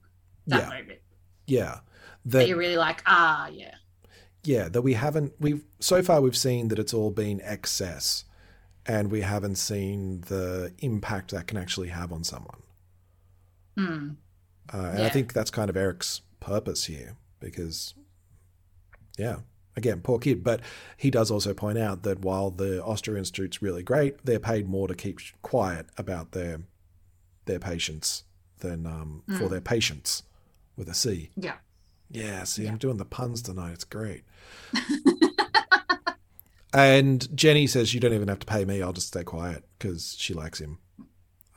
that 0.48 0.64
Yeah. 0.64 0.70
moment. 0.78 1.00
yeah, 1.46 1.80
That 2.26 2.40
that 2.40 2.48
you're 2.50 2.58
really 2.58 2.76
like, 2.78 3.02
ah, 3.06 3.48
yeah, 3.48 3.76
yeah 4.44 4.68
that 4.70 4.82
we 4.82 4.94
haven't 4.94 5.34
we've 5.40 5.64
so 5.80 6.04
far 6.04 6.20
we've 6.22 6.38
seen 6.38 6.68
that 6.68 6.80
it's 6.80 6.94
all 6.94 7.12
been 7.12 7.40
excess 7.42 8.26
and 8.86 9.10
we 9.12 9.22
haven't 9.22 9.56
seen 9.56 10.22
the 10.28 10.74
impact 10.80 11.32
that 11.32 11.48
can 11.48 11.58
actually 11.58 11.88
have 11.90 12.12
on 12.14 12.24
someone 12.24 12.62
Hmm. 13.78 14.10
uh, 14.74 14.92
and 14.94 15.04
i 15.04 15.10
think 15.10 15.34
that's 15.34 15.52
kind 15.52 15.70
of 15.70 15.76
eric's 15.78 16.22
purpose 16.40 16.86
here 16.86 17.16
because 17.40 17.94
yeah 19.18 19.38
again 19.78 20.02
poor 20.02 20.20
kid 20.20 20.44
but 20.44 20.60
he 20.98 21.10
does 21.10 21.32
also 21.32 21.54
point 21.54 21.78
out 21.78 22.04
that 22.04 22.20
while 22.20 22.52
the 22.52 22.84
Ostroff 22.86 23.18
institute's 23.18 23.62
really 23.62 23.84
great 23.84 24.26
they're 24.26 24.40
paid 24.40 24.68
more 24.68 24.90
to 24.90 24.96
keep 24.96 25.20
quiet 25.42 25.86
about 25.98 26.34
their 26.34 26.60
their 27.46 27.60
patients 27.60 28.26
than 28.60 28.86
um, 28.86 29.24
for 29.38 29.46
Mm. 29.46 29.50
their 29.52 29.62
patients 29.62 30.24
with 30.76 30.90
a 30.90 30.94
c 30.94 31.30
yeah. 31.38 31.54
yeah, 32.10 32.44
see, 32.44 32.68
I'm 32.68 32.78
doing 32.78 32.98
the 32.98 33.06
puns 33.06 33.42
tonight. 33.42 33.74
It's 33.74 33.84
great. 33.84 34.24
and 36.74 37.36
Jenny 37.36 37.68
says, 37.68 37.94
You 37.94 38.00
don't 38.00 38.14
even 38.14 38.28
have 38.28 38.40
to 38.40 38.46
pay 38.46 38.66
me. 38.66 38.82
I'll 38.82 38.94
just 38.94 39.08
stay 39.08 39.24
quiet 39.24 39.64
because 39.78 40.16
she 40.18 40.34
likes 40.34 40.60
him. 40.60 40.80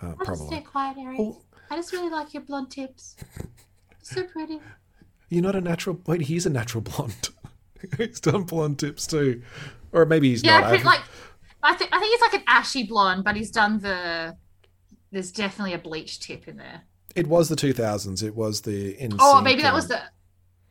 Uh, 0.03 0.07
I'll 0.07 0.13
just 0.13 0.25
probably. 0.25 0.47
stay 0.47 0.61
quiet, 0.61 0.97
Eric. 0.99 1.17
Oh. 1.21 1.43
I 1.71 1.77
just 1.77 1.93
really 1.93 2.11
like 2.11 2.35
your 2.35 2.43
blonde 2.43 2.71
tips. 2.71 3.17
so 4.03 4.23
pretty. 4.25 4.61
You're 5.29 5.43
not 5.43 5.55
a 5.57 5.61
natural. 5.61 6.01
Wait, 6.07 6.23
he's 6.23 6.47
a 6.47 6.51
natural 6.51 6.83
blonde. 6.83 7.29
he's 7.99 8.21
done 8.21 8.43
blonde 8.45 8.79
tips 8.79 9.07
too. 9.07 9.43
Or 9.93 10.07
maybe 10.07 10.31
he's 10.31 10.43
yeah, 10.45 10.61
not. 10.61 10.73
I've- 10.73 10.85
like 10.85 11.01
I 11.63 11.75
think 11.75 11.91
I 11.93 11.99
think 11.99 12.13
he's 12.13 12.21
like 12.21 12.35
an 12.41 12.45
ashy 12.47 12.85
blonde, 12.85 13.25
but 13.25 13.37
he's 13.37 13.51
done 13.51 13.81
the. 13.81 14.37
There's 15.13 15.33
definitely 15.33 15.75
a 15.75 15.79
bleach 15.79 16.21
tip 16.21 16.47
in 16.49 16.57
there. 16.57 16.83
It 17.17 17.27
was 17.27 17.49
the 17.49 17.57
2000s. 17.57 18.23
It 18.23 18.35
was 18.37 18.61
the. 18.63 18.97
Oh, 19.19 19.41
maybe 19.43 19.63
that 19.63 19.75
was 19.75 19.89
the. 19.89 20.01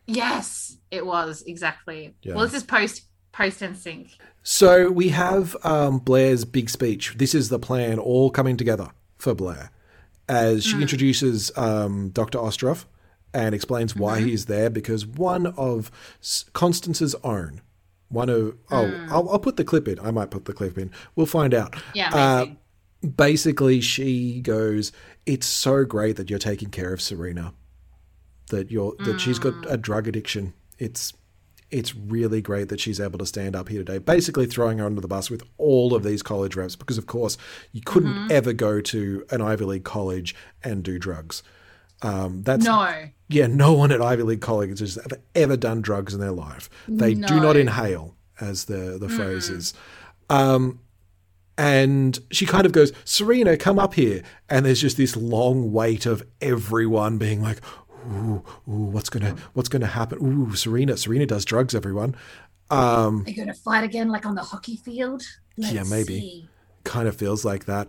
Yes, 0.07 0.77
it 0.89 1.05
was 1.05 1.43
exactly. 1.45 2.15
Yeah. 2.23 2.35
Well, 2.35 2.45
this 2.45 2.53
is 2.55 2.63
post 2.63 3.03
post 3.31 3.61
and 3.61 3.77
sync. 3.77 4.17
So 4.41 4.89
we 4.89 5.09
have 5.09 5.55
um, 5.63 5.99
Blair's 5.99 6.45
big 6.45 6.69
speech. 6.69 7.15
This 7.17 7.35
is 7.35 7.49
the 7.49 7.59
plan 7.59 7.99
all 7.99 8.31
coming 8.31 8.57
together 8.57 8.89
for 9.17 9.35
Blair 9.35 9.71
as 10.27 10.63
she 10.63 10.75
Mm. 10.75 10.81
introduces 10.81 11.51
um, 11.57 12.09
Dr. 12.09 12.37
Ostroff 12.39 12.85
and 13.33 13.53
explains 13.55 13.95
why 13.95 14.19
Mhm. 14.21 14.25
he's 14.25 14.45
there 14.45 14.69
because 14.69 15.05
one 15.05 15.45
of 15.47 15.91
Constance's 16.53 17.15
own, 17.23 17.61
one 18.09 18.29
of, 18.29 18.55
oh, 18.71 18.85
Mm. 18.85 19.07
I'll, 19.09 19.29
I'll 19.29 19.39
put 19.39 19.57
the 19.57 19.63
clip 19.63 19.87
in. 19.87 19.99
I 19.99 20.11
might 20.11 20.31
put 20.31 20.45
the 20.45 20.53
clip 20.53 20.77
in. 20.77 20.89
We'll 21.15 21.25
find 21.27 21.53
out. 21.53 21.75
Yeah, 21.93 22.09
Uh, 22.13 22.45
basically, 23.15 23.81
she 23.81 24.41
goes, 24.41 24.91
It's 25.25 25.45
so 25.45 25.85
great 25.85 26.15
that 26.15 26.29
you're 26.31 26.39
taking 26.39 26.69
care 26.69 26.91
of 26.91 27.01
Serena, 27.01 27.53
that 28.49 28.71
you're 28.71 28.95
that 29.05 29.19
she's 29.21 29.37
got 29.37 29.53
Mm. 29.53 29.71
a 29.71 29.77
drug 29.77 30.07
addiction. 30.07 30.53
It's 30.79 31.13
it's 31.69 31.93
really 31.95 32.41
great 32.41 32.67
that 32.69 32.79
she's 32.79 32.99
able 32.99 33.19
to 33.19 33.27
stand 33.27 33.55
up 33.55 33.69
here 33.69 33.83
today, 33.83 33.99
basically 33.99 34.47
throwing 34.47 34.79
her 34.79 34.87
under 34.87 35.01
the 35.01 35.07
bus 35.07 35.29
with 35.29 35.43
all 35.59 35.93
of 35.93 36.01
these 36.01 36.23
college 36.23 36.55
reps, 36.55 36.75
because 36.75 36.97
of 36.97 37.05
course 37.05 37.37
you 37.71 37.81
couldn't 37.85 38.11
Mhm. 38.11 38.31
ever 38.31 38.53
go 38.53 38.81
to 38.81 39.23
an 39.29 39.39
Ivy 39.41 39.65
League 39.65 39.83
college 39.83 40.33
and 40.63 40.81
do 40.81 40.97
drugs. 40.97 41.43
Um, 42.01 42.41
that's 42.41 42.65
No. 42.65 42.91
Yeah, 43.29 43.47
no 43.47 43.73
one 43.73 43.91
at 43.91 44.01
Ivy 44.01 44.23
League 44.23 44.41
colleges 44.41 44.95
have 44.95 45.13
ever 45.35 45.55
done 45.55 45.81
drugs 45.81 46.13
in 46.13 46.19
their 46.19 46.31
life. 46.31 46.69
They 46.87 47.13
do 47.13 47.39
not 47.39 47.55
inhale, 47.55 48.15
as 48.41 48.65
the 48.65 48.97
the 48.99 49.07
phrase 49.09 49.49
Mm. 49.49 49.55
is. 49.57 49.73
Um, 50.29 50.79
and 51.57 52.19
she 52.31 52.45
kind 52.45 52.65
of 52.65 52.71
goes, 52.71 52.93
Serena, 53.05 53.57
come 53.57 53.79
up 53.79 53.93
here. 53.93 54.23
And 54.49 54.65
there's 54.65 54.79
just 54.81 54.97
this 54.97 55.15
long 55.15 55.71
wait 55.73 56.05
of 56.05 56.23
everyone 56.41 57.17
being 57.17 57.41
like, 57.41 57.59
ooh, 58.11 58.43
ooh, 58.67 58.85
what's 58.93 59.09
gonna 59.09 59.35
what's 59.53 59.69
gonna 59.69 59.87
happen? 59.87 60.19
Ooh, 60.21 60.55
Serena, 60.55 60.95
Serena 60.97 61.25
does 61.25 61.45
drugs, 61.45 61.75
everyone. 61.75 62.15
Um, 62.71 63.23
They're 63.25 63.33
going 63.33 63.47
to 63.47 63.53
fight 63.55 63.83
again, 63.83 64.09
like 64.09 64.27
on 64.27 64.35
the 64.35 64.43
hockey 64.43 64.75
field. 64.77 65.23
Let's 65.57 65.73
yeah, 65.73 65.83
maybe. 65.89 66.19
see. 66.19 66.49
Kind 66.83 67.07
of 67.07 67.15
feels 67.15 67.43
like 67.43 67.65
that. 67.65 67.87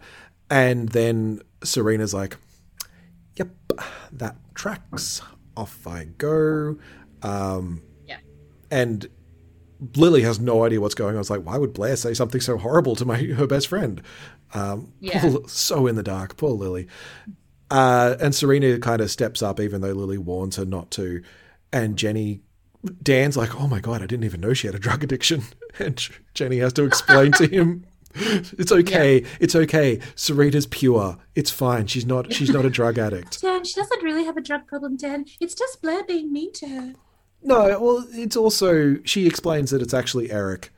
And 0.48 0.88
then 0.88 1.42
Serena's 1.62 2.14
like, 2.14 2.38
Yep, 3.40 3.80
that 4.12 4.36
tracks. 4.54 5.22
Off 5.56 5.86
I 5.86 6.04
go. 6.18 6.76
Um, 7.22 7.82
Yeah. 8.06 8.18
And 8.70 9.08
Lily 9.96 10.22
has 10.22 10.38
no 10.38 10.64
idea 10.64 10.80
what's 10.80 10.94
going 10.94 11.14
on. 11.14 11.20
It's 11.20 11.30
like, 11.30 11.44
why 11.44 11.56
would 11.58 11.72
Blair 11.72 11.96
say 11.96 12.12
something 12.14 12.40
so 12.40 12.56
horrible 12.58 12.94
to 12.96 13.04
my 13.04 13.16
her 13.22 13.46
best 13.46 13.68
friend? 13.68 14.02
Um, 14.54 14.92
Yeah. 15.00 15.20
poor- 15.22 15.48
so 15.48 15.86
in 15.86 15.94
the 15.96 16.02
dark. 16.02 16.36
Poor 16.36 16.50
Lily. 16.50 16.86
Uh, 17.70 18.16
and 18.20 18.34
Serena 18.34 18.78
kind 18.78 19.00
of 19.00 19.10
steps 19.10 19.42
up, 19.42 19.58
even 19.60 19.80
though 19.80 19.92
Lily 19.92 20.18
warns 20.18 20.56
her 20.56 20.64
not 20.64 20.90
to. 20.92 21.22
And 21.72 21.96
Jenny, 21.96 22.42
Dan's 23.02 23.36
like, 23.36 23.58
oh 23.60 23.68
my 23.68 23.80
God, 23.80 24.02
I 24.02 24.06
didn't 24.06 24.24
even 24.24 24.40
know 24.40 24.52
she 24.54 24.66
had 24.66 24.74
a 24.76 24.80
drug 24.80 25.02
addiction. 25.04 25.42
And 25.78 26.04
Jenny 26.34 26.58
has 26.58 26.72
to 26.74 26.84
explain 26.84 27.30
to 27.32 27.46
him. 27.46 27.86
It's 28.58 28.72
okay. 28.72 29.24
It's 29.38 29.54
okay. 29.54 30.00
Serena's 30.14 30.66
pure. 30.66 31.16
It's 31.34 31.50
fine. 31.50 31.86
She's 31.86 32.06
not. 32.06 32.32
She's 32.32 32.50
not 32.50 32.64
a 32.64 32.70
drug 32.70 32.98
addict. 33.06 33.40
Dan, 33.40 33.64
she 33.64 33.74
doesn't 33.74 34.02
really 34.02 34.24
have 34.24 34.36
a 34.36 34.40
drug 34.40 34.66
problem, 34.66 34.96
Dan. 34.96 35.24
It's 35.40 35.54
just 35.54 35.80
Blair 35.80 36.02
being 36.04 36.32
mean 36.32 36.52
to 36.54 36.68
her. 36.68 36.94
No. 37.42 37.78
Well, 37.80 38.06
it's 38.10 38.36
also 38.36 38.96
she 39.04 39.26
explains 39.26 39.70
that 39.70 39.80
it's 39.82 39.94
actually 39.94 40.30
Eric 40.30 40.72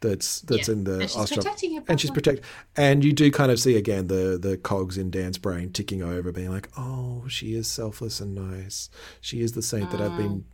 that's 0.00 0.42
that's 0.42 0.68
Yeah, 0.68 0.74
in 0.74 0.84
the 0.84 1.00
and 1.00 1.10
she's 1.10 1.30
protecting 1.30 1.76
her 1.76 1.82
and 1.88 2.00
she's 2.00 2.10
protect. 2.10 2.42
And 2.76 3.02
you 3.02 3.12
do 3.12 3.30
kind 3.30 3.50
of 3.50 3.58
see 3.58 3.76
again 3.76 4.08
the 4.08 4.38
the 4.40 4.56
cogs 4.58 4.98
in 4.98 5.10
Dan's 5.10 5.38
brain 5.38 5.72
ticking 5.72 6.02
over, 6.02 6.30
being 6.32 6.50
like, 6.50 6.68
oh, 6.76 7.24
she 7.28 7.54
is 7.54 7.66
selfless 7.70 8.20
and 8.20 8.34
nice. 8.34 8.90
She 9.22 9.40
is 9.40 9.52
the 9.52 9.62
saint 9.62 9.90
that 9.90 10.00
I've 10.00 10.16
been. 10.16 10.44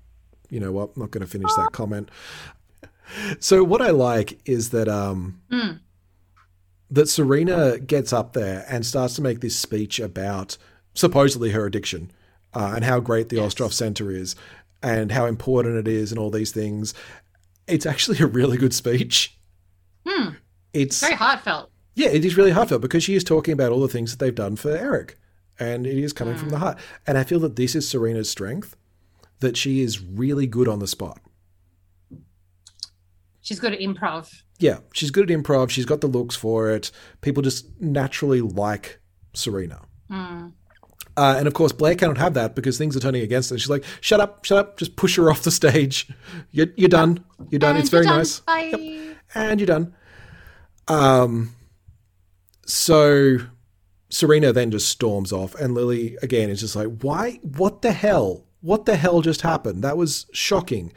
You 0.48 0.60
know 0.60 0.72
what? 0.72 0.90
I'm 0.94 1.02
not 1.02 1.10
going 1.10 1.24
to 1.24 1.30
finish 1.30 1.52
that 1.54 1.70
comment. 1.72 2.10
So 3.40 3.64
what 3.64 3.82
I 3.82 3.90
like 3.90 4.38
is 4.48 4.70
that 4.70 4.88
um 4.88 5.40
Mm. 5.50 5.80
That 6.90 7.08
Serena 7.08 7.78
gets 7.78 8.12
up 8.12 8.32
there 8.32 8.64
and 8.68 8.84
starts 8.84 9.14
to 9.14 9.22
make 9.22 9.40
this 9.40 9.56
speech 9.56 10.00
about 10.00 10.56
supposedly 10.94 11.50
her 11.52 11.64
addiction 11.66 12.10
uh, 12.52 12.72
and 12.74 12.84
how 12.84 12.98
great 12.98 13.28
the 13.28 13.36
Ostroff 13.36 13.72
Center 13.72 14.10
is 14.10 14.34
and 14.82 15.12
how 15.12 15.26
important 15.26 15.76
it 15.76 15.86
is 15.86 16.10
and 16.10 16.18
all 16.18 16.30
these 16.30 16.50
things. 16.50 16.92
It's 17.68 17.86
actually 17.86 18.18
a 18.18 18.26
really 18.26 18.56
good 18.56 18.74
speech. 18.74 19.36
Hmm. 20.06 20.30
It's 20.72 21.00
Very 21.00 21.14
heartfelt. 21.14 21.70
yeah, 21.94 22.08
it 22.08 22.24
is 22.24 22.36
really 22.36 22.50
heartfelt 22.50 22.80
because 22.82 23.04
she 23.04 23.14
is 23.14 23.22
talking 23.22 23.52
about 23.52 23.70
all 23.70 23.80
the 23.80 23.88
things 23.88 24.10
that 24.10 24.24
they've 24.24 24.34
done 24.34 24.56
for 24.56 24.70
Eric, 24.70 25.18
and 25.58 25.86
it 25.86 25.96
is 25.98 26.12
coming 26.12 26.36
from 26.36 26.48
the 26.48 26.58
heart. 26.58 26.78
And 27.06 27.18
I 27.18 27.24
feel 27.24 27.38
that 27.40 27.56
this 27.56 27.74
is 27.76 27.88
Serena's 27.88 28.30
strength, 28.30 28.76
that 29.40 29.56
she 29.56 29.80
is 29.80 30.00
really 30.00 30.46
good 30.46 30.66
on 30.68 30.78
the 30.80 30.86
spot. 30.86 31.20
She's 33.40 33.60
good 33.60 33.72
at 33.74 33.80
improv. 33.80 34.42
Yeah, 34.60 34.78
she's 34.92 35.10
good 35.10 35.30
at 35.30 35.36
improv. 35.36 35.70
She's 35.70 35.86
got 35.86 36.02
the 36.02 36.06
looks 36.06 36.36
for 36.36 36.70
it. 36.70 36.90
People 37.22 37.42
just 37.42 37.66
naturally 37.80 38.42
like 38.42 39.00
Serena. 39.32 39.80
Mm. 40.10 40.52
Uh, 41.16 41.34
and 41.38 41.48
of 41.48 41.54
course, 41.54 41.72
Blair 41.72 41.94
cannot 41.94 42.18
have 42.18 42.34
that 42.34 42.54
because 42.54 42.78
things 42.78 42.96
are 42.96 43.00
turning 43.00 43.22
against 43.22 43.50
her. 43.50 43.58
She's 43.58 43.70
like, 43.70 43.84
"Shut 44.00 44.20
up, 44.20 44.44
shut 44.44 44.58
up! 44.58 44.76
Just 44.76 44.96
push 44.96 45.16
her 45.16 45.30
off 45.30 45.42
the 45.42 45.50
stage. 45.50 46.08
You're, 46.50 46.68
you're 46.76 46.88
done. 46.88 47.24
You're 47.48 47.58
done. 47.58 47.70
And 47.70 47.80
it's 47.80 47.90
very 47.90 48.04
done. 48.04 48.18
nice, 48.18 48.40
Bye. 48.40 49.14
and 49.34 49.58
you're 49.60 49.66
done." 49.66 49.94
Um. 50.88 51.54
So, 52.66 53.38
Serena 54.08 54.52
then 54.52 54.70
just 54.70 54.88
storms 54.88 55.32
off, 55.32 55.54
and 55.56 55.74
Lily 55.74 56.16
again 56.22 56.50
is 56.50 56.60
just 56.60 56.76
like, 56.76 56.88
"Why? 57.00 57.40
What 57.42 57.82
the 57.82 57.92
hell? 57.92 58.44
What 58.60 58.84
the 58.84 58.96
hell 58.96 59.22
just 59.22 59.40
happened? 59.40 59.82
That 59.82 59.96
was 59.96 60.26
shocking." 60.32 60.92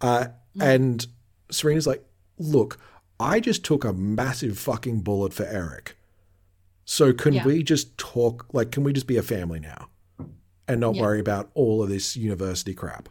Uh, 0.00 0.28
and 0.60 1.06
Serena's 1.50 1.86
like, 1.86 2.04
"Look, 2.38 2.78
I 3.20 3.40
just 3.40 3.64
took 3.64 3.84
a 3.84 3.92
massive 3.92 4.58
fucking 4.58 5.00
bullet 5.00 5.32
for 5.32 5.44
Eric." 5.44 5.96
So 6.84 7.12
can 7.12 7.34
Yeah. 7.34 7.44
we 7.44 7.62
just 7.62 7.96
talk 7.98 8.46
like 8.54 8.70
can 8.70 8.82
we 8.84 8.92
just 8.92 9.06
be 9.06 9.16
a 9.18 9.22
family 9.22 9.60
now 9.60 9.90
and 10.66 10.80
not 10.80 10.94
Yeah. 10.94 11.02
worry 11.02 11.20
about 11.20 11.50
all 11.54 11.82
of 11.82 11.88
this 11.90 12.16
university 12.16 12.72
crap? 12.74 13.08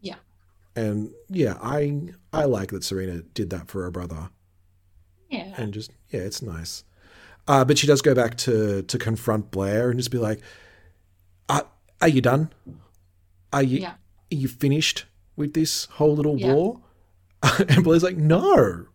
Yeah. 0.00 0.16
And 0.74 1.12
yeah, 1.28 1.56
I 1.62 2.12
I 2.32 2.44
like 2.44 2.70
that 2.72 2.84
Serena 2.84 3.22
did 3.22 3.48
that 3.50 3.68
for 3.68 3.82
her 3.82 3.90
brother 3.90 4.28
Yeah. 5.30 5.54
and 5.56 5.72
just 5.72 5.90
yeah, 6.10 6.20
it's 6.20 6.42
nice. 6.42 6.84
Uh, 7.48 7.64
but 7.64 7.78
she 7.78 7.86
does 7.86 8.02
go 8.02 8.14
back 8.14 8.36
to 8.38 8.82
to 8.82 8.98
confront 8.98 9.50
Blair 9.50 9.88
and 9.88 9.98
just 9.98 10.10
be 10.10 10.18
like, 10.18 10.40
"Are 11.48 11.66
are 12.02 12.08
you 12.08 12.20
done? 12.20 12.52
Are 13.54 13.62
you 13.62 13.78
Yeah. 13.80 13.92
are 13.92 14.36
you 14.36 14.48
finished 14.48 15.06
with 15.36 15.54
this 15.54 15.86
whole 15.92 16.14
little 16.14 16.36
Yeah. 16.38 16.52
war?" 16.52 16.80
and 17.68 17.84
Blair's 17.84 18.02
like, 18.02 18.16
"No. 18.18 18.86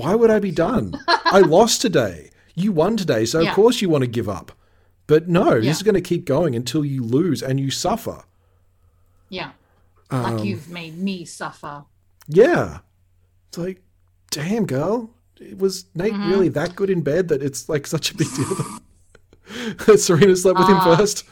Why 0.00 0.14
would 0.14 0.30
I 0.30 0.38
be 0.38 0.50
done? 0.50 0.94
I 1.08 1.40
lost 1.56 1.80
today. 1.80 2.30
You 2.54 2.72
won 2.72 2.96
today, 2.96 3.24
so 3.24 3.40
Yeah. 3.40 3.50
of 3.50 3.54
course 3.54 3.80
you 3.82 3.88
want 3.88 4.02
to 4.02 4.10
give 4.10 4.28
up. 4.28 4.52
But 5.06 5.28
no, 5.28 5.54
Yeah. 5.54 5.60
this 5.70 5.76
is 5.78 5.82
going 5.82 5.94
to 5.94 6.00
keep 6.00 6.24
going 6.24 6.54
until 6.54 6.84
you 6.84 7.02
lose 7.02 7.42
and 7.42 7.58
you 7.60 7.70
suffer." 7.70 8.24
Yeah. 9.28 9.50
Um, 10.10 10.22
like 10.36 10.44
you've 10.44 10.68
made 10.68 10.98
me 10.98 11.24
suffer. 11.24 11.84
Yeah. 12.28 12.78
It's 13.48 13.58
like, 13.58 13.82
damn, 14.30 14.66
girl. 14.66 15.10
It 15.40 15.58
was 15.58 15.86
Nate 15.94 16.12
Mhm. 16.14 16.28
really 16.30 16.48
that 16.50 16.76
good 16.76 16.90
in 16.90 17.00
bed 17.02 17.28
that 17.28 17.42
it's 17.42 17.68
like 17.68 17.86
such 17.86 18.10
a 18.10 18.16
big 18.16 18.28
deal 18.34 18.56
that 19.86 19.98
Serena 20.00 20.36
slept 20.36 20.58
with 20.58 20.68
him 20.68 20.76
Ah. 20.78 20.96
first? 20.96 21.24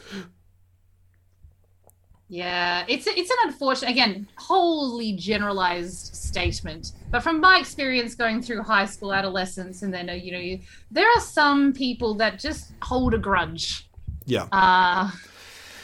Yeah, 2.28 2.84
it's 2.88 3.06
it's 3.06 3.30
an 3.30 3.36
unfortunate 3.44 3.90
again, 3.90 4.28
wholly 4.36 5.14
generalized 5.14 6.14
statement. 6.14 6.92
But 7.10 7.20
from 7.20 7.40
my 7.40 7.58
experience 7.58 8.14
going 8.14 8.42
through 8.42 8.62
high 8.62 8.84
school, 8.84 9.14
adolescence, 9.14 9.82
and 9.82 9.92
then 9.92 10.10
uh, 10.10 10.12
you 10.12 10.32
know, 10.32 10.38
you, 10.38 10.60
there 10.90 11.08
are 11.08 11.20
some 11.20 11.72
people 11.72 12.14
that 12.14 12.38
just 12.38 12.72
hold 12.82 13.14
a 13.14 13.18
grudge. 13.18 13.88
Yeah. 14.26 14.46
Uh 14.52 15.10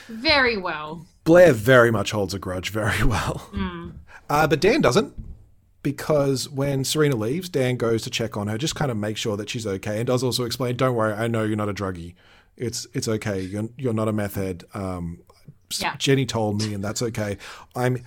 very 0.09 0.57
well. 0.57 1.07
Blair 1.25 1.53
very 1.53 1.91
much 1.91 2.11
holds 2.11 2.35
a 2.35 2.39
grudge 2.39 2.71
very 2.71 3.05
well. 3.05 3.49
Mm. 3.53 3.93
Uh, 4.29 4.47
but 4.47 4.61
Dan 4.61 4.81
doesn't. 4.81 5.15
Because 5.83 6.49
when 6.49 6.83
Serena 6.83 7.15
leaves, 7.15 7.51
Dan 7.51 7.77
goes 7.77 8.03
to 8.03 8.11
check 8.11 8.39
on 8.39 8.47
her, 8.49 8.57
just 8.57 8.75
kind 8.75 8.91
of 8.91 8.97
make 8.97 9.19
sure 9.19 9.37
that 9.37 9.51
she's 9.51 9.67
okay, 9.67 9.99
and 9.99 10.07
does 10.07 10.25
also 10.25 10.45
explain, 10.45 10.77
"Don't 10.77 10.95
worry, 10.95 11.13
I 11.13 11.27
know 11.27 11.45
you're 11.45 11.59
not 11.59 11.69
a 11.69 11.75
druggie. 11.75 12.15
It's 12.57 12.87
it's 12.95 13.07
okay. 13.07 13.43
You're 13.43 13.69
you're 13.77 13.93
not 13.93 14.09
a 14.09 14.13
meth 14.13 14.37
head. 14.37 14.65
Um, 14.73 15.21
Yeah. 15.79 15.97
Jenny 15.97 16.27
told 16.27 16.63
me, 16.63 16.75
and 16.75 16.85
that's 16.85 17.03
okay. 17.03 17.39
I'm 17.75 18.03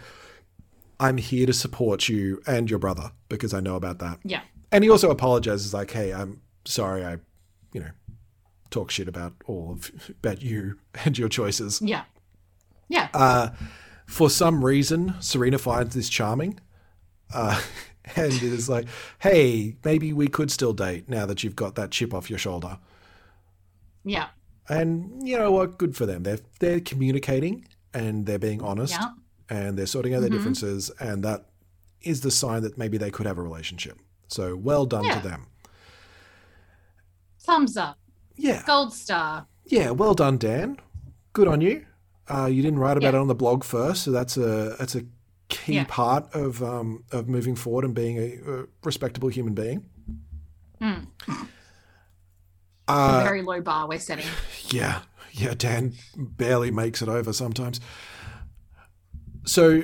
I'm 0.99 1.17
here 1.17 1.45
to 1.45 1.53
support 1.53 2.09
you 2.09 2.41
and 2.47 2.69
your 2.69 2.79
brother 2.79 3.11
because 3.29 3.53
I 3.53 3.59
know 3.59 3.75
about 3.75 3.99
that. 3.99 4.19
Yeah. 4.23 4.41
And 4.71 4.83
he 4.83 4.89
also 4.89 5.11
apologizes, 5.11 5.73
like, 5.73 5.91
"Hey, 5.91 6.13
I'm 6.13 6.41
sorry. 6.65 7.05
I, 7.05 7.17
you 7.73 7.81
know, 7.81 7.91
talk 8.69 8.91
shit 8.91 9.07
about 9.07 9.33
all 9.45 9.71
of 9.71 9.91
about 10.09 10.41
you 10.41 10.79
and 11.05 11.17
your 11.17 11.29
choices." 11.29 11.81
Yeah. 11.81 12.03
Yeah. 12.89 13.09
Uh, 13.13 13.49
for 14.05 14.29
some 14.29 14.63
reason, 14.63 15.15
Serena 15.19 15.57
finds 15.57 15.93
this 15.93 16.09
charming, 16.09 16.59
uh, 17.33 17.61
and 18.15 18.31
is 18.31 18.69
like, 18.69 18.87
"Hey, 19.19 19.75
maybe 19.83 20.13
we 20.13 20.27
could 20.27 20.51
still 20.51 20.73
date 20.73 21.09
now 21.09 21.25
that 21.25 21.43
you've 21.43 21.55
got 21.55 21.75
that 21.75 21.91
chip 21.91 22.13
off 22.13 22.29
your 22.29 22.39
shoulder." 22.39 22.79
yeah. 24.03 24.27
And 24.69 25.27
you 25.27 25.37
know 25.37 25.51
what? 25.51 25.77
Good 25.77 25.95
for 25.95 26.05
them. 26.05 26.23
They're 26.23 26.39
they're 26.59 26.79
communicating 26.81 27.65
and 27.93 28.25
they're 28.25 28.39
being 28.39 28.61
honest. 28.61 28.93
Yeah. 28.93 29.09
and 29.49 29.77
they're 29.77 29.85
sorting 29.87 30.13
out 30.13 30.19
their 30.19 30.29
Mhm. 30.29 30.33
differences, 30.33 30.91
and 30.99 31.23
that 31.23 31.45
is 32.01 32.19
the 32.19 32.29
sign 32.31 32.63
that 32.63 32.77
maybe 32.77 32.97
they 32.97 33.09
could 33.09 33.25
have 33.25 33.37
a 33.37 33.41
relationship. 33.41 33.97
So 34.27 34.57
well 34.57 34.85
done 34.85 35.05
Yeah. 35.05 35.21
to 35.21 35.27
them. 35.29 35.47
Thumbs 37.39 37.77
up. 37.77 37.97
Yeah. 38.35 38.63
Gold 38.65 38.93
star. 38.93 39.47
Yeah, 39.65 39.91
well 39.91 40.13
done, 40.13 40.37
Dan. 40.37 40.77
Good 41.33 41.47
on 41.47 41.61
you. 41.61 41.85
Uh, 42.27 42.47
you 42.47 42.61
didn't 42.61 42.79
write 42.79 42.97
about 42.97 43.13
Yeah. 43.13 43.19
it 43.19 43.21
on 43.21 43.27
the 43.27 43.35
blog 43.35 43.63
first, 43.63 44.03
so 44.03 44.11
that's 44.11 44.35
a 44.35 44.75
that's 44.77 44.95
a 44.95 45.03
key 45.47 45.75
Yeah. 45.75 45.85
part 45.87 46.27
of 46.35 46.61
um, 46.61 47.05
of 47.13 47.29
moving 47.29 47.55
forward 47.55 47.85
and 47.85 47.95
being 47.95 48.17
a, 48.17 48.39
a 48.51 48.65
respectable 48.83 49.29
human 49.29 49.53
being. 49.53 49.85
Mm. 50.81 51.07
Uh, 52.87 53.21
Very 53.23 53.41
low 53.41 53.61
bar 53.61 53.87
we're 53.87 53.99
setting. 53.99 54.25
Yeah, 54.69 55.01
yeah, 55.31 55.53
Dan 55.57 55.93
barely 56.15 56.71
makes 56.71 57.01
it 57.01 57.07
over 57.07 57.31
sometimes. 57.31 57.79
So, 59.45 59.83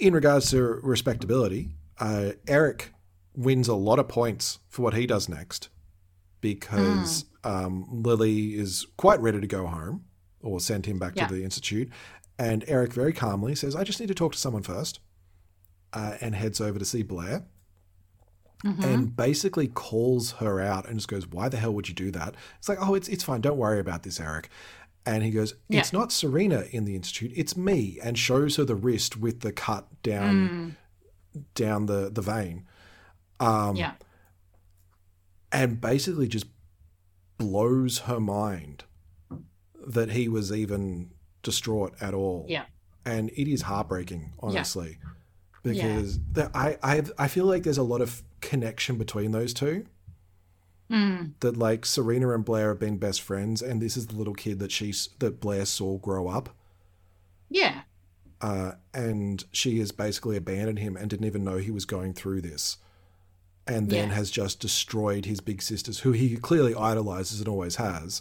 in 0.00 0.12
regards 0.14 0.50
to 0.50 0.60
respectability, 0.82 1.70
uh, 2.00 2.32
Eric 2.48 2.92
wins 3.34 3.68
a 3.68 3.74
lot 3.74 3.98
of 4.00 4.08
points 4.08 4.58
for 4.68 4.82
what 4.82 4.94
he 4.94 5.06
does 5.06 5.28
next 5.28 5.68
because 6.40 7.24
um, 7.44 7.86
Lily 7.90 8.54
is 8.54 8.86
quite 8.96 9.20
ready 9.20 9.40
to 9.40 9.46
go 9.46 9.66
home 9.66 10.04
or 10.40 10.58
send 10.60 10.86
him 10.86 10.98
back 10.98 11.12
Yeah. 11.16 11.26
to 11.28 11.34
the 11.34 11.44
institute. 11.44 11.88
And 12.38 12.64
Eric 12.68 12.92
very 12.92 13.12
calmly 13.12 13.54
says, 13.54 13.74
I 13.76 13.84
just 13.84 14.00
need 14.00 14.08
to 14.08 14.14
talk 14.14 14.32
to 14.32 14.38
someone 14.38 14.62
first, 14.62 15.00
uh, 15.92 16.16
and 16.20 16.34
heads 16.34 16.60
over 16.60 16.78
to 16.78 16.84
see 16.84 17.02
Blair 17.02 17.44
Mhm. 18.66 18.84
and 18.84 19.16
basically 19.16 19.68
calls 19.68 20.32
her 20.32 20.60
out 20.60 20.86
and 20.88 20.96
just 20.98 21.08
goes, 21.08 21.26
"Why 21.26 21.48
the 21.48 21.56
hell 21.58 21.72
would 21.74 21.88
you 21.88 21.94
do 21.94 22.10
that?" 22.12 22.34
It's 22.58 22.68
like, 22.68 22.78
"Oh, 22.80 22.94
it's 22.94 23.08
it's 23.08 23.24
fine. 23.24 23.40
Don't 23.40 23.56
worry 23.58 23.78
about 23.80 24.02
this, 24.02 24.18
Eric." 24.20 24.48
And 25.04 25.22
he 25.22 25.30
goes, 25.30 25.54
"It's 25.68 25.92
Yeah. 25.92 25.98
not 26.00 26.10
Serena 26.12 26.64
in 26.72 26.84
the 26.84 26.96
institute. 26.96 27.32
It's 27.36 27.56
me," 27.56 27.98
and 28.02 28.18
shows 28.18 28.56
her 28.56 28.64
the 28.64 28.74
wrist 28.74 29.16
with 29.16 29.40
the 29.40 29.52
cut 29.52 29.86
down 30.02 30.76
down 31.54 31.86
the 31.86 32.10
the 32.10 32.22
vein. 32.22 32.66
Um, 33.40 33.76
yeah. 33.76 33.92
and 35.52 35.80
basically 35.80 36.26
just 36.28 36.46
blows 37.38 37.98
her 38.00 38.18
mind 38.20 38.84
that 39.86 40.10
he 40.10 40.28
was 40.28 40.50
even 40.52 41.10
distraught 41.42 41.94
at 42.00 42.14
all. 42.14 42.46
Yeah. 42.48 42.64
And 43.04 43.30
it 43.30 43.48
is 43.50 43.62
heartbreaking, 43.62 44.32
honestly, 44.40 44.98
Yeah. 45.62 45.72
because 45.72 46.18
the, 46.32 46.50
I, 46.56 46.78
I 46.82 47.02
I 47.18 47.28
feel 47.28 47.44
like 47.46 47.62
there's 47.62 47.78
a 47.78 47.82
lot 47.84 48.00
of 48.00 48.22
connection 48.40 48.96
between 48.98 49.32
those 49.32 49.52
two. 49.54 49.86
Mm. 50.90 51.32
That 51.40 51.56
like 51.56 51.84
Serena 51.84 52.30
and 52.32 52.44
Blair 52.44 52.68
have 52.68 52.78
been 52.78 52.96
best 52.98 53.20
friends, 53.20 53.60
and 53.60 53.82
this 53.82 53.96
is 53.96 54.06
the 54.06 54.16
little 54.16 54.34
kid 54.34 54.58
that 54.60 54.70
she's 54.70 55.08
that 55.18 55.40
Blair 55.40 55.64
saw 55.66 55.98
grow 55.98 56.28
up. 56.28 56.50
Yeah. 57.48 57.82
uh, 58.42 58.72
and 58.92 59.44
she 59.50 59.78
has 59.78 59.92
basically 59.92 60.36
abandoned 60.36 60.78
him 60.78 60.94
and 60.96 61.08
didn't 61.08 61.24
even 61.26 61.42
know 61.42 61.56
he 61.56 61.70
was 61.70 61.84
going 61.86 62.12
through 62.12 62.42
this, 62.42 62.76
and 63.66 63.88
then 63.88 64.08
Yeah. 64.10 64.14
has 64.14 64.30
just 64.30 64.60
destroyed 64.60 65.24
his 65.24 65.40
big 65.40 65.62
sisters, 65.62 66.00
who 66.00 66.12
he 66.12 66.36
clearly 66.36 66.74
idolizes 66.74 67.38
and 67.40 67.48
always 67.48 67.76
has. 67.76 68.20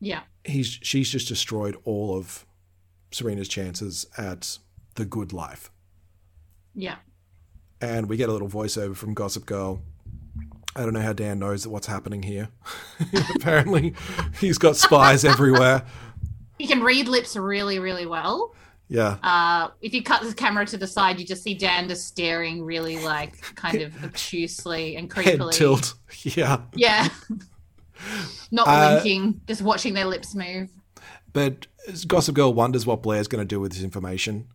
Yeah. 0.00 0.22
He's 0.44 0.78
she's 0.82 1.10
just 1.10 1.26
destroyed 1.28 1.76
all 1.84 2.16
of 2.16 2.46
Serena's 3.10 3.48
chances 3.48 4.06
at 4.16 4.58
the 4.94 5.04
good 5.04 5.32
life, 5.32 5.70
Yeah. 6.74 6.96
And 7.80 8.08
we 8.08 8.16
get 8.16 8.28
a 8.28 8.32
little 8.32 8.48
voiceover 8.48 8.96
from 8.96 9.14
Gossip 9.14 9.46
Girl. 9.46 9.82
I 10.76 10.82
don't 10.82 10.92
know 10.92 11.00
how 11.00 11.12
Dan 11.12 11.38
knows 11.40 11.64
that 11.64 11.70
what's 11.70 11.86
happening 11.86 12.22
here. 12.22 12.48
Apparently, 13.36 13.94
he's 14.40 14.58
got 14.58 14.76
spies 14.76 15.24
everywhere. 15.24 15.84
He 16.58 16.66
can 16.66 16.82
read 16.82 17.08
lips 17.08 17.36
really, 17.36 17.78
really 17.78 18.06
well. 18.06 18.54
Yeah. 18.88 19.18
Uh, 19.22 19.68
if 19.82 19.92
you 19.92 20.02
cut 20.02 20.22
the 20.22 20.32
camera 20.34 20.64
to 20.66 20.76
the 20.78 20.86
side, 20.86 21.18
you 21.20 21.26
just 21.26 21.42
see 21.42 21.54
Dan 21.54 21.88
just 21.88 22.06
staring 22.06 22.64
really 22.64 22.98
like 23.02 23.40
kind 23.54 23.82
of 23.82 23.92
obtusely 24.04 24.96
and 24.96 25.10
creepily. 25.10 25.52
Head 25.52 25.52
tilt. 25.52 25.94
Yeah. 26.22 26.62
Yeah. 26.74 27.08
Not 28.50 28.66
Uh, 28.68 29.00
blinking, 29.00 29.40
just 29.46 29.62
watching 29.62 29.94
their 29.94 30.06
lips 30.06 30.34
move. 30.34 30.70
But 31.32 31.66
Gossip 32.06 32.34
Girl 32.34 32.52
wonders 32.54 32.86
what 32.86 33.02
Blair's 33.02 33.28
going 33.28 33.42
to 33.42 33.46
do 33.46 33.60
with 33.60 33.72
this 33.72 33.82
information. 33.82 34.48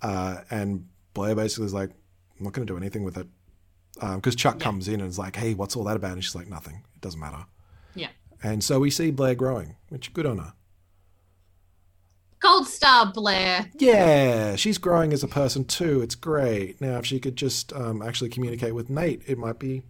Uh, 0.00 0.38
and 0.50 0.86
Blair 1.12 1.34
basically 1.34 1.66
is 1.66 1.74
like, 1.74 1.90
I'm 2.40 2.44
not 2.44 2.54
going 2.54 2.66
to 2.66 2.72
do 2.72 2.76
anything 2.76 3.04
with 3.04 3.16
it. 3.16 3.28
Because 4.00 4.34
Chuck 4.34 4.58
comes 4.58 4.88
in 4.88 5.00
and 5.00 5.08
is 5.08 5.18
like, 5.18 5.36
hey, 5.36 5.54
what's 5.54 5.76
all 5.76 5.84
that 5.84 5.96
about? 5.96 6.12
And 6.12 6.24
she's 6.24 6.34
like, 6.34 6.48
nothing. 6.48 6.82
It 6.94 7.00
doesn't 7.02 7.20
matter. 7.20 7.44
Yeah. 7.94 8.08
And 8.42 8.64
so 8.64 8.80
we 8.80 8.90
see 8.90 9.10
Blair 9.10 9.34
growing, 9.34 9.76
which 9.90 10.14
good 10.14 10.26
on 10.26 10.38
her. 10.38 10.54
Gold 12.38 12.66
star 12.66 13.12
Blair. 13.12 13.70
Yeah, 13.78 14.56
she's 14.56 14.78
growing 14.78 15.12
as 15.12 15.22
a 15.22 15.28
person 15.28 15.66
too. 15.66 16.00
It's 16.00 16.14
great. 16.14 16.80
Now, 16.80 16.96
if 16.96 17.04
she 17.04 17.20
could 17.20 17.36
just 17.36 17.70
um, 17.74 18.00
actually 18.00 18.30
communicate 18.30 18.74
with 18.74 18.88
Nate, 18.88 19.22
it 19.26 19.36
might 19.36 19.58
be 19.58 19.82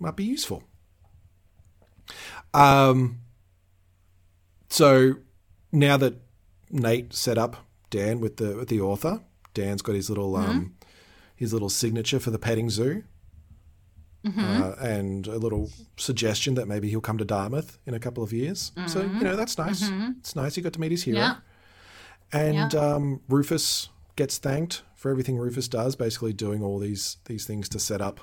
might 0.00 0.16
be 0.16 0.24
useful. 0.24 0.64
Um. 2.52 3.20
So 4.68 5.16
now 5.70 5.96
that 5.98 6.14
Nate 6.70 7.14
set 7.14 7.38
up 7.38 7.68
Dan 7.90 8.18
with 8.18 8.38
the 8.38 8.56
with 8.56 8.68
the 8.68 8.80
author, 8.80 9.20
Dan's 9.54 9.82
got 9.82 9.94
his 9.94 10.08
little 10.08 10.34
um 10.34 10.74
his 11.40 11.52
little 11.54 11.70
signature 11.70 12.20
for 12.20 12.30
the 12.30 12.38
petting 12.38 12.68
zoo. 12.70 13.02
Uh, 14.38 14.74
and 14.78 15.26
a 15.26 15.38
little 15.38 15.70
suggestion 15.96 16.52
that 16.54 16.68
maybe 16.68 16.90
he'll 16.90 17.00
come 17.00 17.16
to 17.16 17.24
Dartmouth 17.24 17.78
in 17.86 17.94
a 17.94 17.98
couple 17.98 18.22
of 18.22 18.34
years. 18.34 18.70
So 18.86 19.00
you 19.00 19.24
know 19.24 19.34
that's 19.34 19.56
nice. 19.56 19.82
Mhm. 19.88 20.18
It's 20.18 20.36
nice 20.36 20.54
he 20.54 20.60
got 20.60 20.74
to 20.74 20.80
meet 20.80 20.90
his 20.90 21.04
hero. 21.04 21.18
Yeah. 21.18 21.36
And 22.30 22.72
Yeah. 22.74 22.78
um, 22.80 23.22
Rufus 23.30 23.88
gets 24.16 24.36
thanked 24.36 24.82
for 24.94 25.10
everything 25.10 25.38
Rufus 25.38 25.68
does, 25.68 25.96
basically 25.96 26.34
doing 26.34 26.62
all 26.62 26.78
these 26.78 27.16
these 27.24 27.46
things 27.46 27.66
to 27.70 27.78
set 27.80 28.02
up 28.02 28.20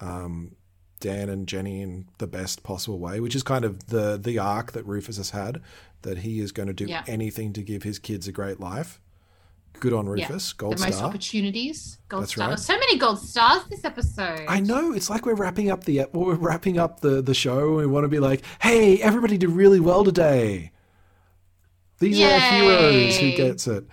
um, 0.00 0.54
Dan 1.00 1.28
and 1.28 1.48
Jenny 1.48 1.80
in 1.82 2.06
the 2.18 2.28
best 2.28 2.62
possible 2.62 3.00
way, 3.00 3.18
which 3.18 3.34
is 3.34 3.42
kind 3.42 3.64
of 3.64 3.88
the 3.88 4.16
the 4.22 4.38
arc 4.38 4.70
that 4.72 4.86
Rufus 4.86 5.16
has 5.16 5.30
had, 5.30 5.60
that 6.02 6.18
he 6.18 6.38
is 6.38 6.52
going 6.52 6.68
to 6.68 6.72
do 6.72 6.86
Yeah. 6.86 7.02
anything 7.08 7.52
to 7.54 7.62
give 7.64 7.82
his 7.82 7.98
kids 7.98 8.28
a 8.28 8.32
great 8.32 8.60
life. 8.60 9.00
Good 9.80 9.92
on 9.92 10.06
Rufus, 10.06 10.52
yeah. 10.52 10.58
gold 10.58 10.78
the 10.78 10.84
most 10.84 10.96
star. 10.98 11.08
opportunities. 11.08 11.98
Gold 12.08 12.22
That's 12.22 12.32
star. 12.34 12.50
right. 12.50 12.58
So 12.58 12.74
many 12.74 12.98
gold 12.98 13.18
stars 13.18 13.64
this 13.68 13.84
episode. 13.84 14.44
I 14.48 14.60
know 14.60 14.92
it's 14.92 15.10
like 15.10 15.26
we're 15.26 15.34
wrapping 15.34 15.70
up 15.70 15.84
the 15.84 16.06
well, 16.12 16.26
we're 16.26 16.34
wrapping 16.34 16.78
up 16.78 17.00
the 17.00 17.20
the 17.20 17.34
show. 17.34 17.68
and 17.68 17.76
We 17.78 17.86
want 17.86 18.04
to 18.04 18.08
be 18.08 18.20
like, 18.20 18.42
hey, 18.60 19.00
everybody 19.02 19.36
did 19.38 19.50
really 19.50 19.80
well 19.80 20.04
today. 20.04 20.70
These 21.98 22.20
are 22.20 22.30
our 22.30 22.40
heroes. 22.40 23.16
Who 23.18 23.32
gets 23.36 23.66
it? 23.66 23.84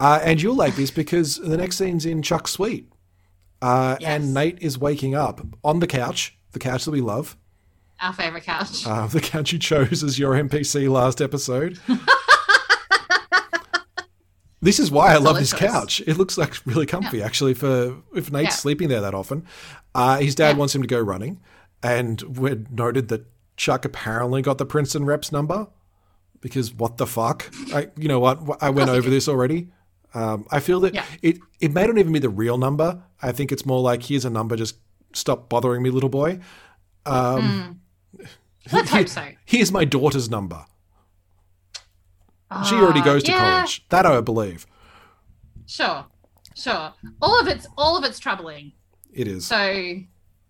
Uh, 0.00 0.20
and 0.22 0.40
you'll 0.40 0.54
like 0.54 0.76
this 0.76 0.90
because 0.90 1.36
the 1.36 1.56
next 1.56 1.76
scene's 1.78 2.06
in 2.06 2.22
Chuck's 2.22 2.52
suite, 2.52 2.90
uh, 3.60 3.96
and 4.02 4.32
Nate 4.32 4.58
is 4.62 4.78
waking 4.78 5.14
up 5.14 5.40
on 5.64 5.80
the 5.80 5.86
couch, 5.86 6.36
the 6.52 6.58
couch 6.60 6.84
that 6.84 6.92
we 6.92 7.00
love, 7.00 7.36
Our 8.00 8.12
favorite 8.12 8.44
couch. 8.44 8.86
uh, 8.86 9.06
the 9.08 9.20
couch 9.20 9.52
you 9.52 9.58
chose 9.58 10.04
as 10.04 10.18
your 10.18 10.34
NPC 10.34 10.88
last 10.90 11.20
episode. 11.20 11.78
This 14.60 14.78
is 14.80 14.90
why 14.90 15.12
I 15.12 15.18
love 15.18 15.38
this 15.38 15.52
couch. 15.52 16.00
It 16.06 16.16
looks 16.16 16.36
like 16.36 16.54
really 16.66 16.86
comfy, 16.86 17.22
actually. 17.22 17.54
For 17.54 17.96
if 18.14 18.32
Nate's 18.32 18.44
Yeah. 18.46 18.50
sleeping 18.50 18.88
there 18.88 19.00
that 19.00 19.14
often, 19.14 19.44
uh, 19.94 20.18
his 20.18 20.34
dad 20.34 20.56
wants 20.56 20.74
him 20.74 20.82
to 20.82 20.88
go 20.88 20.98
running, 21.00 21.40
and 21.82 22.20
we 22.22 22.64
noted 22.70 23.08
that 23.08 23.26
Chuck 23.56 23.84
apparently 23.84 24.42
got 24.42 24.58
the 24.58 24.66
Princeton 24.66 25.04
reps 25.04 25.30
number 25.32 25.68
because 26.40 26.72
what 26.74 26.96
the 26.96 27.06
fuck? 27.06 27.50
I, 27.72 27.88
you 27.96 28.08
know 28.08 28.18
what? 28.20 28.40
I 28.62 28.70
went 28.70 28.90
over 28.90 29.08
this 29.08 29.28
already. 29.28 29.68
Um, 30.14 30.46
I 30.50 30.58
feel 30.60 30.80
that 30.80 30.94
Yeah. 30.94 31.04
it 31.22 31.38
it 31.60 31.72
may 31.72 31.86
not 31.86 31.98
even 31.98 32.12
be 32.12 32.18
the 32.18 32.28
real 32.28 32.56
number. 32.58 33.02
I 33.22 33.30
think 33.32 33.52
it's 33.52 33.66
more 33.66 33.80
like 33.80 34.04
here's 34.04 34.24
a 34.24 34.30
number. 34.30 34.56
Just 34.56 34.76
stop 35.12 35.48
bothering 35.48 35.82
me, 35.82 35.90
little 35.90 36.08
boy. 36.08 36.40
Um, 37.06 37.80
Let's 38.72 38.90
hope 38.90 39.08
so. 39.08 39.26
Here's 39.44 39.72
my 39.72 39.84
daughter's 39.84 40.28
number. 40.28 40.64
She 42.68 42.74
already 42.76 43.00
Ah, 43.00 43.04
goes 43.04 43.22
to 43.24 43.32
yeah. 43.32 43.38
college. 43.38 43.86
That 43.90 44.06
I 44.06 44.20
believe. 44.20 44.66
Sure. 45.66 46.06
Sure. 46.54 46.92
All 47.20 47.40
of 47.40 47.46
it's 47.46 47.66
all 47.76 47.96
of 47.96 48.04
it's 48.04 48.18
troubling. 48.18 48.72
It 49.12 49.28
is. 49.28 49.46
So 49.46 49.94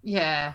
yeah. 0.02 0.52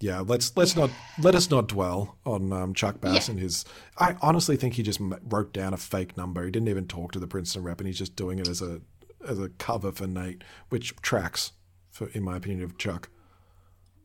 Yeah, 0.00 0.20
let's 0.20 0.56
let's 0.56 0.74
not 0.76 0.90
let 1.22 1.34
us 1.34 1.50
not 1.50 1.68
dwell 1.68 2.18
on 2.26 2.52
um, 2.52 2.74
Chuck 2.74 3.00
Bass 3.00 3.28
Yeah. 3.28 3.32
and 3.32 3.40
his. 3.40 3.64
I 3.98 4.16
honestly 4.22 4.56
think 4.56 4.74
he 4.74 4.82
just 4.82 4.98
wrote 5.00 5.52
down 5.52 5.74
a 5.74 5.76
fake 5.76 6.16
number. 6.16 6.44
He 6.44 6.50
didn't 6.50 6.68
even 6.68 6.86
talk 6.86 7.12
to 7.12 7.18
the 7.20 7.26
Princeton 7.26 7.62
rep, 7.62 7.80
and 7.80 7.86
he's 7.86 7.98
just 7.98 8.16
doing 8.16 8.38
it 8.38 8.48
as 8.48 8.62
a 8.62 8.80
as 9.28 9.38
a 9.38 9.50
cover 9.50 9.92
for 9.92 10.06
Nate, 10.06 10.42
which 10.70 10.96
tracks, 11.02 11.52
for 11.90 12.08
in 12.08 12.22
my 12.24 12.36
opinion, 12.36 12.62
of 12.64 12.78
Chuck. 12.78 13.10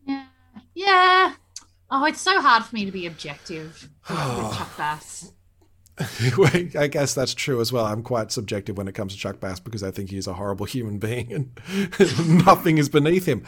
Yeah. 0.06 0.26
Yeah. 0.73 1.34
Oh, 1.90 2.03
it's 2.06 2.19
so 2.22 2.41
hard 2.41 2.64
for 2.65 2.76
me 2.76 2.84
to 2.86 2.91
be 2.91 3.06
objective 3.07 3.90
with 4.10 4.18
Chuck 4.57 4.77
Bass. 4.77 5.32
I 6.77 6.88
guess 6.91 7.13
that's 7.13 7.34
true 7.34 7.61
as 7.61 7.72
well. 7.72 7.85
I'm 7.85 8.03
quite 8.03 8.31
subjective 8.31 8.77
when 8.77 8.88
it 8.88 8.95
comes 8.95 9.13
to 9.13 9.19
Chuck 9.19 9.39
Bass 9.39 9.59
because 9.59 9.84
I 9.84 9.91
think 9.91 10.09
he's 10.09 10.27
a 10.27 10.34
horrible 10.34 10.65
human 10.65 10.97
being 10.97 11.31
and 11.31 11.59
nothing 12.45 12.77
is 12.77 12.89
beneath 12.89 13.26
him. 13.26 13.43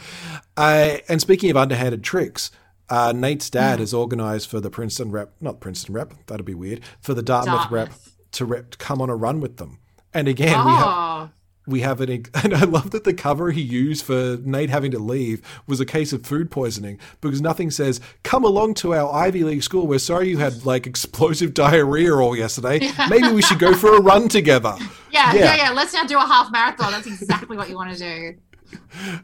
Uh, 0.56 0.98
and 1.08 1.20
speaking 1.20 1.50
of 1.50 1.56
underhanded 1.56 2.02
tricks, 2.02 2.50
uh, 2.88 3.12
Nate's 3.14 3.50
dad 3.50 3.80
has 3.80 3.92
organised 3.92 4.48
for 4.48 4.60
the 4.60 4.70
Princeton 4.70 5.10
rep, 5.10 5.32
not 5.40 5.60
Princeton 5.60 5.94
rep, 5.94 6.14
that'd 6.26 6.46
be 6.46 6.54
weird, 6.54 6.80
for 7.00 7.12
the 7.12 7.22
Dartmouth, 7.22 7.70
rep 7.70 7.90
to 8.32 8.44
rep, 8.46 8.70
to 8.70 8.78
come 8.78 9.02
on 9.02 9.10
a 9.10 9.16
run 9.16 9.40
with 9.40 9.58
them. 9.58 9.78
And 10.14 10.26
again, 10.26 10.64
we 10.64 10.72
have 10.72 10.86
Oh, 10.86 11.30
we 11.68 11.80
have 11.82 12.00
an 12.00 12.10
and 12.34 12.54
I 12.54 12.64
love 12.64 12.90
that 12.90 13.04
the 13.04 13.14
cover 13.14 13.50
he 13.50 13.60
used 13.60 14.04
for 14.04 14.38
Nate 14.42 14.70
having 14.70 14.90
to 14.92 14.98
leave 14.98 15.42
was 15.66 15.78
a 15.80 15.84
case 15.86 16.12
of 16.12 16.24
food 16.26 16.50
poisoning 16.50 16.98
because 17.20 17.40
nothing 17.40 17.70
says 17.70 18.00
come 18.22 18.44
along 18.44 18.74
to 18.74 18.94
our 18.94 19.12
Ivy 19.12 19.44
League 19.44 19.62
school. 19.62 19.86
We're 19.86 19.98
sorry 19.98 20.28
you 20.28 20.38
had 20.38 20.64
like 20.66 20.86
explosive 20.86 21.54
diarrhea 21.62 22.14
all 22.14 22.36
yesterday. 22.36 22.90
Maybe 23.08 23.30
we 23.30 23.42
should 23.42 23.58
go 23.58 23.74
for 23.74 23.96
a 23.96 24.00
run 24.00 24.28
together. 24.28 24.74
yeah, 25.12 25.32
Yeah. 25.34 25.44
yeah, 25.44 25.56
yeah, 25.56 25.70
Let's 25.70 25.92
now 25.94 26.04
do 26.04 26.16
a 26.18 26.20
half 26.26 26.50
marathon. 26.50 26.92
That's 26.92 27.06
exactly 27.06 27.56
what 27.56 27.68
you 27.68 27.76
want 27.76 27.96
to 27.96 27.98
do. 27.98 29.18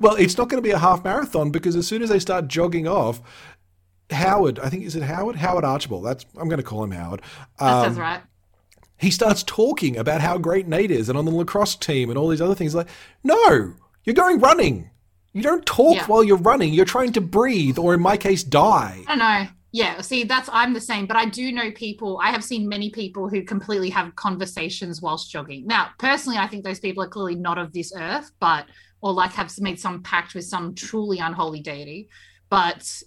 Well, 0.00 0.16
it's 0.16 0.36
not 0.36 0.48
going 0.48 0.60
to 0.60 0.66
be 0.66 0.72
a 0.72 0.78
half 0.78 1.04
marathon 1.04 1.50
because 1.50 1.76
as 1.76 1.86
soon 1.86 2.02
as 2.02 2.08
they 2.08 2.18
start 2.18 2.48
jogging 2.48 2.88
off, 2.88 3.20
Howard, 4.10 4.58
I 4.58 4.68
think 4.68 4.84
is 4.84 4.96
it 4.96 5.02
Howard? 5.04 5.36
Howard 5.36 5.64
Archibald. 5.64 6.04
That's 6.04 6.24
I'm 6.36 6.48
going 6.48 6.58
to 6.58 6.64
call 6.64 6.82
him 6.82 6.90
Howard. 6.90 7.22
That 7.60 7.72
Um, 7.72 7.84
sounds 7.84 7.98
right. 7.98 8.20
He 8.98 9.10
starts 9.10 9.42
talking 9.42 9.96
about 9.96 10.20
how 10.20 10.38
great 10.38 10.66
Nate 10.66 10.90
is 10.90 11.08
and 11.08 11.18
on 11.18 11.24
the 11.24 11.30
lacrosse 11.30 11.76
team 11.76 12.08
and 12.08 12.18
all 12.18 12.28
these 12.28 12.40
other 12.40 12.54
things. 12.54 12.74
Like, 12.74 12.88
no, 13.22 13.74
you're 14.04 14.14
going 14.14 14.40
running. 14.40 14.90
You 15.32 15.42
don't 15.42 15.66
talk 15.66 15.96
Yeah. 15.96 16.06
while 16.06 16.24
you're 16.24 16.38
running. 16.38 16.72
You're 16.72 16.86
trying 16.86 17.12
to 17.12 17.20
breathe, 17.20 17.78
or 17.78 17.92
in 17.92 18.00
my 18.00 18.16
case, 18.16 18.42
die. 18.42 19.04
I 19.06 19.16
don't 19.16 19.18
know. 19.18 19.48
Yeah, 19.72 20.00
see, 20.00 20.24
that's 20.24 20.48
I'm 20.50 20.72
the 20.72 20.80
same, 20.80 21.04
but 21.04 21.18
I 21.18 21.26
do 21.26 21.52
know 21.52 21.70
people. 21.72 22.18
I 22.22 22.30
have 22.30 22.42
seen 22.42 22.66
many 22.66 22.88
people 22.88 23.28
who 23.28 23.42
completely 23.42 23.90
have 23.90 24.16
conversations 24.16 25.02
whilst 25.02 25.30
jogging. 25.30 25.66
Now, 25.66 25.90
personally, 25.98 26.38
I 26.38 26.46
think 26.46 26.64
those 26.64 26.80
people 26.80 27.02
are 27.02 27.08
clearly 27.08 27.34
not 27.34 27.58
of 27.58 27.74
this 27.74 27.92
earth, 27.94 28.30
but 28.40 28.64
or 29.02 29.12
like 29.12 29.32
have 29.32 29.52
made 29.60 29.78
some 29.78 30.02
pact 30.02 30.34
with 30.34 30.46
some 30.46 30.74
truly 30.74 31.18
unholy 31.18 31.60
deity. 31.60 32.08
But 32.48 33.02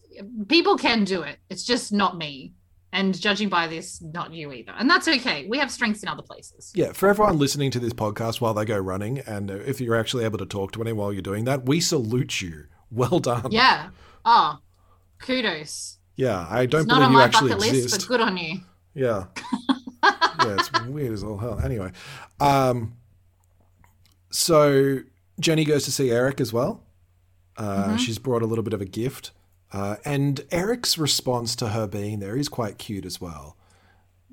people 0.48 0.78
can 0.78 1.06
do 1.06 1.24
it. 1.24 1.40
It's 1.50 1.64
just 1.64 1.92
not 1.92 2.18
me. 2.18 2.54
And 2.92 3.20
judging 3.20 3.50
by 3.50 3.68
this, 3.68 4.02
not 4.02 4.34
you 4.34 4.52
either. 4.52 4.74
And 4.78 4.90
that's 4.90 5.08
okay. 5.08 5.46
We 5.48 5.60
have 5.60 5.70
strengths 5.70 6.02
in 6.02 6.10
other 6.10 6.24
places. 6.24 6.72
Yeah, 6.74 6.92
for 6.92 7.08
everyone 7.08 7.38
listening 7.38 7.70
to 7.72 7.80
this 7.80 7.94
podcast 7.94 8.42
while 8.42 8.56
they 8.56 8.66
go 8.66 8.78
running, 8.80 9.20
and 9.20 9.52
if 9.52 9.80
you're 9.80 9.96
actually 9.96 10.26
able 10.26 10.40
to 10.40 10.46
talk 10.48 10.72
to 10.72 10.82
anyone 10.82 10.98
while 11.04 11.14
you're 11.14 11.22
doing 11.22 11.46
that, 11.46 11.66
we 11.68 11.80
salute 11.82 12.42
you. 12.42 12.66
Well 12.92 13.20
done. 13.20 13.52
Yeah. 13.52 13.90
Oh, 14.26 14.58
kudos. 15.20 16.00
Yeah, 16.16 16.48
I 16.50 16.66
don't 16.66 16.82
It's 16.82 16.90
believe 16.92 17.12
you 17.12 17.20
actually 17.22 17.52
exist. 17.52 17.74
list, 17.94 18.00
but 18.00 18.08
good 18.08 18.22
on 18.22 18.36
you. 18.36 18.62
Yeah. 18.96 19.26
yeah, 20.04 20.56
it's 20.58 20.72
weird 20.86 21.14
as 21.14 21.24
all 21.24 21.38
hell. 21.38 21.60
Anyway, 21.60 21.92
um, 22.40 22.96
so 24.32 25.00
Jenny 25.40 25.66
goes 25.66 25.86
to 25.86 25.92
see 25.92 26.10
Eric 26.12 26.42
as 26.42 26.52
well. 26.52 26.84
Uh, 27.58 27.90
Mm-hmm. 27.90 27.98
She's 27.98 28.18
brought 28.18 28.42
a 28.42 28.46
little 28.46 28.64
bit 28.64 28.74
of 28.74 28.82
a 28.82 28.86
gift. 28.86 29.32
Uh, 29.72 29.98
and 30.04 30.42
Eric's 30.52 30.98
response 30.98 31.56
to 31.58 31.70
her 31.70 31.86
being 31.88 32.20
there 32.20 32.36
is 32.36 32.50
quite 32.50 32.78
cute 32.78 33.06
as 33.06 33.22
well. 33.22 33.56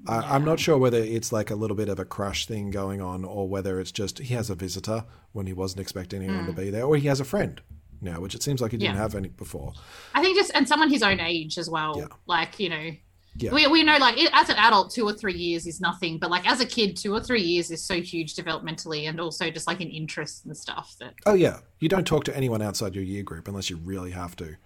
I, 0.08 0.18
I'm 0.34 0.44
not 0.44 0.60
sure 0.60 0.78
whether 0.78 0.98
it's 0.98 1.32
like 1.32 1.50
a 1.50 1.54
little 1.56 1.76
bit 1.76 1.88
of 1.88 1.98
a 1.98 2.04
crush 2.04 2.46
thing 2.46 2.70
going 2.70 3.00
on 3.00 3.24
or 3.24 3.48
whether 3.48 3.80
it's 3.80 3.90
just 3.92 4.18
he 4.18 4.34
has 4.34 4.50
a 4.50 4.54
visitor 4.54 5.04
when 5.32 5.46
he 5.46 5.52
wasn't 5.52 5.80
expecting 5.80 6.22
anyone 6.22 6.46
to 6.46 6.52
be 6.52 6.70
there 6.70 6.84
or 6.84 6.96
he 6.96 7.08
has 7.08 7.18
a 7.20 7.24
friend 7.24 7.60
now, 8.00 8.20
which 8.20 8.34
it 8.34 8.42
seems 8.42 8.60
like 8.60 8.70
he 8.70 8.76
didn't 8.76 8.92
Mm. 8.92 8.96
Yeah. 8.96 9.02
have 9.02 9.14
any 9.14 9.28
before. 9.28 9.72
I 10.14 10.22
think 10.22 10.36
just 10.38 10.52
and 10.54 10.68
someone 10.68 10.90
his 10.90 11.02
own 11.02 11.18
age 11.18 11.58
as 11.58 11.68
well. 11.68 11.94
Yeah. 11.98 12.06
Like 12.26 12.60
you 12.60 12.68
know, 12.68 12.90
Yeah. 13.36 13.52
we 13.52 13.66
we 13.66 13.82
know 13.82 13.96
like 13.98 14.16
as 14.32 14.48
an 14.48 14.56
adult, 14.56 14.92
two 14.92 15.04
or 15.06 15.12
three 15.12 15.34
years 15.34 15.66
is 15.66 15.80
nothing, 15.80 16.18
but 16.18 16.30
like 16.30 16.48
as 16.48 16.60
a 16.60 16.66
kid, 16.66 16.96
two 16.96 17.12
or 17.12 17.20
three 17.20 17.42
years 17.42 17.70
is 17.70 17.82
so 17.82 18.00
huge 18.00 18.36
developmentally, 18.36 19.08
and 19.08 19.18
also 19.20 19.50
just 19.50 19.66
like 19.66 19.80
an 19.80 19.90
interest 19.90 20.44
and 20.46 20.56
stuff. 20.56 20.94
That 21.00 21.14
Oh, 21.26 21.34
yeah. 21.34 21.58
You 21.80 21.88
don't 21.88 22.06
talk 22.06 22.24
to 22.24 22.36
anyone 22.36 22.62
outside 22.62 22.94
your 22.94 23.04
year 23.04 23.22
group 23.22 23.48
unless 23.48 23.70
you 23.70 23.76
really 23.78 24.12
have 24.12 24.36
to. 24.36 24.56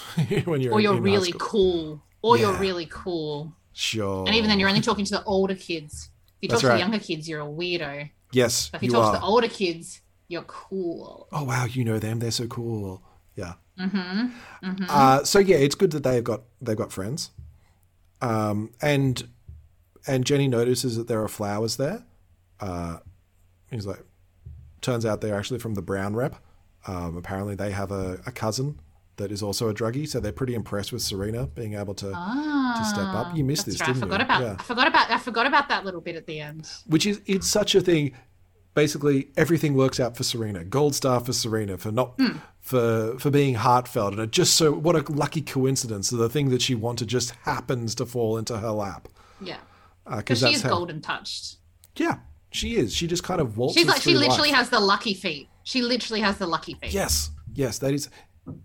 when 0.44 0.60
you're 0.60 0.72
or 0.72 0.80
you're 0.80 1.00
really 1.00 1.32
cool, 1.38 2.02
or 2.22 2.36
you're 2.38 2.54
really 2.54 2.86
cool, 2.90 3.52
Sure. 3.72 4.26
and 4.26 4.34
even 4.36 4.48
then, 4.48 4.58
you're 4.60 4.68
only 4.68 4.80
talking 4.80 5.04
to 5.04 5.12
the 5.14 5.24
older 5.24 5.54
kids. 5.54 6.10
If 6.40 6.42
you 6.42 6.48
talk 6.48 6.54
That's 6.54 6.60
to 6.62 6.68
right. 6.68 6.74
the 6.74 6.80
younger 6.80 6.98
kids, 6.98 7.28
you're 7.28 7.40
a 7.40 7.44
weirdo. 7.46 8.10
Yes, 8.32 8.68
But 8.70 8.78
if 8.78 8.82
you, 8.84 8.88
you 8.88 8.92
talk 8.94 9.06
are. 9.06 9.14
to 9.14 9.18
the 9.20 9.24
older 9.24 9.48
kids, 9.48 10.00
you're 10.28 10.42
cool. 10.42 11.28
oh 11.32 11.44
wow, 11.44 11.64
you 11.66 11.84
know 11.84 11.98
them. 11.98 12.18
They're 12.18 12.30
so 12.30 12.46
cool. 12.46 13.02
Yeah. 13.36 13.54
Mm-hmm. 13.78 14.26
Mm-hmm. 14.66 14.84
Uh, 14.88 15.24
so 15.24 15.38
yeah, 15.38 15.56
it's 15.56 15.74
good 15.74 15.90
that 15.92 16.02
they've 16.02 16.24
got 16.24 16.42
they've 16.60 16.76
got 16.76 16.92
friends. 16.92 17.30
Um, 18.20 18.70
and 18.80 19.28
and 20.06 20.24
Jenny 20.24 20.48
notices 20.48 20.96
that 20.96 21.08
there 21.08 21.22
are 21.22 21.28
flowers 21.28 21.76
there. 21.76 22.04
Uh, 22.60 22.98
he's 23.70 23.86
like, 23.86 24.02
turns 24.80 25.04
out 25.06 25.20
they're 25.20 25.36
actually 25.36 25.58
from 25.58 25.74
the 25.74 25.82
Brown 25.82 26.14
rep. 26.14 26.36
Um, 26.86 27.16
apparently, 27.16 27.54
they 27.54 27.70
have 27.70 27.90
a, 27.92 28.20
a 28.26 28.32
cousin 28.32 28.80
that 29.16 29.30
is 29.30 29.42
also 29.42 29.68
a 29.68 29.74
druggie, 29.74 30.08
so 30.08 30.20
they're 30.20 30.32
pretty 30.32 30.54
impressed 30.54 30.92
with 30.92 31.02
Serena 31.02 31.46
being 31.46 31.74
able 31.74 31.94
to 31.94 32.06
to 32.10 32.84
step 32.84 33.08
up. 33.14 33.36
You 33.36 33.44
missed 33.44 33.62
Ah, 33.62 33.70
this, 33.70 33.80
right. 33.80 33.88
I 33.88 33.92
didn't 33.92 34.02
forgot 34.02 34.20
you? 34.20 34.24
about. 34.24 34.42
Yeah. 34.42 34.56
I 34.58 34.62
forgot 34.62 34.86
about. 34.88 35.10
I 35.10 35.18
forgot 35.18 35.46
about 35.46 35.68
that 35.68 35.84
little 35.84 36.00
bit 36.00 36.16
at 36.16 36.26
the 36.26 36.40
end. 36.40 36.68
which 36.86 37.06
is 37.06 37.20
it's 37.26 37.46
such 37.48 37.74
a 37.74 37.80
thing. 37.80 38.14
Basically, 38.74 39.28
everything 39.36 39.74
works 39.74 40.00
out 40.00 40.16
for 40.16 40.22
Serena. 40.24 40.64
Gold 40.64 40.94
star 40.94 41.20
for 41.20 41.34
Serena 41.34 41.76
for 41.76 41.92
not 41.92 42.14
Hmm. 42.18 42.38
for 42.60 43.18
for 43.18 43.30
being 43.30 43.54
heartfelt, 43.56 44.12
and 44.14 44.22
it 44.22 44.30
just 44.30 44.54
so 44.56 44.72
what 44.72 44.96
a 44.96 45.12
lucky 45.12 45.42
coincidence. 45.42 46.08
that 46.08 46.16
The 46.16 46.30
thing 46.30 46.48
that 46.48 46.62
she 46.62 46.74
wanted 46.74 47.08
just 47.08 47.32
happens 47.42 47.94
to 47.96 48.06
fall 48.06 48.38
into 48.38 48.56
her 48.58 48.70
lap. 48.70 49.08
Yeah, 49.42 49.58
Because 50.04 50.16
because 50.16 50.38
she 50.40 50.54
is 50.54 50.62
how. 50.62 50.70
golden 50.70 51.02
touched. 51.02 51.56
Yeah, 51.96 52.20
she 52.50 52.76
is. 52.76 52.94
She 52.94 53.06
just 53.06 53.22
kind 53.24 53.42
of 53.42 53.58
waltzes 53.58 53.82
She's 53.82 53.88
like 53.88 54.00
she 54.00 54.14
literally 54.14 54.48
life. 54.50 54.58
has 54.60 54.70
the 54.70 54.80
lucky 54.80 55.12
feet. 55.12 55.48
She 55.64 55.82
literally 55.82 56.22
has 56.22 56.38
the 56.38 56.46
lucky 56.46 56.72
feet. 56.74 56.94
Yes, 56.94 57.28
yes, 57.52 57.76
that 57.80 57.92
is 57.92 58.08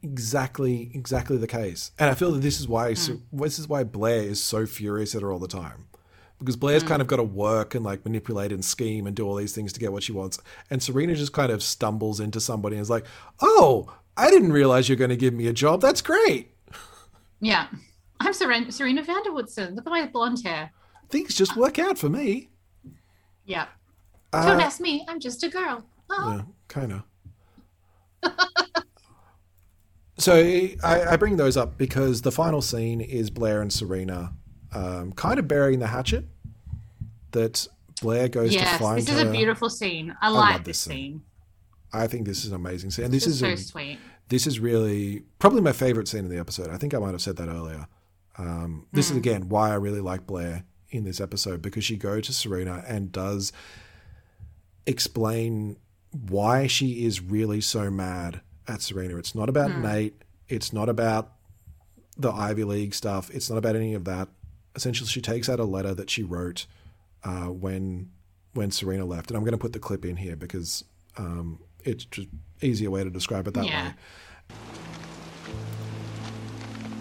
exactly 0.02 0.92
exactly 0.94 1.38
the 1.38 1.48
case. 1.48 1.92
And 2.00 2.10
I 2.10 2.14
feel 2.16 2.32
that 2.32 2.40
this 2.42 2.60
is 2.60 2.68
why 2.68 2.94
Hmm. 2.96 3.16
this 3.32 3.60
is 3.60 3.68
why 3.68 3.84
Blair 3.84 4.22
is 4.24 4.44
so 4.44 4.66
furious 4.66 5.16
at 5.16 5.22
her 5.22 5.32
all 5.32 5.40
the 5.40 5.48
time. 5.48 5.86
Because 6.40 6.56
Blair's 6.56 6.84
Hmm. 6.84 6.88
kind 6.90 7.02
of 7.02 7.08
got 7.08 7.18
to 7.18 7.24
work 7.24 7.74
and 7.76 7.84
like 7.84 8.04
manipulate 8.06 8.52
and 8.52 8.64
scheme 8.64 9.08
and 9.08 9.16
do 9.16 9.26
all 9.28 9.36
these 9.36 9.54
things 9.54 9.74
to 9.74 9.80
get 9.80 9.92
what 9.92 10.04
she 10.04 10.12
wants. 10.12 10.40
And 10.70 10.82
Serena 10.84 11.16
just 11.16 11.34
kind 11.34 11.52
of 11.52 11.64
stumbles 11.64 12.20
into 12.20 12.40
somebody 12.40 12.76
and 12.76 12.82
is 12.82 12.90
like, 12.90 13.06
"Oh, 13.40 13.92
I 14.16 14.30
didn't 14.30 14.52
realize 14.52 14.88
you're 14.90 14.96
going 14.98 15.10
to 15.10 15.16
give 15.16 15.34
me 15.34 15.48
a 15.48 15.54
job. 15.54 15.82
That's 15.82 16.02
great. 16.02 16.54
Yeah. 17.40 17.68
I'm 18.20 18.34
Serena, 18.34 18.72
Serena 18.72 19.04
van 19.04 19.22
der 19.24 19.32
Woodsen. 19.32 19.76
Look 19.76 19.86
at 19.86 19.92
my 19.92 20.08
blonde 20.08 20.42
hair. 20.44 20.72
Things 21.10 21.36
just 21.36 21.56
work 21.56 21.78
out 21.80 21.98
for 22.00 22.10
me." 22.10 22.50
Yeah. 23.46 23.68
Uh, 24.34 24.46
Don't 24.46 24.60
ask 24.62 24.80
me. 24.82 25.06
I'm 25.08 25.20
just 25.20 25.42
a 25.44 25.50
girl. 25.50 25.86
Oh. 26.10 26.36
Yeah, 26.38 26.42
kind 26.68 26.92
of. 26.94 27.04
so 30.18 30.36
I, 30.36 30.78
I 31.12 31.16
bring 31.18 31.38
those 31.38 31.58
up 31.58 31.78
because 31.78 32.22
the 32.24 32.32
final 32.32 32.62
scene 32.62 33.02
is 33.02 33.30
Blair 33.30 33.62
and 33.62 33.72
Serena 33.72 34.34
um, 34.74 35.12
kind 35.14 35.40
of 35.40 35.48
burying 35.48 35.80
the 35.80 35.88
hatchet 35.88 36.26
that 37.32 37.68
Blair 38.02 38.28
goes 38.28 38.52
to 38.52 38.58
Yes, 38.60 38.80
find 38.80 38.98
this 39.00 39.10
is 39.10 39.22
her. 39.22 39.30
a 39.30 39.32
beautiful 39.32 39.70
scene. 39.70 40.16
I 40.22 40.30
love 40.30 40.38
like 40.40 40.64
this 40.64 40.84
this 40.86 40.94
scene. 40.94 41.22
I 41.94 42.08
think 42.08 42.26
this 42.26 42.40
is 42.46 42.50
an 42.52 42.56
amazing 42.56 42.92
scene. 42.92 43.06
And 43.06 43.14
this 43.14 43.26
This 43.26 43.36
is 43.36 43.40
so 43.40 43.48
a- 43.48 43.58
sweet. 43.58 44.00
This 44.30 44.46
is 44.46 44.60
really 44.60 45.24
probably 45.40 45.62
my 45.62 45.72
favorite 45.72 46.08
scene 46.08 46.26
in 46.26 46.30
the 46.30 46.38
episode. 46.40 46.70
I 46.70 46.78
think 46.78 46.94
I 46.94 46.98
might 47.00 47.12
have 47.12 47.22
said 47.22 47.38
that 47.38 47.48
earlier. 47.48 47.88
Um, 48.38 48.86
this 48.92 49.06
is 49.06 49.12
Hmm. 49.14 49.18
again 49.20 49.50
why 49.50 49.72
I 49.72 49.76
really 49.76 50.02
like 50.02 50.28
Blair 50.28 50.66
in 50.90 51.06
this 51.06 51.20
episode 51.22 51.62
because 51.62 51.84
she 51.86 51.96
goes 51.96 52.26
to 52.28 52.34
Serena 52.34 52.84
and 52.88 53.12
does 53.12 53.52
explain 54.86 55.78
why 56.12 56.68
she 56.68 57.06
is 57.06 57.22
really 57.22 57.62
so 57.62 57.90
mad 57.92 58.42
at 58.68 58.82
Serena. 58.82 59.18
It's 59.18 59.34
not 59.36 59.50
about 59.50 59.72
Hmm. 59.72 59.82
Nate. 59.82 60.24
It's 60.48 60.72
not 60.74 60.90
about 60.90 61.34
the 62.18 62.32
Ivy 62.32 62.64
League 62.64 62.94
stuff. 62.94 63.30
It's 63.32 63.50
not 63.50 63.58
about 63.58 63.76
any 63.76 63.94
of 63.94 64.06
that. 64.06 64.30
Essentially, 64.76 65.08
she 65.10 65.22
takes 65.22 65.50
out 65.50 65.60
a 65.60 65.64
letter 65.66 65.94
that 65.94 66.10
she 66.10 66.24
wrote 66.24 66.66
uh, 67.24 67.46
when 67.48 68.10
when 68.54 68.72
Serena 68.72 69.06
left, 69.06 69.30
and 69.30 69.38
I'm 69.38 69.44
going 69.44 69.52
to 69.52 69.58
put 69.60 69.74
the 69.74 69.80
clip 69.80 70.04
in 70.04 70.16
here 70.16 70.36
because 70.36 70.84
um, 71.18 71.60
it's 71.84 72.06
just 72.06 72.28
easier 72.62 72.90
way 72.90 73.04
to 73.04 73.10
describe 73.12 73.48
it 73.48 73.54
that 73.54 73.66
Yeah. 73.66 73.88
way. 73.90 73.94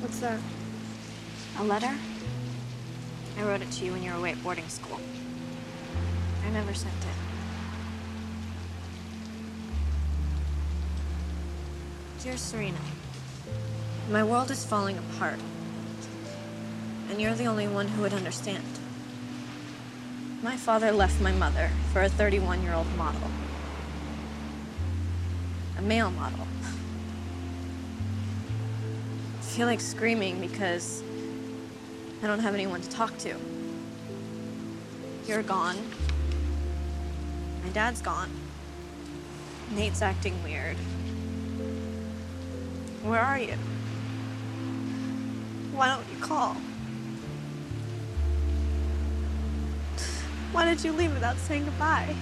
What's 0.01 0.19
that? 0.21 0.39
A 1.59 1.65
letter? 1.65 1.95
I 3.39 3.43
wrote 3.43 3.63
it 3.63 3.71
to 3.71 3.85
you 3.85 3.93
when 3.93 4.03
you 4.03 4.11
were 4.13 4.19
away 4.19 4.33
at 4.33 4.43
boarding 4.43 4.69
school. 4.69 5.01
I 6.45 6.51
never 6.51 6.75
sent 6.75 6.95
it. 6.95 7.26
Dear 12.27 12.37
Serena, 12.37 12.81
my 14.11 14.25
world 14.25 14.51
is 14.51 14.65
falling 14.65 14.99
apart. 14.99 15.39
And 17.09 17.21
you're 17.21 17.37
the 17.37 17.45
only 17.45 17.69
one 17.69 17.87
who 17.87 18.03
would 18.03 18.13
understand. 18.13 18.65
My 20.43 20.57
father 20.57 20.91
left 20.91 21.21
my 21.21 21.31
mother 21.31 21.71
for 21.93 22.03
a 22.03 22.09
31 22.09 22.65
year 22.65 22.73
old 22.73 22.93
model. 22.97 23.31
A 25.79 25.83
male 25.83 26.11
model. 26.11 26.49
I 29.39 29.43
feel 29.43 29.69
like 29.69 29.81
screaming 29.81 30.41
because 30.41 31.05
I 32.25 32.27
don't 32.27 32.41
have 32.41 32.55
anyone 32.55 32.81
to 32.81 32.91
talk 32.91 33.17
to. 33.19 33.37
You're 35.29 35.45
gone. 35.45 35.77
My 37.63 37.71
dad's 37.71 38.03
gone. 38.03 38.31
Nate's 39.77 40.03
acting 40.03 40.43
weird. 40.43 40.77
Where 43.07 43.21
are 43.21 43.39
you? 43.39 43.55
Why 45.73 45.87
don't 45.87 46.05
you 46.13 46.21
call? 46.21 46.57
Why 50.51 50.65
did 50.65 50.83
you 50.83 50.91
leave 50.91 51.15
without 51.15 51.37
saying 51.37 51.67
goodbye? 51.67 52.17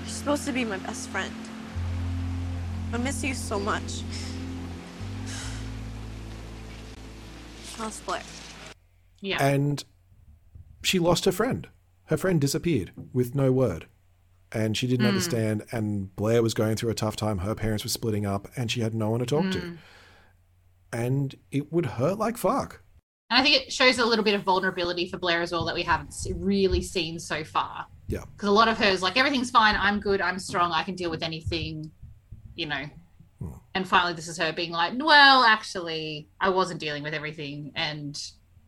You're 0.00 0.08
supposed 0.08 0.44
to 0.46 0.52
be 0.52 0.64
my 0.64 0.78
best 0.78 1.08
friend. 1.10 1.32
I 2.92 2.96
miss 2.96 3.22
you 3.22 3.32
so 3.32 3.60
much. 3.60 4.02
I'll 7.78 7.92
split. 7.92 8.22
Yeah. 9.20 9.40
And 9.40 9.84
she 10.82 10.98
lost 10.98 11.26
her 11.26 11.32
friend. 11.32 11.68
Her 12.06 12.16
friend 12.16 12.40
disappeared 12.40 12.90
with 13.12 13.36
no 13.36 13.52
word. 13.52 13.86
And 14.54 14.76
she 14.76 14.86
didn't 14.86 15.06
Mm. 15.06 15.10
understand. 15.10 15.64
And 15.72 16.14
Blair 16.16 16.42
was 16.42 16.54
going 16.54 16.76
through 16.76 16.90
a 16.90 16.94
tough 16.94 17.16
time. 17.16 17.38
Her 17.38 17.54
parents 17.54 17.84
were 17.84 17.90
splitting 17.90 18.26
up, 18.26 18.48
and 18.56 18.70
she 18.70 18.80
had 18.80 18.94
no 18.94 19.10
one 19.10 19.20
to 19.20 19.26
talk 19.26 19.50
to. 19.52 19.58
Mm. 19.58 19.78
And 20.92 21.34
it 21.50 21.72
would 21.72 21.86
hurt 21.86 22.18
like 22.18 22.36
fuck. 22.36 22.82
And 23.30 23.40
I 23.40 23.42
think 23.42 23.56
it 23.56 23.72
shows 23.72 23.98
a 23.98 24.04
little 24.04 24.24
bit 24.24 24.34
of 24.34 24.42
vulnerability 24.42 25.08
for 25.08 25.16
Blair 25.16 25.40
as 25.40 25.52
well 25.52 25.64
that 25.64 25.74
we 25.74 25.82
haven't 25.82 26.14
really 26.34 26.82
seen 26.82 27.18
so 27.18 27.44
far. 27.44 27.86
Yeah. 28.08 28.24
Because 28.36 28.50
a 28.50 28.52
lot 28.52 28.68
of 28.68 28.76
hers, 28.76 29.00
like, 29.00 29.16
everything's 29.16 29.50
fine. 29.50 29.74
I'm 29.74 30.00
good. 30.00 30.20
I'm 30.20 30.38
strong. 30.38 30.70
I 30.70 30.82
can 30.82 30.94
deal 30.94 31.08
with 31.10 31.22
anything, 31.22 31.90
you 32.56 32.66
know. 32.66 32.84
Hmm. 33.40 33.52
And 33.74 33.88
finally, 33.88 34.12
this 34.12 34.28
is 34.28 34.36
her 34.36 34.52
being 34.52 34.70
like, 34.70 34.92
well, 34.98 35.44
actually, 35.44 36.28
I 36.38 36.50
wasn't 36.50 36.78
dealing 36.78 37.02
with 37.02 37.14
everything 37.14 37.72
and 37.74 38.20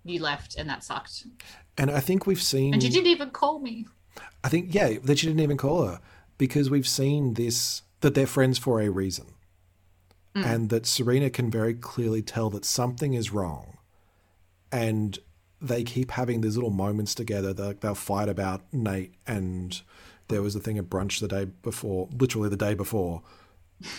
you 0.02 0.22
left 0.22 0.56
and 0.56 0.66
that 0.70 0.82
sucked. 0.82 1.26
And 1.76 1.90
I 1.90 2.00
think 2.00 2.26
we've 2.26 2.40
seen. 2.42 2.72
And 2.72 2.82
you 2.82 2.88
didn't 2.88 3.08
even 3.08 3.30
call 3.30 3.58
me. 3.58 3.86
I 4.42 4.48
think, 4.48 4.74
yeah, 4.74 4.98
that 5.02 5.18
she 5.18 5.26
didn't 5.26 5.42
even 5.42 5.56
call 5.56 5.86
her 5.86 6.00
because 6.38 6.70
we've 6.70 6.88
seen 6.88 7.34
this 7.34 7.82
that 8.00 8.14
they're 8.14 8.26
friends 8.26 8.58
for 8.58 8.80
a 8.80 8.90
reason. 8.90 9.26
Mm. 10.34 10.44
And 10.44 10.70
that 10.70 10.84
Serena 10.84 11.30
can 11.30 11.50
very 11.50 11.74
clearly 11.74 12.22
tell 12.22 12.50
that 12.50 12.64
something 12.64 13.14
is 13.14 13.32
wrong. 13.32 13.78
And 14.70 15.18
they 15.60 15.84
keep 15.84 16.10
having 16.10 16.40
these 16.40 16.56
little 16.56 16.70
moments 16.70 17.14
together. 17.14 17.54
They'll, 17.54 17.74
they'll 17.74 17.94
fight 17.94 18.28
about 18.28 18.62
Nate, 18.72 19.14
and 19.26 19.80
there 20.28 20.42
was 20.42 20.54
a 20.56 20.60
thing 20.60 20.76
at 20.76 20.90
brunch 20.90 21.20
the 21.20 21.28
day 21.28 21.46
before, 21.62 22.08
literally 22.12 22.48
the 22.48 22.56
day 22.56 22.74
before. 22.74 23.22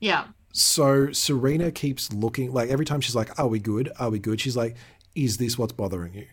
Yeah. 0.00 0.26
So 0.52 1.12
Serena 1.12 1.70
keeps 1.70 2.12
looking 2.12 2.52
like 2.52 2.70
every 2.70 2.84
time 2.84 3.00
she's 3.00 3.16
like, 3.16 3.38
Are 3.38 3.48
we 3.48 3.58
good? 3.58 3.90
Are 3.98 4.10
we 4.10 4.18
good? 4.18 4.40
She's 4.40 4.56
like, 4.56 4.76
Is 5.14 5.36
this 5.36 5.58
what's 5.58 5.72
bothering 5.72 6.14
you? 6.14 6.26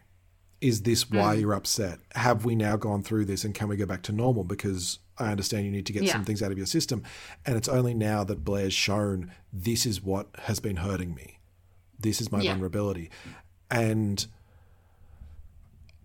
Is 0.66 0.82
this 0.82 1.10
why 1.12 1.36
Mm. 1.36 1.42
you're 1.42 1.54
upset? 1.54 2.00
Have 2.16 2.44
we 2.44 2.56
now 2.56 2.76
gone 2.76 3.04
through 3.04 3.26
this 3.26 3.44
and 3.46 3.54
can 3.54 3.68
we 3.68 3.78
go 3.78 3.86
back 3.86 4.02
to 4.04 4.12
normal? 4.12 4.44
Because 4.44 4.98
I 5.20 5.30
understand 5.32 5.66
you 5.66 5.72
need 5.72 5.86
to 5.86 5.94
get 5.94 6.04
Yeah. 6.04 6.14
some 6.14 6.26
things 6.26 6.42
out 6.42 6.52
of 6.52 6.58
your 6.58 6.66
system. 6.66 7.04
And 7.46 7.56
it's 7.56 7.68
only 7.68 7.94
now 7.94 8.24
that 8.24 8.44
Blair's 8.44 8.74
shown 8.74 9.32
this 9.54 9.86
is 9.86 10.02
what 10.02 10.28
has 10.46 10.60
been 10.60 10.78
hurting 10.78 11.14
me. 11.14 11.38
This 12.00 12.20
is 12.20 12.32
my 12.32 12.42
Yeah. 12.42 12.52
vulnerability. 12.54 13.12
And 13.70 14.26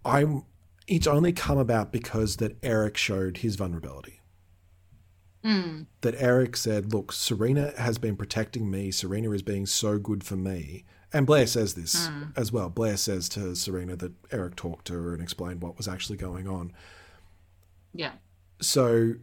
I'm 0.04 0.42
it's 0.86 1.06
only 1.06 1.32
come 1.32 1.56
about 1.58 1.92
because 1.92 2.36
that 2.36 2.56
Eric 2.62 2.96
showed 2.96 3.38
his 3.38 3.54
vulnerability 3.56 4.20
Mm. 5.44 5.86
that 6.02 6.14
Eric 6.18 6.54
said, 6.56 6.92
Look, 6.92 7.12
Serena 7.12 7.72
has 7.78 7.96
been 7.96 8.16
protecting 8.16 8.70
me. 8.70 8.90
Serena 8.90 9.30
is 9.30 9.42
being 9.42 9.64
so 9.66 9.98
good 9.98 10.22
for 10.24 10.36
me. 10.36 10.84
And 11.12 11.26
Blair 11.26 11.46
says 11.46 11.74
this 11.74 12.08
Mm. 12.08 12.32
as 12.36 12.52
well. 12.52 12.68
Blair 12.70 12.96
says 12.96 13.28
to 13.30 13.54
Serena 13.56 13.96
that 13.96 14.12
Eric 14.30 14.54
talked 14.56 14.86
to 14.86 14.92
her 14.94 15.12
and 15.12 15.22
explained 15.22 15.60
what 15.60 15.76
was 15.76 15.88
actually 15.88 16.16
going 16.18 16.46
on. 16.46 16.72
Yeah. 17.92 18.12
So 18.60 19.14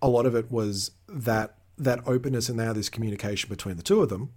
a 0.00 0.08
lot 0.08 0.26
of 0.26 0.34
it 0.34 0.50
was 0.50 0.90
that 1.08 1.56
that 1.78 2.06
openness 2.06 2.48
and 2.48 2.58
now 2.58 2.72
this 2.72 2.88
communication 2.90 3.48
between 3.48 3.76
the 3.76 3.82
two 3.82 4.02
of 4.02 4.08
them. 4.10 4.30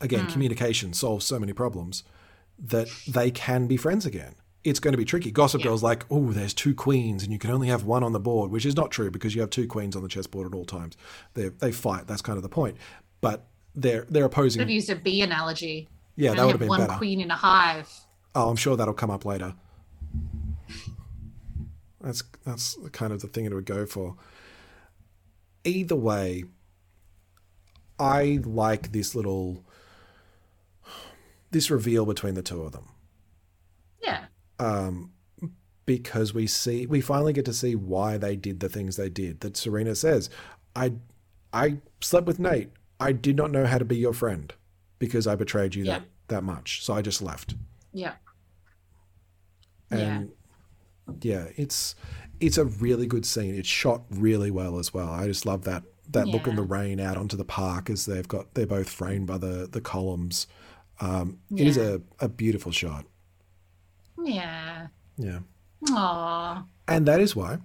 Again, 0.00 0.26
Mm. 0.26 0.32
communication 0.32 0.92
solves 0.92 1.26
so 1.26 1.38
many 1.38 1.52
problems 1.52 2.04
that 2.58 2.88
they 3.08 3.30
can 3.32 3.66
be 3.66 3.76
friends 3.76 4.06
again. 4.06 4.34
It's 4.64 4.78
going 4.80 4.92
to 4.92 4.98
be 4.98 5.04
tricky. 5.04 5.30
Gossip 5.32 5.62
Girl's 5.62 5.82
like, 5.82 6.04
oh, 6.10 6.32
there's 6.32 6.54
two 6.54 6.74
queens 6.74 7.22
and 7.24 7.32
you 7.32 7.38
can 7.38 7.50
only 7.50 7.68
have 7.68 7.84
one 7.84 8.02
on 8.04 8.12
the 8.12 8.20
board, 8.20 8.50
which 8.50 8.64
is 8.66 8.76
not 8.76 8.90
true 8.92 9.10
because 9.10 9.34
you 9.34 9.40
have 9.40 9.50
two 9.50 9.66
queens 9.66 9.96
on 9.96 10.02
the 10.02 10.08
chessboard 10.08 10.46
at 10.46 10.54
all 10.56 10.64
times. 10.64 10.96
They 11.34 11.48
they 11.48 11.72
fight. 11.72 12.06
That's 12.06 12.22
kind 12.22 12.36
of 12.36 12.42
the 12.42 12.48
point. 12.48 12.76
But 13.20 13.46
they're 13.80 14.06
they're 14.08 14.24
opposing. 14.24 14.60
Could 14.60 14.68
have 14.68 14.74
used 14.74 14.90
a 14.90 14.96
bee 14.96 15.22
analogy. 15.22 15.88
Yeah, 16.16 16.34
that 16.34 16.44
would 16.44 16.52
have 16.52 16.52
have 16.52 16.60
been 16.60 16.68
one 16.68 16.80
better. 16.80 16.98
queen 16.98 17.20
in 17.20 17.30
a 17.30 17.36
hive. 17.36 17.88
Oh, 18.34 18.48
I'm 18.50 18.56
sure 18.56 18.76
that'll 18.76 18.94
come 18.94 19.10
up 19.10 19.24
later. 19.24 19.54
That's 22.00 22.22
that's 22.44 22.76
kind 22.92 23.12
of 23.12 23.20
the 23.20 23.28
thing 23.28 23.44
it 23.44 23.54
would 23.54 23.66
go 23.66 23.86
for. 23.86 24.16
Either 25.64 25.96
way, 25.96 26.44
I 27.98 28.40
like 28.44 28.92
this 28.92 29.14
little 29.14 29.64
this 31.50 31.70
reveal 31.70 32.04
between 32.04 32.34
the 32.34 32.42
two 32.42 32.62
of 32.62 32.72
them. 32.72 32.88
Yeah. 34.02 34.24
Um, 34.58 35.12
because 35.86 36.34
we 36.34 36.46
see 36.46 36.86
we 36.86 37.00
finally 37.00 37.32
get 37.32 37.44
to 37.46 37.54
see 37.54 37.74
why 37.74 38.16
they 38.18 38.36
did 38.36 38.60
the 38.60 38.68
things 38.68 38.96
they 38.96 39.08
did. 39.08 39.40
That 39.40 39.56
Serena 39.56 39.94
says, 39.94 40.30
"I 40.76 40.94
I 41.52 41.78
slept 42.00 42.26
with 42.26 42.38
Nate. 42.38 42.70
I 43.00 43.12
did 43.12 43.36
not 43.36 43.50
know 43.50 43.64
how 43.66 43.78
to 43.78 43.84
be 43.84 43.96
your 43.96 44.12
friend 44.12 44.52
because 44.98 45.26
I 45.26 45.34
betrayed 45.36 45.74
you 45.74 45.84
Yeah. 45.84 45.98
that 46.00 46.08
that 46.28 46.44
much. 46.44 46.84
So 46.84 46.94
I 46.94 47.02
just 47.02 47.22
left." 47.22 47.54
Yeah. 47.92 48.14
and 49.90 50.30
yeah. 51.22 51.46
it's 51.56 51.94
it's 52.40 52.58
a 52.58 52.64
really 52.66 53.06
good 53.06 53.24
scene 53.24 53.54
it's 53.54 53.68
shot 53.68 54.02
really 54.10 54.50
well 54.50 54.78
as 54.78 54.92
well 54.92 55.08
i 55.08 55.26
just 55.26 55.46
love 55.46 55.64
that 55.64 55.82
that 56.10 56.28
look 56.28 56.46
in 56.46 56.54
the 56.56 56.62
rain 56.62 57.00
out 57.00 57.16
onto 57.16 57.36
the 57.36 57.44
park 57.44 57.88
as 57.88 58.04
they've 58.06 58.28
got 58.28 58.52
they're 58.54 58.66
both 58.66 58.88
framed 58.90 59.26
by 59.26 59.38
the 59.38 59.66
the 59.72 59.80
columns 59.80 60.46
um 61.00 61.38
it 61.56 61.66
is 61.66 61.76
Yeah. 61.78 61.96
a, 62.20 62.26
a 62.26 62.28
beautiful 62.28 62.70
shot 62.70 63.06
Yeah. 64.22 64.88
yeah 65.16 65.38
Aww. 65.84 66.64
and 66.86 67.06
that 67.08 67.20
is 67.20 67.34
why 67.34 67.58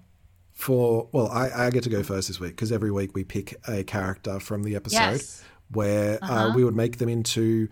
for 0.54 1.10
well 1.12 1.28
i 1.30 1.50
i 1.66 1.70
get 1.70 1.84
to 1.84 1.90
go 1.90 2.04
first 2.04 2.28
this 2.28 2.40
week 2.40 2.52
because 2.52 2.72
every 2.72 2.92
week 2.92 3.14
we 3.16 3.24
pick 3.24 3.56
a 3.68 3.84
character 3.84 4.40
from 4.40 4.64
the 4.64 4.76
episode 4.76 4.98
Yes. 4.98 5.44
where 5.72 6.20
uh, 6.24 6.28
Uh-huh. 6.28 6.54
we 6.56 6.64
would 6.64 6.76
make 6.76 6.98
them 7.00 7.10
into 7.10 7.68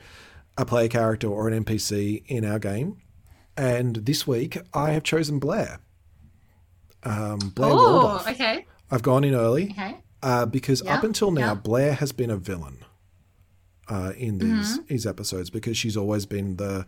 a 0.57 0.65
player 0.65 0.87
character 0.87 1.27
or 1.27 1.47
an 1.47 1.63
npc 1.63 2.23
in 2.27 2.43
our 2.43 2.59
game 2.59 2.97
and 3.55 3.97
this 3.97 4.25
week 4.27 4.57
i 4.73 4.91
have 4.91 5.03
chosen 5.03 5.39
blair 5.39 5.79
um, 7.03 7.39
Blair 7.55 7.71
Oh, 7.73 8.23
okay. 8.29 8.65
I've 8.91 9.01
gone 9.01 9.23
in 9.23 9.33
early 9.33 9.71
Okay. 9.71 9.97
uh, 10.21 10.45
because 10.45 10.83
Yeah, 10.85 10.95
up 10.97 11.03
until 11.03 11.31
now, 11.31 11.47
yeah. 11.47 11.53
Blair 11.55 11.93
has 11.93 12.11
been 12.11 12.29
a 12.29 12.37
villain 12.37 12.77
uh, 13.87 14.13
in 14.17 14.37
these 14.37 14.77
Mhm. 14.79 14.87
these 14.87 15.05
episodes 15.07 15.49
because 15.49 15.75
she's 15.77 15.97
always 15.97 16.25
been 16.27 16.57
the 16.57 16.85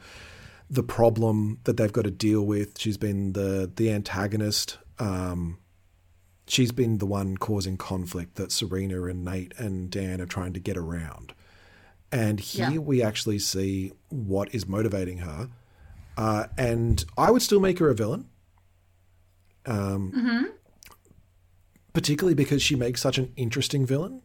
the 0.69 0.83
problem 0.83 1.59
that 1.65 1.77
they've 1.77 1.91
got 1.91 2.03
to 2.03 2.11
deal 2.11 2.45
with. 2.45 2.77
She's 2.79 2.97
been 2.97 3.33
the 3.33 3.71
the 3.75 3.89
antagonist. 3.91 4.77
Um, 4.99 5.57
she's 6.53 6.71
been 6.71 6.99
the 6.99 7.05
one 7.05 7.35
causing 7.37 7.77
conflict 7.77 8.35
that 8.35 8.51
Serena 8.51 9.03
and 9.05 9.25
Nate 9.25 9.53
and 9.57 9.89
Dan 9.89 10.21
are 10.21 10.25
trying 10.27 10.53
to 10.53 10.59
get 10.59 10.77
around. 10.77 11.33
And 12.11 12.39
here 12.39 12.69
Yeah. 12.71 12.77
we 12.77 13.01
actually 13.01 13.39
see 13.39 13.91
what 14.09 14.53
is 14.53 14.67
motivating 14.67 15.17
her. 15.19 15.49
Uh, 16.15 16.45
and 16.57 17.03
I 17.17 17.31
would 17.31 17.41
still 17.41 17.59
make 17.59 17.79
her 17.79 17.89
a 17.89 17.95
villain. 17.95 18.25
Um, 19.65 20.11
Mm-hmm. 20.11 20.43
particularly 21.93 22.33
because 22.35 22.61
she 22.61 22.75
makes 22.75 23.01
such 23.01 23.17
an 23.17 23.31
interesting 23.35 23.85
villain 23.85 24.21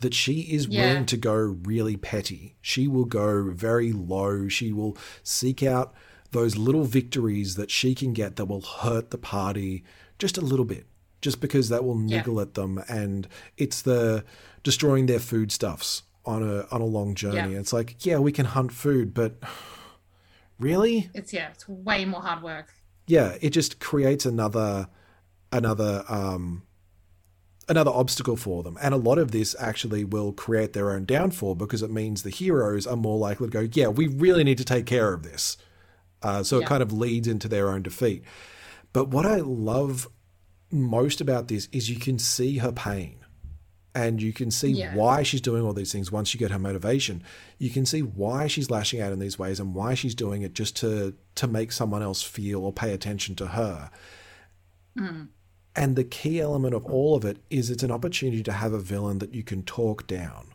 that 0.00 0.14
she 0.14 0.40
is 0.42 0.66
Yeah. 0.66 0.80
willing 0.88 1.06
to 1.06 1.16
go 1.16 1.34
really 1.34 1.96
petty. 1.96 2.56
She 2.60 2.86
will 2.88 3.04
go 3.04 3.50
very 3.50 3.92
low. 3.92 4.48
She 4.48 4.72
will 4.72 4.96
seek 5.22 5.62
out 5.62 5.92
those 6.30 6.56
little 6.56 6.84
victories 6.84 7.54
that 7.56 7.70
she 7.70 7.94
can 7.94 8.12
get 8.12 8.36
that 8.36 8.46
will 8.46 8.60
hurt 8.62 9.10
the 9.10 9.18
party 9.18 9.82
just 10.18 10.38
a 10.38 10.40
little 10.40 10.64
bit, 10.64 10.86
just 11.20 11.40
because 11.40 11.68
that 11.68 11.84
will 11.84 11.98
Yeah. 11.98 12.18
niggle 12.18 12.40
at 12.40 12.54
them. 12.54 12.82
And 12.88 13.28
it's 13.56 13.82
the 13.82 14.24
destroying 14.62 15.06
their 15.06 15.18
foodstuffs 15.20 16.02
on 16.24 16.42
a 16.42 16.66
on 16.70 16.80
a 16.80 16.84
long 16.86 17.14
journey. 17.14 17.52
Yeah. 17.52 17.60
It's 17.60 17.72
like, 17.72 18.04
yeah, 18.04 18.18
we 18.18 18.32
can 18.32 18.46
hunt 18.46 18.72
food, 18.72 19.14
but 19.14 19.36
really? 20.58 21.10
It's 21.14 21.32
yeah, 21.32 21.48
it's 21.50 21.68
way 21.68 22.04
more 22.04 22.20
hard 22.22 22.42
work. 22.42 22.74
yeah, 23.06 23.36
it 23.40 23.50
just 23.50 23.80
creates 23.80 24.26
another 24.26 24.88
another 25.52 26.04
um 26.08 26.62
another 27.68 27.90
obstacle 27.90 28.36
for 28.36 28.62
them. 28.62 28.78
And 28.80 28.94
a 28.94 28.98
lot 28.98 29.18
of 29.18 29.30
this 29.30 29.54
actually 29.58 30.02
will 30.04 30.32
create 30.32 30.72
their 30.72 30.90
own 30.90 31.04
downfall 31.04 31.54
because 31.54 31.82
it 31.82 31.90
means 31.90 32.22
the 32.22 32.30
heroes 32.30 32.86
are 32.86 32.96
more 32.96 33.18
likely 33.18 33.46
to 33.48 33.50
go, 33.50 33.68
yeah, 33.72 33.88
we 33.88 34.06
really 34.06 34.42
need 34.42 34.56
to 34.58 34.64
take 34.64 34.86
care 34.86 35.12
of 35.12 35.22
this. 35.22 35.58
Uh, 36.22 36.42
so 36.42 36.58
it 36.60 36.66
kind 36.66 36.82
of 36.82 36.92
leads 36.92 37.28
into 37.28 37.46
their 37.46 37.68
own 37.70 37.82
defeat. 37.82 38.22
But 38.94 39.08
what 39.08 39.26
I 39.26 39.36
love 39.36 40.08
most 40.70 41.20
about 41.20 41.48
this 41.48 41.68
is 41.72 41.88
you 41.90 41.98
can 41.98 42.18
see 42.18 42.58
her 42.58 42.72
pain. 42.72 43.16
And 43.94 44.22
you 44.22 44.32
can 44.32 44.50
see 44.52 44.70
Yeah. 44.70 44.94
why 44.94 45.22
she's 45.24 45.40
doing 45.40 45.64
all 45.64 45.72
these 45.72 45.90
things 45.90 46.12
once 46.12 46.32
you 46.32 46.38
get 46.38 46.50
her 46.52 46.58
motivation. 46.58 47.22
You 47.58 47.70
can 47.70 47.84
see 47.84 48.00
why 48.02 48.46
she's 48.46 48.70
lashing 48.70 49.00
out 49.00 49.12
in 49.12 49.18
these 49.18 49.38
ways 49.38 49.58
and 49.58 49.74
why 49.74 49.94
she's 49.94 50.14
doing 50.14 50.42
it 50.42 50.52
just 50.54 50.76
to 50.76 51.14
to 51.36 51.46
make 51.48 51.72
someone 51.72 52.02
else 52.02 52.22
feel 52.22 52.62
or 52.64 52.72
pay 52.72 52.92
attention 52.92 53.34
to 53.36 53.46
her. 53.48 53.90
Mm. 54.96 55.28
and 55.76 55.94
the 55.94 56.02
key 56.04 56.40
element 56.40 56.74
of 56.74 56.84
all 56.86 57.14
of 57.14 57.24
it 57.24 57.38
is 57.50 57.70
it's 57.70 57.84
an 57.84 57.92
opportunity 57.92 58.42
to 58.42 58.50
have 58.52 58.72
a 58.72 58.80
villain 58.80 59.18
that 59.20 59.32
you 59.34 59.44
can 59.44 59.62
talk 59.62 60.06
down. 60.08 60.48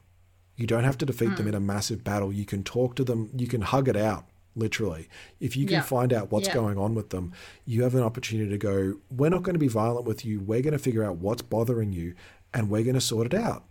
You 0.57 0.67
don't 0.67 0.83
have 0.83 0.97
to 0.97 1.05
defeat 1.05 1.37
them 1.37 1.45
Mm. 1.45 1.49
in 1.49 1.55
a 1.55 1.59
massive 1.61 2.03
battle. 2.03 2.33
You 2.33 2.45
can 2.45 2.61
talk 2.63 2.95
to 2.97 3.03
them. 3.05 3.29
You 3.35 3.47
can 3.47 3.61
hug 3.61 3.87
it 3.87 3.95
out 3.95 4.25
literally. 4.55 5.09
If 5.39 5.55
you 5.57 5.65
can 5.65 5.75
Yeah. 5.75 5.81
find 5.81 6.13
out 6.13 6.31
what's 6.31 6.47
Yeah. 6.47 6.53
going 6.53 6.77
on 6.77 6.93
with 6.95 7.09
them, 7.09 7.33
you 7.65 7.83
have 7.83 7.95
an 7.95 8.03
opportunity 8.03 8.49
to 8.49 8.57
go, 8.57 8.99
we're 9.09 9.29
not 9.29 9.43
going 9.43 9.55
to 9.55 9.59
be 9.59 9.67
violent 9.67 10.05
with 10.05 10.23
you. 10.25 10.39
We're 10.39 10.61
going 10.61 10.73
to 10.73 10.79
figure 10.79 11.03
out 11.03 11.17
what's 11.17 11.41
bothering 11.41 11.91
you 11.93 12.13
and 12.53 12.69
we're 12.69 12.83
going 12.83 12.93
to 12.95 13.01
sort 13.01 13.25
it 13.27 13.33
out. 13.33 13.65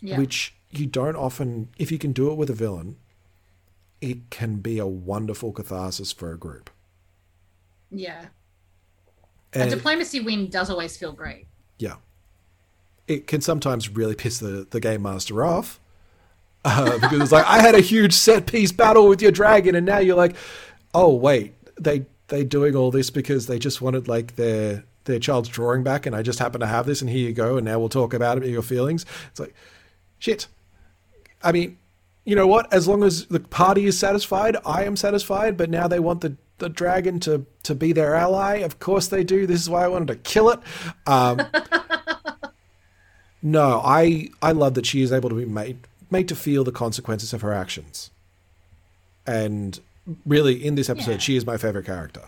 Yeah. 0.00 0.18
Which 0.18 0.54
you 0.70 0.86
don't 0.86 1.16
often, 1.16 1.68
if 1.78 1.90
you 1.92 1.98
can 1.98 2.12
do 2.12 2.30
it 2.30 2.34
with 2.36 2.50
a 2.50 2.54
villain, 2.54 2.96
it 4.00 4.30
can 4.30 4.56
be 4.56 4.78
a 4.78 4.86
wonderful 4.86 5.52
catharsis 5.52 6.12
for 6.12 6.32
a 6.32 6.38
group. 6.38 6.70
Yeah. 7.90 8.26
And 9.52 9.72
a 9.72 9.76
diplomacy 9.76 10.20
win 10.20 10.50
does 10.50 10.70
always 10.70 10.96
feel 10.96 11.12
great. 11.12 11.46
yeah, 11.78 11.96
it 13.06 13.26
can 13.26 13.40
sometimes 13.40 13.88
really 13.88 14.14
piss 14.14 14.38
the, 14.38 14.66
the 14.70 14.78
game 14.80 15.02
master 15.02 15.42
off. 15.44 15.80
Uh, 16.64 16.98
because 16.98 17.20
it's 17.20 17.32
like 17.32 17.46
I 17.46 17.60
had 17.60 17.74
a 17.74 17.80
huge 17.80 18.12
set 18.12 18.46
piece 18.46 18.72
battle 18.72 19.08
with 19.08 19.22
your 19.22 19.30
dragon, 19.30 19.74
and 19.74 19.86
now 19.86 19.98
you're 19.98 20.16
like, 20.16 20.36
oh 20.92 21.14
wait, 21.14 21.54
they 21.80 22.04
they 22.28 22.44
doing 22.44 22.74
all 22.74 22.90
this 22.90 23.10
because 23.10 23.46
they 23.46 23.58
just 23.58 23.80
wanted 23.80 24.08
like 24.08 24.36
their 24.36 24.84
their 25.04 25.18
child's 25.18 25.48
drawing 25.48 25.82
back, 25.82 26.06
and 26.06 26.14
I 26.14 26.22
just 26.22 26.38
happen 26.38 26.60
to 26.60 26.66
have 26.66 26.86
this, 26.86 27.00
and 27.00 27.10
here 27.10 27.26
you 27.26 27.32
go, 27.32 27.56
and 27.56 27.64
now 27.64 27.78
we'll 27.78 27.88
talk 27.88 28.12
about 28.12 28.38
it, 28.38 28.48
your 28.48 28.62
feelings. 28.62 29.06
It's 29.30 29.40
like, 29.40 29.54
shit. 30.18 30.46
I 31.42 31.52
mean, 31.52 31.78
you 32.24 32.36
know 32.36 32.46
what? 32.46 32.72
As 32.72 32.86
long 32.86 33.02
as 33.04 33.26
the 33.26 33.40
party 33.40 33.86
is 33.86 33.98
satisfied, 33.98 34.56
I 34.66 34.84
am 34.84 34.96
satisfied. 34.96 35.56
But 35.56 35.70
now 35.70 35.88
they 35.88 36.00
want 36.00 36.20
the 36.20 36.36
the 36.58 36.68
dragon 36.68 37.20
to 37.20 37.46
to 37.62 37.74
be 37.74 37.92
their 37.92 38.14
ally. 38.14 38.56
Of 38.56 38.78
course 38.78 39.08
they 39.08 39.24
do. 39.24 39.46
This 39.46 39.60
is 39.60 39.70
why 39.70 39.84
I 39.84 39.88
wanted 39.88 40.08
to 40.08 40.16
kill 40.16 40.50
it. 40.50 40.60
Um, 41.06 41.40
no, 43.42 43.80
I 43.82 44.28
I 44.42 44.52
love 44.52 44.74
that 44.74 44.84
she 44.84 45.02
is 45.02 45.12
able 45.12 45.30
to 45.30 45.36
be 45.36 45.46
made 45.46 45.78
made 46.10 46.28
to 46.28 46.34
feel 46.36 46.64
the 46.64 46.72
consequences 46.72 47.32
of 47.32 47.42
her 47.42 47.52
actions. 47.52 48.10
And 49.26 49.78
really, 50.24 50.64
in 50.64 50.74
this 50.74 50.88
episode, 50.88 51.12
Yeah. 51.12 51.18
she 51.18 51.36
is 51.36 51.44
my 51.46 51.56
favorite 51.56 51.86
character. 51.86 52.22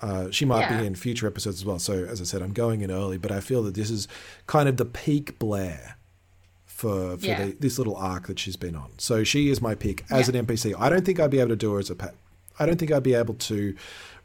Uh, 0.00 0.30
she 0.30 0.44
might 0.44 0.62
Yeah. 0.70 0.80
be 0.80 0.86
in 0.86 0.94
future 0.94 1.26
episodes 1.26 1.56
as 1.60 1.64
well. 1.64 1.78
So, 1.78 2.04
as 2.04 2.20
I 2.20 2.24
said, 2.24 2.42
I'm 2.42 2.52
going 2.52 2.82
in 2.82 2.90
early, 2.90 3.16
but 3.16 3.32
I 3.32 3.40
feel 3.40 3.62
that 3.62 3.74
this 3.74 3.90
is 3.90 4.08
kind 4.46 4.68
of 4.68 4.76
the 4.76 4.84
peak 4.84 5.38
Blair 5.38 5.96
for, 6.66 7.16
for 7.16 7.24
Yeah. 7.26 7.46
the, 7.46 7.52
this 7.58 7.78
little 7.78 7.96
arc 7.96 8.26
that 8.26 8.38
she's 8.38 8.56
been 8.56 8.74
on. 8.74 8.90
So, 8.98 9.24
she 9.24 9.48
is 9.48 9.62
my 9.62 9.74
pick 9.74 10.04
as 10.10 10.28
an 10.28 10.34
NPC. 10.34 10.74
I 10.78 10.88
don't 10.90 11.04
think 11.06 11.18
I'd 11.18 11.30
be 11.30 11.38
able 11.38 11.50
to 11.50 11.56
do 11.56 11.72
her 11.72 11.78
as 11.78 11.88
a 11.90 11.94
pet. 11.94 12.14
I 12.58 12.66
don't 12.66 12.78
think 12.78 12.90
I'd 12.90 13.02
be 13.02 13.14
able 13.14 13.34
to 13.34 13.74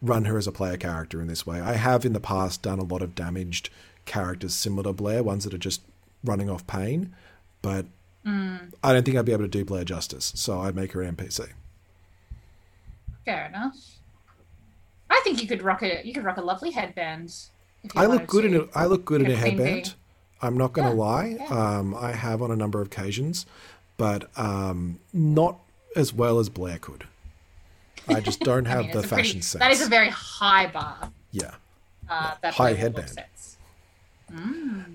run 0.01 0.25
her 0.25 0.37
as 0.37 0.47
a 0.47 0.51
player 0.51 0.77
character 0.77 1.21
in 1.21 1.27
this 1.27 1.45
way. 1.45 1.61
I 1.61 1.73
have 1.73 2.05
in 2.05 2.13
the 2.13 2.19
past 2.19 2.61
done 2.63 2.79
a 2.79 2.83
lot 2.83 3.01
of 3.01 3.13
damaged 3.13 3.69
characters 4.05 4.53
similar 4.55 4.83
to 4.83 4.93
Blair, 4.93 5.21
ones 5.23 5.43
that 5.43 5.53
are 5.53 5.57
just 5.59 5.81
running 6.23 6.49
off 6.49 6.65
pain, 6.65 7.13
but 7.61 7.85
Mm, 8.25 8.71
I 8.83 8.93
don't 8.93 9.03
think 9.03 9.17
I'd 9.17 9.25
be 9.25 9.31
able 9.31 9.43
to 9.45 9.47
do 9.49 9.65
Blair 9.65 9.83
justice. 9.83 10.31
So 10.35 10.59
I'd 10.61 10.75
make 10.75 10.91
her 10.91 11.01
an 11.01 11.15
NPC. 11.15 11.49
fair 13.25 13.45
enough. 13.47 13.75
I 15.09 15.19
think 15.23 15.41
you 15.41 15.47
could 15.47 15.61
rock 15.61 15.81
a 15.83 16.01
you 16.05 16.13
could 16.13 16.23
rock 16.23 16.37
a 16.37 16.41
lovely 16.41 16.71
headband. 16.71 17.33
I 17.95 18.05
look 18.05 18.27
good 18.27 18.45
in 18.45 18.51
to. 18.53 18.63
a 18.63 18.67
I 18.75 18.85
look 18.85 19.05
good 19.05 19.21
in 19.21 19.27
a 19.27 19.33
Like 19.33 19.37
a 19.39 19.41
queen 19.41 19.57
bee. 19.57 19.63
headband. 19.63 19.95
I'm 20.41 20.57
not 20.57 20.73
going 20.73 20.89
to 20.89 20.95
Yeah, 20.95 21.01
lie. 21.01 21.37
yeah. 21.39 21.45
Um, 21.77 21.93
I 21.95 22.13
have 22.13 22.41
on 22.41 22.49
a 22.51 22.55
number 22.55 22.81
of 22.81 22.87
occasions, 22.87 23.45
but 23.97 24.29
um, 24.39 24.99
not 25.13 25.59
as 25.95 26.13
well 26.13 26.39
as 26.39 26.49
Blair 26.49 26.79
could. 26.79 27.05
I 28.07 28.21
just 28.21 28.39
don't 28.49 28.65
I 28.65 28.69
have 28.71 28.81
mean, 28.85 28.91
the 28.91 28.99
a 28.99 29.01
pretty- 29.01 29.15
fashion 29.15 29.41
sense. 29.41 29.59
That 29.59 29.71
is 29.71 29.81
a 29.85 29.89
very 29.89 30.09
high 30.09 30.67
bar. 30.67 31.11
yeah. 31.31 31.51
Uh, 32.09 32.33
that 32.41 32.53
High 32.55 32.73
headband. 32.73 33.09
sets. 33.09 33.57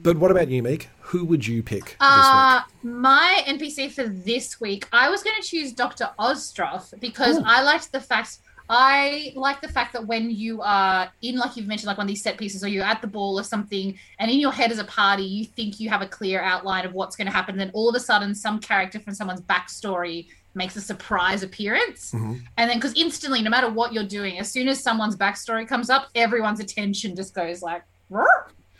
But 0.02 0.16
what 0.18 0.30
about 0.30 0.48
you, 0.48 0.62
Meek? 0.62 0.88
Who 1.06 1.24
would 1.26 1.46
you 1.46 1.62
pick 1.62 1.84
this 1.84 1.96
Uh, 2.00 2.62
my 2.82 3.44
NPC 3.46 3.92
for 3.92 4.08
this 4.08 4.60
week, 4.60 4.88
I 4.92 5.08
was 5.08 5.22
going 5.22 5.40
to 5.40 5.48
choose 5.48 5.72
Dr. 5.72 6.10
Ostroff 6.18 6.98
because 7.00 7.38
I 7.44 7.62
liked 7.62 7.92
the 7.92 8.00
fact. 8.00 8.38
I 8.68 9.32
like 9.36 9.60
the 9.60 9.68
fact 9.68 9.92
that 9.92 10.04
when 10.04 10.28
you 10.28 10.60
are 10.62 11.08
in, 11.22 11.36
like 11.36 11.56
you've 11.56 11.68
mentioned, 11.68 11.86
like 11.86 11.98
one 11.98 12.06
of 12.06 12.08
these 12.08 12.24
set 12.24 12.36
pieces, 12.36 12.64
or 12.64 12.68
you're 12.68 12.84
at 12.84 13.00
the 13.00 13.06
ball 13.06 13.38
or 13.38 13.44
something, 13.44 13.96
and 14.18 14.28
in 14.28 14.40
your 14.40 14.50
head 14.50 14.72
as 14.72 14.80
a 14.80 14.84
party, 14.84 15.22
you 15.22 15.44
think 15.44 15.78
you 15.78 15.88
have 15.88 16.02
a 16.02 16.08
clear 16.08 16.40
outline 16.40 16.84
of 16.84 16.92
what's 16.92 17.14
going 17.14 17.28
to 17.28 17.32
happen. 17.32 17.56
Then 17.56 17.70
all 17.72 17.88
of 17.88 17.94
a 17.94 18.00
sudden, 18.00 18.34
some 18.34 18.58
character 18.58 18.98
from 18.98 19.14
someone's 19.14 19.42
backstory 19.42 20.26
makes 20.54 20.74
a 20.74 20.80
surprise 20.80 21.44
appearance. 21.44 22.10
Mm-hmm. 22.10 22.34
And 22.56 22.68
then, 22.68 22.78
because 22.78 22.94
instantly, 22.94 23.42
no 23.42 23.50
matter 23.50 23.70
what 23.70 23.92
you're 23.92 24.02
doing, 24.02 24.40
as 24.40 24.50
soon 24.50 24.66
as 24.66 24.82
someone's 24.82 25.14
backstory 25.16 25.68
comes 25.68 25.88
up, 25.88 26.08
everyone's 26.16 26.58
attention 26.58 27.14
just 27.14 27.32
goes 27.32 27.62
like, 27.62 27.84
"Rrr." 28.10 28.26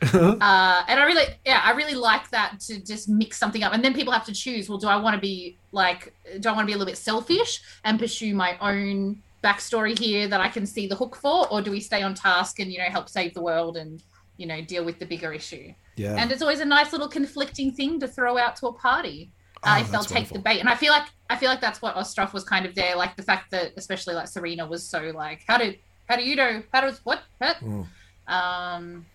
Uh, 0.02 0.84
and 0.88 1.00
I 1.00 1.04
really, 1.04 1.24
yeah, 1.44 1.62
I 1.64 1.72
really 1.72 1.94
like 1.94 2.30
that 2.30 2.60
to 2.60 2.84
just 2.84 3.08
mix 3.08 3.38
something 3.38 3.62
up. 3.62 3.72
And 3.72 3.84
then 3.84 3.94
people 3.94 4.12
have 4.12 4.24
to 4.26 4.32
choose. 4.32 4.68
Well, 4.68 4.78
do 4.78 4.88
I 4.88 4.96
want 4.96 5.14
to 5.14 5.20
be 5.20 5.56
like, 5.72 6.12
do 6.40 6.48
I 6.48 6.52
want 6.52 6.62
to 6.62 6.66
be 6.66 6.72
a 6.72 6.76
little 6.76 6.90
bit 6.90 6.98
selfish 6.98 7.62
and 7.84 7.98
pursue 7.98 8.34
my 8.34 8.58
own 8.60 9.22
backstory 9.42 9.98
here 9.98 10.26
that 10.28 10.40
I 10.40 10.48
can 10.48 10.66
see 10.66 10.86
the 10.86 10.96
hook 10.96 11.16
for, 11.16 11.48
or 11.48 11.62
do 11.62 11.70
we 11.70 11.80
stay 11.80 12.02
on 12.02 12.14
task 12.14 12.58
and 12.58 12.72
you 12.72 12.78
know 12.78 12.86
help 12.86 13.08
save 13.08 13.32
the 13.32 13.40
world 13.42 13.76
and 13.76 14.02
you 14.38 14.46
know 14.46 14.60
deal 14.60 14.84
with 14.84 14.98
the 14.98 15.06
bigger 15.06 15.32
issue? 15.32 15.72
Yeah. 15.96 16.16
And 16.16 16.30
it's 16.32 16.42
always 16.42 16.60
a 16.60 16.64
nice 16.64 16.92
little 16.92 17.08
conflicting 17.08 17.70
thing 17.72 18.00
to 18.00 18.08
throw 18.08 18.36
out 18.36 18.56
to 18.56 18.66
a 18.66 18.72
party. 18.72 19.30
Oh, 19.62 19.70
Uh, 19.70 19.80
if 19.80 19.90
they'll 19.90 20.02
take 20.02 20.28
the 20.28 20.38
bait, 20.38 20.60
and 20.60 20.68
I 20.68 20.74
feel 20.74 20.92
like 20.92 21.08
I 21.30 21.36
feel 21.36 21.48
like 21.48 21.60
that's 21.60 21.80
what 21.80 21.94
Ostroff 21.96 22.32
was 22.32 22.44
kind 22.44 22.66
of 22.66 22.74
there, 22.74 22.96
like 22.96 23.16
the 23.16 23.22
fact 23.22 23.50
that 23.52 23.72
especially 23.76 24.14
like 24.14 24.28
Serena 24.28 24.66
was 24.66 24.86
so 24.86 25.12
like, 25.14 25.42
how 25.46 25.58
do 25.58 25.74
how 26.08 26.16
do 26.16 26.24
you 26.24 26.36
know 26.36 26.62
how 26.72 26.80
does 26.82 27.00
what? 27.04 27.22
what? 27.38 27.56
Mm. 27.60 27.86
Um, 28.28 29.06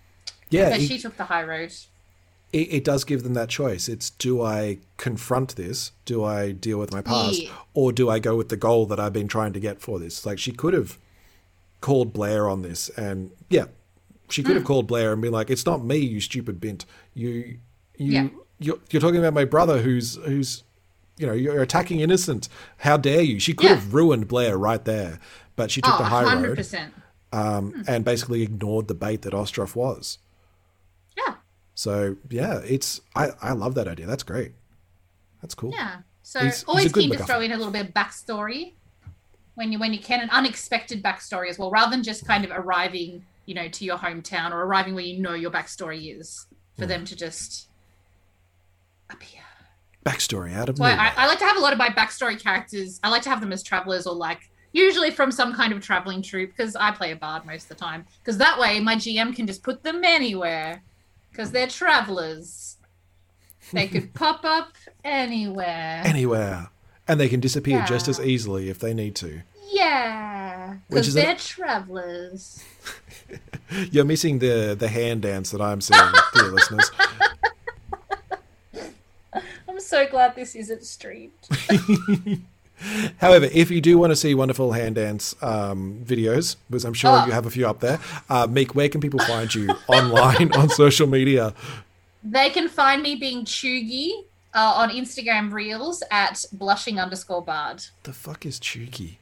Yeah, 0.52 0.70
but 0.70 0.82
it- 0.82 0.88
she 0.88 0.98
took 1.00 1.18
the 1.18 1.26
high 1.26 1.44
road. 1.44 1.74
It, 2.54 2.74
it 2.74 2.84
does 2.84 3.06
give 3.06 3.24
them 3.24 3.34
that 3.36 3.48
choice. 3.48 3.88
It's 3.88 4.10
do 4.10 4.42
I 4.42 4.80
confront 4.98 5.56
this? 5.56 5.94
Do 6.04 6.24
I 6.26 6.52
deal 6.52 6.78
with 6.80 6.92
my 6.92 7.02
past? 7.02 7.42
Yeah. 7.44 7.50
Or 7.74 7.94
do 7.94 8.10
I 8.10 8.20
go 8.20 8.36
with 8.36 8.50
the 8.50 8.58
goal 8.58 8.86
that 8.88 9.00
I've 9.00 9.14
been 9.14 9.30
trying 9.30 9.54
to 9.54 9.60
get 9.62 9.80
for 9.80 10.00
this? 10.00 10.26
Like 10.26 10.38
she 10.38 10.52
could 10.52 10.74
have 10.74 10.98
called 11.80 12.12
Blair 12.14 12.50
on 12.50 12.62
this 12.62 12.90
and 12.90 13.32
yeah, 13.50 13.66
she 14.30 14.44
could 14.44 14.56
have 14.56 14.64
Mm. 14.64 14.68
called 14.68 14.88
Blair 14.88 15.14
and 15.14 15.22
been 15.22 15.32
like, 15.32 15.50
It's 15.50 15.66
not 15.66 15.84
me, 15.86 15.96
you 15.98 16.20
stupid 16.20 16.60
bint. 16.60 16.86
You 17.14 17.30
you 17.98 18.12
Yeah. 18.12 18.28
you're, 18.60 18.80
you're 18.90 19.02
talking 19.02 19.20
about 19.20 19.34
my 19.34 19.46
brother 19.46 19.82
who's 19.82 20.16
who's 20.26 20.64
you 21.18 21.28
know, 21.28 21.34
you're 21.34 21.62
attacking 21.62 22.00
innocent. 22.02 22.50
How 22.80 22.98
dare 22.98 23.22
you? 23.22 23.40
She 23.40 23.54
could 23.54 23.70
Yeah. 23.70 23.76
have 23.76 23.94
ruined 23.94 24.28
Blair 24.28 24.58
right 24.58 24.84
there. 24.84 25.20
But 25.56 25.72
she 25.72 25.80
took 25.82 25.94
Oh, 25.94 25.98
the 26.00 26.04
high 26.10 26.24
road 26.36 26.58
100%. 26.58 26.92
um, 27.32 27.84
and 27.88 28.04
basically 28.04 28.42
ignored 28.42 28.88
the 28.90 28.94
bait 28.96 29.22
that 29.22 29.32
Ostroff 29.34 29.74
was. 29.76 30.18
So 31.82 32.16
yeah, 32.30 32.60
it's 32.64 33.02
I, 33.16 33.30
I 33.42 33.54
love 33.54 33.74
that 33.74 33.88
idea. 33.88 34.06
That's 34.06 34.22
great. 34.22 34.52
That's 35.42 35.56
cool. 35.56 35.72
Yeah. 35.72 36.02
So 36.22 36.42
He's- 36.42 36.60
he's 36.60 36.64
always 36.66 36.92
good 36.92 37.02
keen 37.02 37.12
to 37.14 37.24
throw 37.24 37.42
in 37.42 37.52
a 37.52 37.58
little 37.58 37.74
bit 37.74 37.88
of 37.88 37.92
backstory 37.92 38.74
when 39.56 39.72
you 39.72 39.80
when 39.80 39.92
you 39.92 39.98
can, 40.00 40.22
an 40.22 40.30
unexpected 40.30 41.02
backstory 41.02 41.50
as 41.50 41.58
well, 41.58 41.72
rather 41.72 41.90
than 41.90 42.04
just 42.04 42.24
kind 42.28 42.46
of 42.46 42.52
arriving, 42.52 43.26
you 43.48 43.56
know, 43.56 43.68
to 43.68 43.84
your 43.84 43.98
hometown 43.98 44.52
or 44.52 44.62
arriving 44.64 44.94
where 44.94 45.04
you 45.04 45.20
know 45.20 45.34
your 45.34 45.50
backstory 45.50 46.16
is, 46.16 46.46
for 46.78 46.86
them 46.86 47.04
to 47.04 47.16
just 47.16 47.68
appear. 49.10 49.42
Backstory 50.06 50.54
out 50.54 50.70
of 50.70 50.78
So. 50.78 50.84
I, 50.84 51.12
I 51.18 51.26
like 51.26 51.40
to 51.40 51.46
have 51.46 51.58
a 51.58 51.62
lot 51.62 51.74
of 51.74 51.80
my 51.80 51.90
backstory 51.90 52.40
characters. 52.40 53.00
I 53.04 53.10
like 53.10 53.24
to 53.24 53.30
have 53.30 53.42
them 53.42 53.52
as 53.52 53.64
travelers 53.64 54.06
or 54.06 54.14
like 54.14 54.52
usually 54.72 55.10
from 55.10 55.32
some 55.32 55.52
kind 55.56 55.74
of 55.74 55.82
traveling 55.82 56.22
troupe 56.22 56.52
because 56.56 56.76
I 56.76 56.92
play 56.92 57.12
a 57.12 57.16
bard 57.16 57.44
most 57.44 57.64
of 57.64 57.70
the 57.70 57.84
time. 57.84 58.06
Because 58.20 58.38
that 58.38 58.60
way 58.60 58.80
my 58.80 58.96
GM 58.96 59.36
can 59.36 59.48
just 59.48 59.64
put 59.64 59.82
them 59.82 60.04
anywhere 60.04 60.84
because 61.32 61.52
they're 61.52 61.68
travelers. 61.68 62.78
They 63.72 63.88
could 63.88 64.14
pop 64.14 64.44
up 64.44 64.74
anywhere. 65.04 66.02
Anywhere. 66.06 66.70
And 67.08 67.20
they 67.20 67.30
can 67.30 67.40
disappear 67.40 67.84
just 67.88 68.08
as 68.08 68.20
easily 68.20 68.70
if 68.70 68.80
they 68.80 68.94
need 68.94 69.16
to. 69.16 69.42
Yeah, 69.72 70.78
because 70.90 71.14
they're 71.14 71.36
travelers. 71.36 72.64
You're 73.92 74.06
missing 74.06 74.40
the 74.40 74.76
the 74.78 74.90
hand 74.90 75.22
dance 75.22 75.52
that 75.52 75.62
I'm 75.62 75.82
seeing, 75.82 76.02
dear 76.34 76.52
listeners. 76.52 76.92
I'm 79.68 79.80
so 79.80 80.08
glad 80.08 80.36
this 80.36 80.56
isn't 80.56 80.84
streamed. 80.84 81.32
However, 83.20 83.48
if 83.52 83.70
you 83.72 83.82
do 83.82 83.98
want 83.98 84.12
to 84.12 84.16
see 84.16 84.34
wonderful 84.36 84.72
hand 84.72 84.96
dance 84.96 85.36
um, 85.42 86.02
videos, 86.06 86.56
because 86.70 86.86
I'm 86.86 86.94
sure 86.94 87.12
Oh. 87.12 87.26
you 87.26 87.32
have 87.32 87.46
a 87.46 87.50
few 87.52 87.68
up 87.68 87.80
there, 87.80 88.00
uh, 88.30 88.48
Meek, 88.50 88.74
where 88.76 88.90
can 88.90 89.02
people 89.02 89.20
find 89.20 89.54
you 89.54 89.70
online 89.88 90.52
on 90.54 90.70
social 90.70 91.08
media? 91.08 91.54
They 92.24 92.50
can 92.50 92.68
find 92.70 93.02
me 93.02 93.16
being 93.16 93.46
chuggy 93.46 94.24
uh, 94.54 94.74
on 94.76 94.90
Instagram 94.90 95.52
Reels 95.52 96.04
at 96.12 96.46
blushing 96.54 97.00
underscore 97.00 97.42
bard. 97.42 97.84
The 98.04 98.14
fuck 98.14 98.46
is 98.46 98.60
Chugi? 98.60 99.16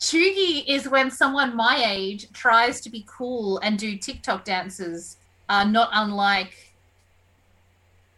Chuggy 0.00 0.64
is 0.68 0.88
when 0.88 1.10
someone 1.10 1.56
my 1.56 1.82
age 1.86 2.32
tries 2.32 2.80
to 2.82 2.90
be 2.90 3.04
cool 3.08 3.58
and 3.58 3.78
do 3.78 3.96
TikTok 3.96 4.44
dances, 4.44 5.16
uh, 5.48 5.64
not 5.64 5.90
unlike 5.92 6.72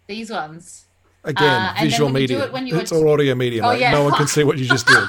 these 0.06 0.30
ones. 0.30 0.84
Again, 1.24 1.44
Uh, 1.46 1.74
visual 1.80 2.10
when 2.10 2.22
you 2.22 2.28
do 2.28 2.38
media. 2.38 2.78
it 2.78 2.82
it's 2.82 2.92
all 2.92 3.08
audio 3.10 3.34
media. 3.34 3.62
Oh, 3.64 3.70
mate. 3.72 3.80
yeah. 3.80 3.92
No 3.92 4.04
one 4.04 4.14
can 4.14 4.26
see 4.26 4.42
what 4.44 4.58
you 4.58 4.66
just 4.66 4.86
did. 4.86 4.96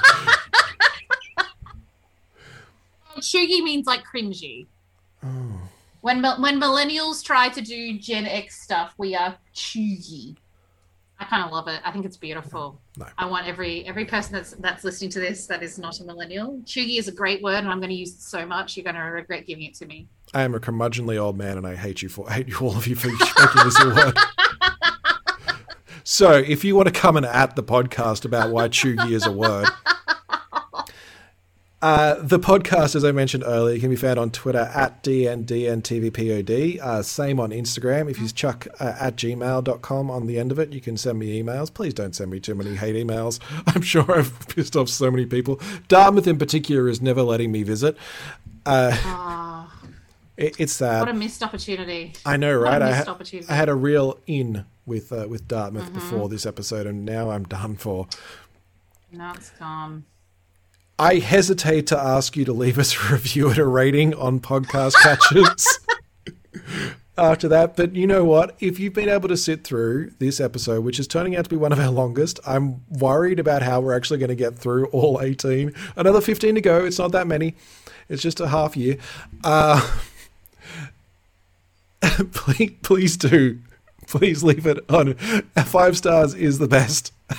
Chuggy 3.18 3.62
means 3.62 3.86
like 3.86 4.02
cringy. 4.04 4.66
When 6.00 6.22
when 6.22 6.60
millennials 6.60 7.22
try 7.24 7.48
to 7.50 7.60
do 7.60 7.96
Gen 7.98 8.26
X 8.26 8.60
stuff, 8.62 8.94
we 8.98 9.14
are 9.14 9.36
chuggy. 9.54 10.36
I 11.20 11.24
kind 11.26 11.44
of 11.44 11.52
love 11.52 11.68
it. 11.68 11.80
I 11.84 11.92
think 11.92 12.04
it's 12.04 12.16
beautiful. 12.16 12.80
No. 12.96 13.06
I 13.16 13.26
want 13.26 13.46
every 13.46 13.86
every 13.86 14.04
person 14.04 14.32
that's 14.32 14.52
that's 14.54 14.82
listening 14.82 15.10
to 15.10 15.20
this 15.20 15.46
that 15.46 15.62
is 15.62 15.78
not 15.78 16.00
a 16.00 16.04
millennial. 16.04 16.58
Chuggy 16.64 16.98
is 16.98 17.06
a 17.06 17.12
great 17.12 17.40
word, 17.42 17.58
and 17.58 17.68
I'm 17.68 17.78
going 17.78 17.90
to 17.90 17.94
use 17.94 18.14
it 18.14 18.20
so 18.22 18.44
much. 18.44 18.76
You're 18.76 18.82
going 18.84 18.96
to 18.96 19.02
regret 19.02 19.46
giving 19.46 19.64
it 19.64 19.74
to 19.74 19.86
me. 19.86 20.08
I 20.34 20.42
am 20.42 20.54
a 20.56 20.60
curmudgeonly 20.60 21.18
old 21.18 21.38
man, 21.38 21.56
and 21.56 21.66
I 21.66 21.76
hate 21.76 22.02
you 22.02 22.08
for 22.08 22.28
hate 22.28 22.48
you 22.48 22.58
all 22.58 22.76
of 22.76 22.88
you 22.88 22.96
for 22.96 23.08
making 23.08 23.64
this 23.64 23.78
a 23.80 23.94
word. 23.94 24.18
So, 26.04 26.32
if 26.32 26.64
you 26.64 26.74
want 26.76 26.88
to 26.88 26.92
come 26.92 27.16
and 27.16 27.26
at 27.26 27.56
the 27.56 27.62
podcast 27.62 28.24
about 28.24 28.50
why 28.50 28.68
chuggy 28.68 29.12
is 29.12 29.26
a 29.26 29.32
word, 29.32 29.68
uh, 31.82 32.16
the 32.20 32.38
podcast, 32.38 32.94
as 32.94 33.04
I 33.04 33.12
mentioned 33.12 33.44
earlier, 33.46 33.78
can 33.80 33.90
be 33.90 33.96
found 33.96 34.18
on 34.18 34.30
Twitter 34.30 34.70
at 34.74 35.02
DNDNTVPOD. 35.02 36.80
Uh, 36.80 37.02
same 37.02 37.40
on 37.40 37.50
Instagram. 37.50 38.10
If 38.10 38.20
you 38.20 38.28
chuck 38.28 38.66
uh, 38.80 38.94
at 39.00 39.16
gmail.com 39.16 40.10
on 40.10 40.26
the 40.26 40.38
end 40.38 40.52
of 40.52 40.58
it, 40.58 40.72
you 40.72 40.80
can 40.80 40.96
send 40.96 41.18
me 41.18 41.42
emails. 41.42 41.72
Please 41.72 41.94
don't 41.94 42.14
send 42.14 42.30
me 42.30 42.40
too 42.40 42.54
many 42.54 42.76
hate 42.76 42.94
emails. 42.96 43.40
I'm 43.74 43.82
sure 43.82 44.10
I've 44.16 44.48
pissed 44.48 44.76
off 44.76 44.88
so 44.88 45.10
many 45.10 45.26
people. 45.26 45.60
Dartmouth, 45.88 46.26
in 46.26 46.38
particular, 46.38 46.88
is 46.88 47.02
never 47.02 47.22
letting 47.22 47.50
me 47.52 47.62
visit. 47.62 47.96
Uh, 48.64 48.92
Ah, 49.04 49.74
it, 50.36 50.54
it's 50.58 50.72
sad. 50.72 51.00
what 51.00 51.08
a 51.08 51.14
missed 51.14 51.42
opportunity. 51.42 52.12
I 52.24 52.36
know, 52.36 52.58
What 52.60 52.68
a 52.68 52.70
right? 52.70 52.82
I, 52.82 52.92
ha- 52.94 53.04
opportunity. 53.10 53.48
I 53.48 53.54
had 53.54 53.68
a 53.68 53.74
real 53.74 54.18
in 54.26 54.64
with 54.86 55.12
uh, 55.12 55.26
with 55.28 55.46
Dartmouth 55.48 55.90
Mhm. 55.90 55.94
before 55.94 56.28
this 56.28 56.44
episode, 56.46 56.86
and 56.86 57.04
now 57.04 57.30
I'm 57.30 57.44
done 57.44 57.76
for. 57.76 58.06
Now 59.12 59.34
it's 59.34 59.50
gone. 59.50 60.04
I 60.98 61.16
hesitate 61.16 61.86
to 61.88 61.98
ask 61.98 62.36
you 62.36 62.44
to 62.44 62.52
leave 62.52 62.78
us 62.78 62.94
a 62.96 62.98
review 63.12 63.48
and 63.50 63.58
a 63.58 63.66
rating 63.66 64.14
on 64.14 64.40
podcast 64.40 64.94
catches 65.02 65.78
after 67.18 67.48
that, 67.48 67.76
but 67.76 67.94
you 67.96 68.06
know 68.06 68.24
what? 68.24 68.54
If 68.60 68.78
you've 68.78 68.92
been 68.94 69.08
able 69.08 69.28
to 69.28 69.36
sit 69.36 69.64
through 69.64 70.12
this 70.18 70.40
episode, 70.40 70.84
which 70.84 70.98
is 71.00 71.06
turning 71.06 71.34
out 71.36 71.44
to 71.44 71.50
be 71.50 71.56
one 71.56 71.72
of 71.72 71.80
our 71.80 71.90
longest, 71.90 72.40
I'm 72.46 72.82
worried 72.90 73.38
about 73.40 73.62
how 73.62 73.80
we're 73.80 73.94
actually 73.96 74.18
going 74.18 74.28
to 74.30 74.34
get 74.36 74.56
through 74.58 74.86
all 74.86 75.20
18. 75.20 75.72
Another 75.96 76.20
15 76.20 76.54
to 76.54 76.60
go. 76.60 76.84
It's 76.84 76.98
not 76.98 77.12
that 77.12 77.26
many. 77.26 77.54
It's 78.08 78.22
just 78.22 78.40
a 78.40 78.48
half 78.48 78.76
year. 78.76 78.96
Uh, 79.44 79.80
please, 82.32 82.72
please 82.82 83.16
do. 83.16 83.58
Please 84.12 84.44
leave 84.44 84.66
it 84.66 84.78
on. 84.90 85.14
Five 85.64 85.96
stars 85.96 86.34
is 86.34 86.58
the 86.58 86.68
best. 86.68 87.14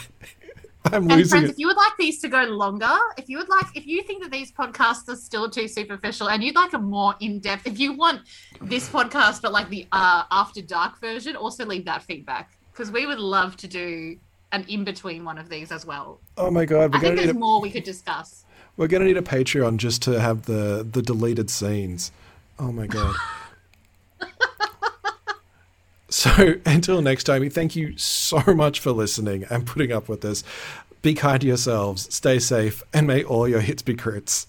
I'm 0.85 1.09
And 1.09 1.29
friends, 1.29 1.49
it. 1.49 1.49
if 1.51 1.59
you 1.59 1.67
would 1.67 1.77
like 1.77 1.93
these 1.99 2.19
to 2.21 2.27
go 2.27 2.43
longer, 2.45 2.97
if 3.15 3.29
you 3.29 3.37
would 3.37 3.47
like, 3.47 3.67
if 3.75 3.85
you 3.85 4.01
think 4.01 4.23
that 4.23 4.31
these 4.31 4.51
podcasts 4.51 5.07
are 5.07 5.15
still 5.15 5.49
too 5.51 5.67
superficial 5.67 6.29
and 6.29 6.43
you'd 6.43 6.55
like 6.55 6.73
a 6.73 6.79
more 6.79 7.13
in-depth, 7.19 7.67
if 7.67 7.79
you 7.79 7.93
want 7.93 8.21
this 8.59 8.89
podcast 8.89 9.43
but 9.43 9.51
like 9.53 9.69
the 9.69 9.85
uh, 9.91 10.23
after 10.31 10.63
dark 10.63 10.99
version, 10.99 11.35
also 11.35 11.63
leave 11.63 11.85
that 11.85 12.01
feedback 12.01 12.57
because 12.71 12.91
we 12.91 13.05
would 13.05 13.19
love 13.19 13.55
to 13.57 13.67
do 13.67 14.17
an 14.51 14.65
in-between 14.67 15.23
one 15.23 15.37
of 15.37 15.49
these 15.49 15.71
as 15.71 15.85
well. 15.85 16.19
Oh 16.39 16.49
my 16.49 16.65
god, 16.65 16.95
I 16.95 16.99
think 16.99 17.17
there's 17.17 17.29
a, 17.29 17.33
more 17.35 17.61
we 17.61 17.69
could 17.69 17.83
discuss. 17.83 18.45
we're 18.77 18.87
gonna 18.87 19.05
need 19.05 19.17
a 19.17 19.21
Patreon 19.21 19.77
just 19.77 20.01
to 20.03 20.19
have 20.19 20.47
the 20.47 20.85
the 20.91 21.03
deleted 21.03 21.51
scenes. 21.51 22.11
Oh 22.57 22.71
my 22.71 22.87
god. 22.87 23.15
so 26.13 26.55
until 26.65 27.01
next 27.01 27.23
time, 27.23 27.49
thank 27.49 27.75
you 27.75 27.97
so 27.97 28.41
much 28.53 28.79
for 28.79 28.91
listening 28.91 29.45
and 29.49 29.65
putting 29.65 29.91
up 29.91 30.07
with 30.07 30.21
this. 30.21 30.43
Be 31.01 31.15
kind 31.15 31.41
to 31.41 31.47
yourselves, 31.47 32.13
stay 32.13 32.39
safe, 32.39 32.83
and 32.93 33.07
may 33.07 33.23
all 33.23 33.47
your 33.47 33.61
hits 33.61 33.81
be 33.81 33.95
crits. 33.95 34.45